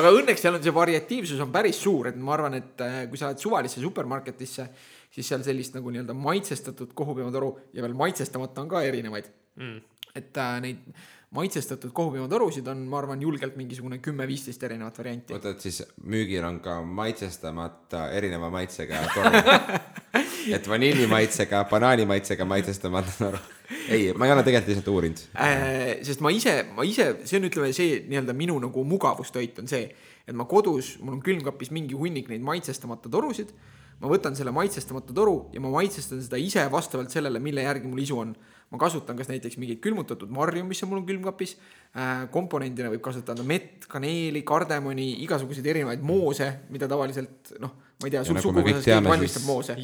aga 0.00 0.12
õnneks 0.18 0.44
seal 0.44 0.58
on 0.58 0.62
see 0.66 0.74
variatiivsus 0.74 1.42
on 1.44 1.54
päris 1.54 1.80
suur, 1.82 2.10
et 2.10 2.18
ma 2.18 2.34
arvan, 2.36 2.58
et 2.58 2.84
äh, 2.84 3.02
kui 3.10 3.20
sa 3.20 3.30
lähed 3.30 3.42
suvalisse 3.42 3.82
supermarketisse, 3.82 4.68
siis 5.12 5.28
seal 5.32 5.44
sellist 5.46 5.76
nagu 5.76 5.92
nii-öelda 5.92 6.16
maitsestatud 6.18 6.96
kohupiimatoru 6.96 7.52
ja 7.76 7.84
veel 7.84 7.96
maitsestamata 7.96 8.64
on 8.64 8.72
ka 8.74 8.84
erinevaid 8.88 9.30
Mm. 9.56 9.78
et 10.12 10.36
äh, 10.36 10.56
neid 10.60 10.80
maitsestatud 11.34 11.90
kohupiimatorusid 11.92 12.66
on, 12.70 12.84
ma 12.90 13.00
arvan, 13.00 13.22
julgelt 13.22 13.56
mingisugune 13.58 13.98
kümme-viisteist 13.98 14.62
erinevat 14.62 14.98
varianti. 14.98 15.34
oota, 15.34 15.50
et 15.50 15.60
siis 15.60 15.82
müügil 16.06 16.44
on 16.46 16.60
ka 16.62 16.78
maitsestamata 16.82 18.10
erineva 18.14 18.50
maitsega 18.50 19.02
toru. 19.14 19.42
et 20.56 20.68
vanillimaitsega, 20.68 21.64
banaanimaitsega 21.70 22.46
maitsestamata 22.48 23.14
toru. 23.18 23.42
ei, 23.88 24.12
ma 24.14 24.28
ei 24.28 24.32
ole 24.36 24.44
tegelikult 24.46 24.70
lihtsalt 24.70 24.90
uurinud. 24.94 25.22
Äh, 25.34 25.96
sest 26.06 26.22
ma 26.22 26.30
ise, 26.34 26.60
ma 26.76 26.86
ise, 26.86 27.08
see 27.26 27.40
on, 27.40 27.48
ütleme, 27.50 27.72
see 27.76 28.02
nii-öelda 28.06 28.36
minu 28.36 28.58
nagu 28.62 28.84
mugavustoit 28.86 29.58
on 29.62 29.70
see, 29.70 29.88
et 30.26 30.36
ma 30.36 30.46
kodus, 30.48 30.96
mul 31.02 31.18
on 31.18 31.24
külmkapis 31.24 31.72
mingi 31.74 31.98
hunnik 31.98 32.30
neid 32.30 32.44
maitsestamata 32.46 33.10
torusid. 33.12 33.50
ma 33.96 34.10
võtan 34.12 34.34
selle 34.36 34.52
maitsestamata 34.52 35.14
toru 35.16 35.46
ja 35.54 35.60
ma 35.64 35.70
maitsestan 35.72 36.20
seda 36.20 36.36
ise 36.36 36.66
vastavalt 36.68 37.10
sellele, 37.10 37.40
mille 37.40 37.62
järgi 37.64 37.88
mul 37.88 38.02
isu 38.02 38.18
on. 38.20 38.34
Ma 38.70 38.78
kasutan 38.82 39.18
kas 39.18 39.28
näiteks 39.30 39.58
mingeid 39.62 39.80
külmutatud 39.84 40.30
marju, 40.34 40.64
mis 40.66 40.82
on 40.82 40.90
mul 40.90 41.04
külmkapis 41.06 41.54
äh,. 41.56 42.24
komponendina 42.34 42.90
võib 42.90 43.04
kasutada 43.04 43.44
mett, 43.46 43.86
kaneeli, 43.90 44.42
kardemoni, 44.46 45.12
igasuguseid 45.26 45.68
erinevaid 45.74 46.02
moose, 46.06 46.48
mida 46.74 46.88
tavaliselt 46.90 47.54
noh, 47.62 47.76
ma 48.00 48.08
ei 48.08 48.16
tea, 48.16 48.24
sul 48.26 48.38
nagu 48.38 48.48
suguvõsas 48.48 48.88
keegi 48.88 49.06
valmistab 49.12 49.42
siis- 49.44 49.48
moose. 49.50 49.78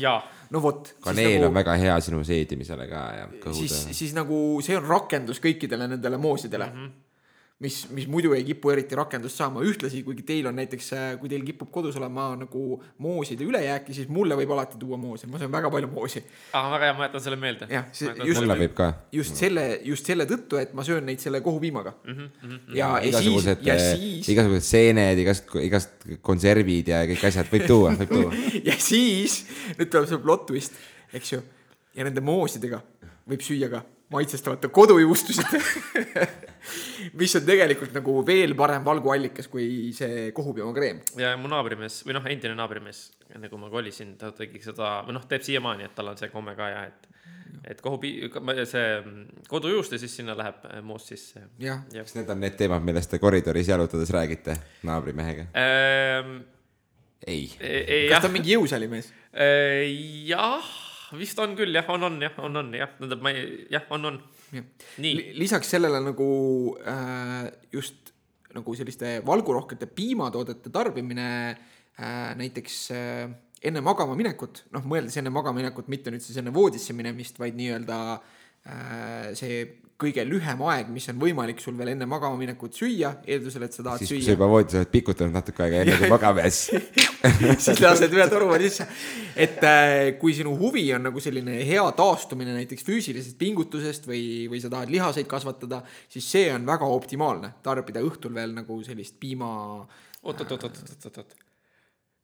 no 0.51 0.65
vot. 0.65 0.95
kaneel 1.05 1.39
nagu... 1.39 1.47
on 1.51 1.57
väga 1.61 1.79
hea 1.85 2.01
sinu 2.09 2.25
seedimisele 2.27 2.89
ka 2.91 3.07
ja 3.21 3.31
siis, 3.31 3.47
kõhude. 3.47 3.97
siis 4.01 4.19
nagu 4.19 4.43
see 4.67 4.77
on 4.81 4.91
rakendus 4.91 5.41
kõikidele 5.45 5.89
nendele 5.95 6.21
moosidele 6.21 6.71
mm. 6.73 6.85
-hmm 6.85 7.02
mis, 7.63 7.77
mis 7.95 8.07
muidu 8.11 8.33
ei 8.35 8.43
kipu 8.47 8.73
eriti 8.73 8.97
rakendust 8.99 9.39
saama, 9.39 9.63
ühtlasi 9.67 10.03
kuigi 10.07 10.25
teil 10.27 10.49
on 10.51 10.57
näiteks, 10.59 10.89
kui 11.21 11.31
teil 11.31 11.45
kipub 11.47 11.71
kodus 11.75 11.97
olema 12.01 12.33
nagu 12.41 12.79
mooside 13.03 13.47
ülejääki, 13.47 13.95
siis 13.97 14.11
mulle 14.13 14.37
võib 14.39 14.53
alati 14.55 14.81
tuua 14.81 14.99
moose, 15.01 15.29
ma 15.31 15.41
söön 15.41 15.53
väga 15.53 15.71
palju 15.73 15.91
moosi. 15.93 16.25
aga 16.53 16.73
väga 16.75 16.89
hea, 16.89 16.97
ma 16.99 17.07
jätan 17.07 17.25
selle 17.27 17.39
meelde. 17.41 17.69
Jah, 17.71 17.87
just- 17.93 18.43
mulle 18.43 18.59
võib 18.65 18.75
ka. 18.79 18.89
just 19.15 19.39
selle, 19.39 19.67
just 19.87 20.11
selle 20.11 20.27
tõttu, 20.31 20.59
et 20.63 20.75
ma 20.75 20.87
söön 20.87 21.07
neid 21.07 21.23
selle 21.23 21.41
kohupiimaga 21.45 21.95
mm. 22.03 22.13
Mhm, 22.13 22.29
-hmm. 22.43 22.77
ja, 22.77 22.91
ja 23.05 23.23
siis, 23.23 23.47
ja, 23.63 23.79
siis, 23.79 24.29
igasugused 24.35 24.67
seened, 24.67 25.23
igast, 25.23 25.55
igast 25.63 26.07
konservid 26.21 26.89
ja 26.89 27.05
kõik 27.07 27.27
asjad 27.31 27.51
võib 27.53 27.67
tuua, 27.67 27.95
võib 28.03 28.15
tuua. 28.17 28.35
ja 28.69 28.79
siis, 28.79 29.43
nüüd 29.79 29.91
tuleb 29.93 30.11
see 30.11 30.23
plot 30.23 30.47
twist, 30.51 30.79
eks 31.15 31.37
ju. 31.37 31.43
ja 31.95 32.05
nende 32.09 32.25
moosidega 32.25 32.83
võib 33.29 33.43
süüa 33.45 33.71
ka 33.71 33.85
maitsestamata 34.13 34.69
kodujuustusid. 34.69 35.57
mis 37.19 37.35
on 37.37 37.47
tegelikult 37.47 37.95
nagu 37.97 38.15
veel 38.27 38.55
parem 38.59 38.85
valguallikas 38.85 39.49
kui 39.53 39.67
see 39.97 40.31
kohupiimakreem. 40.37 41.03
ja 41.21 41.35
mu 41.41 41.51
naabrimees 41.51 42.03
või 42.07 42.17
noh, 42.17 42.29
endine 42.31 42.55
naabrimees, 42.59 43.03
enne 43.35 43.51
kui 43.51 43.61
ma 43.61 43.71
kolisin, 43.73 44.15
ta 44.21 44.33
tegi 44.37 44.63
seda 44.63 45.01
või 45.07 45.17
noh, 45.19 45.27
teeb 45.29 45.45
siiamaani, 45.47 45.89
et 45.89 45.97
tal 45.97 46.13
on 46.13 46.21
see 46.21 46.31
komme 46.33 46.55
ka 46.59 46.69
ja 46.71 46.85
et, 46.91 47.09
et 47.75 47.83
kohupi-, 47.85 48.31
see 48.71 48.87
kodujuust 49.51 49.97
ja 49.97 50.01
siis 50.03 50.17
sinna 50.21 50.37
läheb 50.39 50.63
äh, 50.71 50.81
moos 50.87 51.09
sisse. 51.11 51.49
jah, 51.63 51.83
jah 51.93 52.07
kas 52.07 52.17
need 52.19 52.31
on 52.33 52.43
need 52.45 52.57
teemad, 52.61 52.87
millest 52.87 53.13
te 53.13 53.21
koridoris 53.23 53.73
jalutades 53.73 54.15
räägite 54.15 54.57
naabrimehega? 54.89 55.51
ähm,. 55.59 56.39
ei. 57.27 57.51
ei 57.61 58.07
kas 58.07 58.17
jah 58.17 58.25
ta 58.25 58.31
on 58.31 58.39
mingi 58.39 58.55
jõusaalimees? 58.55 59.13
jah, 60.31 60.73
vist 61.19 61.39
on 61.43 61.57
küll 61.59 61.75
jah, 61.75 61.89
on, 61.93 62.09
on 62.09 62.21
jah, 62.23 62.39
on, 62.43 62.61
on 62.63 62.73
jah, 62.77 62.91
tähendab 62.99 63.23
ma 63.25 63.33
ei, 63.35 63.67
jah, 63.73 63.85
on, 63.95 64.09
on. 64.11 64.21
nii, 64.53 65.33
lisaks 65.39 65.73
sellele 65.75 66.01
nagu 66.05 66.31
äh, 66.87 67.51
just 67.75 68.13
nagu 68.53 68.75
selliste 68.77 69.21
valgurohkete 69.27 69.89
piimatoodete 69.97 70.73
tarbimine 70.73 71.29
äh, 71.53 72.33
näiteks 72.37 72.77
äh, 72.93 73.31
enne 73.63 73.83
magama 73.85 74.17
minekut, 74.19 74.65
noh, 74.75 74.85
mõeldes 74.91 75.17
enne 75.21 75.33
magama 75.33 75.61
minekut, 75.61 75.89
mitte 75.93 76.13
nüüd 76.13 76.25
siis 76.25 76.39
enne 76.41 76.53
voodisse 76.55 76.95
minemist, 76.97 77.39
vaid 77.41 77.57
nii-öelda 77.59 77.99
äh, 78.17 79.31
see 79.39 79.63
kõige 80.03 80.25
lühem 80.27 80.61
aeg, 80.73 80.91
mis 80.93 81.07
on 81.13 81.19
võimalik 81.21 81.61
sul 81.63 81.77
veel 81.79 81.93
enne 81.95 82.07
magama 82.11 82.39
minekut 82.41 82.75
süüa, 82.77 83.15
eeldusel, 83.27 83.67
et 83.67 83.77
sa 83.77 83.85
tahad 83.87 84.03
siis, 84.03 84.11
kui 84.11 84.19
sa 84.21 84.27
süüa. 84.27 84.35
juba 84.37 84.49
voodis 84.51 84.79
oled 84.81 84.91
pikutanud 84.93 85.37
natuke 85.37 85.65
aega 85.65 85.83
enne 85.85 85.99
kui 86.01 86.11
magama 86.13 86.45
jääd, 86.45 86.57
siis 87.67 87.83
lased 87.83 88.17
ühe 88.17 88.27
toruva 88.33 88.59
sisse. 88.63 88.87
et 89.47 89.63
äh, 89.69 89.95
kui 90.21 90.35
sinu 90.37 90.55
huvi 90.59 90.85
on 90.97 91.07
nagu 91.09 91.23
selline 91.23 91.61
hea 91.69 91.85
taastumine 91.99 92.57
näiteks 92.59 92.87
füüsilisest 92.89 93.39
pingutusest 93.41 94.11
või, 94.11 94.25
või 94.53 94.63
sa 94.63 94.73
tahad 94.73 94.93
lihaseid 94.93 95.31
kasvatada, 95.31 95.83
siis 96.13 96.29
see 96.35 96.51
on 96.55 96.67
väga 96.69 96.89
optimaalne, 96.99 97.55
tarbida 97.65 98.03
õhtul 98.05 98.35
veel 98.37 98.55
nagu 98.59 98.83
sellist 98.87 99.19
piima. 99.23 99.49
oot, 100.23 100.45
oot, 100.45 100.53
oot, 100.53 100.69
oot, 100.69 100.85
oot, 100.85 101.09
oot, 101.09 101.19
oot. 101.25 101.35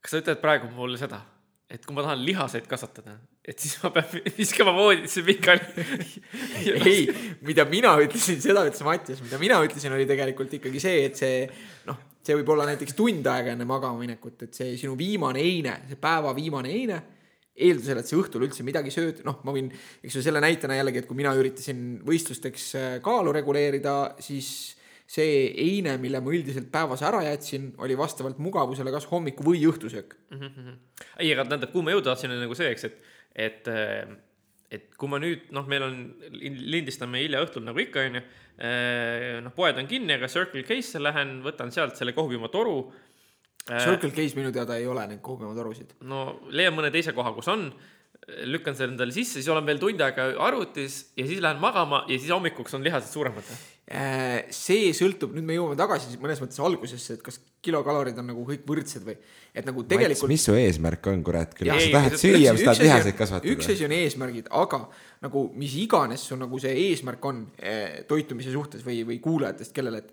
kas 0.02 0.14
sa 0.14 0.22
ütled 0.22 0.42
praegu 0.42 0.70
mulle 0.74 1.00
seda, 1.00 1.22
et 1.68 1.84
kui 1.84 1.96
ma 1.96 2.04
tahan 2.04 2.22
lihaseid 2.24 2.64
kasvatada, 2.68 3.18
et 3.44 3.58
siis 3.60 3.76
ma 3.82 3.90
pean 3.92 4.22
viskama 4.38 4.72
voodisse 4.76 5.24
pikali? 5.26 5.84
ei, 6.88 7.02
mida 7.44 7.66
mina 7.68 7.92
ütlesin, 8.00 8.40
seda 8.44 8.64
ütles 8.68 8.84
Mattias, 8.86 9.20
mida 9.24 9.40
mina 9.40 9.60
ütlesin, 9.64 9.92
oli 9.96 10.08
tegelikult 10.08 10.54
ikkagi 10.56 10.80
see, 10.82 11.02
et 11.10 11.20
see 11.20 11.44
noh, 11.88 12.00
see 12.24 12.38
võib 12.40 12.54
olla 12.54 12.66
näiteks 12.70 12.96
tund 12.96 13.28
aega 13.28 13.52
enne 13.52 13.68
magama 13.68 14.00
minekut, 14.00 14.48
et 14.48 14.56
see 14.56 14.74
sinu 14.80 14.96
viimane 14.98 15.44
eine, 15.44 15.76
see 15.90 16.00
päeva 16.00 16.32
viimane 16.36 16.72
eine, 16.72 17.02
eeldusel, 17.58 18.00
et 18.00 18.08
sa 18.08 18.16
õhtul 18.16 18.46
üldse 18.46 18.64
midagi 18.64 18.92
sööd, 18.94 19.22
noh, 19.26 19.40
ma 19.44 19.52
võin, 19.52 19.68
eks 20.04 20.18
ju 20.18 20.24
selle 20.24 20.40
näitena 20.40 20.78
jällegi, 20.78 21.02
et 21.02 21.08
kui 21.10 21.18
mina 21.18 21.34
üritasin 21.36 21.98
võistlusteks 22.06 22.66
äh, 22.78 22.90
kaalu 23.04 23.34
reguleerida, 23.34 23.96
siis 24.22 24.77
see 25.08 25.48
eine, 25.64 25.96
mille 26.00 26.20
ma 26.20 26.32
üldiselt 26.36 26.68
päevas 26.72 27.02
ära 27.06 27.22
jätsin, 27.24 27.70
oli 27.80 27.96
vastavalt 27.96 28.40
mugavusele 28.44 28.92
kas 28.92 29.08
hommiku 29.08 29.46
või 29.46 29.62
õhtusöök. 29.70 30.14
ei, 31.16 31.30
aga 31.32 31.46
tähendab, 31.46 31.72
kuhu 31.72 31.86
ma 31.86 31.94
jõuda 31.94 32.12
tahtsin, 32.12 32.34
on 32.34 32.42
nagu 32.44 32.58
see, 32.58 32.68
eks, 32.74 32.84
et, 32.84 32.98
et, 33.46 33.70
et 34.76 34.88
kui 35.00 35.08
ma 35.08 35.20
nüüd, 35.22 35.48
noh, 35.56 35.64
meil 35.70 35.86
on, 35.86 35.96
lindistame 36.36 37.24
hilja 37.24 37.40
õhtul 37.46 37.64
nagu 37.64 37.80
ikka, 37.80 38.04
onju. 38.10 38.24
noh, 39.46 39.54
poed 39.56 39.80
on 39.80 39.88
kinni, 39.88 40.18
aga 40.18 40.28
Circle 40.28 40.66
K-sse 40.68 41.00
lähen, 41.00 41.38
võtan 41.46 41.72
sealt 41.72 41.96
selle 41.96 42.12
kohvipima 42.16 42.52
toru. 42.52 42.82
Circle 43.68 44.12
K-s 44.12 44.36
minu 44.36 44.52
teada 44.52 44.76
ei 44.76 44.88
ole 44.88 45.06
neid 45.08 45.24
kohvipimatorusid. 45.24 45.96
no 46.08 46.42
leian 46.52 46.76
mõne 46.76 46.92
teise 46.92 47.16
koha, 47.16 47.32
kus 47.36 47.48
on, 47.48 47.70
lükkan 48.44 48.76
selle 48.76 48.92
endale 48.92 49.16
sisse, 49.16 49.38
siis 49.38 49.48
olen 49.48 49.64
veel 49.64 49.80
tund 49.80 50.04
aega 50.04 50.34
arvutis 50.44 51.00
ja 51.16 51.24
siis 51.24 51.40
lähen 51.40 51.64
magama 51.64 52.04
ja 52.10 52.18
siis 52.18 52.28
hommikuks 52.34 52.76
on 52.76 52.84
lihased 52.84 53.08
suuremad. 53.08 53.56
Äh, 53.88 54.50
see 54.52 54.90
sõltub, 54.92 55.32
nüüd 55.32 55.46
me 55.48 55.54
jõuame 55.56 55.76
tagasi 55.80 56.18
mõnes 56.20 56.42
mõttes 56.42 56.58
algusesse, 56.60 57.14
et 57.16 57.22
kas 57.24 57.38
kilokalorid 57.64 58.18
on 58.20 58.26
nagu 58.28 58.42
kõik 58.44 58.66
võrdsed 58.68 59.06
või, 59.06 59.14
et 59.56 59.64
nagu 59.64 59.80
tegelikult. 59.88 60.28
mis 60.28 60.42
su 60.44 60.56
eesmärk 60.60 61.06
on, 61.08 61.22
kurat, 61.24 61.54
küll 61.56 61.72
sa 61.72 61.86
tahad 61.94 62.16
süüa 62.20 62.52
sa 62.52 62.66
tahad 62.66 62.82
lihaseid 62.84 63.06
on- 63.06 63.14
üks 63.14 63.22
kasvatada? 63.22 63.72
asi 63.72 63.86
on 63.86 63.94
eesmärgid, 63.96 64.50
aga 64.60 64.82
nagu 65.24 65.44
mis 65.56 65.76
iganes 65.80 66.26
su 66.28 66.36
nagu 66.36 66.60
see 66.60 66.74
eesmärk 66.82 67.24
on 67.30 67.46
eh, 67.56 68.02
toitumise 68.10 68.52
suhtes 68.52 68.84
või, 68.84 68.98
või 69.08 69.16
kuulajatest, 69.24 69.72
kellele, 69.72 70.02
et 70.04 70.12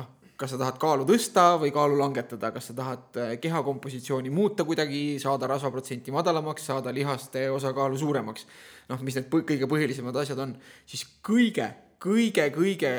noh, 0.00 0.10
kas 0.34 0.56
sa 0.56 0.58
tahad 0.64 0.82
kaalu 0.82 1.06
tõsta 1.06 1.46
või 1.62 1.70
kaalu 1.70 2.00
langetada, 2.02 2.50
kas 2.50 2.72
sa 2.72 2.76
tahad 2.82 3.22
eh, 3.22 3.36
keha 3.38 3.62
kompositsiooni 3.62 4.34
muuta 4.34 4.66
kuidagi, 4.66 5.20
saada 5.22 5.46
rasvaprotsenti 5.54 6.10
madalamaks, 6.10 6.66
saada 6.72 6.90
lihaste 6.90 7.46
osakaalu 7.54 8.02
suuremaks. 8.02 8.50
noh, 8.90 9.06
mis 9.06 9.14
need 9.14 9.30
kõige 9.30 9.70
põhilisemad 9.70 10.18
asjad 10.26 10.42
on, 10.42 10.58
siis 10.90 11.06
kõige, 11.22 11.70
kõige, 12.02 12.48
kõige 12.54 12.92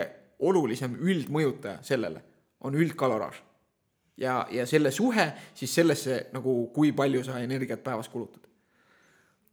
olulisem 0.44 0.96
üldmõjutaja 1.00 1.82
sellele 1.86 2.24
on 2.64 2.76
üldkaloraaž 2.80 3.42
ja, 4.22 4.44
ja 4.52 4.66
selle 4.70 4.92
suhe 4.92 5.28
siis 5.56 5.76
sellesse 5.76 6.20
nagu, 6.34 6.56
kui 6.76 6.94
palju 6.96 7.24
sa 7.28 7.40
energiat 7.44 7.84
päevas 7.84 8.10
kulutad. 8.10 8.48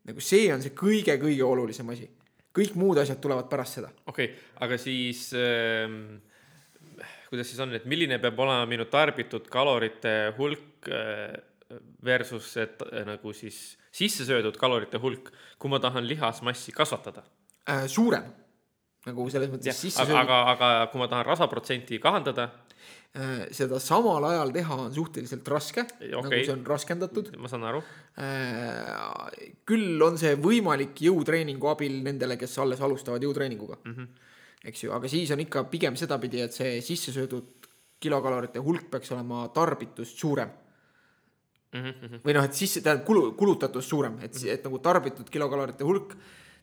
nagu 0.08 0.22
see 0.24 0.48
on 0.54 0.62
see 0.62 0.74
kõige-kõige 0.76 1.44
olulisem 1.44 1.88
asi. 1.92 2.08
kõik 2.56 2.74
muud 2.74 2.98
asjad 2.98 3.20
tulevad 3.20 3.48
pärast 3.50 3.80
seda. 3.80 3.92
okei 4.06 4.32
okay,, 4.32 4.48
aga 4.66 4.78
siis 4.78 5.30
ähm, 5.34 6.20
kuidas 7.28 7.50
siis 7.50 7.60
on, 7.62 7.74
et 7.74 7.86
milline 7.86 8.18
peab 8.18 8.38
olema 8.38 8.66
minu 8.66 8.86
tarbitud 8.90 9.48
kalorite 9.50 10.34
hulk 10.38 10.90
äh, 10.90 11.38
versus 12.04 12.52
see 12.56 12.66
t- 12.66 13.04
nagu 13.06 13.32
siis 13.32 13.78
sisse 13.94 14.24
söödud 14.26 14.56
kalorite 14.58 14.98
hulk, 14.98 15.30
kui 15.58 15.70
ma 15.70 15.78
tahan 15.82 16.06
lihasmassi 16.06 16.72
kasvatada. 16.74 17.22
Äh, 17.70 17.86
suurem 17.86 18.26
nagu 19.08 19.28
selles 19.32 19.52
mõttes 19.52 19.78
sisse 19.80 20.02
aga, 20.02 20.24
aga, 20.24 20.40
aga 20.54 20.70
kui 20.92 21.00
ma 21.00 21.08
tahan 21.10 21.24
rasvaprotsenti 21.28 21.98
kahandada, 22.02 22.46
äh, 23.16 23.46
seda 23.56 23.80
samal 23.82 24.26
ajal 24.28 24.52
teha 24.54 24.78
on 24.86 24.94
suhteliselt 24.94 25.48
raske 25.48 25.86
okay., 25.86 26.10
nagu 26.12 26.40
see 26.40 26.54
on 26.54 26.64
raskendatud 26.68 27.30
ma 27.40 27.50
saan 27.52 27.68
aru, 27.70 27.82
äh,. 28.20 29.52
küll 29.68 30.00
on 30.04 30.20
see 30.20 30.34
võimalik 30.40 31.00
jõutreeningu 31.06 31.72
abil 31.72 32.00
nendele, 32.04 32.36
kes 32.40 32.58
alles 32.64 32.82
alustavad 32.84 33.24
jõutreeninguga 33.24 33.80
mm. 33.80 33.94
-hmm. 33.94 34.32
eks 34.72 34.84
ju, 34.84 34.92
aga 34.96 35.08
siis 35.08 35.32
on 35.36 35.46
ikka 35.46 35.64
pigem 35.72 35.96
sedapidi, 35.96 36.44
et 36.44 36.56
see 36.56 36.80
sisse 36.84 37.16
söödud 37.16 37.70
kilokalorite 38.00 38.60
hulk 38.64 38.90
peaks 38.90 39.12
olema 39.12 39.46
tarbitust 39.54 40.18
suurem 40.18 40.52
Mhm, 41.70 42.18
või 42.24 42.34
noh, 42.34 42.46
et 42.48 42.56
sisse, 42.58 42.80
tähendab 42.82 43.04
kulu, 43.06 43.28
kulutatus 43.38 43.86
suurem, 43.86 44.16
et, 44.26 44.34
et 44.50 44.64
nagu 44.66 44.80
tarbitud 44.82 45.28
kilokalorite 45.30 45.86
hulk 45.86 46.16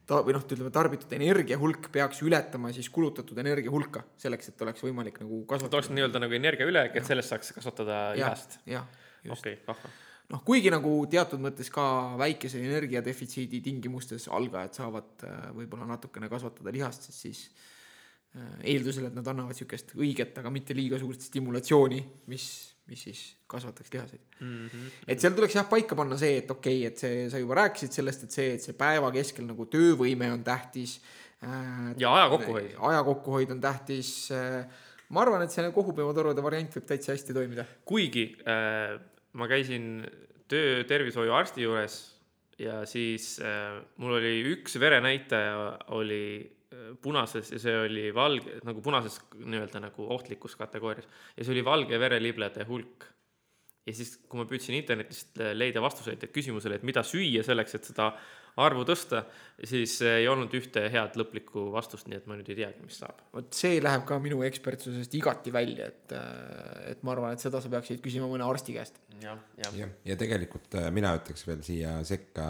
ta 0.07 0.21
või 0.23 0.35
noh, 0.35 0.43
ütleme 0.45 0.71
tarbitud 0.73 1.13
energia 1.17 1.57
hulk 1.59 1.89
peaks 1.93 2.21
ületama 2.23 2.71
siis 2.75 2.87
kulutatud 2.93 3.37
energia 3.43 3.71
hulka 3.73 4.05
selleks, 4.19 4.51
et 4.53 4.61
oleks 4.63 4.83
võimalik 4.85 5.19
nagu 5.23 5.41
et 5.43 5.51
oleks 5.51 5.67
kasvatada. 5.67 5.95
nii-öelda 5.97 6.21
nagu 6.23 6.37
energia 6.37 6.67
ülek, 6.69 6.95
et 6.95 7.07
sellest 7.07 7.33
saaks 7.33 7.55
kasvatada 7.57 8.01
lihast., 8.15 8.59
jah, 8.69 8.85
just. 9.27 9.49
vahva. 9.67 9.91
noh, 10.31 10.43
kuigi 10.47 10.71
nagu 10.71 10.93
teatud 11.11 11.43
mõttes 11.43 11.71
ka 11.73 11.87
väikese 12.19 12.63
energiadefitsiidi 12.63 13.59
tingimustes 13.65 14.29
algajad 14.31 14.79
saavad 14.79 15.27
äh, 15.27 15.49
võib-olla 15.59 15.89
natukene 15.91 16.31
kasvatada 16.31 16.71
lihast, 16.75 17.09
sest 17.09 17.27
siis 17.27 17.43
äh, 17.51 18.63
eeldusel, 18.75 19.09
et 19.11 19.17
nad 19.17 19.27
annavad 19.27 19.55
niisugust 19.55 19.91
õiget, 19.99 20.39
aga 20.39 20.53
mitte 20.55 20.77
liiga 20.77 20.99
suurt 21.03 21.27
stimulatsiooni, 21.27 21.99
mis, 22.31 22.47
mis 22.87 23.03
siis 23.07 23.21
kasvataks 23.51 23.93
lihaseid 23.93 24.21
mm. 24.39 24.67
-hmm. 24.67 24.89
et 25.07 25.19
seal 25.19 25.35
tuleks 25.35 25.55
jah 25.55 25.67
paika 25.69 25.95
panna 25.95 26.17
see, 26.17 26.37
et 26.41 26.51
okei 26.51 26.79
okay,, 26.79 26.91
et 26.91 27.03
see, 27.03 27.29
sa 27.29 27.41
juba 27.41 27.59
rääkisid 27.61 27.95
sellest, 27.99 28.23
et 28.27 28.37
see, 28.39 28.49
et 28.55 28.63
see 28.63 28.75
päeva 28.77 29.11
keskel 29.11 29.47
nagu 29.47 29.67
töövõime 29.71 30.31
on 30.33 30.43
tähtis 30.43 30.97
äh,. 31.43 31.93
ja 31.97 32.13
aja 32.15 32.29
kokkuhoid. 32.35 32.75
aja 32.89 33.03
kokkuhoid 33.03 33.55
on 33.55 33.61
tähtis 33.61 34.31
äh,. 34.31 34.65
ma 35.09 35.21
arvan, 35.21 35.43
et 35.43 35.51
see 35.51 35.71
kohupiimatorude 35.71 36.43
variant 36.43 36.79
võib 36.79 36.87
täitsa 36.87 37.15
hästi 37.15 37.35
toimida. 37.35 37.65
kuigi 37.85 38.29
äh, 38.47 38.99
ma 39.33 39.47
käisin 39.47 40.05
töö 40.47 40.83
tervishoiuarsti 40.87 41.67
juures 41.67 41.97
ja 42.59 42.85
siis 42.85 43.37
äh, 43.43 43.81
mul 43.97 44.17
oli 44.17 44.39
üks 44.55 44.79
verenäitaja 44.79 45.77
oli 45.95 46.56
punases 47.01 47.53
ja 47.53 47.59
see 47.61 47.75
oli 47.79 48.07
valge, 48.15 48.57
nagu 48.67 48.81
punases 48.83 49.21
nii-öelda 49.39 49.79
nagu 49.85 50.07
ohtlikus 50.15 50.57
kategoorias 50.59 51.07
ja 51.37 51.45
see 51.45 51.53
oli 51.55 51.63
valge 51.65 51.99
vereliblede 51.99 52.65
hulk. 52.67 53.05
ja 53.87 53.93
siis, 53.95 54.17
kui 54.27 54.41
ma 54.41 54.43
püüdsin 54.49 54.75
internetist 54.75 55.39
leida 55.55 55.79
vastuseid 55.79 56.25
küsimusele, 56.35 56.75
et 56.75 56.83
mida 56.87 57.05
süüa 57.07 57.45
selleks, 57.47 57.77
et 57.77 57.87
seda 57.87 58.09
arvu 58.59 58.83
tõsta, 58.87 59.21
siis 59.63 59.93
ei 60.05 60.25
olnud 60.29 60.53
ühte 60.57 60.81
head 60.91 61.17
lõplikku 61.19 61.67
vastust, 61.73 62.09
nii 62.09 62.19
et 62.19 62.27
ma 62.29 62.37
nüüd 62.37 62.49
ei 62.51 62.57
teagi, 62.57 62.81
mis 62.85 62.97
saab. 62.99 63.21
vot 63.33 63.53
see 63.55 63.77
läheb 63.83 64.03
ka 64.09 64.17
minu 64.23 64.41
ekspertsusest 64.47 65.13
igati 65.19 65.53
välja, 65.53 65.91
et, 65.91 66.15
et 66.91 67.05
ma 67.05 67.13
arvan, 67.13 67.37
et 67.37 67.43
seda 67.43 67.61
sa 67.63 67.71
peaksid 67.71 68.01
küsima 68.03 68.29
mõne 68.31 68.47
arsti 68.47 68.75
käest. 68.75 68.99
jah, 69.21 69.39
jah. 69.61 69.79
jah, 69.83 69.95
ja 70.09 70.19
tegelikult 70.19 70.79
äh, 70.81 70.89
mina 70.91 71.13
ütleks 71.19 71.47
veel 71.47 71.63
siia 71.65 71.99
sekka 72.07 72.49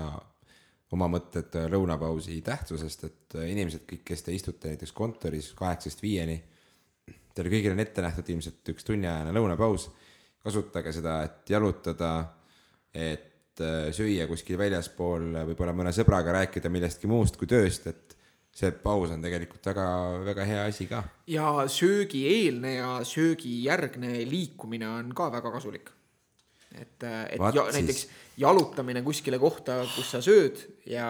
oma 0.96 1.10
mõtted 1.12 1.56
äh, 1.60 1.68
lõunapausi 1.72 2.40
tähtsusest, 2.46 3.08
et 3.08 3.38
äh, 3.40 3.50
inimesed 3.52 3.84
kõik, 3.90 4.06
kes 4.08 4.24
te 4.24 4.36
istute 4.36 4.72
näiteks 4.72 4.94
kontoris 4.96 5.52
kaheksast 5.58 6.04
viieni, 6.04 6.38
teile 7.36 7.52
kõigile 7.54 7.76
on 7.76 7.84
ette 7.84 8.04
nähtud 8.04 8.30
ilmselt 8.34 8.74
üks 8.74 8.88
tunniajane 8.88 9.34
lõunapaus, 9.36 9.90
kasutage 10.44 10.94
seda, 10.96 11.20
et 11.28 11.52
jalutada, 11.52 12.12
et 12.94 13.64
äh, 13.64 13.90
süüa 13.96 14.30
kuskil 14.30 14.60
väljaspool, 14.60 15.34
võib-olla 15.52 15.76
mõne 15.76 15.94
sõbraga 15.96 16.40
rääkida 16.40 16.72
millestki 16.72 17.10
muust 17.12 17.40
kui 17.40 17.50
tööst, 17.52 17.90
et 17.92 18.16
see 18.58 18.72
paus 18.82 19.12
on 19.14 19.22
tegelikult 19.22 19.68
väga, 19.70 19.86
väga 20.26 20.48
hea 20.50 20.64
asi 20.72 20.88
ka. 20.90 21.04
ja 21.30 21.68
söögieelne 21.70 22.74
ja 22.80 22.96
söögijärgne 23.06 24.24
liikumine 24.30 24.88
on 24.90 25.14
ka 25.14 25.30
väga 25.36 25.52
kasulik. 25.54 25.92
et, 26.82 27.04
et 27.04 27.40
Vaat 27.40 27.56
ja, 27.56 27.64
siis. 27.68 27.76
näiteks 27.78 28.08
jalutamine 28.38 29.02
kuskile 29.06 29.40
kohta, 29.42 29.80
kus 29.96 30.12
sa 30.14 30.22
sööd 30.24 30.62
ja, 30.90 31.08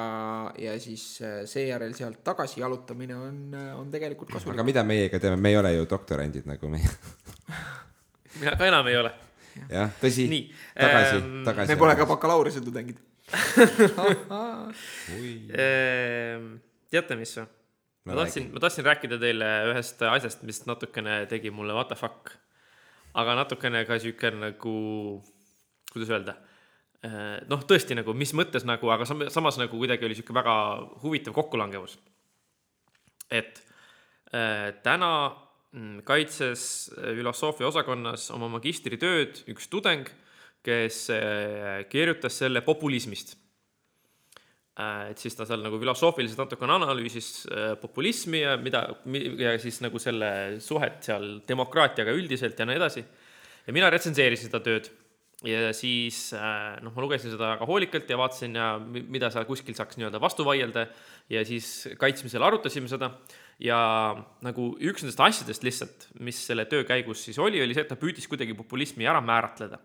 ja 0.60 0.78
siis 0.80 1.06
äh, 1.26 1.42
seejärel 1.50 1.94
sealt 1.98 2.24
tagasi 2.26 2.62
jalutamine 2.62 3.16
on, 3.16 3.42
on 3.82 3.92
tegelikult 3.92 4.32
kasulik. 4.32 4.56
aga 4.56 4.68
mida 4.68 4.84
meiega 4.88 5.20
teeme, 5.20 5.40
me 5.42 5.52
ei 5.52 5.60
ole 5.60 5.74
ju 5.76 5.88
doktorandid 5.90 6.48
nagu 6.50 6.72
meie. 6.72 6.94
mina 8.42 8.56
ka 8.60 8.70
enam 8.70 8.88
ei 8.88 8.98
ole. 9.02 9.12
jah, 9.68 9.92
tõsi 10.02 10.28
tagasi 10.78 11.20
ähm,, 11.20 11.44
tagasi. 11.48 11.74
me 11.74 11.80
pole 11.84 11.98
ka 12.00 12.10
bakalaureuse 12.10 12.64
tudengid. 12.66 13.04
Ehm, 15.58 16.44
teate, 16.92 17.16
mis 17.20 17.34
või? 17.36 17.48
ma 18.08 18.16
tahtsin, 18.22 18.50
ma 18.54 18.62
tahtsin 18.64 18.86
rääkida 18.88 19.18
teile 19.20 19.48
ühest 19.72 20.02
asjast, 20.08 20.44
mis 20.48 20.62
natukene 20.68 21.26
tegi 21.28 21.52
mulle 21.52 21.76
what 21.76 21.90
the 21.92 21.98
fuck. 22.00 22.32
aga 23.18 23.36
natukene 23.42 23.84
ka 23.88 23.98
sihuke 24.00 24.32
nagu, 24.32 24.78
kuidas 25.94 26.12
öelda, 26.12 26.36
noh, 27.48 27.64
tõesti 27.70 27.96
nagu, 27.96 28.14
mis 28.18 28.34
mõttes 28.36 28.66
nagu, 28.68 28.90
aga 28.92 29.06
sam- 29.08 29.28
samas 29.32 29.60
nagu 29.62 29.78
kuidagi 29.78 30.06
oli 30.08 30.18
sihuke 30.18 30.36
väga 30.36 30.56
huvitav 31.04 31.36
kokkulangevus. 31.38 31.98
et 33.32 33.62
täna 34.84 35.12
mm, 35.72 36.02
kaitses 36.08 36.64
äh, 36.98 37.14
filosoofia 37.16 37.68
osakonnas 37.68 38.30
oma 38.36 38.50
magistritööd 38.58 39.44
üks 39.54 39.68
tudeng, 39.72 40.10
kes 40.64 41.10
äh, 41.16 41.86
kirjutas 41.92 42.40
selle 42.42 42.62
populismist 42.66 43.38
Äh, 44.78 45.10
et 45.10 45.18
siis 45.18 45.34
ta 45.34 45.46
seal 45.50 45.64
nagu 45.66 45.80
filosoofiliselt 45.82 46.38
natukene 46.44 46.76
analüüsis 46.76 47.30
äh, 47.50 47.72
populismi 47.82 48.44
ja 48.44 48.54
mida, 48.62 48.84
ja 49.42 49.56
siis 49.58 49.80
nagu 49.82 49.98
selle 50.02 50.30
suhet 50.62 51.00
seal 51.08 51.40
demokraatiaga 51.50 52.14
üldiselt 52.14 52.60
ja 52.62 52.68
nii 52.70 52.78
edasi. 52.78 53.02
ja 53.66 53.74
mina 53.74 53.90
retsenseerisin 53.90 54.52
seda 54.52 54.62
tööd 54.62 54.92
ja 55.46 55.74
siis 55.78 56.32
äh, 56.34 56.80
noh, 56.82 56.94
ma 56.96 57.04
lugesin 57.04 57.30
seda 57.30 57.52
väga 57.54 57.66
hoolikalt 57.70 58.10
ja 58.10 58.18
vaatasin 58.18 58.56
ja 58.58 58.70
mida 58.82 59.30
seal 59.34 59.46
kuskil 59.46 59.76
saaks 59.78 60.00
nii-öelda 60.00 60.22
vastu 60.22 60.46
vaielda 60.48 60.88
ja 61.30 61.44
siis 61.46 61.90
kaitsmisel 62.02 62.42
arutasime 62.42 62.90
seda 62.90 63.12
ja 63.62 63.78
nagu 64.46 64.72
üks 64.82 65.06
nendest 65.06 65.22
asjadest 65.22 65.66
lihtsalt, 65.66 66.08
mis 66.26 66.40
selle 66.50 66.66
töö 66.70 66.88
käigus 66.90 67.22
siis 67.28 67.38
oli, 67.38 67.62
oli 67.62 67.78
see, 67.78 67.86
et 67.86 67.92
ta 67.94 68.00
püüdis 68.00 68.26
kuidagi 68.30 68.58
populismi 68.58 69.06
ära 69.06 69.22
määratleda. 69.22 69.78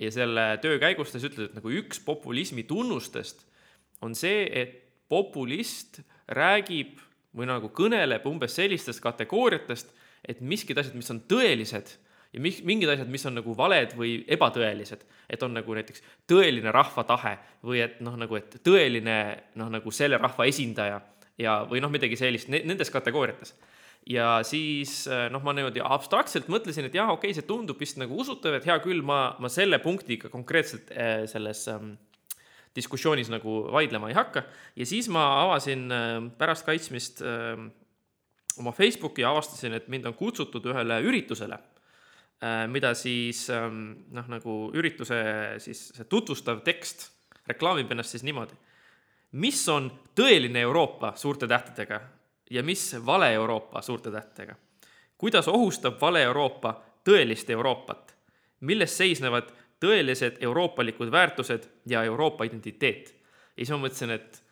ja 0.00 0.10
selle 0.12 0.46
töö 0.64 0.78
käigus 0.80 1.12
ta 1.12 1.20
siis 1.20 1.28
ütles, 1.28 1.50
et 1.50 1.58
nagu 1.58 1.72
üks 1.82 2.00
populismi 2.04 2.64
tunnustest 2.64 3.44
on 4.00 4.16
see, 4.16 4.46
et 4.48 4.78
populist 5.12 6.00
räägib 6.32 6.96
või 7.36 7.48
nagu 7.48 7.68
kõneleb 7.76 8.24
umbes 8.28 8.56
sellistest 8.56 9.02
kategooriatest, 9.04 9.92
et 10.24 10.40
miskid 10.40 10.80
asjad, 10.80 10.96
mis 10.96 11.12
on 11.12 11.20
tõelised 11.28 11.92
ja 12.32 12.40
mis, 12.40 12.60
mingid 12.66 12.90
asjad, 12.92 13.10
mis 13.12 13.24
on 13.28 13.36
nagu 13.38 13.54
valed 13.56 13.94
või 13.98 14.14
ebatõelised, 14.32 15.04
et 15.28 15.42
on 15.44 15.54
nagu 15.56 15.76
näiteks 15.76 16.04
tõeline 16.30 16.72
rahva 16.74 17.04
tahe 17.08 17.36
või 17.66 17.82
et 17.84 18.00
noh, 18.04 18.16
nagu 18.20 18.38
et 18.38 18.58
tõeline 18.64 19.18
noh, 19.60 19.72
nagu 19.72 19.92
selle 19.94 20.20
rahva 20.20 20.46
esindaja 20.48 21.00
ja, 21.40 21.60
või 21.68 21.82
noh, 21.84 21.92
midagi 21.92 22.18
sellist 22.18 22.50
nendes 22.52 22.90
kategooriates. 22.92 23.54
ja 24.08 24.40
siis 24.46 25.04
noh, 25.32 25.42
ma 25.44 25.54
niimoodi 25.56 25.82
abstraktselt 25.84 26.48
mõtlesin, 26.52 26.88
et 26.88 26.96
jah, 26.96 27.10
okei 27.12 27.30
okay,, 27.30 27.36
see 27.36 27.48
tundub 27.48 27.80
vist 27.80 28.00
nagu 28.00 28.16
usutav, 28.18 28.56
et 28.56 28.66
hea 28.66 28.78
küll, 28.84 29.04
ma, 29.04 29.36
ma 29.38 29.52
selle 29.52 29.78
punktiga 29.82 30.32
konkreetselt 30.32 30.90
äh, 30.96 31.26
selles 31.30 31.66
ähm, 31.68 31.94
diskussioonis 32.76 33.30
nagu 33.32 33.66
vaidlema 33.72 34.08
ei 34.08 34.16
hakka. 34.16 34.44
ja 34.76 34.86
siis 34.86 35.08
ma 35.12 35.26
avasin 35.44 35.90
äh, 35.92 36.16
pärast 36.38 36.66
kaitsmist 36.66 37.22
äh, 37.22 37.60
oma 38.58 38.72
Facebooki 38.72 39.22
ja 39.22 39.30
avastasin, 39.30 39.76
et 39.76 39.88
mind 39.88 40.08
on 40.08 40.14
kutsutud 40.14 40.66
ühele 40.72 40.98
üritusele, 41.04 41.56
äh, 41.56 41.71
mida 42.66 42.94
siis 42.98 43.44
ähm, 43.54 43.92
noh, 44.10 44.26
nagu 44.26 44.54
ürituse 44.74 45.18
siis 45.62 45.84
see 45.94 46.06
tutvustav 46.10 46.64
tekst 46.66 47.04
reklaamib 47.46 47.90
ennast 47.94 48.16
siis 48.16 48.24
niimoodi. 48.26 48.56
mis 49.32 49.60
on 49.68 49.86
tõeline 50.18 50.58
Euroopa 50.66 51.12
suurte 51.16 51.46
tähtedega 51.46 52.00
ja 52.50 52.62
mis 52.62 52.96
vale 53.06 53.32
Euroopa 53.32 53.82
suurte 53.82 54.10
tähtedega? 54.10 54.56
kuidas 55.18 55.48
ohustab 55.48 56.00
vale 56.00 56.22
Euroopa 56.22 56.74
tõelist 57.04 57.50
Euroopat? 57.50 58.16
milles 58.60 58.96
seisnevad 58.96 59.50
tõelised 59.82 60.38
euroopalikud 60.40 61.10
väärtused 61.10 61.66
ja 61.86 62.04
Euroopa 62.04 62.44
identiteet. 62.44 63.14
ja 63.56 63.64
siis 63.64 63.70
ma 63.70 63.82
mõtlesin, 63.86 64.10
et 64.10 64.42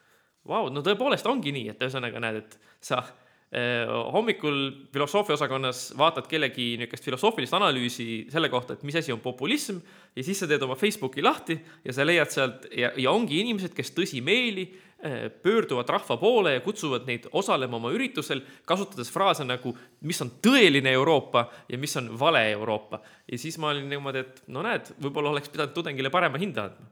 vau 0.47 0.65
wow,, 0.65 0.73
no 0.75 0.83
tõepoolest 0.83 1.27
ongi 1.27 1.53
nii, 1.55 1.69
et 1.71 1.83
ühesõnaga 1.83 2.23
näed, 2.23 2.43
et 2.43 2.59
sa 2.81 3.03
hommikul 3.51 4.59
filosoofia 4.95 5.35
osakonnas 5.35 5.89
vaatad 5.99 6.29
kellegi 6.31 6.77
niisugust 6.79 7.09
filosoofilist 7.09 7.57
analüüsi 7.59 8.05
selle 8.31 8.47
kohta, 8.49 8.77
et 8.77 8.85
mis 8.87 8.95
asi 9.01 9.11
on 9.11 9.19
populism 9.25 9.81
ja 10.15 10.23
siis 10.23 10.39
sa 10.39 10.47
teed 10.47 10.63
oma 10.63 10.77
Facebooki 10.79 11.25
lahti 11.25 11.57
ja 11.83 11.95
sa 11.97 12.07
leiad 12.07 12.31
sealt 12.31 12.69
ja, 12.71 12.93
ja 12.95 13.11
ongi 13.11 13.41
inimesed, 13.43 13.75
kes 13.75 13.91
tõsimeeli 13.97 14.69
Eh, 15.03 15.31
pöörduvad 15.31 15.89
rahva 15.89 16.17
poole 16.17 16.53
ja 16.53 16.61
kutsuvad 16.61 17.07
neid 17.09 17.25
osalema 17.33 17.79
oma 17.79 17.89
üritusel, 17.89 18.43
kasutades 18.69 19.09
fraase 19.09 19.47
nagu, 19.49 19.73
mis 20.05 20.21
on 20.21 20.29
tõeline 20.45 20.93
Euroopa 20.93 21.47
ja 21.73 21.79
mis 21.81 21.97
on 21.97 22.11
vale 22.21 22.43
Euroopa. 22.51 23.01
ja 23.33 23.39
siis 23.39 23.57
ma 23.59 23.71
olin 23.71 23.89
niimoodi, 23.89 24.19
et 24.19 24.43
no 24.49 24.61
näed, 24.63 24.93
võib-olla 25.01 25.33
oleks 25.33 25.49
pidanud 25.49 25.73
tudengile 25.73 26.11
parema 26.11 26.37
hinde 26.39 26.61
andma. 26.61 26.91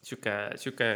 sihuke, 0.00 0.32
sihuke 0.56 0.88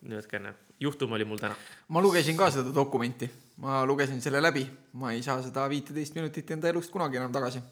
niisugune 0.00 0.54
juhtum 0.82 1.12
oli 1.12 1.24
mul 1.28 1.40
täna. 1.40 1.56
ma 1.88 2.02
lugesin 2.02 2.36
ka 2.36 2.50
seda 2.50 2.74
dokumenti, 2.74 3.30
ma 3.62 3.84
lugesin 3.86 4.20
selle 4.20 4.42
läbi, 4.42 4.66
ma 4.98 5.12
ei 5.12 5.22
saa 5.22 5.40
seda 5.42 5.68
viiteist 5.70 6.14
minutit 6.18 6.50
enda 6.50 6.68
elust 6.68 6.90
kunagi 6.90 7.20
enam 7.20 7.32
tagasi. 7.32 7.62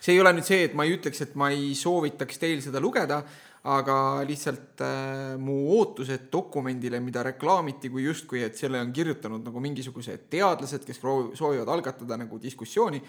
see 0.00 0.14
ei 0.14 0.20
ole 0.20 0.32
nüüd 0.32 0.46
see, 0.46 0.64
et 0.68 0.74
ma 0.78 0.86
ei 0.86 0.96
ütleks, 0.96 1.22
et 1.26 1.34
ma 1.34 1.50
ei 1.50 1.74
soovitaks 1.74 2.38
teil 2.38 2.62
seda 2.62 2.80
lugeda 2.80 3.22
aga 3.68 4.22
lihtsalt 4.24 4.80
äh, 4.80 5.36
mu 5.40 5.56
ootused 5.76 6.28
dokumendile, 6.32 7.00
mida 7.04 7.24
reklaamiti 7.26 7.90
kui 7.90 8.04
justkui, 8.06 8.44
et 8.46 8.56
selle 8.56 8.80
on 8.80 8.92
kirjutanud 8.94 9.42
nagu 9.44 9.60
mingisugused 9.60 10.28
teadlased, 10.30 10.86
kes 10.86 11.02
soovivad 11.02 11.68
algatada 11.74 12.16
nagu 12.20 12.38
diskussiooni 12.40 13.02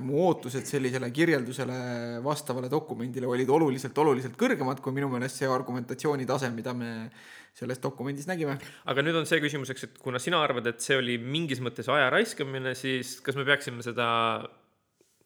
mu 0.00 0.20
ootused 0.22 0.64
sellisele 0.64 1.10
kirjeldusele 1.12 1.78
vastavale 2.24 2.70
dokumendile 2.70 3.26
olid 3.26 3.48
oluliselt, 3.50 3.96
oluliselt 3.98 4.36
kõrgemad 4.38 4.78
kui 4.80 4.94
minu 4.94 5.10
meelest 5.12 5.42
see 5.42 5.50
argumentatsiooni 5.50 6.24
tase, 6.28 6.48
mida 6.54 6.72
me 6.78 7.10
selles 7.58 7.80
dokumendis 7.82 8.28
nägime. 8.30 8.56
aga 8.86 9.04
nüüd 9.04 9.18
on 9.18 9.26
see 9.28 9.40
küsimuseks, 9.42 9.84
et 9.84 9.98
kuna 10.02 10.20
sina 10.22 10.40
arvad, 10.44 10.66
et 10.70 10.80
see 10.84 10.96
oli 10.98 11.18
mingis 11.18 11.60
mõttes 11.64 11.90
aja 11.90 12.08
raiskamine, 12.14 12.74
siis 12.78 13.18
kas 13.24 13.36
me 13.38 13.44
peaksime 13.48 13.82
seda 13.84 14.08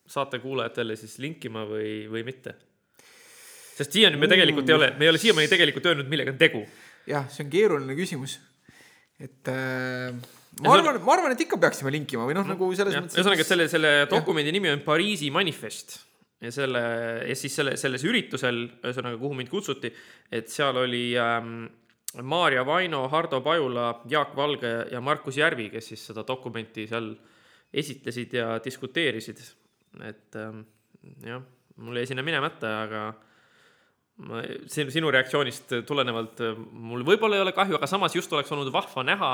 saate 0.09 0.41
kuulajatele 0.43 0.97
siis 0.99 1.19
linkima 1.23 1.67
või, 1.69 2.07
või 2.11 2.25
mitte? 2.27 2.57
sest 3.73 3.95
siiani 3.95 4.19
me 4.21 4.29
tegelikult 4.29 4.69
ei 4.69 4.75
ole, 4.77 4.91
me 4.99 5.07
ei 5.07 5.11
ole 5.13 5.21
siiamaani 5.21 5.49
tegelikult 5.49 5.87
öelnud, 5.89 6.09
millega 6.11 6.33
on 6.35 6.41
tegu. 6.41 6.65
jah, 7.09 7.29
see 7.33 7.45
on 7.47 7.53
keeruline 7.53 7.97
küsimus. 7.99 8.39
et 9.21 9.49
äh, 9.53 10.17
ma 10.61 10.77
arvan, 10.77 11.01
ma 11.01 11.17
arvan, 11.17 11.35
et 11.35 11.45
ikka 11.47 11.59
peaksime 11.61 11.93
linkima 11.95 12.27
või 12.29 12.37
noh, 12.37 12.47
nagu 12.49 12.71
selles 12.77 12.97
ja, 12.97 13.03
mõttes. 13.05 13.17
ühesõnaga, 13.17 13.45
et 13.45 13.49
selle, 13.49 13.69
selle 13.73 13.93
dokumendi 14.11 14.53
nimi 14.53 14.73
on 14.73 14.83
Pariisi 14.85 15.31
manifest 15.33 15.97
ja 16.43 16.51
selle 16.53 16.83
ja 17.29 17.37
siis 17.39 17.55
selle, 17.57 17.77
selles 17.81 18.05
üritusel, 18.09 18.65
ühesõnaga, 18.83 19.19
kuhu 19.21 19.39
mind 19.39 19.53
kutsuti, 19.53 19.93
et 20.33 20.51
seal 20.53 20.77
oli 20.83 21.13
ähm, 21.21 21.65
Maarja 22.21 22.67
Vaino, 22.69 23.07
Hardo 23.09 23.41
Pajula, 23.45 24.03
Jaak 24.11 24.37
Valge 24.37 24.73
ja 24.93 25.01
Markus 25.01 25.39
Järvi, 25.41 25.71
kes 25.73 25.93
siis 25.93 26.05
seda 26.11 26.27
dokumenti 26.29 26.85
seal 26.91 27.15
esitlesid 27.73 28.35
ja 28.37 28.59
diskuteerisid. 28.65 29.41
et 30.05 30.37
ähm, 30.37 30.65
jah, 31.25 31.43
mul 31.77 31.97
jäi 31.97 32.11
sinna 32.11 32.25
minemata, 32.27 32.73
aga 32.83 33.03
ma, 34.29 34.43
sinu, 34.67 34.93
sinu 34.93 35.11
reaktsioonist 35.15 35.79
tulenevalt 35.89 36.43
mul 36.73 37.05
võib-olla 37.07 37.39
ei 37.39 37.45
ole 37.47 37.55
kahju, 37.57 37.79
aga 37.79 37.89
samas 37.89 38.17
just 38.17 38.33
oleks 38.33 38.53
olnud 38.53 38.73
vahva 38.73 39.05
näha, 39.07 39.33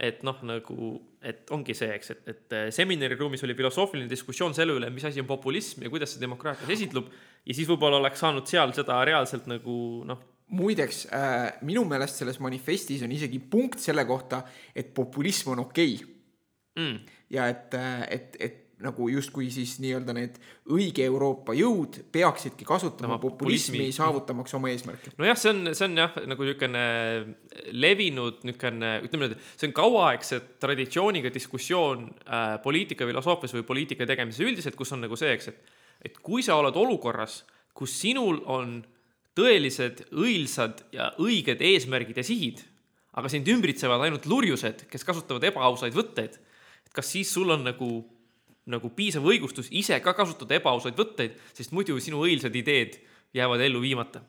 et 0.00 0.22
noh, 0.24 0.38
nagu, 0.48 0.90
et 1.20 1.50
ongi 1.52 1.74
see, 1.76 1.90
eks, 1.92 2.12
et, 2.14 2.28
et 2.32 2.54
seminariruumis 2.72 3.44
oli 3.44 3.56
filosoofiline 3.58 4.08
diskussioon 4.08 4.56
selle 4.56 4.78
üle, 4.78 4.88
mis 4.94 5.04
asi 5.04 5.20
on 5.20 5.28
populism 5.28 5.84
ja 5.84 5.92
kuidas 5.92 6.14
see 6.14 6.22
demokraatias 6.22 6.72
esitlub. 6.72 7.10
ja 7.44 7.56
siis 7.56 7.68
võib-olla 7.68 8.00
oleks 8.00 8.22
saanud 8.24 8.48
seal 8.48 8.72
seda 8.76 9.00
reaalselt 9.04 9.48
nagu 9.50 9.76
noh. 10.08 10.24
muideks 10.56 11.04
äh,, 11.14 11.60
minu 11.62 11.84
meelest 11.86 12.22
selles 12.22 12.40
manifestis 12.42 13.04
on 13.06 13.12
isegi 13.12 13.38
punkt 13.52 13.78
selle 13.78 14.06
kohta, 14.08 14.42
et 14.74 14.94
populism 14.96 15.52
on 15.54 15.66
okei 15.66 15.94
okay. 15.94 16.08
mm.. 16.80 17.14
ja 17.36 17.50
et, 17.52 17.76
äh, 17.76 18.02
et, 18.16 18.40
et 18.40 18.59
nagu 18.80 19.08
justkui 19.12 19.50
siis 19.52 19.74
nii-öelda 19.82 20.14
need 20.16 20.38
õige 20.72 21.04
Euroopa 21.04 21.54
jõud 21.56 21.98
peaksidki 22.12 22.64
kasutama 22.68 23.16
no, 23.16 23.20
populismi, 23.22 23.76
populismi 23.76 23.96
saavutamaks 23.96 24.56
oma 24.56 24.70
eesmärke. 24.72 25.12
nojah, 25.20 25.36
see 25.40 25.52
on, 25.52 25.74
see 25.76 25.88
on 25.88 25.98
jah, 26.00 26.16
nagu 26.30 26.46
niisugune 26.46 26.84
levinud 27.76 28.40
niisugune, 28.48 28.94
ütleme 29.04 29.28
niimoodi, 29.28 29.50
see 29.60 29.68
on 29.68 29.76
kauaaegse 29.76 30.40
traditsiooniga 30.62 31.32
diskussioon 31.34 32.08
äh, 32.24 32.56
poliitikafilosoofias 32.64 33.58
või 33.58 33.68
poliitika 33.68 34.08
tegemises 34.08 34.46
üldiselt, 34.46 34.78
kus 34.78 34.96
on 34.96 35.04
nagu 35.04 35.18
see, 35.20 35.36
eks, 35.36 35.52
et 35.52 35.78
et 36.04 36.16
kui 36.24 36.44
sa 36.44 36.56
oled 36.60 36.76
olukorras, 36.80 37.42
kus 37.76 37.92
sinul 38.02 38.40
on 38.50 38.78
tõelised, 39.38 40.06
õilsad 40.16 40.84
ja 40.94 41.10
õiged 41.22 41.62
eesmärgid 41.64 42.20
ja 42.20 42.24
sihid, 42.26 42.62
aga 43.16 43.30
sind 43.32 43.48
ümbritsevad 43.50 44.06
ainult 44.06 44.26
lurjused, 44.30 44.86
kes 44.90 45.04
kasutavad 45.06 45.44
ebaausaid 45.50 45.96
võtteid, 45.96 46.38
et 46.86 46.96
kas 46.96 47.12
siis 47.14 47.30
sul 47.32 47.52
on 47.52 47.64
nagu 47.68 47.90
nagu 48.70 48.90
piisav 48.96 49.26
õigustus 49.26 49.70
ise 49.70 49.98
ka 50.04 50.14
kasutada 50.16 50.58
ebaausaid 50.58 50.98
võtteid, 50.98 51.38
sest 51.56 51.74
muidu 51.76 51.98
sinu 52.02 52.22
õilsad 52.26 52.54
ideed 52.56 53.00
jäävad 53.36 53.64
ellu 53.66 53.82
viimata. 53.82 54.22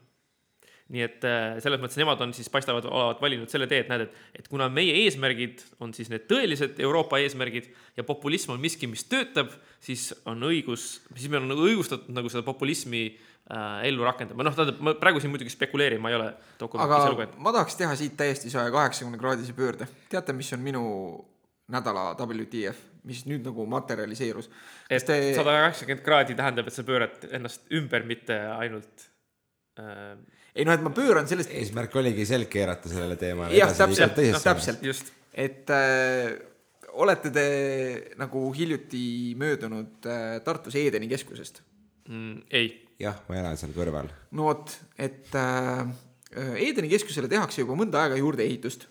nii 0.91 1.03
et 1.05 1.23
äh, 1.23 1.53
selles 1.63 1.79
mõttes 1.79 1.95
nemad 1.95 2.19
on 2.19 2.33
siis, 2.35 2.49
paistavad 2.51 2.83
olevat 2.83 3.21
valinud 3.23 3.47
selle 3.51 3.63
tee, 3.71 3.79
et 3.85 3.87
näed, 3.87 4.09
et, 4.09 4.41
et 4.41 4.47
kuna 4.51 4.65
meie 4.67 4.97
eesmärgid 5.05 5.63
on 5.79 5.93
siis 5.95 6.09
need 6.11 6.25
tõelised 6.27 6.81
Euroopa 6.83 7.21
eesmärgid 7.23 7.69
ja 7.95 8.03
populism 8.03 8.51
on 8.57 8.59
miski, 8.59 8.89
mis 8.91 9.05
töötab, 9.07 9.53
siis 9.79 10.09
on 10.27 10.43
õigus, 10.49 10.97
siis 11.15 11.31
meil 11.31 11.45
on 11.45 11.53
nagu 11.53 11.63
õigustatud 11.63 12.11
nagu 12.11 12.27
seda 12.33 12.43
populismi 12.43 13.05
äh, 13.07 13.87
ellu 13.87 14.03
rakendama, 14.03 14.43
noh, 14.43 14.57
tähendab, 14.57 14.83
ma 14.83 14.97
praegu 14.99 15.23
siin 15.23 15.31
muidugi 15.31 15.55
spekuleerin, 15.55 16.03
ma 16.03 16.11
ei 16.11 16.19
ole 16.19 16.27
dokumenti 16.59 16.99
ise 16.99 17.15
lugenud. 17.15 17.39
ma 17.47 17.55
tahaks 17.55 17.79
teha 17.79 17.95
siit 18.03 18.19
täiesti 18.19 18.51
saja 18.51 18.73
kaheksakümne 18.75 19.21
kraadise 19.21 19.55
pöörde. 19.55 19.87
teate, 20.11 20.35
mis 20.35 20.51
on 20.57 20.67
minu 20.67 20.83
nädala 21.71 22.11
WTF? 22.19 22.87
mis 23.07 23.23
nüüd 23.25 23.41
nagu 23.47 23.63
materialiseerus. 23.69 24.49
et 24.89 25.07
sada 25.07 25.55
kaheksakümmend 25.63 26.03
kraadi 26.05 26.35
tähendab, 26.37 26.67
et 26.69 26.75
sa 26.75 26.85
pöörad 26.85 27.25
ennast 27.33 27.65
ümber, 27.73 28.05
mitte 28.05 28.37
ainult 28.53 29.07
äh... 29.81 30.13
ei 30.53 30.67
noh, 30.67 30.75
et 30.75 30.85
ma 30.85 30.91
pööran 30.93 31.29
sellest. 31.29 31.49
eesmärk 31.49 31.95
oligi 31.97 32.27
selg 32.29 32.51
keerata 32.51 32.91
sellele 32.91 33.17
teemale. 33.17 33.57
jah, 33.57 33.73
täpselt, 33.73 34.21
täpselt, 34.45 35.11
et 35.33 35.73
äh, 35.73 36.29
olete 37.01 37.31
te 37.33 37.47
nagu 38.19 38.45
hiljuti 38.53 39.33
möödunud 39.39 40.05
äh, 40.05 40.37
Tartus 40.45 40.77
Edeni 40.77 41.09
keskusest? 41.11 41.63
mm,? 42.07 42.45
ei. 42.53 42.71
jah, 43.01 43.17
ma 43.29 43.41
elan 43.41 43.59
seal 43.59 43.73
kõrval. 43.75 44.11
no 44.37 44.49
vot, 44.51 44.77
et 45.01 45.33
äh, 45.41 45.85
Edeni 46.69 46.87
keskusele 46.93 47.27
tehakse 47.31 47.65
juba 47.65 47.75
mõnda 47.75 48.05
aega 48.05 48.15
juurdeehitust. 48.21 48.85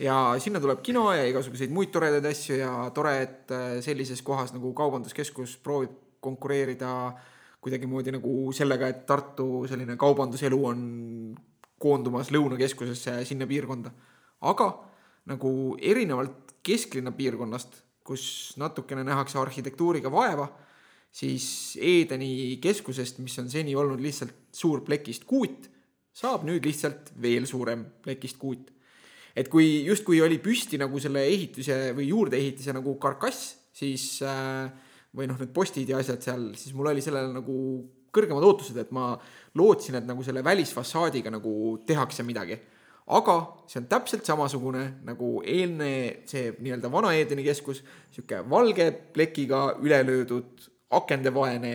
Ja 0.00 0.16
sinna 0.40 0.60
tuleb 0.60 0.80
kino 0.82 1.10
ja 1.12 1.26
igasuguseid 1.28 1.72
muid 1.74 1.92
toredaid 1.92 2.24
asju 2.30 2.56
ja 2.60 2.72
tore, 2.96 3.16
et 3.26 3.52
äh, 3.54 3.78
sellises 3.84 4.22
kohas 4.24 4.54
nagu 4.56 4.72
kaubanduskeskus 4.76 5.58
proovib 5.64 5.98
konkureerida 6.20 6.90
kuidagimoodi 7.60 8.14
nagu 8.16 8.52
sellega, 8.56 8.88
et 8.88 9.04
Tartu 9.08 9.66
selline 9.68 9.96
kaubanduselu 10.00 10.58
on 10.66 10.80
koondumas 11.80 12.30
lõunakeskusesse 12.32 13.18
ja 13.18 13.26
sinna 13.26 13.48
piirkonda. 13.48 13.90
aga 14.40 14.68
nagu 15.28 15.76
erinevalt 15.80 16.54
kesklinna 16.64 17.12
piirkonnast, 17.12 17.82
kus 18.04 18.54
natukene 18.60 19.04
nähakse 19.04 19.38
arhitektuuriga 19.38 20.10
vaeva, 20.12 20.48
siis 21.12 21.76
Edeni 21.80 22.58
keskusest, 22.62 23.18
mis 23.18 23.38
on 23.38 23.50
seni 23.50 23.76
olnud 23.76 24.00
lihtsalt 24.00 24.34
suur 24.52 24.80
plekist 24.86 25.24
kuut, 25.28 25.68
saab 26.12 26.44
nüüd 26.48 26.64
lihtsalt 26.66 27.12
veel 27.22 27.46
suurem 27.46 27.84
plekist 28.02 28.38
kuut. 28.40 28.70
Et 29.36 29.48
kui 29.50 29.84
justkui 29.86 30.20
oli 30.24 30.38
püsti 30.42 30.78
nagu 30.80 31.00
selle 31.02 31.22
ehituse 31.28 31.90
või 31.96 32.10
juurdeehitise 32.10 32.74
nagu 32.76 32.96
karkass, 33.02 33.54
siis 33.76 34.20
äh, 34.26 34.70
või 35.16 35.30
noh, 35.30 35.38
need 35.40 35.54
postid 35.54 35.90
ja 35.90 36.00
asjad 36.00 36.22
seal, 36.24 36.50
siis 36.58 36.74
mul 36.76 36.90
oli 36.92 37.02
sellele 37.04 37.32
nagu 37.34 37.56
kõrgemad 38.14 38.44
ootused, 38.46 38.76
et 38.78 38.90
ma 38.94 39.12
lootsin, 39.58 39.98
et 39.98 40.06
nagu 40.06 40.22
selle 40.26 40.42
välisfassaadiga 40.46 41.32
nagu 41.34 41.78
tehakse 41.86 42.26
midagi. 42.26 42.58
aga 43.10 43.34
see 43.66 43.80
on 43.80 43.86
täpselt 43.90 44.26
samasugune 44.26 44.82
nagu 45.02 45.40
eelne, 45.42 46.22
see 46.30 46.52
nii-öelda 46.62 46.90
vana 46.92 47.10
Edeni 47.18 47.42
keskus, 47.42 47.82
sihuke 48.14 48.44
valge 48.50 48.90
plekiga 49.14 49.80
üle 49.82 49.98
löödud 50.06 50.68
akendevaene 50.90 51.72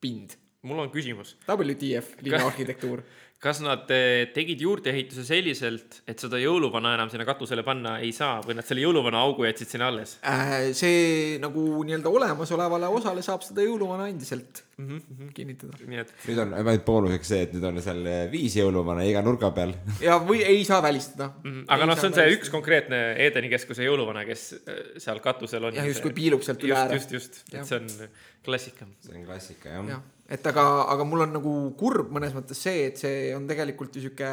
pind. 0.00 0.36
mul 0.62 0.80
on 0.80 0.90
küsimus. 0.90 1.36
WTF, 1.46 2.16
linnaarhitektuur 2.22 3.02
kas 3.42 3.58
nad 3.60 3.90
eh, 3.92 4.30
tegid 4.32 4.62
juurdeehituse 4.64 5.22
selliselt, 5.28 5.98
et 6.08 6.22
seda 6.22 6.38
jõuluvana 6.40 6.94
enam 6.96 7.10
sinna 7.12 7.26
katusele 7.28 7.60
panna 7.66 7.98
ei 8.00 8.08
saa 8.16 8.38
või 8.44 8.56
nad 8.56 8.64
selle 8.64 8.80
jõuluvana 8.86 9.20
augu 9.26 9.44
jätsid 9.44 9.74
sinna 9.74 9.90
alles 9.92 10.14
äh,? 10.24 10.70
see 10.76 11.36
nagu 11.42 11.66
nii-öelda 11.84 12.12
olemasolevale 12.16 12.88
osale 12.96 13.24
saab 13.26 13.44
seda 13.44 13.66
jõuluvana 13.66 14.08
endiselt 14.08 14.62
mm 14.78 14.88
-hmm. 14.88 15.34
kinnitada. 15.36 15.76
et. 16.00 16.14
nüüd 16.30 16.40
on 16.46 16.56
ainult 16.62 16.88
boonuseks 16.88 17.32
see, 17.34 17.42
et 17.44 17.52
nüüd 17.52 17.68
on 17.68 17.82
seal 17.84 18.02
viis 18.32 18.56
jõuluvana 18.56 19.04
iga 19.04 19.20
nurga 19.26 19.52
peal. 19.52 19.76
ja, 20.08 20.16
või 20.16 20.40
ei 20.40 20.64
saa 20.64 20.80
välistada 20.82 21.28
mm. 21.28 21.52
-hmm. 21.52 21.68
aga 21.76 21.92
noh, 21.92 22.00
see 22.00 22.08
on 22.08 22.16
see 22.16 22.24
välistada. 22.24 22.40
üks 22.40 22.56
konkreetne 22.56 23.04
Edeni 23.28 23.52
keskuse 23.52 23.84
jõuluvana, 23.84 24.24
kes 24.24 24.48
äh, 24.64 24.82
seal 24.96 25.20
katusel 25.20 25.68
on. 25.68 25.76
jah, 25.76 25.92
justkui 25.92 26.16
piilub 26.16 26.40
sealt 26.42 26.64
üle 26.64 26.80
ääre. 26.80 26.96
just, 26.96 27.12
just, 27.12 27.40
just, 27.44 27.54
et 27.54 27.68
see 27.68 27.82
on 27.84 28.12
klassika. 28.48 28.88
see 29.04 29.18
on 29.20 29.28
klassika, 29.28 29.76
jah 29.76 29.96
ja 29.96 30.04
et 30.28 30.46
aga, 30.50 30.64
aga 30.92 31.04
mul 31.06 31.26
on 31.26 31.36
nagu 31.38 31.52
kurb 31.78 32.10
mõnes 32.14 32.34
mõttes 32.34 32.58
see, 32.66 32.88
et 32.90 32.98
see 32.98 33.30
on 33.36 33.46
tegelikult 33.48 33.94
ju 33.94 34.06
sihuke 34.06 34.30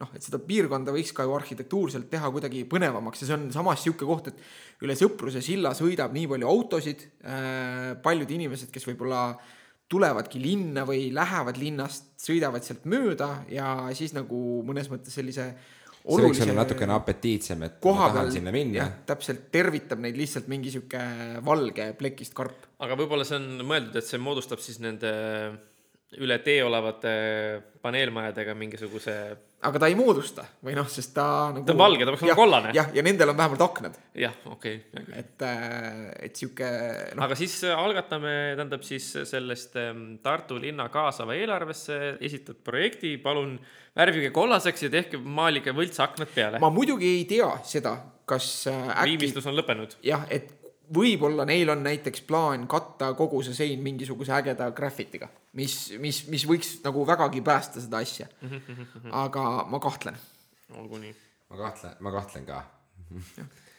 noh, 0.00 0.12
et 0.16 0.24
seda 0.24 0.40
piirkonda 0.42 0.92
võiks 0.94 1.12
ka 1.16 1.26
ju 1.26 1.34
arhitektuurselt 1.36 2.08
teha 2.12 2.30
kuidagi 2.32 2.64
põnevamaks 2.68 3.22
ja 3.22 3.28
see 3.28 3.38
on 3.38 3.48
samas 3.54 3.82
sihuke 3.84 4.08
koht, 4.08 4.30
et 4.32 4.84
üle 4.84 4.96
Sõpruse 4.98 5.42
silla 5.44 5.74
sõidab 5.78 6.14
nii 6.16 6.28
palju 6.30 6.48
autosid 6.48 7.04
äh,. 7.24 7.92
paljud 8.04 8.30
inimesed, 8.38 8.72
kes 8.72 8.88
võib-olla 8.88 9.24
tulevadki 9.92 10.40
linna 10.40 10.86
või 10.88 11.10
lähevad 11.12 11.58
linnast, 11.60 12.14
sõidavad 12.20 12.64
sealt 12.64 12.86
mööda 12.88 13.42
ja 13.52 13.74
siis 13.96 14.14
nagu 14.16 14.62
mõnes 14.64 14.88
mõttes 14.92 15.12
sellise 15.18 15.50
see 16.02 16.26
võiks 16.26 16.42
olla 16.44 16.56
natukene 16.62 16.94
apetiitsem, 16.96 17.66
et 17.66 17.76
ma 17.78 17.96
tahan 17.96 18.16
peal, 18.18 18.32
sinna 18.34 18.54
minna. 18.54 18.86
täpselt, 19.08 19.44
tervitab 19.54 20.02
neid 20.02 20.18
lihtsalt 20.18 20.48
mingi 20.52 20.72
sihuke 20.74 21.02
valge 21.46 21.92
plekist 21.98 22.34
karp. 22.36 22.66
aga 22.82 22.98
võib-olla 22.98 23.26
see 23.28 23.38
on 23.38 23.66
mõeldud, 23.66 23.98
et 24.00 24.08
see 24.08 24.22
moodustab 24.22 24.62
siis 24.64 24.80
nende 24.82 25.12
üle 26.20 26.38
tee 26.44 26.60
olevate 26.64 27.12
paneelmajadega 27.82 28.54
mingisuguse. 28.58 29.14
aga 29.62 29.78
ta 29.78 29.88
ei 29.90 29.94
moodusta 29.96 30.44
või 30.64 30.74
noh, 30.76 30.88
sest 30.90 31.14
ta 31.16 31.24
nagu. 31.54 31.64
ta 31.66 31.74
on 31.74 31.80
valge, 31.80 32.04
ta 32.04 32.12
peaks 32.12 32.24
olema 32.26 32.38
kollane. 32.38 32.72
jah, 32.76 32.90
ja 32.94 33.04
nendel 33.06 33.32
on 33.32 33.38
vähemalt 33.38 33.64
aknad. 33.66 33.98
jah, 34.18 34.34
okei 34.50 34.78
okay,. 34.92 35.18
et, 35.18 35.44
äh, 35.48 36.08
et 36.28 36.38
sihuke 36.38 36.68
no.. 37.16 37.24
aga 37.26 37.38
siis 37.38 37.56
algatame, 37.72 38.34
tähendab 38.58 38.86
siis 38.86 39.08
sellest 39.30 39.78
ähm, 39.80 40.04
Tartu 40.22 40.60
linna 40.60 40.88
kaasava 40.92 41.36
eelarvesse 41.38 42.16
esitatud 42.20 42.62
projekti, 42.64 43.16
palun 43.22 43.56
värvige 43.96 44.32
kollaseks 44.34 44.88
ja 44.88 44.92
tehke, 44.92 45.20
maalige 45.20 45.74
võltsaknad 45.76 46.32
peale. 46.34 46.62
ma 46.62 46.72
muidugi 46.72 47.16
ei 47.18 47.28
tea 47.30 47.50
seda, 47.66 47.96
kas 48.28 48.68
äh, 48.70 48.82
äkki. 48.96 49.14
viimistlus 49.14 49.48
on 49.48 49.58
lõppenud. 49.58 49.96
jah, 50.06 50.28
et 50.30 50.52
võib-olla 50.94 51.46
neil 51.48 51.70
on 51.72 51.82
näiteks 51.84 52.24
plaan 52.28 52.66
katta 52.70 53.12
kogu 53.18 53.42
see 53.46 53.56
sein 53.56 53.82
mingisuguse 53.84 54.34
ägeda 54.36 54.70
graffitiga, 54.76 55.28
mis, 55.58 55.76
mis, 56.02 56.22
mis 56.32 56.46
võiks 56.48 56.74
nagu 56.84 57.06
vägagi 57.08 57.42
päästa 57.44 57.82
seda 57.82 58.02
asja. 58.02 58.28
aga 59.24 59.66
ma 59.68 59.80
kahtlen. 59.82 60.18
olgu 60.76 61.02
nii. 61.02 61.14
ma 61.50 61.60
kahtlen, 61.64 61.96
ma 62.00 62.14
kahtlen 62.14 62.48
ka. 62.48 62.62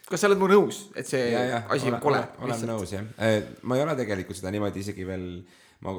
kas 0.08 0.20
sa 0.20 0.30
oled 0.30 0.40
mu 0.40 0.48
nõus, 0.50 0.86
et 0.94 1.08
see 1.08 1.30
ja, 1.32 1.44
ja, 1.50 1.62
asi 1.74 1.92
on 1.92 2.00
kole? 2.02 2.22
olen 2.44 2.66
nõus 2.70 2.96
jah, 2.96 3.06
äh, 3.18 3.40
ma 3.62 3.78
ei 3.78 3.86
ole 3.86 3.96
tegelikult 3.98 4.40
seda 4.40 4.52
niimoodi 4.54 4.84
isegi 4.84 5.06
veel 5.08 5.28
ma 5.82 5.92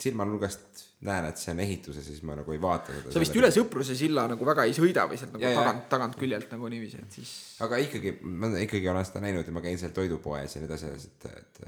silmanurgast 0.00 0.84
näen, 1.06 1.28
et 1.28 1.40
see 1.40 1.52
on 1.52 1.60
ehituse, 1.62 2.02
siis 2.02 2.22
ma 2.26 2.36
nagu 2.38 2.54
ei 2.54 2.60
vaata 2.62 2.94
seda. 2.94 3.12
sa 3.14 3.22
vist 3.22 3.36
üle 3.38 3.50
Sõpruse 3.54 3.94
silla 3.98 4.24
nagu 4.30 4.46
väga 4.46 4.64
ei 4.68 4.74
sõida 4.76 5.04
või 5.10 5.20
sealt 5.20 5.34
nagu 5.36 5.44
ja, 5.44 5.52
tagant, 5.58 5.84
tagantköljelt 5.92 6.50
nagu 6.54 6.70
niiviisi, 6.72 7.02
et 7.04 7.18
siis. 7.20 7.34
aga 7.64 7.78
ikkagi, 7.84 8.16
ma 8.24 8.50
ikkagi 8.64 8.90
olen 8.90 9.06
seda 9.06 9.22
näinud 9.22 9.46
ja 9.46 9.54
ma 9.54 9.62
käin 9.64 9.78
seal 9.80 9.94
toidupoes 9.96 10.56
ja 10.56 10.62
nii 10.62 10.70
edasi, 10.70 10.90
et, 10.96 11.28
et. 11.42 11.62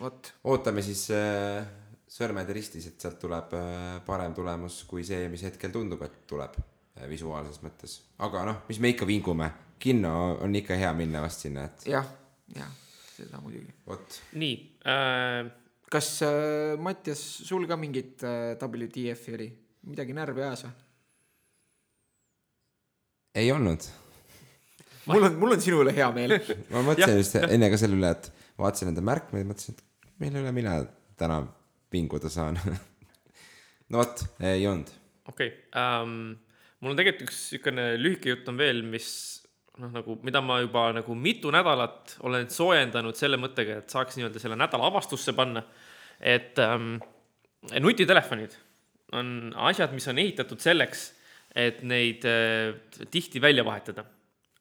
vot. 0.00 0.32
ootame 0.52 0.84
siis 0.84 1.06
äh, 1.14 1.62
sõrmed 2.10 2.52
ristis, 2.56 2.90
et 2.90 3.00
sealt 3.00 3.20
tuleb 3.22 3.56
äh, 3.56 3.88
parem 4.06 4.36
tulemus 4.36 4.82
kui 4.90 5.06
see, 5.06 5.24
mis 5.32 5.46
hetkel 5.46 5.72
tundub, 5.74 6.04
et 6.04 6.22
tuleb 6.30 6.60
äh, 6.60 7.08
visuaalses 7.08 7.64
mõttes. 7.64 8.00
aga 8.24 8.46
noh, 8.50 8.62
mis 8.68 8.82
me 8.82 8.92
ikka 8.92 9.08
vingume, 9.08 9.52
kinno 9.80 10.14
on 10.44 10.60
ikka 10.60 10.76
hea 10.80 10.92
minna 10.96 11.24
vast 11.24 11.46
sinna, 11.46 11.68
et. 11.70 11.88
jah, 11.96 12.12
jah, 12.58 12.80
seda 13.14 13.40
muidugi. 13.40 13.72
vot. 13.88 14.24
nii 14.36 14.56
äh 14.84 15.63
kas 15.94 16.08
äh, 16.26 16.74
Mattias, 16.80 17.20
sul 17.46 17.68
ka 17.70 17.78
mingit 17.78 18.24
äh, 18.26 18.54
WTF-i 18.58 19.36
oli, 19.36 19.50
midagi 19.90 20.16
närvi 20.16 20.42
ajas 20.42 20.66
või? 20.66 20.72
ei 23.42 23.50
olnud. 23.54 23.86
mul 25.10 25.28
on, 25.28 25.36
mul 25.42 25.56
on 25.56 25.62
sinu 25.62 25.82
üle 25.84 25.94
hea 25.94 26.08
meel 26.14 26.36
ma 26.72 26.82
mõtlesin 26.86 27.20
just 27.20 27.38
enne 27.42 27.70
ka 27.70 27.80
selle 27.80 27.98
üle, 28.00 28.14
et 28.14 28.30
vaatasin 28.60 28.90
enda 28.92 29.04
märkmeid, 29.06 29.46
mõtlesin, 29.48 29.78
et 29.78 30.10
mille 30.22 30.42
üle 30.42 30.54
mina 30.56 30.80
täna 31.20 31.42
vinguda 31.94 32.30
saan 32.32 32.58
no 33.90 34.02
vot, 34.02 34.26
ei 34.42 34.66
olnud. 34.70 34.90
okei 35.30 35.52
okay. 35.52 35.86
um,, 36.02 36.34
mul 36.82 36.94
on 36.94 37.00
tegelikult 37.00 37.28
üks 37.28 37.40
niisugune 37.52 37.88
lühike 38.00 38.34
jutt 38.34 38.50
on 38.50 38.58
veel, 38.58 38.82
mis 38.86 39.08
noh, 39.78 39.90
nagu 39.94 40.18
mida 40.26 40.42
ma 40.42 40.60
juba 40.62 40.88
nagu 40.98 41.14
mitu 41.18 41.54
nädalat 41.54 42.18
olen 42.26 42.50
soojendanud 42.50 43.18
selle 43.18 43.38
mõttega, 43.40 43.80
et 43.82 43.94
saaks 43.94 44.18
nii-öelda 44.18 44.42
selle 44.42 44.58
nädala 44.58 44.90
avastusse 44.90 45.34
panna 45.36 45.64
et 46.24 46.58
ähm, 46.62 46.96
nutitelefonid 47.80 48.56
on 49.14 49.52
asjad, 49.68 49.92
mis 49.94 50.08
on 50.10 50.18
ehitatud 50.18 50.62
selleks, 50.62 51.10
et 51.54 51.82
neid 51.86 52.24
äh, 52.26 52.74
tihti 53.12 53.42
välja 53.42 53.64
vahetada. 53.66 54.06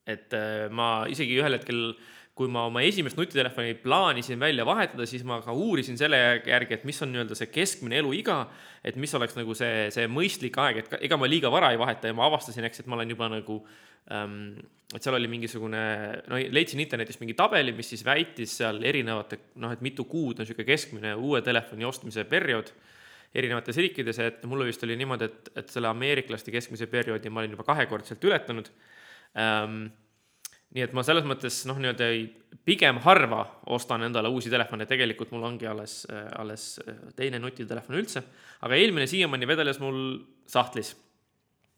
et 0.05 0.33
äh, 0.35 0.67
ma 0.67 1.05
isegi 1.07 1.37
ühel 1.39 1.55
hetkel, 1.55 1.93
kui 2.33 2.49
ma 2.49 2.63
oma 2.65 2.81
esimest 2.81 3.17
nutitelefoni 3.17 3.75
plaanisin 3.83 4.39
välja 4.41 4.65
vahetada, 4.65 5.05
siis 5.05 5.21
ma 5.27 5.37
ka 5.45 5.53
uurisin 5.53 5.99
selle 5.99 6.17
järgi, 6.47 6.73
et 6.73 6.85
mis 6.89 7.01
on 7.05 7.11
nii-öelda 7.13 7.37
see 7.37 7.51
keskmine 7.53 7.99
eluiga, 8.01 8.39
et 8.81 8.97
mis 8.97 9.13
oleks 9.13 9.37
nagu 9.37 9.53
see, 9.57 9.89
see 9.93 10.07
mõistlik 10.09 10.57
aeg, 10.57 10.81
et 10.81 10.95
ega 11.05 11.19
ma 11.21 11.29
liiga 11.29 11.51
vara 11.53 11.69
ei 11.73 11.77
vaheta 11.81 12.09
ja 12.09 12.17
ma 12.17 12.25
avastasin, 12.31 12.65
eks, 12.65 12.81
et 12.81 12.89
ma 12.89 12.97
olen 12.97 13.13
juba 13.13 13.29
nagu 13.35 13.59
ähm, 14.17 14.55
et 14.93 15.01
seal 15.01 15.17
oli 15.17 15.29
mingisugune, 15.29 15.83
no 16.29 16.39
leidsin 16.53 16.81
internetist 16.83 17.21
mingi 17.21 17.35
tabeli, 17.37 17.73
mis 17.75 17.93
siis 17.93 18.03
väitis 18.05 18.57
seal 18.59 18.81
erinevate, 18.85 19.39
noh, 19.61 19.73
et 19.73 19.81
mitu 19.85 20.05
kuud 20.09 20.37
on 20.37 20.45
niisugune 20.45 20.67
keskmine 20.67 21.15
uue 21.17 21.41
telefoni 21.45 21.87
ostmise 21.87 22.25
periood 22.29 22.69
erinevates 23.33 23.79
riikides, 23.81 24.19
et 24.21 24.45
mulle 24.49 24.67
vist 24.69 24.83
oli 24.85 24.97
niimoodi, 24.99 25.29
et, 25.29 25.49
et 25.63 25.73
selle 25.73 25.89
ameeriklaste 25.89 26.53
keskmise 26.53 26.85
perioodi 26.91 27.31
ma 27.33 27.41
olin 27.41 27.55
juba 27.57 27.65
kahekordselt 27.73 28.29
ületanud 28.29 28.71
ähm,. 29.37 29.83
Nii 30.73 30.81
et 30.81 30.93
ma 30.97 31.03
selles 31.05 31.25
mõttes 31.29 31.59
noh, 31.69 31.77
nii-öelda 31.77 32.07
pigem 32.65 32.97
harva 33.03 33.43
ostan 33.75 34.05
endale 34.07 34.31
uusi 34.33 34.49
telefone, 34.49 34.87
tegelikult 34.89 35.33
mul 35.33 35.45
ongi 35.51 35.67
alles, 35.69 36.03
alles 36.39 36.79
teine 37.17 37.41
nutitelefon 37.41 37.99
üldse, 37.99 38.23
aga 38.65 38.79
eelmine 38.79 39.05
siiamaani 39.09 39.49
vedeles 39.49 39.81
mul 39.83 39.99
sahtlis. 40.49 40.95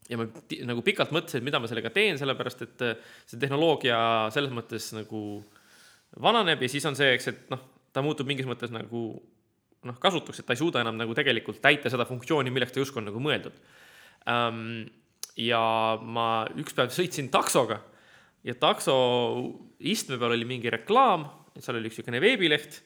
Ja 0.10 0.20
ma 0.22 0.28
nagu 0.70 0.84
pikalt 0.86 1.12
mõtlesin, 1.16 1.42
et 1.42 1.48
mida 1.48 1.60
ma 1.60 1.68
sellega 1.68 1.90
teen, 1.94 2.20
sellepärast 2.22 2.60
et 2.62 2.84
äh, 2.86 3.00
see 3.26 3.40
tehnoloogia 3.42 3.98
selles 4.34 4.54
mõttes 4.54 4.92
nagu 4.94 5.22
vananeb 6.22 6.62
ja 6.62 6.70
siis 6.70 6.86
on 6.86 6.98
see, 6.98 7.16
eks, 7.16 7.32
et 7.32 7.48
noh, 7.50 7.64
ta 7.96 8.04
muutub 8.06 8.30
mingis 8.30 8.46
mõttes 8.46 8.70
nagu 8.74 9.08
noh, 9.86 9.98
kasutuks, 10.02 10.40
et 10.40 10.48
ta 10.48 10.54
ei 10.54 10.62
suuda 10.62 10.84
enam 10.86 11.00
nagu 11.00 11.18
tegelikult 11.18 11.58
täita 11.64 11.90
seda 11.94 12.06
funktsiooni, 12.06 12.54
milleks 12.54 12.76
ta 12.76 12.84
justkui 12.84 13.02
on 13.02 13.10
nagu 13.10 13.22
mõeldud. 13.22 13.58
ja 15.42 15.64
ma 16.02 16.28
üks 16.58 16.78
päev 16.78 16.94
sõitsin 16.94 17.28
taksoga 17.34 17.82
ja 18.46 18.56
takso 18.62 18.96
istme 19.80 20.20
peal 20.22 20.36
oli 20.36 20.48
mingi 20.48 20.72
reklaam, 20.74 21.26
seal 21.58 21.80
oli 21.80 21.90
üks 21.90 22.00
niisugune 22.00 22.22
veebileht 22.24 22.80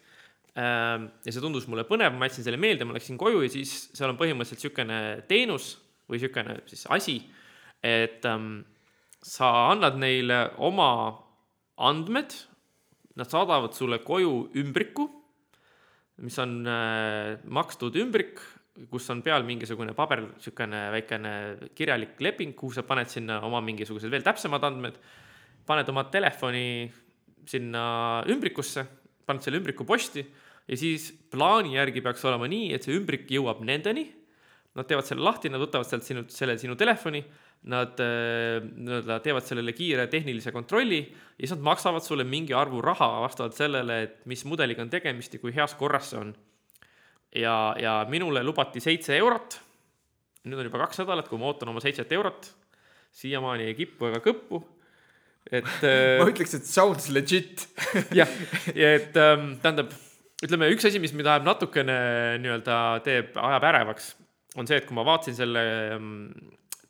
ähm, 0.56 1.10
ja 1.26 1.34
see 1.34 1.44
tundus 1.44 1.68
mulle 1.70 1.86
põnev, 1.90 2.16
ma 2.16 2.30
jätsin 2.30 2.48
selle 2.48 2.60
meelde, 2.62 2.88
ma 2.88 2.96
läksin 2.96 3.20
koju 3.20 3.44
ja 3.44 3.52
siis 3.52 3.90
seal 3.98 4.14
on 4.14 4.20
põhimõtteliselt 4.20 4.64
niisugune 4.64 5.00
teenus 5.30 5.74
või 6.10 6.20
niisugune 6.20 6.60
siis 6.70 6.86
asi, 6.96 7.18
et 7.86 8.26
ähm, 8.30 8.62
sa 9.26 9.72
annad 9.74 10.00
neile 10.00 10.46
oma 10.64 10.92
andmed, 11.90 12.36
nad 13.20 13.28
saadavad 13.28 13.76
sulle 13.76 14.00
koju 14.04 14.50
ümbriku, 14.60 15.10
mis 16.24 16.40
on 16.40 16.62
äh, 16.68 17.36
makstud 17.52 17.96
ümbrik, 18.00 18.40
kus 18.92 19.10
on 19.12 19.24
peal 19.24 19.44
mingisugune 19.48 19.92
paber, 19.96 20.24
niisugune 20.38 20.86
väikene 20.96 21.34
kirjalik 21.76 22.20
leping, 22.24 22.56
kuhu 22.56 22.76
sa 22.76 22.86
paned 22.88 23.12
sinna 23.12 23.42
oma 23.48 23.60
mingisugused 23.64 24.12
veel 24.12 24.24
täpsemad 24.24 24.64
andmed, 24.68 25.00
paned 25.70 25.90
oma 25.92 26.06
telefoni 26.10 26.90
sinna 27.50 27.84
ümbrikusse, 28.30 28.86
paned 29.30 29.46
selle 29.46 29.62
ümbriku 29.62 29.86
posti 29.88 30.24
ja 30.70 30.78
siis 30.78 31.10
plaani 31.32 31.76
järgi 31.78 32.02
peaks 32.06 32.26
olema 32.30 32.50
nii, 32.50 32.74
et 32.76 32.86
see 32.86 32.98
ümbrik 32.98 33.30
jõuab 33.30 33.62
nendeni, 33.66 34.08
nad 34.78 34.90
teevad 34.90 35.08
selle 35.08 35.26
lahti, 35.26 35.50
nad 35.50 35.62
võtavad 35.62 35.88
sealt 35.88 36.06
sinu, 36.06 36.26
selle 36.34 36.58
sinu 36.62 36.76
telefoni, 36.80 37.24
nad 37.70 38.00
nii-öelda 38.00 39.18
teevad 39.24 39.44
sellele 39.44 39.74
kiire 39.76 40.06
tehnilise 40.12 40.54
kontrolli 40.56 41.02
ja 41.02 41.42
siis 41.42 41.58
nad 41.58 41.66
maksavad 41.74 42.06
sulle 42.06 42.24
mingi 42.24 42.56
arvu 42.56 42.80
raha 42.84 43.10
vastavalt 43.26 43.58
sellele, 43.58 44.04
et 44.06 44.22
mis 44.30 44.46
mudeliga 44.48 44.86
on 44.86 44.94
tegemist 44.94 45.36
ja 45.36 45.42
kui 45.42 45.52
heas 45.56 45.76
korras 45.80 46.14
see 46.14 46.22
on 46.22 46.32
ja, 47.36 47.76
ja 47.80 48.06
minule 48.10 48.44
lubati 48.44 48.82
seitse 48.84 49.18
eurot. 49.18 49.60
nüüd 50.48 50.62
on 50.62 50.70
juba 50.70 50.86
kaks 50.86 51.02
nädalat, 51.02 51.28
kui 51.28 51.38
ma 51.40 51.50
ootan 51.50 51.70
oma 51.70 51.82
seitset 51.84 52.12
eurot. 52.16 52.54
siiamaani 53.12 53.70
ei 53.70 53.76
kippu 53.76 54.10
ega 54.10 54.22
kõppu. 54.24 54.64
Et 55.52 55.66
ma 56.20 56.28
ütleks, 56.30 56.56
et 56.58 56.70
sounds 56.70 57.10
legit. 57.14 57.68
Jah, 58.20 58.30
ja 58.76 58.94
et 59.00 59.18
ähm, 59.20 59.56
tähendab, 59.64 59.92
ütleme 60.46 60.70
üks 60.74 60.88
asi, 60.88 61.02
mis 61.02 61.16
mind 61.16 61.30
ajab 61.32 61.48
natukene 61.48 62.00
nii-öelda 62.44 62.78
teeb, 63.06 63.36
ajab 63.40 63.68
ärevaks, 63.72 64.14
on 64.60 64.70
see, 64.70 64.80
et 64.80 64.88
kui 64.88 64.98
ma 64.98 65.06
vaatasin 65.08 65.38
selle 65.38 65.66
ähm, 65.96 66.14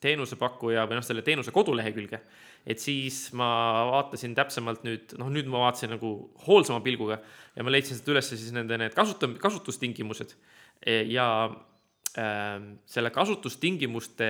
teenusepakkuja 0.03 0.86
või 0.88 0.99
noh, 0.99 1.05
selle 1.05 1.24
teenuse 1.26 1.51
kodulehekülge, 1.55 2.22
et 2.70 2.82
siis 2.82 3.30
ma 3.38 3.49
vaatasin 3.91 4.36
täpsemalt 4.38 4.86
nüüd, 4.88 5.16
noh, 5.20 5.32
nüüd 5.34 5.49
ma 5.51 5.66
vaatasin 5.66 5.91
nagu 5.95 6.14
hoolsama 6.45 6.84
pilguga 6.86 7.20
ja 7.55 7.66
ma 7.66 7.74
leidsin 7.74 7.97
sealt 7.97 8.12
üles 8.14 8.30
siis 8.32 8.53
nende 8.55 8.78
need 8.80 8.95
kasutam-, 8.95 9.36
kasutustingimused. 9.41 10.36
E, 10.80 11.01
ja 11.12 11.28
äh, 12.16 12.60
selle 12.88 13.12
kasutustingimuste 13.16 14.30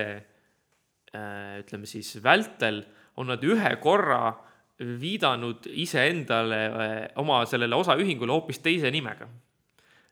äh, 1.14 1.60
ütleme 1.62 1.86
siis 1.90 2.16
vältel 2.24 2.82
on 3.16 3.30
nad 3.32 3.44
ühe 3.44 3.76
korra 3.82 4.34
viidanud 4.80 5.66
iseendale, 5.66 6.60
äh, 6.66 7.08
oma 7.20 7.44
sellele 7.46 7.76
osaühingule 7.76 8.32
hoopis 8.32 8.62
teise 8.64 8.90
nimega 8.90 9.28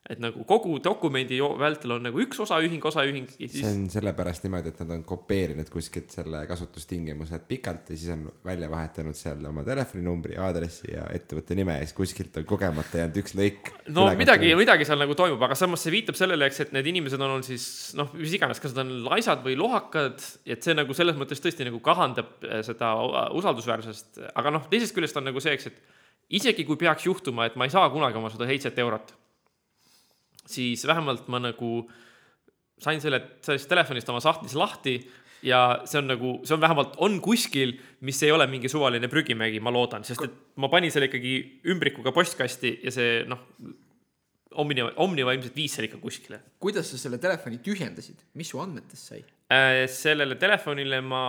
et 0.09 0.20
nagu 0.22 0.44
kogu 0.48 0.78
dokumendi 0.80 1.36
vältel 1.61 1.92
on 1.98 2.06
nagu 2.09 2.20
üks 2.22 2.38
osaühing, 2.40 2.80
osaühing 2.90 3.26
siis. 3.34 3.59
see 3.59 3.68
on 3.68 3.82
sellepärast 3.92 4.46
niimoodi, 4.46 4.72
et 4.72 4.80
nad 4.80 4.94
on 4.96 5.02
kopeerinud 5.09 5.68
kuskilt 5.72 6.14
selle 6.14 6.40
kasutustingimused 6.48 7.44
pikalt 7.50 7.92
ja 7.92 7.96
siis 7.98 8.14
on 8.14 8.24
välja 8.46 8.70
vahetanud 8.72 9.18
seal 9.18 9.44
oma 9.50 9.64
telefoninumbri, 9.66 10.38
aadressi 10.40 10.94
ja 10.94 11.04
ettevõtte 11.12 11.59
nime 11.59 11.76
ja 11.76 11.84
siis 11.84 11.96
kuskilt 11.98 12.40
on 12.40 12.48
kogemata 12.48 13.02
jäänud 13.02 13.20
üks 13.20 13.36
lõik. 13.36 13.68
no 13.92 14.09
midagi, 14.18 14.54
midagi 14.56 14.88
seal 14.88 15.04
nagu 15.04 15.16
toimub, 15.18 15.44
aga 15.44 15.59
samas 15.59 15.84
see 15.84 15.92
viitab 15.98 16.16
sellele, 16.20 16.48
eks, 16.48 16.64
et 16.64 16.74
need 16.76 16.88
inimesed 16.94 17.20
on 17.20 17.36
olnud 17.36 17.50
siis 17.50 17.68
noh, 17.98 18.09
mis 18.16 18.32
iganes, 18.40 18.64
kas 18.64 18.72
nad 18.72 18.86
on 18.86 19.04
laisad 19.11 19.44
või 19.44 19.61
lohakad, 19.61 20.24
et 20.48 20.64
see 20.64 20.76
nagu 20.78 20.96
selles 20.96 21.20
mõttes 21.20 21.44
tõesti 21.44 21.68
nagu 21.68 21.84
kahandab 21.84 22.48
eh, 22.48 22.64
seda 22.64 22.94
usaldusväärsust, 23.36 24.24
aga 24.32 24.56
noh, 24.56 24.68
teisest 24.72 24.96
küljest 24.96 25.20
on 25.20 25.28
nagu 25.28 25.44
see, 25.44 25.52
eks, 25.59 25.68
et 25.68 26.36
isegi 26.40 26.64
kui 26.64 26.80
peaks 26.80 27.04
juhtuma, 27.04 27.44
et 27.48 27.61
ma 27.61 27.68
ei 27.68 27.76
saa 27.76 27.88
kunagi 27.92 28.16
oma 28.16 28.32
seda 28.32 28.48
seitset 28.48 28.80
eurot 28.80 29.18
siis 30.49 30.84
vähemalt 30.88 31.28
ma 31.28 31.40
nagu 31.42 31.72
sain 32.82 33.01
selle, 33.03 33.20
sellest 33.44 33.68
telefonist 33.70 34.11
oma 34.12 34.20
sahtlis 34.22 34.55
lahti 34.59 34.99
ja 35.46 35.80
see 35.86 36.01
on 36.01 36.09
nagu, 36.11 36.32
see 36.46 36.55
on 36.57 36.62
vähemalt, 36.62 36.96
on 37.05 37.18
kuskil, 37.22 37.74
mis 38.07 38.20
ei 38.26 38.32
ole 38.34 38.46
mingi 38.51 38.70
suvaline 38.70 39.11
prügimägi, 39.11 39.61
ma 39.62 39.72
loodan, 39.74 40.07
sest 40.07 40.24
et 40.26 40.38
ma 40.62 40.70
panin 40.72 40.92
selle 40.94 41.11
ikkagi 41.11 41.34
ümbrikuga 41.70 42.14
postkasti 42.14 42.78
ja 42.86 42.94
see 42.94 43.20
noh, 43.28 43.44
Omniva, 44.59 44.88
Omniva 45.05 45.34
ilmselt 45.36 45.55
viis 45.55 45.74
selle 45.76 45.86
ikka 45.90 45.99
kuskile. 46.03 46.38
kuidas 46.59 46.88
sa 46.90 46.99
selle 46.99 47.18
telefoni 47.22 47.61
tühjendasid, 47.62 48.22
mis 48.40 48.49
su 48.51 48.59
andmetest 48.62 49.11
sai 49.12 49.20
äh,? 49.53 49.84
sellele 49.92 50.38
telefonile 50.40 51.03
ma 51.05 51.20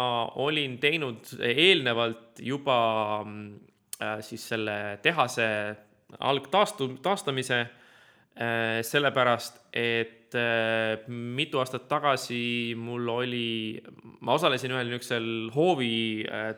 olin 0.41 0.77
teinud 0.81 1.35
eelnevalt 1.37 2.39
juba 2.41 2.77
äh, 3.21 4.23
siis 4.25 4.47
selle 4.53 4.97
tehase 5.03 5.45
algtaastu-, 6.31 6.95
taastamise 7.05 7.59
Äh, 7.59 7.88
sellepärast, 8.87 9.57
et 9.75 10.35
äh, 10.37 11.01
mitu 11.11 11.59
aastat 11.59 11.89
tagasi 11.91 12.73
mul 12.79 13.09
oli, 13.11 13.79
ma 14.23 14.37
osalesin 14.37 14.71
ühel 14.71 14.87
niisugusel 14.87 15.49
hoovi 15.55 16.23
äh, 16.23 16.53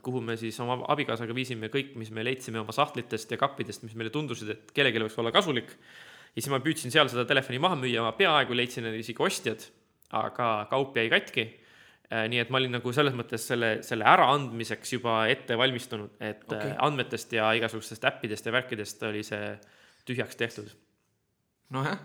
kuhu 0.00 0.22
me 0.24 0.36
siis 0.40 0.56
oma 0.62 0.78
abikaasaga 0.94 1.34
viisime 1.36 1.68
kõik, 1.72 1.96
mis 2.00 2.12
me 2.14 2.24
leidsime 2.24 2.62
oma 2.62 2.72
sahtlitest 2.72 3.34
ja 3.34 3.38
kappidest, 3.40 3.82
mis 3.84 3.96
meile 3.98 4.12
tundusid, 4.14 4.52
et 4.54 4.70
kellelegi 4.72 5.02
võiks 5.02 5.18
olla 5.20 5.32
kasulik. 5.34 5.74
ja 5.74 6.38
siis 6.38 6.48
ma 6.52 6.60
püüdsin 6.64 6.94
seal 6.94 7.10
seda 7.10 7.26
telefoni 7.28 7.58
maha 7.60 7.76
müüa, 7.76 8.04
ma 8.06 8.14
peaaegu 8.16 8.56
leidsin 8.56 8.86
isegi 8.94 9.20
ostjad, 9.20 9.66
aga 10.14 10.68
kaup 10.70 10.96
jäi 10.96 11.10
katki 11.10 11.50
nii 12.10 12.40
et 12.42 12.48
ma 12.50 12.58
olin 12.58 12.72
nagu 12.74 12.90
selles 12.94 13.14
mõttes 13.14 13.44
selle, 13.46 13.68
selle 13.86 14.02
äraandmiseks 14.08 14.96
juba 14.96 15.28
ette 15.30 15.54
valmistunud, 15.58 16.16
et 16.18 16.42
okay. 16.48 16.72
andmetest 16.82 17.36
ja 17.36 17.52
igasugustest 17.54 18.08
äppidest 18.08 18.48
ja 18.48 18.54
värkidest 18.54 19.04
oli 19.06 19.22
see 19.26 19.52
äh, 19.52 19.76
tühjaks 20.08 20.38
tehtud. 20.40 20.72
nojah, 21.74 21.98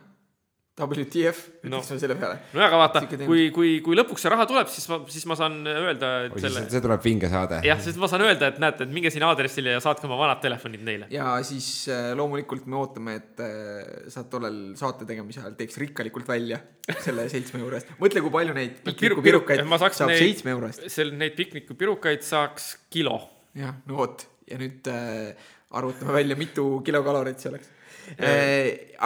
WTF, 0.75 1.37
ütleks 1.63 1.71
no. 1.71 1.97
selle 2.01 2.17
peale. 2.19 2.35
nojah, 2.51 2.65
aga 2.67 2.79
vaata, 2.81 3.01
kui, 3.21 3.45
kui, 3.55 3.69
kui 3.83 3.95
lõpuks 3.95 4.25
see 4.25 4.31
raha 4.33 4.43
tuleb, 4.49 4.67
siis 4.67 4.89
ma, 4.91 4.97
siis 5.07 5.23
ma 5.31 5.37
saan 5.39 5.61
öelda, 5.71 6.09
et 6.27 6.33
Oi, 6.35 6.41
selle. 6.43 6.63
see 6.73 6.81
tuleb 6.83 7.05
vinge 7.05 7.29
saade. 7.31 7.61
jah, 7.63 7.79
sest 7.79 7.99
ma 8.01 8.09
saan 8.11 8.25
öelda, 8.25 8.49
et 8.51 8.59
näete, 8.59 8.83
et 8.83 8.91
minge 8.91 9.11
sinna 9.13 9.29
aadressile 9.31 9.77
ja 9.77 9.83
saatke 9.83 10.03
oma 10.09 10.17
vanad 10.19 10.41
telefonid 10.43 10.83
neile. 10.83 11.07
ja 11.15 11.29
siis 11.47 11.69
äh, 11.87 12.09
loomulikult 12.19 12.67
me 12.67 12.75
ootame, 12.81 13.15
et 13.21 13.39
äh, 13.45 14.09
sa 14.11 14.25
tollel 14.27 14.59
saate 14.75 15.07
tegemise 15.07 15.45
ajal 15.45 15.55
teeks 15.61 15.79
rikkalikult 15.85 16.27
välja 16.27 16.59
selle 17.05 17.29
seitsme 17.33 17.63
euro 17.63 17.79
eest. 17.79 17.95
mõtle, 18.01 18.25
kui 18.27 18.35
palju 18.35 18.57
neid 18.59 18.83
piknikupirukaid 18.83 19.63
saab 19.63 20.11
neid, 20.11 20.25
seitsme 20.25 20.57
euro 20.57 20.73
eest. 20.73 20.89
seal 20.91 21.15
neid 21.15 21.39
piknikupirukaid 21.39 22.27
saaks 22.27 22.73
kilo. 22.91 23.21
jah, 23.55 23.79
no 23.87 24.03
vot 24.03 24.27
ja 24.51 24.59
nüüd 24.59 24.91
äh, 24.91 25.31
arvutame 25.71 26.19
välja, 26.19 26.35
mitu 26.35 26.67
kilokalorit 26.83 27.39
see 27.39 27.53
oleks 27.53 27.71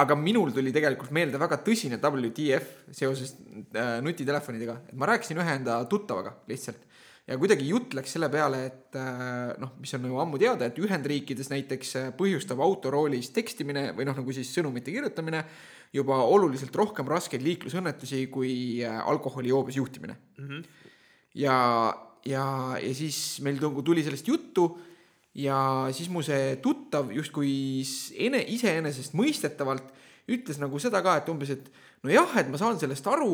aga 0.01 0.17
minul 0.19 0.51
tuli 0.55 0.73
tegelikult 0.75 1.13
meelde 1.15 1.39
väga 1.41 1.59
tõsine 1.65 1.99
WTF 2.01 2.91
seoses 2.95 3.35
äh, 3.75 3.97
nutitelefonidega, 4.05 4.75
et 4.89 4.99
ma 4.99 5.09
rääkisin 5.09 5.39
ühe 5.39 5.55
enda 5.59 5.79
tuttavaga 5.89 6.35
lihtsalt 6.49 6.85
ja 7.29 7.37
kuidagi 7.37 7.67
jutt 7.69 7.93
läks 7.97 8.15
selle 8.15 8.29
peale, 8.33 8.63
et 8.69 8.97
äh, 8.99 9.53
noh, 9.61 9.75
mis 9.81 9.93
on 9.95 10.05
nagu 10.07 10.19
ammu 10.23 10.41
teada, 10.41 10.69
et 10.69 10.81
Ühendriikides 10.81 11.51
näiteks 11.53 11.95
põhjustab 12.19 12.61
autoroolis 12.65 13.31
tekstimine 13.35 13.89
või 13.97 14.09
noh, 14.09 14.17
nagu 14.17 14.35
siis 14.35 14.51
sõnumite 14.55 14.93
kirjutamine 14.93 15.43
juba 15.95 16.19
oluliselt 16.25 16.75
rohkem 16.75 17.07
raskeid 17.09 17.45
liiklusõnnetusi 17.45 18.27
kui 18.33 18.53
alkoholijoobes 18.85 19.79
juhtimine 19.79 20.17
mm. 20.37 20.45
-hmm. 20.45 20.67
ja, 21.45 21.57
ja, 22.25 22.45
ja 22.81 22.93
siis 22.93 23.39
meil 23.45 23.61
tuli 23.61 24.03
sellest 24.05 24.27
juttu 24.27 24.69
ja 25.37 25.87
siis 25.93 26.09
mu 26.09 26.23
see 26.25 26.57
tuttav 26.63 27.11
justkui 27.13 27.83
ene-, 28.17 28.43
iseenesestmõistetavalt 28.55 29.93
ütles 30.29 30.59
nagu 30.61 30.81
seda 30.81 31.01
ka, 31.05 31.19
et 31.19 31.29
umbes, 31.31 31.53
et 31.53 31.69
nojah, 32.05 32.35
et 32.41 32.49
ma 32.51 32.59
saan 32.61 32.79
sellest 32.81 33.07
aru, 33.09 33.33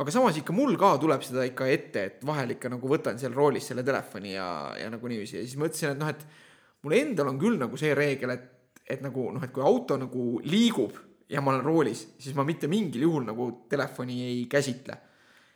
aga 0.00 0.12
samas 0.12 0.38
ikka 0.40 0.54
mul 0.56 0.76
ka 0.80 0.94
tuleb 1.00 1.24
seda 1.24 1.44
ikka 1.48 1.68
ette, 1.70 2.04
et 2.08 2.26
vahel 2.26 2.56
ikka 2.56 2.72
nagu 2.72 2.90
võtan 2.90 3.20
seal 3.20 3.34
roolis 3.36 3.68
selle 3.70 3.84
telefoni 3.86 4.34
ja, 4.34 4.48
ja 4.80 4.90
nagu 4.92 5.08
niiviisi. 5.10 5.38
Ja 5.38 5.46
siis 5.46 5.60
mõtlesin, 5.60 5.94
et 5.94 6.00
noh, 6.00 6.10
et 6.10 6.84
mul 6.84 6.96
endal 6.98 7.32
on 7.32 7.40
küll 7.40 7.58
nagu 7.60 7.78
see 7.80 7.92
reegel, 7.96 8.34
et, 8.34 8.80
et 8.88 9.04
nagu 9.04 9.28
noh, 9.32 9.44
et 9.44 9.52
kui 9.54 9.64
auto 9.64 9.98
nagu 10.00 10.40
liigub 10.44 10.96
ja 11.30 11.40
ma 11.44 11.54
olen 11.54 11.64
roolis, 11.64 12.06
siis 12.20 12.36
ma 12.36 12.44
mitte 12.44 12.68
mingil 12.72 13.06
juhul 13.06 13.28
nagu 13.28 13.50
telefoni 13.70 14.20
ei 14.26 14.42
käsitle. 14.50 14.98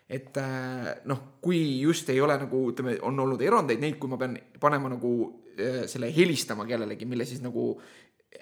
Et 0.08 0.38
noh, 1.04 1.18
kui 1.44 1.82
just 1.82 2.08
ei 2.08 2.20
ole 2.24 2.38
nagu 2.40 2.62
ütleme, 2.70 2.94
on 3.04 3.18
olnud 3.20 3.42
erandeid 3.44 3.82
neid, 3.82 3.98
kui 4.00 4.08
ma 4.08 4.16
pean 4.20 4.38
panema 4.60 4.88
nagu 4.94 5.10
Äh, 5.28 5.47
selle 5.90 6.10
helistama 6.14 6.66
kellelegi, 6.68 7.06
mille 7.08 7.26
siis 7.28 7.42
nagu 7.44 7.72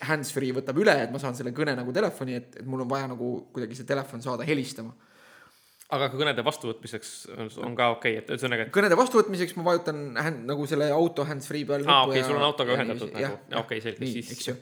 hands-free 0.06 0.54
võtab 0.56 0.78
üle, 0.82 0.94
et 1.06 1.12
ma 1.12 1.20
saan 1.22 1.36
selle 1.38 1.52
kõne 1.56 1.76
nagu 1.78 1.92
telefoni, 1.94 2.38
et, 2.40 2.56
et 2.60 2.68
mul 2.68 2.82
on 2.84 2.90
vaja 2.90 3.10
nagu 3.12 3.30
kuidagi 3.54 3.78
see 3.78 3.88
telefon 3.88 4.22
saada 4.24 4.46
helistama. 4.46 4.94
aga 5.94 6.08
ka 6.10 6.18
kõnede 6.18 6.42
vastuvõtmiseks 6.44 7.10
on 7.62 7.76
ka 7.78 7.92
okei 7.94 8.16
okay,, 8.16 8.22
et 8.22 8.32
ühesõnaga 8.34 8.66
et.... 8.66 8.72
kõnede 8.74 8.98
vastuvõtmiseks 8.98 9.54
ma 9.56 9.68
vajutan 9.70 10.00
hand, 10.18 10.42
nagu 10.48 10.66
selle 10.66 10.90
auto 10.92 11.24
hands-free 11.28 11.64
peal. 11.68 11.86
aa, 11.86 12.08
okei 12.08 12.20
okay,, 12.20 12.30
sul 12.30 12.40
on 12.40 12.48
autoga 12.48 12.74
ühendatud 12.74 13.14
nagu, 13.14 13.38
okei 13.52 13.60
okay,, 13.62 13.84
selge, 13.84 14.10
siis. 14.10 14.32
eks 14.34 14.48
ju 14.50 14.56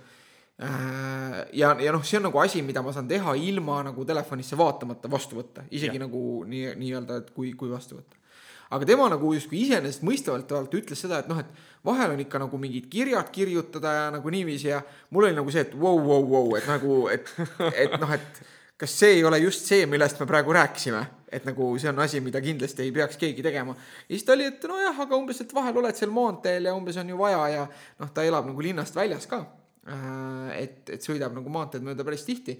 äh, 0.60 1.38
ja, 1.62 1.72
ja 1.80 1.94
noh, 1.96 2.04
see 2.04 2.20
on 2.20 2.28
nagu 2.28 2.42
asi, 2.44 2.62
mida 2.66 2.84
ma 2.84 2.92
saan 2.92 3.08
teha 3.08 3.34
ilma 3.40 3.80
nagu 3.88 4.04
telefonisse 4.04 4.60
vaatamata 4.60 5.10
vastu 5.10 5.40
võtta, 5.40 5.64
isegi 5.72 5.96
ja. 5.96 6.04
nagu 6.04 6.44
nii, 6.50 6.76
nii-öelda, 6.82 7.22
et 7.24 7.32
kui, 7.32 7.56
kui 7.58 7.72
vastu 7.72 7.96
võtta 7.96 8.20
aga 8.74 8.88
tema 8.88 9.08
nagu 9.12 9.32
justkui 9.36 9.60
iseenesestmõistetavalt 9.64 10.76
ütles 10.76 11.00
seda, 11.00 11.20
et 11.22 11.30
noh, 11.30 11.40
et 11.40 11.73
vahel 11.84 12.14
on 12.14 12.22
ikka 12.24 12.40
nagu 12.42 12.58
mingid 12.60 12.88
kirjad 12.90 13.30
kirjutada 13.32 13.92
ja 13.92 14.04
nagu 14.14 14.30
niiviisi 14.32 14.70
ja 14.70 14.80
mul 15.10 15.28
oli 15.28 15.36
nagu 15.36 15.52
see, 15.52 15.66
et 15.66 15.74
vau, 15.78 15.98
vau, 16.04 16.22
vau, 16.30 16.54
et 16.58 16.68
nagu, 16.68 16.98
et, 17.12 17.32
et 17.84 17.98
noh, 18.00 18.14
et 18.14 18.40
kas 18.80 18.94
see 19.00 19.18
ei 19.18 19.24
ole 19.24 19.38
just 19.42 19.68
see, 19.68 19.86
millest 19.90 20.18
me 20.20 20.26
praegu 20.28 20.54
rääkisime, 20.56 21.02
et 21.34 21.44
nagu 21.46 21.68
see 21.80 21.90
on 21.90 22.00
asi, 22.04 22.22
mida 22.24 22.40
kindlasti 22.42 22.86
ei 22.86 22.94
peaks 22.94 23.20
keegi 23.20 23.44
tegema. 23.44 23.76
ja 24.08 24.14
siis 24.14 24.24
ta 24.26 24.34
oli, 24.34 24.48
et 24.50 24.64
nojah, 24.70 25.02
aga 25.06 25.18
umbes, 25.18 25.42
et 25.44 25.52
vahel 25.54 25.82
oled 25.82 25.98
seal 25.98 26.14
maanteel 26.14 26.70
ja 26.70 26.74
umbes 26.76 26.98
on 27.00 27.12
ju 27.12 27.20
vaja 27.20 27.44
ja 27.52 27.66
noh, 28.00 28.10
ta 28.14 28.24
elab 28.26 28.48
nagu 28.50 28.64
linnast 28.64 28.96
väljas 28.96 29.28
ka. 29.30 29.44
et, 30.56 30.88
et 30.88 31.04
sõidab 31.04 31.34
nagu 31.36 31.50
maanteed 31.52 31.84
mööda 31.84 32.06
päris 32.08 32.24
tihti 32.24 32.56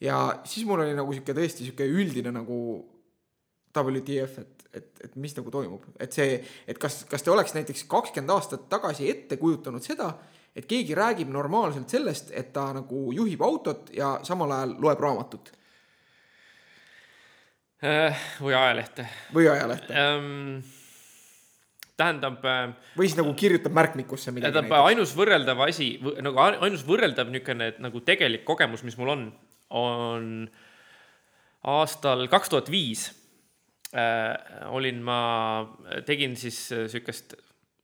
ja 0.00 0.18
siis 0.46 0.66
mul 0.66 0.84
oli 0.84 0.94
nagu 0.94 1.10
sihuke 1.10 1.34
tõesti 1.34 1.66
sihuke 1.66 1.88
üldine 1.90 2.30
nagu 2.34 2.58
WTF, 3.74 4.38
et, 4.42 4.57
et, 4.74 4.88
et 5.04 5.14
mis 5.16 5.36
nagu 5.36 5.50
toimub, 5.50 5.84
et 6.00 6.12
see, 6.12 6.40
et 6.68 6.78
kas, 6.78 7.02
kas 7.10 7.24
te 7.24 7.30
oleks 7.32 7.54
näiteks 7.56 7.86
kakskümmend 7.88 8.34
aastat 8.34 8.68
tagasi 8.68 9.10
ette 9.10 9.38
kujutanud 9.40 9.84
seda, 9.84 10.12
et 10.56 10.66
keegi 10.68 10.96
räägib 10.98 11.30
normaalselt 11.32 11.88
sellest, 11.88 12.32
et 12.36 12.52
ta 12.52 12.70
nagu 12.76 13.08
juhib 13.16 13.42
autot 13.42 13.92
ja 13.94 14.18
samal 14.26 14.52
ajal 14.56 14.76
loeb 14.82 15.00
raamatut 15.00 15.52
Äh, 17.78 18.16
või 18.42 18.56
ajalehte. 18.58 19.04
või 19.34 19.46
ajalehte 19.46 19.94
ähm,. 19.94 20.56
tähendab. 21.96 22.42
Äh, 22.42 22.72
või 22.98 23.06
siis 23.06 23.18
nagu 23.20 23.30
kirjutab 23.38 23.72
märkmikusse 23.72 24.34
midagi. 24.34 24.56
tähendab, 24.56 24.82
ainus 24.82 25.12
võrreldav 25.14 25.62
asi, 25.62 25.92
nagu 26.02 26.42
ainus 26.42 26.82
võrreldav 26.86 27.30
niisugune 27.30 27.70
nagu 27.78 28.02
tegelik 28.02 28.42
kogemus, 28.44 28.82
mis 28.82 28.98
mul 28.98 29.12
on, 29.14 29.22
on 29.70 30.26
aastal 31.70 32.26
kaks 32.26 32.50
tuhat 32.50 32.72
viis 32.74 33.12
äh, 33.94 34.32
olin 34.74 35.02
ma, 35.04 35.20
tegin 36.06 36.36
siis 36.36 36.68
niisugust 36.72 37.36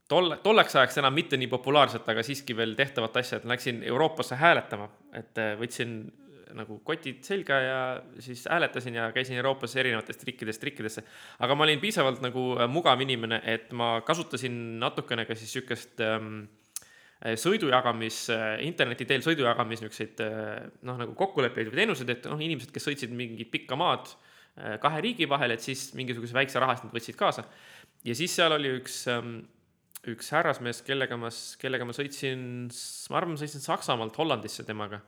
tolle, 0.09 0.41
tolleks 0.45 0.77
ajaks 0.77 1.01
enam 1.01 1.15
mitte 1.17 1.39
nii 1.41 1.49
populaarset, 1.53 2.09
aga 2.09 2.25
siiski 2.27 2.57
veel 2.57 2.75
tehtavat 2.79 3.17
asja, 3.23 3.41
et 3.41 3.49
läksin 3.49 3.83
Euroopasse 3.89 4.37
hääletama, 4.41 4.91
et 5.17 5.41
võtsin 5.61 6.03
nagu 6.55 6.79
kotid 6.87 7.23
selga 7.27 7.59
ja 7.61 7.79
siis 8.23 8.45
hääletasin 8.51 8.99
ja 8.99 9.09
käisin 9.13 9.37
Euroopas 9.37 9.77
erinevatest 9.77 10.25
riikidest 10.25 10.63
riikidesse. 10.63 11.05
aga 11.39 11.55
ma 11.55 11.65
olin 11.65 11.81
piisavalt 11.81 12.23
nagu 12.23 12.45
äh, 12.59 12.69
mugav 12.71 13.01
inimene, 13.01 13.41
et 13.45 13.73
ma 13.73 14.01
kasutasin 14.07 14.79
natukene 14.81 15.25
ka 15.27 15.35
siis 15.35 15.53
sihukest 15.53 16.01
ähm, 16.05 16.45
sõidujagamis, 17.25 18.27
äh, 18.35 18.47
interneti 18.67 19.07
teel 19.09 19.25
sõidujagamis 19.27 19.83
niisuguseid 19.83 20.23
äh, 20.25 20.69
noh, 20.83 21.01
nagu 21.01 21.17
kokkuleppeid 21.19 21.73
või 21.73 21.83
teenuseid, 21.83 22.15
et 22.15 22.31
noh, 22.31 22.41
inimesed, 22.41 22.73
kes 22.75 22.89
sõitsid 22.91 23.15
mingit 23.15 23.51
pikka 23.55 23.79
maad 23.79 24.15
kahe 24.83 25.01
riigi 25.03 25.29
vahel, 25.31 25.57
et 25.57 25.65
siis 25.65 25.89
mingisuguse 25.99 26.37
väikse 26.37 26.63
raha 26.63 26.77
eest 26.77 26.87
nad 26.87 26.95
võtsid 26.95 27.19
kaasa. 27.19 27.47
ja 28.05 28.15
siis 28.15 28.35
seal 28.37 28.55
oli 28.55 28.77
üks, 28.79 29.01
ähm, 29.11 29.41
üks 30.11 30.31
härrasmees, 30.35 30.83
kellega 30.87 31.19
ma, 31.19 31.33
kellega 31.59 31.89
ma 31.89 31.97
sõitsin, 31.97 32.69
ma 33.11 33.19
arvan, 33.19 33.35
ma 33.35 33.43
sõitsin 33.43 33.65
Saksamaalt 33.65 34.17
Hollandisse 34.21 34.67
temaga 34.69 35.01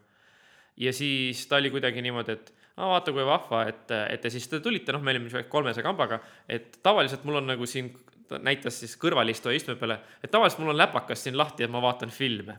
ja 0.77 0.93
siis 0.93 1.47
ta 1.47 1.57
oli 1.57 1.71
kuidagi 1.71 2.03
niimoodi, 2.05 2.37
et 2.37 2.53
aa, 2.77 2.91
vaata 2.91 3.13
kui 3.15 3.25
vahva, 3.27 3.65
et, 3.71 3.91
et 4.13 4.21
te 4.21 4.31
siis 4.33 4.49
te 4.51 4.61
tulite, 4.65 4.93
noh, 4.93 5.03
me 5.05 5.15
olime 5.15 5.45
kolmese 5.53 5.85
kambaga, 5.85 6.21
et 6.49 6.79
tavaliselt 6.85 7.25
mul 7.25 7.41
on 7.41 7.51
nagu 7.53 7.69
siin, 7.69 7.93
ta 8.29 8.41
näitas 8.43 8.81
siis 8.83 8.97
kõrvalistuja 9.01 9.57
istme 9.57 9.77
peale, 9.81 10.01
et 10.23 10.33
tavaliselt 10.33 10.63
mul 10.63 10.75
on 10.75 10.81
läpakas 10.81 11.27
siin 11.27 11.39
lahti, 11.39 11.65
et 11.65 11.73
ma 11.73 11.83
vaatan 11.85 12.13
filme. 12.13 12.59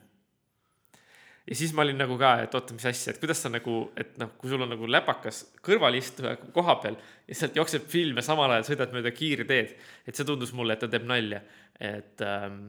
Ja 1.48 1.56
siis 1.56 1.74
ma 1.76 1.86
olin 1.86 1.99
nagu 1.99 2.18
ka, 2.19 2.34
et 2.44 2.56
oota, 2.57 2.76
mis 2.76 2.88
asja, 2.90 3.14
et 3.14 3.22
kuidas 3.22 3.41
sa 3.44 3.52
nagu, 3.52 3.78
et 3.99 4.18
noh, 4.22 4.34
kui 4.40 4.52
sul 4.52 4.64
on 4.65 4.72
nagu 4.74 4.90
läpakas 4.90 5.44
kõrvalistuja 5.65 6.36
koha 6.56 6.76
peal 6.84 6.98
ja 7.28 7.40
sealt 7.40 7.56
jookseb 7.60 7.88
film 7.91 8.19
ja 8.19 8.26
samal 8.26 8.52
ajal 8.56 8.68
sõidad 8.72 8.95
mööda 8.95 9.14
kiirteed, 9.15 9.78
et 10.07 10.19
see 10.19 10.28
tundus 10.28 10.53
mulle, 10.57 10.76
et 10.76 10.84
ta 10.84 10.91
teeb 10.91 11.07
nalja, 11.07 11.41
et 11.80 12.26
ähm, 12.26 12.68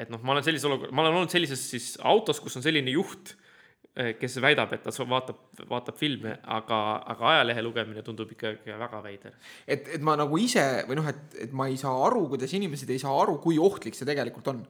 et 0.00 0.08
noh, 0.08 0.22
ma 0.24 0.32
olen 0.32 0.46
sellises 0.46 0.64
olukorras, 0.64 0.96
ma 0.96 1.04
olen 1.04 1.20
olnud 1.20 1.32
sellises 1.32 1.62
siis 1.74 1.92
autos, 2.08 2.40
kus 2.40 2.56
on 2.56 2.64
selline 2.64 2.92
juht 2.94 3.34
Eh, 3.98 4.12
kes 4.14 4.36
väidab, 4.38 4.70
et 4.70 4.84
ta 4.86 4.92
vaatab, 5.10 5.38
vaatab 5.66 5.96
filme, 5.98 6.36
aga, 6.54 6.76
aga 7.10 7.24
ajalehe 7.32 7.62
lugemine 7.66 8.04
tundub 8.06 8.30
ikkagi 8.30 8.70
väga 8.78 9.00
veider. 9.02 9.32
et, 9.66 9.88
et 9.96 10.04
ma 10.06 10.14
nagu 10.14 10.38
ise 10.38 10.62
või 10.86 11.00
noh, 11.00 11.08
et, 11.10 11.34
et 11.42 11.50
ma 11.50 11.66
ei 11.66 11.74
saa 11.80 11.96
aru, 12.06 12.28
kuidas 12.30 12.54
inimesed 12.54 12.88
ei 12.94 13.00
saa 13.02 13.16
aru, 13.24 13.40
kui 13.42 13.58
ohtlik 13.58 13.98
see 13.98 14.06
tegelikult 14.06 14.46
on. 14.52 14.62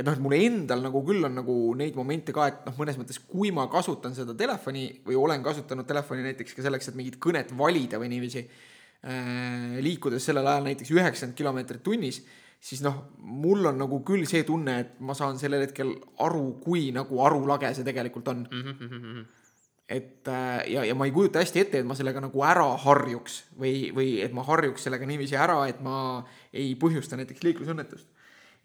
Et 0.00 0.06
noh, 0.06 0.16
et 0.16 0.24
mul 0.24 0.34
endal 0.38 0.80
nagu 0.86 1.04
küll 1.04 1.28
on 1.28 1.34
nagu 1.36 1.54
neid 1.76 1.96
momente 1.98 2.32
ka, 2.32 2.48
et 2.48 2.66
noh, 2.68 2.76
mõnes 2.80 2.96
mõttes, 2.96 3.20
kui 3.28 3.52
ma 3.52 3.66
kasutan 3.72 4.16
seda 4.16 4.32
telefoni 4.38 4.88
või 5.04 5.18
olen 5.20 5.44
kasutanud 5.44 5.88
telefoni 5.88 6.24
näiteks 6.24 6.56
ka 6.56 6.64
selleks, 6.64 6.88
et 6.88 6.96
mingit 6.96 7.20
kõnet 7.20 7.52
valida 7.56 8.00
või 8.00 8.08
niiviisi 8.14 8.46
äh,, 8.46 9.80
liikudes 9.84 10.24
sellel 10.24 10.48
ajal 10.48 10.70
näiteks 10.70 10.94
üheksakümmend 10.96 11.36
kilomeetrit 11.36 11.84
tunnis 11.84 12.22
siis 12.60 12.82
noh, 12.84 12.96
mul 13.24 13.64
on 13.70 13.80
nagu 13.80 14.02
küll 14.06 14.26
see 14.28 14.44
tunne, 14.48 14.76
et 14.84 14.96
ma 15.04 15.16
saan 15.16 15.40
sellel 15.40 15.64
hetkel 15.64 15.94
aru, 16.20 16.44
kui 16.62 16.90
nagu 16.94 17.22
arulage 17.24 17.72
see 17.76 17.86
tegelikult 17.86 18.28
on 18.32 18.46
mm. 18.50 18.74
-hmm. 18.80 19.24
et 19.88 20.28
äh, 20.28 20.70
ja, 20.74 20.84
ja 20.84 20.94
ma 20.94 21.08
ei 21.08 21.12
kujuta 21.16 21.40
hästi 21.40 21.60
ette, 21.60 21.78
et 21.80 21.86
ma 21.86 21.96
sellega 21.96 22.20
nagu 22.20 22.44
ära 22.44 22.68
harjuks 22.84 23.44
või, 23.58 23.90
või 23.96 24.20
et 24.24 24.32
ma 24.32 24.44
harjuks 24.44 24.84
sellega 24.84 25.06
niiviisi 25.06 25.36
ära, 25.36 25.66
et 25.68 25.80
ma 25.80 26.24
ei 26.52 26.74
põhjusta 26.76 27.16
näiteks 27.16 27.42
liiklusõnnetust. 27.42 28.06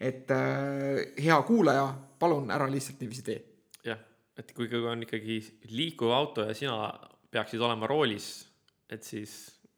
Et 0.00 0.30
äh, 0.30 1.02
hea 1.24 1.36
kuulaja, 1.48 1.86
palun 2.18 2.50
ära 2.54 2.68
lihtsalt 2.70 3.00
niiviisi 3.00 3.26
tee. 3.26 3.42
jah, 3.84 4.00
et 4.36 4.52
kui 4.56 4.68
on 4.82 5.02
ikkagi 5.06 5.40
liikuv 5.72 6.12
auto 6.12 6.46
ja 6.48 6.54
sina 6.54 6.90
peaksid 7.30 7.60
olema 7.60 7.88
roolis, 7.90 8.46
et 8.90 9.04
siis 9.04 9.36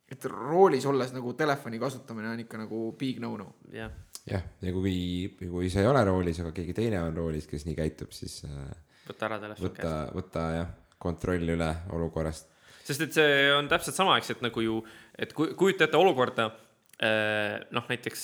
et 0.09 0.25
roolis 0.25 0.87
olles 0.89 1.11
nagu 1.13 1.35
telefoni 1.37 1.79
kasutamine 1.79 2.31
on 2.33 2.41
ikka 2.41 2.59
nagu 2.63 2.83
big 2.99 3.21
no-no. 3.21 3.55
jah 3.73 3.93
jah, 4.29 4.45
ja 4.63 4.75
kui, 4.75 4.99
kui 5.39 5.71
sa 5.73 5.83
ei 5.83 5.89
ole 5.89 6.03
roolis, 6.09 6.41
aga 6.43 6.53
keegi 6.57 6.77
teine 6.77 7.01
on 7.05 7.17
roolis, 7.17 7.49
kes 7.49 7.65
nii 7.69 7.77
käitub, 7.79 8.13
siis 8.15 8.41
äh, 8.49 8.71
võta 9.09 9.29
ära 9.29 9.41
telefon 9.43 9.73
käest. 9.73 9.83
võta, 9.83 9.95
võta 10.17 10.47
jah, 10.57 10.71
kontroll 11.01 11.55
üle 11.57 11.69
olukorrast. 11.97 12.51
sest 12.85 13.05
et 13.07 13.17
see 13.17 13.53
on 13.55 13.69
täpselt 13.71 13.97
sama, 13.97 14.19
eks, 14.21 14.35
et 14.35 14.45
nagu 14.45 14.65
ju, 14.65 14.81
et 15.19 15.35
kujuta 15.37 15.89
ette 15.89 16.01
olukorda, 16.01 16.51
noh, 16.99 17.85
näiteks 17.87 18.23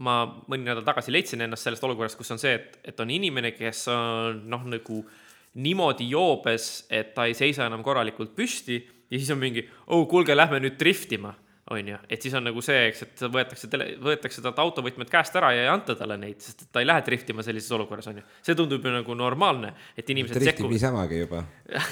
ma 0.00 0.20
mõni 0.48 0.64
nädal 0.64 0.84
tagasi 0.86 1.12
leidsin 1.12 1.44
ennast 1.44 1.66
sellest 1.66 1.84
olukorrast, 1.84 2.16
kus 2.16 2.30
on 2.32 2.40
see, 2.40 2.54
et, 2.56 2.78
et 2.92 3.00
on 3.04 3.10
inimene, 3.12 3.52
kes 3.52 3.82
on 3.92 4.38
noh, 4.48 4.64
nagu 4.72 5.02
niimoodi 5.58 6.06
joobes, 6.08 6.86
et 6.92 7.12
ta 7.16 7.26
ei 7.28 7.36
seisa 7.36 7.66
enam 7.66 7.82
korralikult 7.84 8.32
püsti 8.36 8.78
ja 8.80 9.18
siis 9.18 9.28
on 9.34 9.40
mingi, 9.42 9.66
oh 9.92 10.06
kuulge, 10.08 10.36
lähme 10.36 10.60
nüüd 10.62 10.78
driftima 10.80 11.34
on 11.70 11.88
ju, 11.88 11.96
et 12.08 12.22
siis 12.24 12.32
on 12.38 12.46
nagu 12.48 12.62
see, 12.64 12.86
eks, 12.88 13.02
et 13.04 13.22
võetakse 13.32 13.68
tele, 13.68 13.90
võetakse 14.00 14.40
talt 14.44 14.60
autovõtmed 14.62 15.10
käest 15.12 15.34
ära 15.36 15.50
ja 15.52 15.66
ei 15.66 15.68
anta 15.68 15.96
talle 15.98 16.16
neid, 16.20 16.38
sest 16.40 16.64
et 16.64 16.70
ta 16.72 16.80
ei 16.80 16.88
lähe 16.88 17.02
driftima 17.04 17.44
sellises 17.44 17.72
olukorras, 17.76 18.08
on 18.08 18.20
ju. 18.22 18.24
see 18.46 18.56
tundub 18.56 18.84
ju 18.84 18.92
nagu 18.94 19.16
normaalne, 19.18 19.74
et 19.98 20.08
inimesed 20.14 20.40
sekkuvad. 20.48 20.72
niisamagi 20.72 21.20
juba 21.20 21.42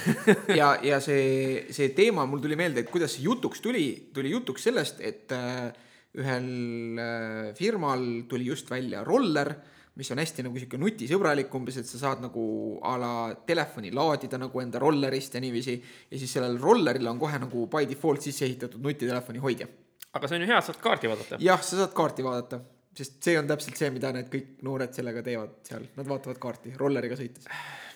ja, 0.60 0.70
ja 0.80 1.00
see, 1.04 1.66
see 1.76 1.90
teema, 1.96 2.24
mul 2.28 2.40
tuli 2.44 2.56
meelde, 2.56 2.86
et 2.86 2.92
kuidas 2.92 3.18
see 3.18 3.26
jutuks 3.26 3.60
tuli, 3.64 3.86
tuli 4.16 4.32
jutuks 4.32 4.64
sellest, 4.70 5.02
et 5.04 5.36
äh, 5.36 5.68
ühel 6.16 7.00
äh, 7.00 7.54
firmal 7.56 8.04
tuli 8.28 8.48
just 8.48 8.70
välja 8.70 9.04
roller 9.04 9.54
mis 9.96 10.10
on 10.12 10.20
hästi 10.20 10.44
nagu 10.44 10.60
sihuke 10.60 10.78
nutisõbralik 10.80 11.54
umbes, 11.56 11.78
et 11.80 11.88
sa 11.88 11.98
saad 12.02 12.20
nagu 12.24 12.42
a 12.84 12.96
la 13.00 13.12
telefoni 13.48 13.92
laadida 13.96 14.36
nagu 14.40 14.60
enda 14.60 14.80
rollerist 14.82 15.34
ja 15.34 15.40
niiviisi. 15.40 15.76
ja 16.10 16.18
siis 16.20 16.32
sellel 16.36 16.58
rolleril 16.60 17.08
on 17.08 17.18
kohe 17.18 17.40
nagu 17.40 17.66
by 17.72 17.88
default 17.88 18.24
sisse 18.24 18.44
ehitatud 18.44 18.82
nutitelefoni 18.84 19.40
hoidja. 19.40 19.68
aga 20.12 20.28
see 20.28 20.36
on 20.36 20.44
ju 20.44 20.50
hea, 20.52 20.60
saad 20.68 20.82
kaarti 20.84 21.08
vaadata. 21.08 21.40
jah, 21.40 21.62
sa 21.62 21.80
saad 21.80 21.96
kaarti 21.96 22.26
vaadata, 22.28 22.60
sest 22.96 23.22
see 23.24 23.38
on 23.40 23.48
täpselt 23.48 23.80
see, 23.80 23.90
mida 23.94 24.12
need 24.12 24.28
kõik 24.32 24.52
noored 24.68 24.92
sellega 24.92 25.24
teevad 25.24 25.56
seal, 25.64 25.88
nad 25.96 26.12
vaatavad 26.12 26.44
kaarti 26.44 26.76
rolleriga 26.76 27.16
sõites 27.16 27.48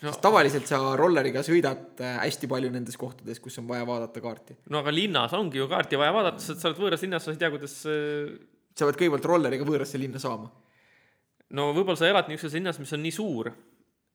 no.. 0.05 0.15
tavaliselt 0.23 0.71
sa 0.71 0.81
rolleriga 0.99 1.43
sõidad 1.47 2.01
äh, 2.05 2.17
hästi 2.25 2.51
palju 2.51 2.73
nendes 2.75 2.99
kohtades, 3.01 3.43
kus 3.43 3.59
on 3.63 3.69
vaja 3.71 3.87
vaadata 3.89 4.23
kaarti. 4.25 4.59
no 4.71 4.85
aga 4.85 4.95
linnas 4.95 5.37
ongi 5.39 5.61
ju 5.61 5.69
kaarti 5.71 6.01
vaja 6.01 6.15
vaadata, 6.17 6.43
sest 6.45 6.63
sa 6.63 6.71
oled 6.71 6.83
võõras 6.83 7.05
linnas, 7.07 7.27
sa 7.27 7.35
ei 7.35 7.41
tea, 7.41 7.53
kuidas. 7.53 7.77
Äh, 7.89 8.35
sa 8.79 8.87
pead 8.87 9.01
kõigepealt 9.01 9.27
rolleriga 9.29 9.67
võõrasse 9.67 9.99
linna 10.01 10.23
saama 10.23 10.49
no 11.57 11.71
võib-olla 11.75 11.99
sa 11.99 12.09
elad 12.11 12.31
niisuguses 12.31 12.57
linnas, 12.59 12.79
mis 12.81 12.93
on 12.95 13.03
nii 13.05 13.15
suur, 13.15 13.51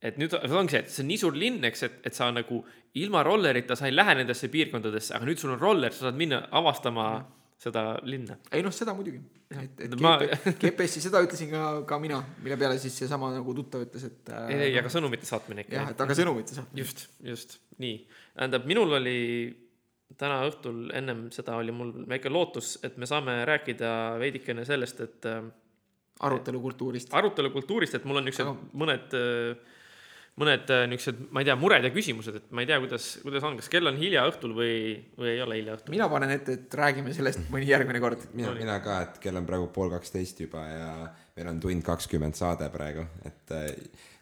et 0.06 0.20
nüüd 0.22 0.36
ongi 0.36 0.76
see, 0.76 0.84
et 0.84 0.92
see 0.92 1.04
on 1.04 1.10
nii 1.12 1.22
suur 1.22 1.40
linn, 1.40 1.64
eks, 1.70 1.86
et, 1.88 1.98
et 2.10 2.18
sa 2.18 2.30
nagu 2.34 2.62
ilma 3.02 3.24
rollerita 3.28 3.78
sa 3.78 3.90
ei 3.90 3.96
lähe 3.96 4.18
nendesse 4.22 4.50
piirkondadesse, 4.54 5.16
aga 5.18 5.28
nüüd 5.28 5.42
sul 5.42 5.56
on 5.56 5.62
roller, 5.62 5.96
sa 5.96 6.08
saad 6.08 6.20
minna 6.20 6.46
avastama 6.56 7.08
mm. 7.18 7.34
Seda 7.62 7.86
linna. 8.04 8.38
ei 8.52 8.64
noh, 8.66 8.74
seda 8.76 8.94
muidugi. 8.98 9.20
et, 9.56 9.84
et 9.88 9.98
ma... 10.04 10.16
GPS-i 10.62 11.04
seda 11.04 11.22
ütlesin 11.26 11.52
ka, 11.54 11.66
ka 11.90 12.00
mina, 12.02 12.22
mille 12.44 12.58
peale 12.60 12.80
siis 12.82 12.98
seesama 13.04 13.32
nagu 13.36 13.56
tuttav 13.58 13.86
ütles, 13.88 14.08
et 14.10 14.32
äh,. 14.32 14.48
ei, 14.54 14.64
ei, 14.70 14.80
aga 14.82 14.92
sõnumite 14.94 15.28
saatmine 15.30 15.66
ikka. 15.66 15.78
jah, 15.80 15.92
et 15.96 16.02
aga 16.08 16.18
sõnumite 16.18 16.58
saatmine. 16.58 16.84
just, 16.84 17.06
just, 17.24 17.60
nii. 17.82 18.02
tähendab, 18.34 18.68
minul 18.70 18.98
oli 19.00 19.20
täna 20.20 20.42
õhtul 20.48 20.90
ennem 20.96 21.28
seda 21.34 21.58
oli 21.60 21.74
mul 21.76 21.94
väike 22.10 22.32
lootus, 22.32 22.76
et 22.86 22.98
me 23.02 23.08
saame 23.10 23.40
rääkida 23.48 23.92
veidikene 24.22 24.66
sellest, 24.68 25.02
et 25.06 25.30
äh, 25.32 25.42
arutelukultuurist. 26.26 27.14
arutelukultuurist, 27.16 27.98
et 27.98 28.06
mul 28.08 28.22
on 28.22 28.28
niisugused 28.28 28.52
Aga... 28.52 28.70
mõned, 28.84 29.18
mõned 30.40 30.72
äh, 30.74 30.84
niisugused, 30.92 31.28
ma 31.32 31.42
ei 31.42 31.48
tea, 31.48 31.56
mured 31.60 31.86
ja 31.88 31.92
küsimused, 31.96 32.40
et 32.42 32.48
ma 32.56 32.64
ei 32.64 32.68
tea, 32.68 32.80
kuidas, 32.84 33.08
kuidas 33.24 33.44
on, 33.48 33.56
kas 33.60 33.70
kell 33.72 33.88
on 33.88 34.00
hilja 34.00 34.26
õhtul 34.28 34.56
või, 34.58 34.74
või 35.16 35.30
ei 35.32 35.44
ole 35.44 35.60
hilja 35.62 35.78
õhtul? 35.78 35.94
mina 35.96 36.08
panen 36.12 36.34
ette, 36.36 36.58
et 36.60 36.76
räägime 36.76 37.14
sellest 37.16 37.46
mõni 37.54 37.70
järgmine 37.70 38.02
kord. 38.04 38.26
mina, 38.36 38.52
mina 38.58 38.80
ka, 38.84 38.98
et 39.08 39.22
kell 39.24 39.40
on 39.40 39.48
praegu 39.48 39.70
pool 39.76 39.94
kaksteist 39.94 40.42
juba 40.44 40.66
ja 40.68 40.90
meil 41.36 41.52
on 41.52 41.62
tund 41.64 41.86
kakskümmend 41.88 42.36
saade 42.36 42.68
praegu, 42.74 43.06
et, 43.28 43.56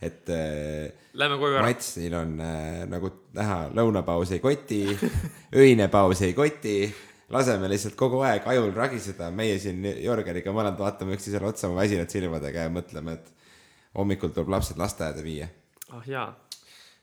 et 0.05 0.29
äh, 0.33 1.07
Lähme 1.17 1.39
koju 1.41 1.57
ära. 1.57 1.65
Matsil 1.65 2.13
on 2.17 2.37
äh, 2.45 2.83
nagu 2.89 3.09
näha, 3.37 3.57
lõunapaus 3.73 4.35
ei 4.37 4.43
koti, 4.43 4.83
öine 5.63 5.89
paus 5.93 6.21
ei 6.25 6.37
koti, 6.37 6.77
laseme 7.33 7.69
lihtsalt 7.73 7.97
kogu 7.97 8.21
aeg 8.25 8.45
ajul 8.53 8.69
ragiseda, 8.77 9.31
meie 9.33 9.57
siin 9.61 9.81
Jörgeniga 9.97 10.53
mõlemad 10.53 10.77
vaatame 10.85 11.17
üksteisele 11.17 11.49
otsa 11.49 11.73
väsinud 11.73 12.13
silmadega 12.13 12.67
ja 12.67 12.73
mõtleme, 12.73 13.17
et 13.17 13.33
hommikul 13.97 14.33
tuleb 14.33 14.53
lapsed 14.53 14.77
lasteaeda 14.77 15.25
viia. 15.25 15.49
Ah 15.93 16.07
jaa, 16.07 16.27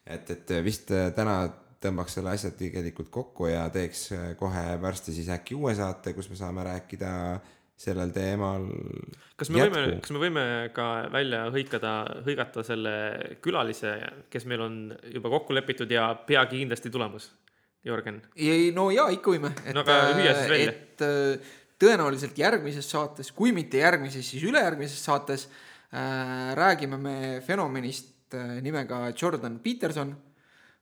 et, 0.07 0.31
et 0.37 0.55
vist 0.67 0.91
äh, 0.95 1.11
täna 1.17 1.43
tõmbaks 1.81 2.19
selle 2.19 2.35
asja 2.35 2.53
tegelikult 2.57 3.09
kokku 3.13 3.49
ja 3.49 3.65
teeks 3.73 4.11
äh, 4.17 4.27
kohe 4.41 4.65
varsti 4.83 5.15
siis 5.17 5.31
äkki 5.33 5.57
uue 5.57 5.75
saate, 5.79 6.13
kus 6.17 6.29
me 6.33 6.39
saame 6.39 6.65
rääkida 6.67 7.13
sellel 7.81 8.13
teemal. 8.13 8.67
kas 9.41 9.49
me 9.53 9.65
võime, 9.65 9.85
kas 10.05 10.13
me 10.13 10.21
võime 10.21 10.43
ka 10.77 10.89
välja 11.13 11.47
hõikada, 11.55 11.95
hõigata 12.27 12.65
selle 12.67 12.93
külalise, 13.45 13.95
kes 14.33 14.45
meil 14.51 14.67
on 14.67 14.77
juba 15.15 15.33
kokku 15.33 15.57
lepitud 15.57 15.91
ja 15.93 16.11
peagi 16.27 16.61
kindlasti 16.61 16.93
tulemas? 16.93 17.31
Jörgen, 17.81 18.19
ei, 18.37 18.69
no 18.77 18.91
jaa, 18.93 19.07
ikka 19.15 19.33
võime. 19.33 19.55
No 19.73 19.81
aga 19.81 19.95
hüüa 20.19 20.35
siis 20.37 20.51
välja. 20.53 20.73
et 20.75 21.05
äh, 21.07 21.53
tõenäoliselt 21.81 22.37
järgmises 22.37 22.91
saates, 22.93 23.33
kui 23.33 23.55
mitte 23.57 23.81
järgmises, 23.81 24.27
siis 24.29 24.45
ülejärgmises 24.51 25.01
saates 25.01 25.47
äh, 25.49 26.51
räägime 26.59 27.01
me 27.01 27.15
fenomenist 27.47 28.10
äh, 28.35 28.61
nimega 28.63 29.11
Jordan 29.17 29.59
Peterson 29.61 30.15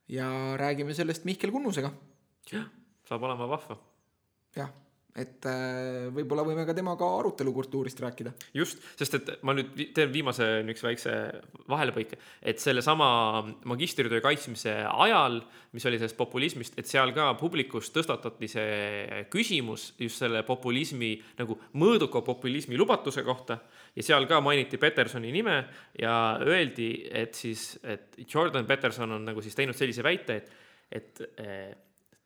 ja 0.09 0.57
räägime 0.57 0.95
sellest 0.95 1.25
Mihkel 1.25 1.53
Kunnusega. 1.53 1.91
saab 3.09 3.23
olema 3.23 3.49
vahva. 3.49 3.79
jah, 4.57 4.71
et 5.19 5.47
äh, 5.49 6.09
võib-olla 6.15 6.45
võime 6.47 6.65
ka 6.69 6.75
temaga 6.77 7.07
arutelukultuurist 7.19 8.01
rääkida. 8.05 8.33
just, 8.55 8.83
sest 8.99 9.17
et 9.19 9.31
ma 9.47 9.55
nüüd 9.57 9.73
teen 9.97 10.13
viimase 10.13 10.47
niisuguse 10.67 10.89
väikse 10.89 11.15
vahelepõike, 11.71 12.19
et 12.43 12.61
sellesama 12.63 13.09
magistritöö 13.69 14.21
kaitsmise 14.25 14.75
ajal, 14.89 15.41
mis 15.73 15.87
oli 15.89 15.99
sellest 16.01 16.19
populismist, 16.19 16.79
et 16.79 16.91
seal 16.91 17.13
ka 17.17 17.33
publikus 17.41 17.91
tõstatati 17.95 18.51
see 18.51 19.25
küsimus 19.33 19.91
just 19.99 20.23
selle 20.23 20.45
populismi 20.47 21.15
nagu 21.41 21.59
mõõduka 21.81 22.23
populismi 22.27 22.79
lubatuse 22.79 23.25
kohta 23.27 23.59
ja 23.97 24.07
seal 24.07 24.29
ka 24.31 24.41
mainiti 24.45 24.79
Petersoni 24.81 25.33
nime 25.35 25.59
ja 25.99 26.39
öeldi, 26.45 26.93
et 27.11 27.35
siis, 27.35 27.75
et 27.83 28.21
Jordan 28.29 28.67
Peterson 28.69 29.19
on 29.19 29.29
nagu 29.33 29.43
siis 29.45 29.59
teinud 29.59 29.77
sellise 29.77 30.05
väite, 30.07 30.39
et, 30.39 30.57
et 31.01 31.29
eh, 31.43 31.77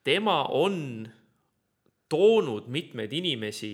tema 0.05 0.43
on 0.53 1.07
toonud 2.13 2.69
mitmeid 2.73 3.13
inimesi 3.17 3.73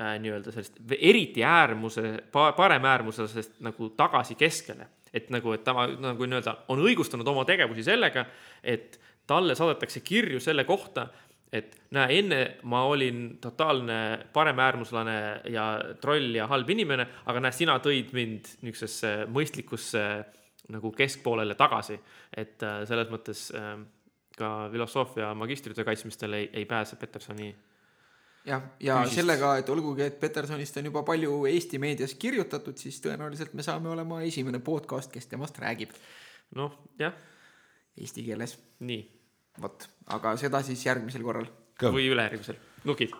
äh, 0.00 0.16
nii-öelda 0.22 0.54
sellest 0.54 0.80
eriti 0.98 1.44
äärmuse, 1.46 2.14
paremäärmuslasest 2.32 3.60
nagu 3.66 3.92
tagasi 3.96 4.38
keskele. 4.38 4.88
et 5.14 5.30
nagu, 5.32 5.52
et 5.56 5.62
ta 5.64 5.72
nagu 5.72 6.26
nii-öelda 6.28 6.52
on 6.68 6.82
õigustanud 6.84 7.28
oma 7.30 7.46
tegevusi 7.48 7.82
sellega, 7.86 8.26
et 8.62 8.98
talle 9.26 9.54
saadetakse 9.56 10.02
kirju 10.04 10.40
selle 10.40 10.66
kohta, 10.68 11.06
et 11.52 11.78
näe, 11.96 12.18
enne 12.20 12.40
ma 12.68 12.82
olin 12.84 13.38
totaalne 13.40 14.28
paremäärmuslane 14.32 15.18
ja 15.48 15.68
troll 16.00 16.36
ja 16.36 16.46
halb 16.50 16.68
inimene, 16.70 17.06
aga 17.24 17.40
näe, 17.40 17.54
sina 17.56 17.78
tõid 17.84 18.12
mind 18.16 18.50
niisugusesse 18.60 19.14
mõistlikusse 19.32 20.04
nagu 20.74 20.92
keskpoolele 20.92 21.56
tagasi. 21.56 21.98
et 22.36 22.62
äh, 22.62 22.82
selles 22.84 23.08
mõttes 23.08 23.48
äh, 23.56 23.78
ka 24.36 24.68
filosoofia 24.72 25.32
magistritöö 25.34 25.84
kaitsmistel 25.84 26.32
ei, 26.32 26.50
ei 26.52 26.64
pääse 26.64 26.96
Petersoni 26.96 27.54
jah, 28.48 28.64
ja 28.80 29.00
Füüsist. 29.02 29.20
sellega, 29.20 29.52
et 29.60 29.68
olgugi, 29.72 30.06
et 30.08 30.18
Petersonist 30.20 30.80
on 30.80 30.88
juba 30.90 31.04
palju 31.06 31.44
Eesti 31.50 31.80
meedias 31.82 32.14
kirjutatud, 32.20 32.78
siis 32.80 33.00
tõenäoliselt 33.04 33.54
me 33.58 33.66
saame 33.66 33.92
olema 33.92 34.22
esimene 34.26 34.62
podcast, 34.64 35.12
kes 35.12 35.28
temast 35.30 35.60
räägib 35.62 35.94
noh, 36.56 36.74
jah, 37.00 37.16
eesti 37.98 38.24
keeles. 38.26 38.58
nii. 38.80 39.00
vot, 39.62 39.88
aga 40.14 40.36
seda 40.40 40.62
siis 40.66 40.84
järgmisel 40.86 41.26
korral 41.26 41.50
või 41.82 42.08
ülejärgmisel, 42.12 42.62
nukid. 42.88 43.16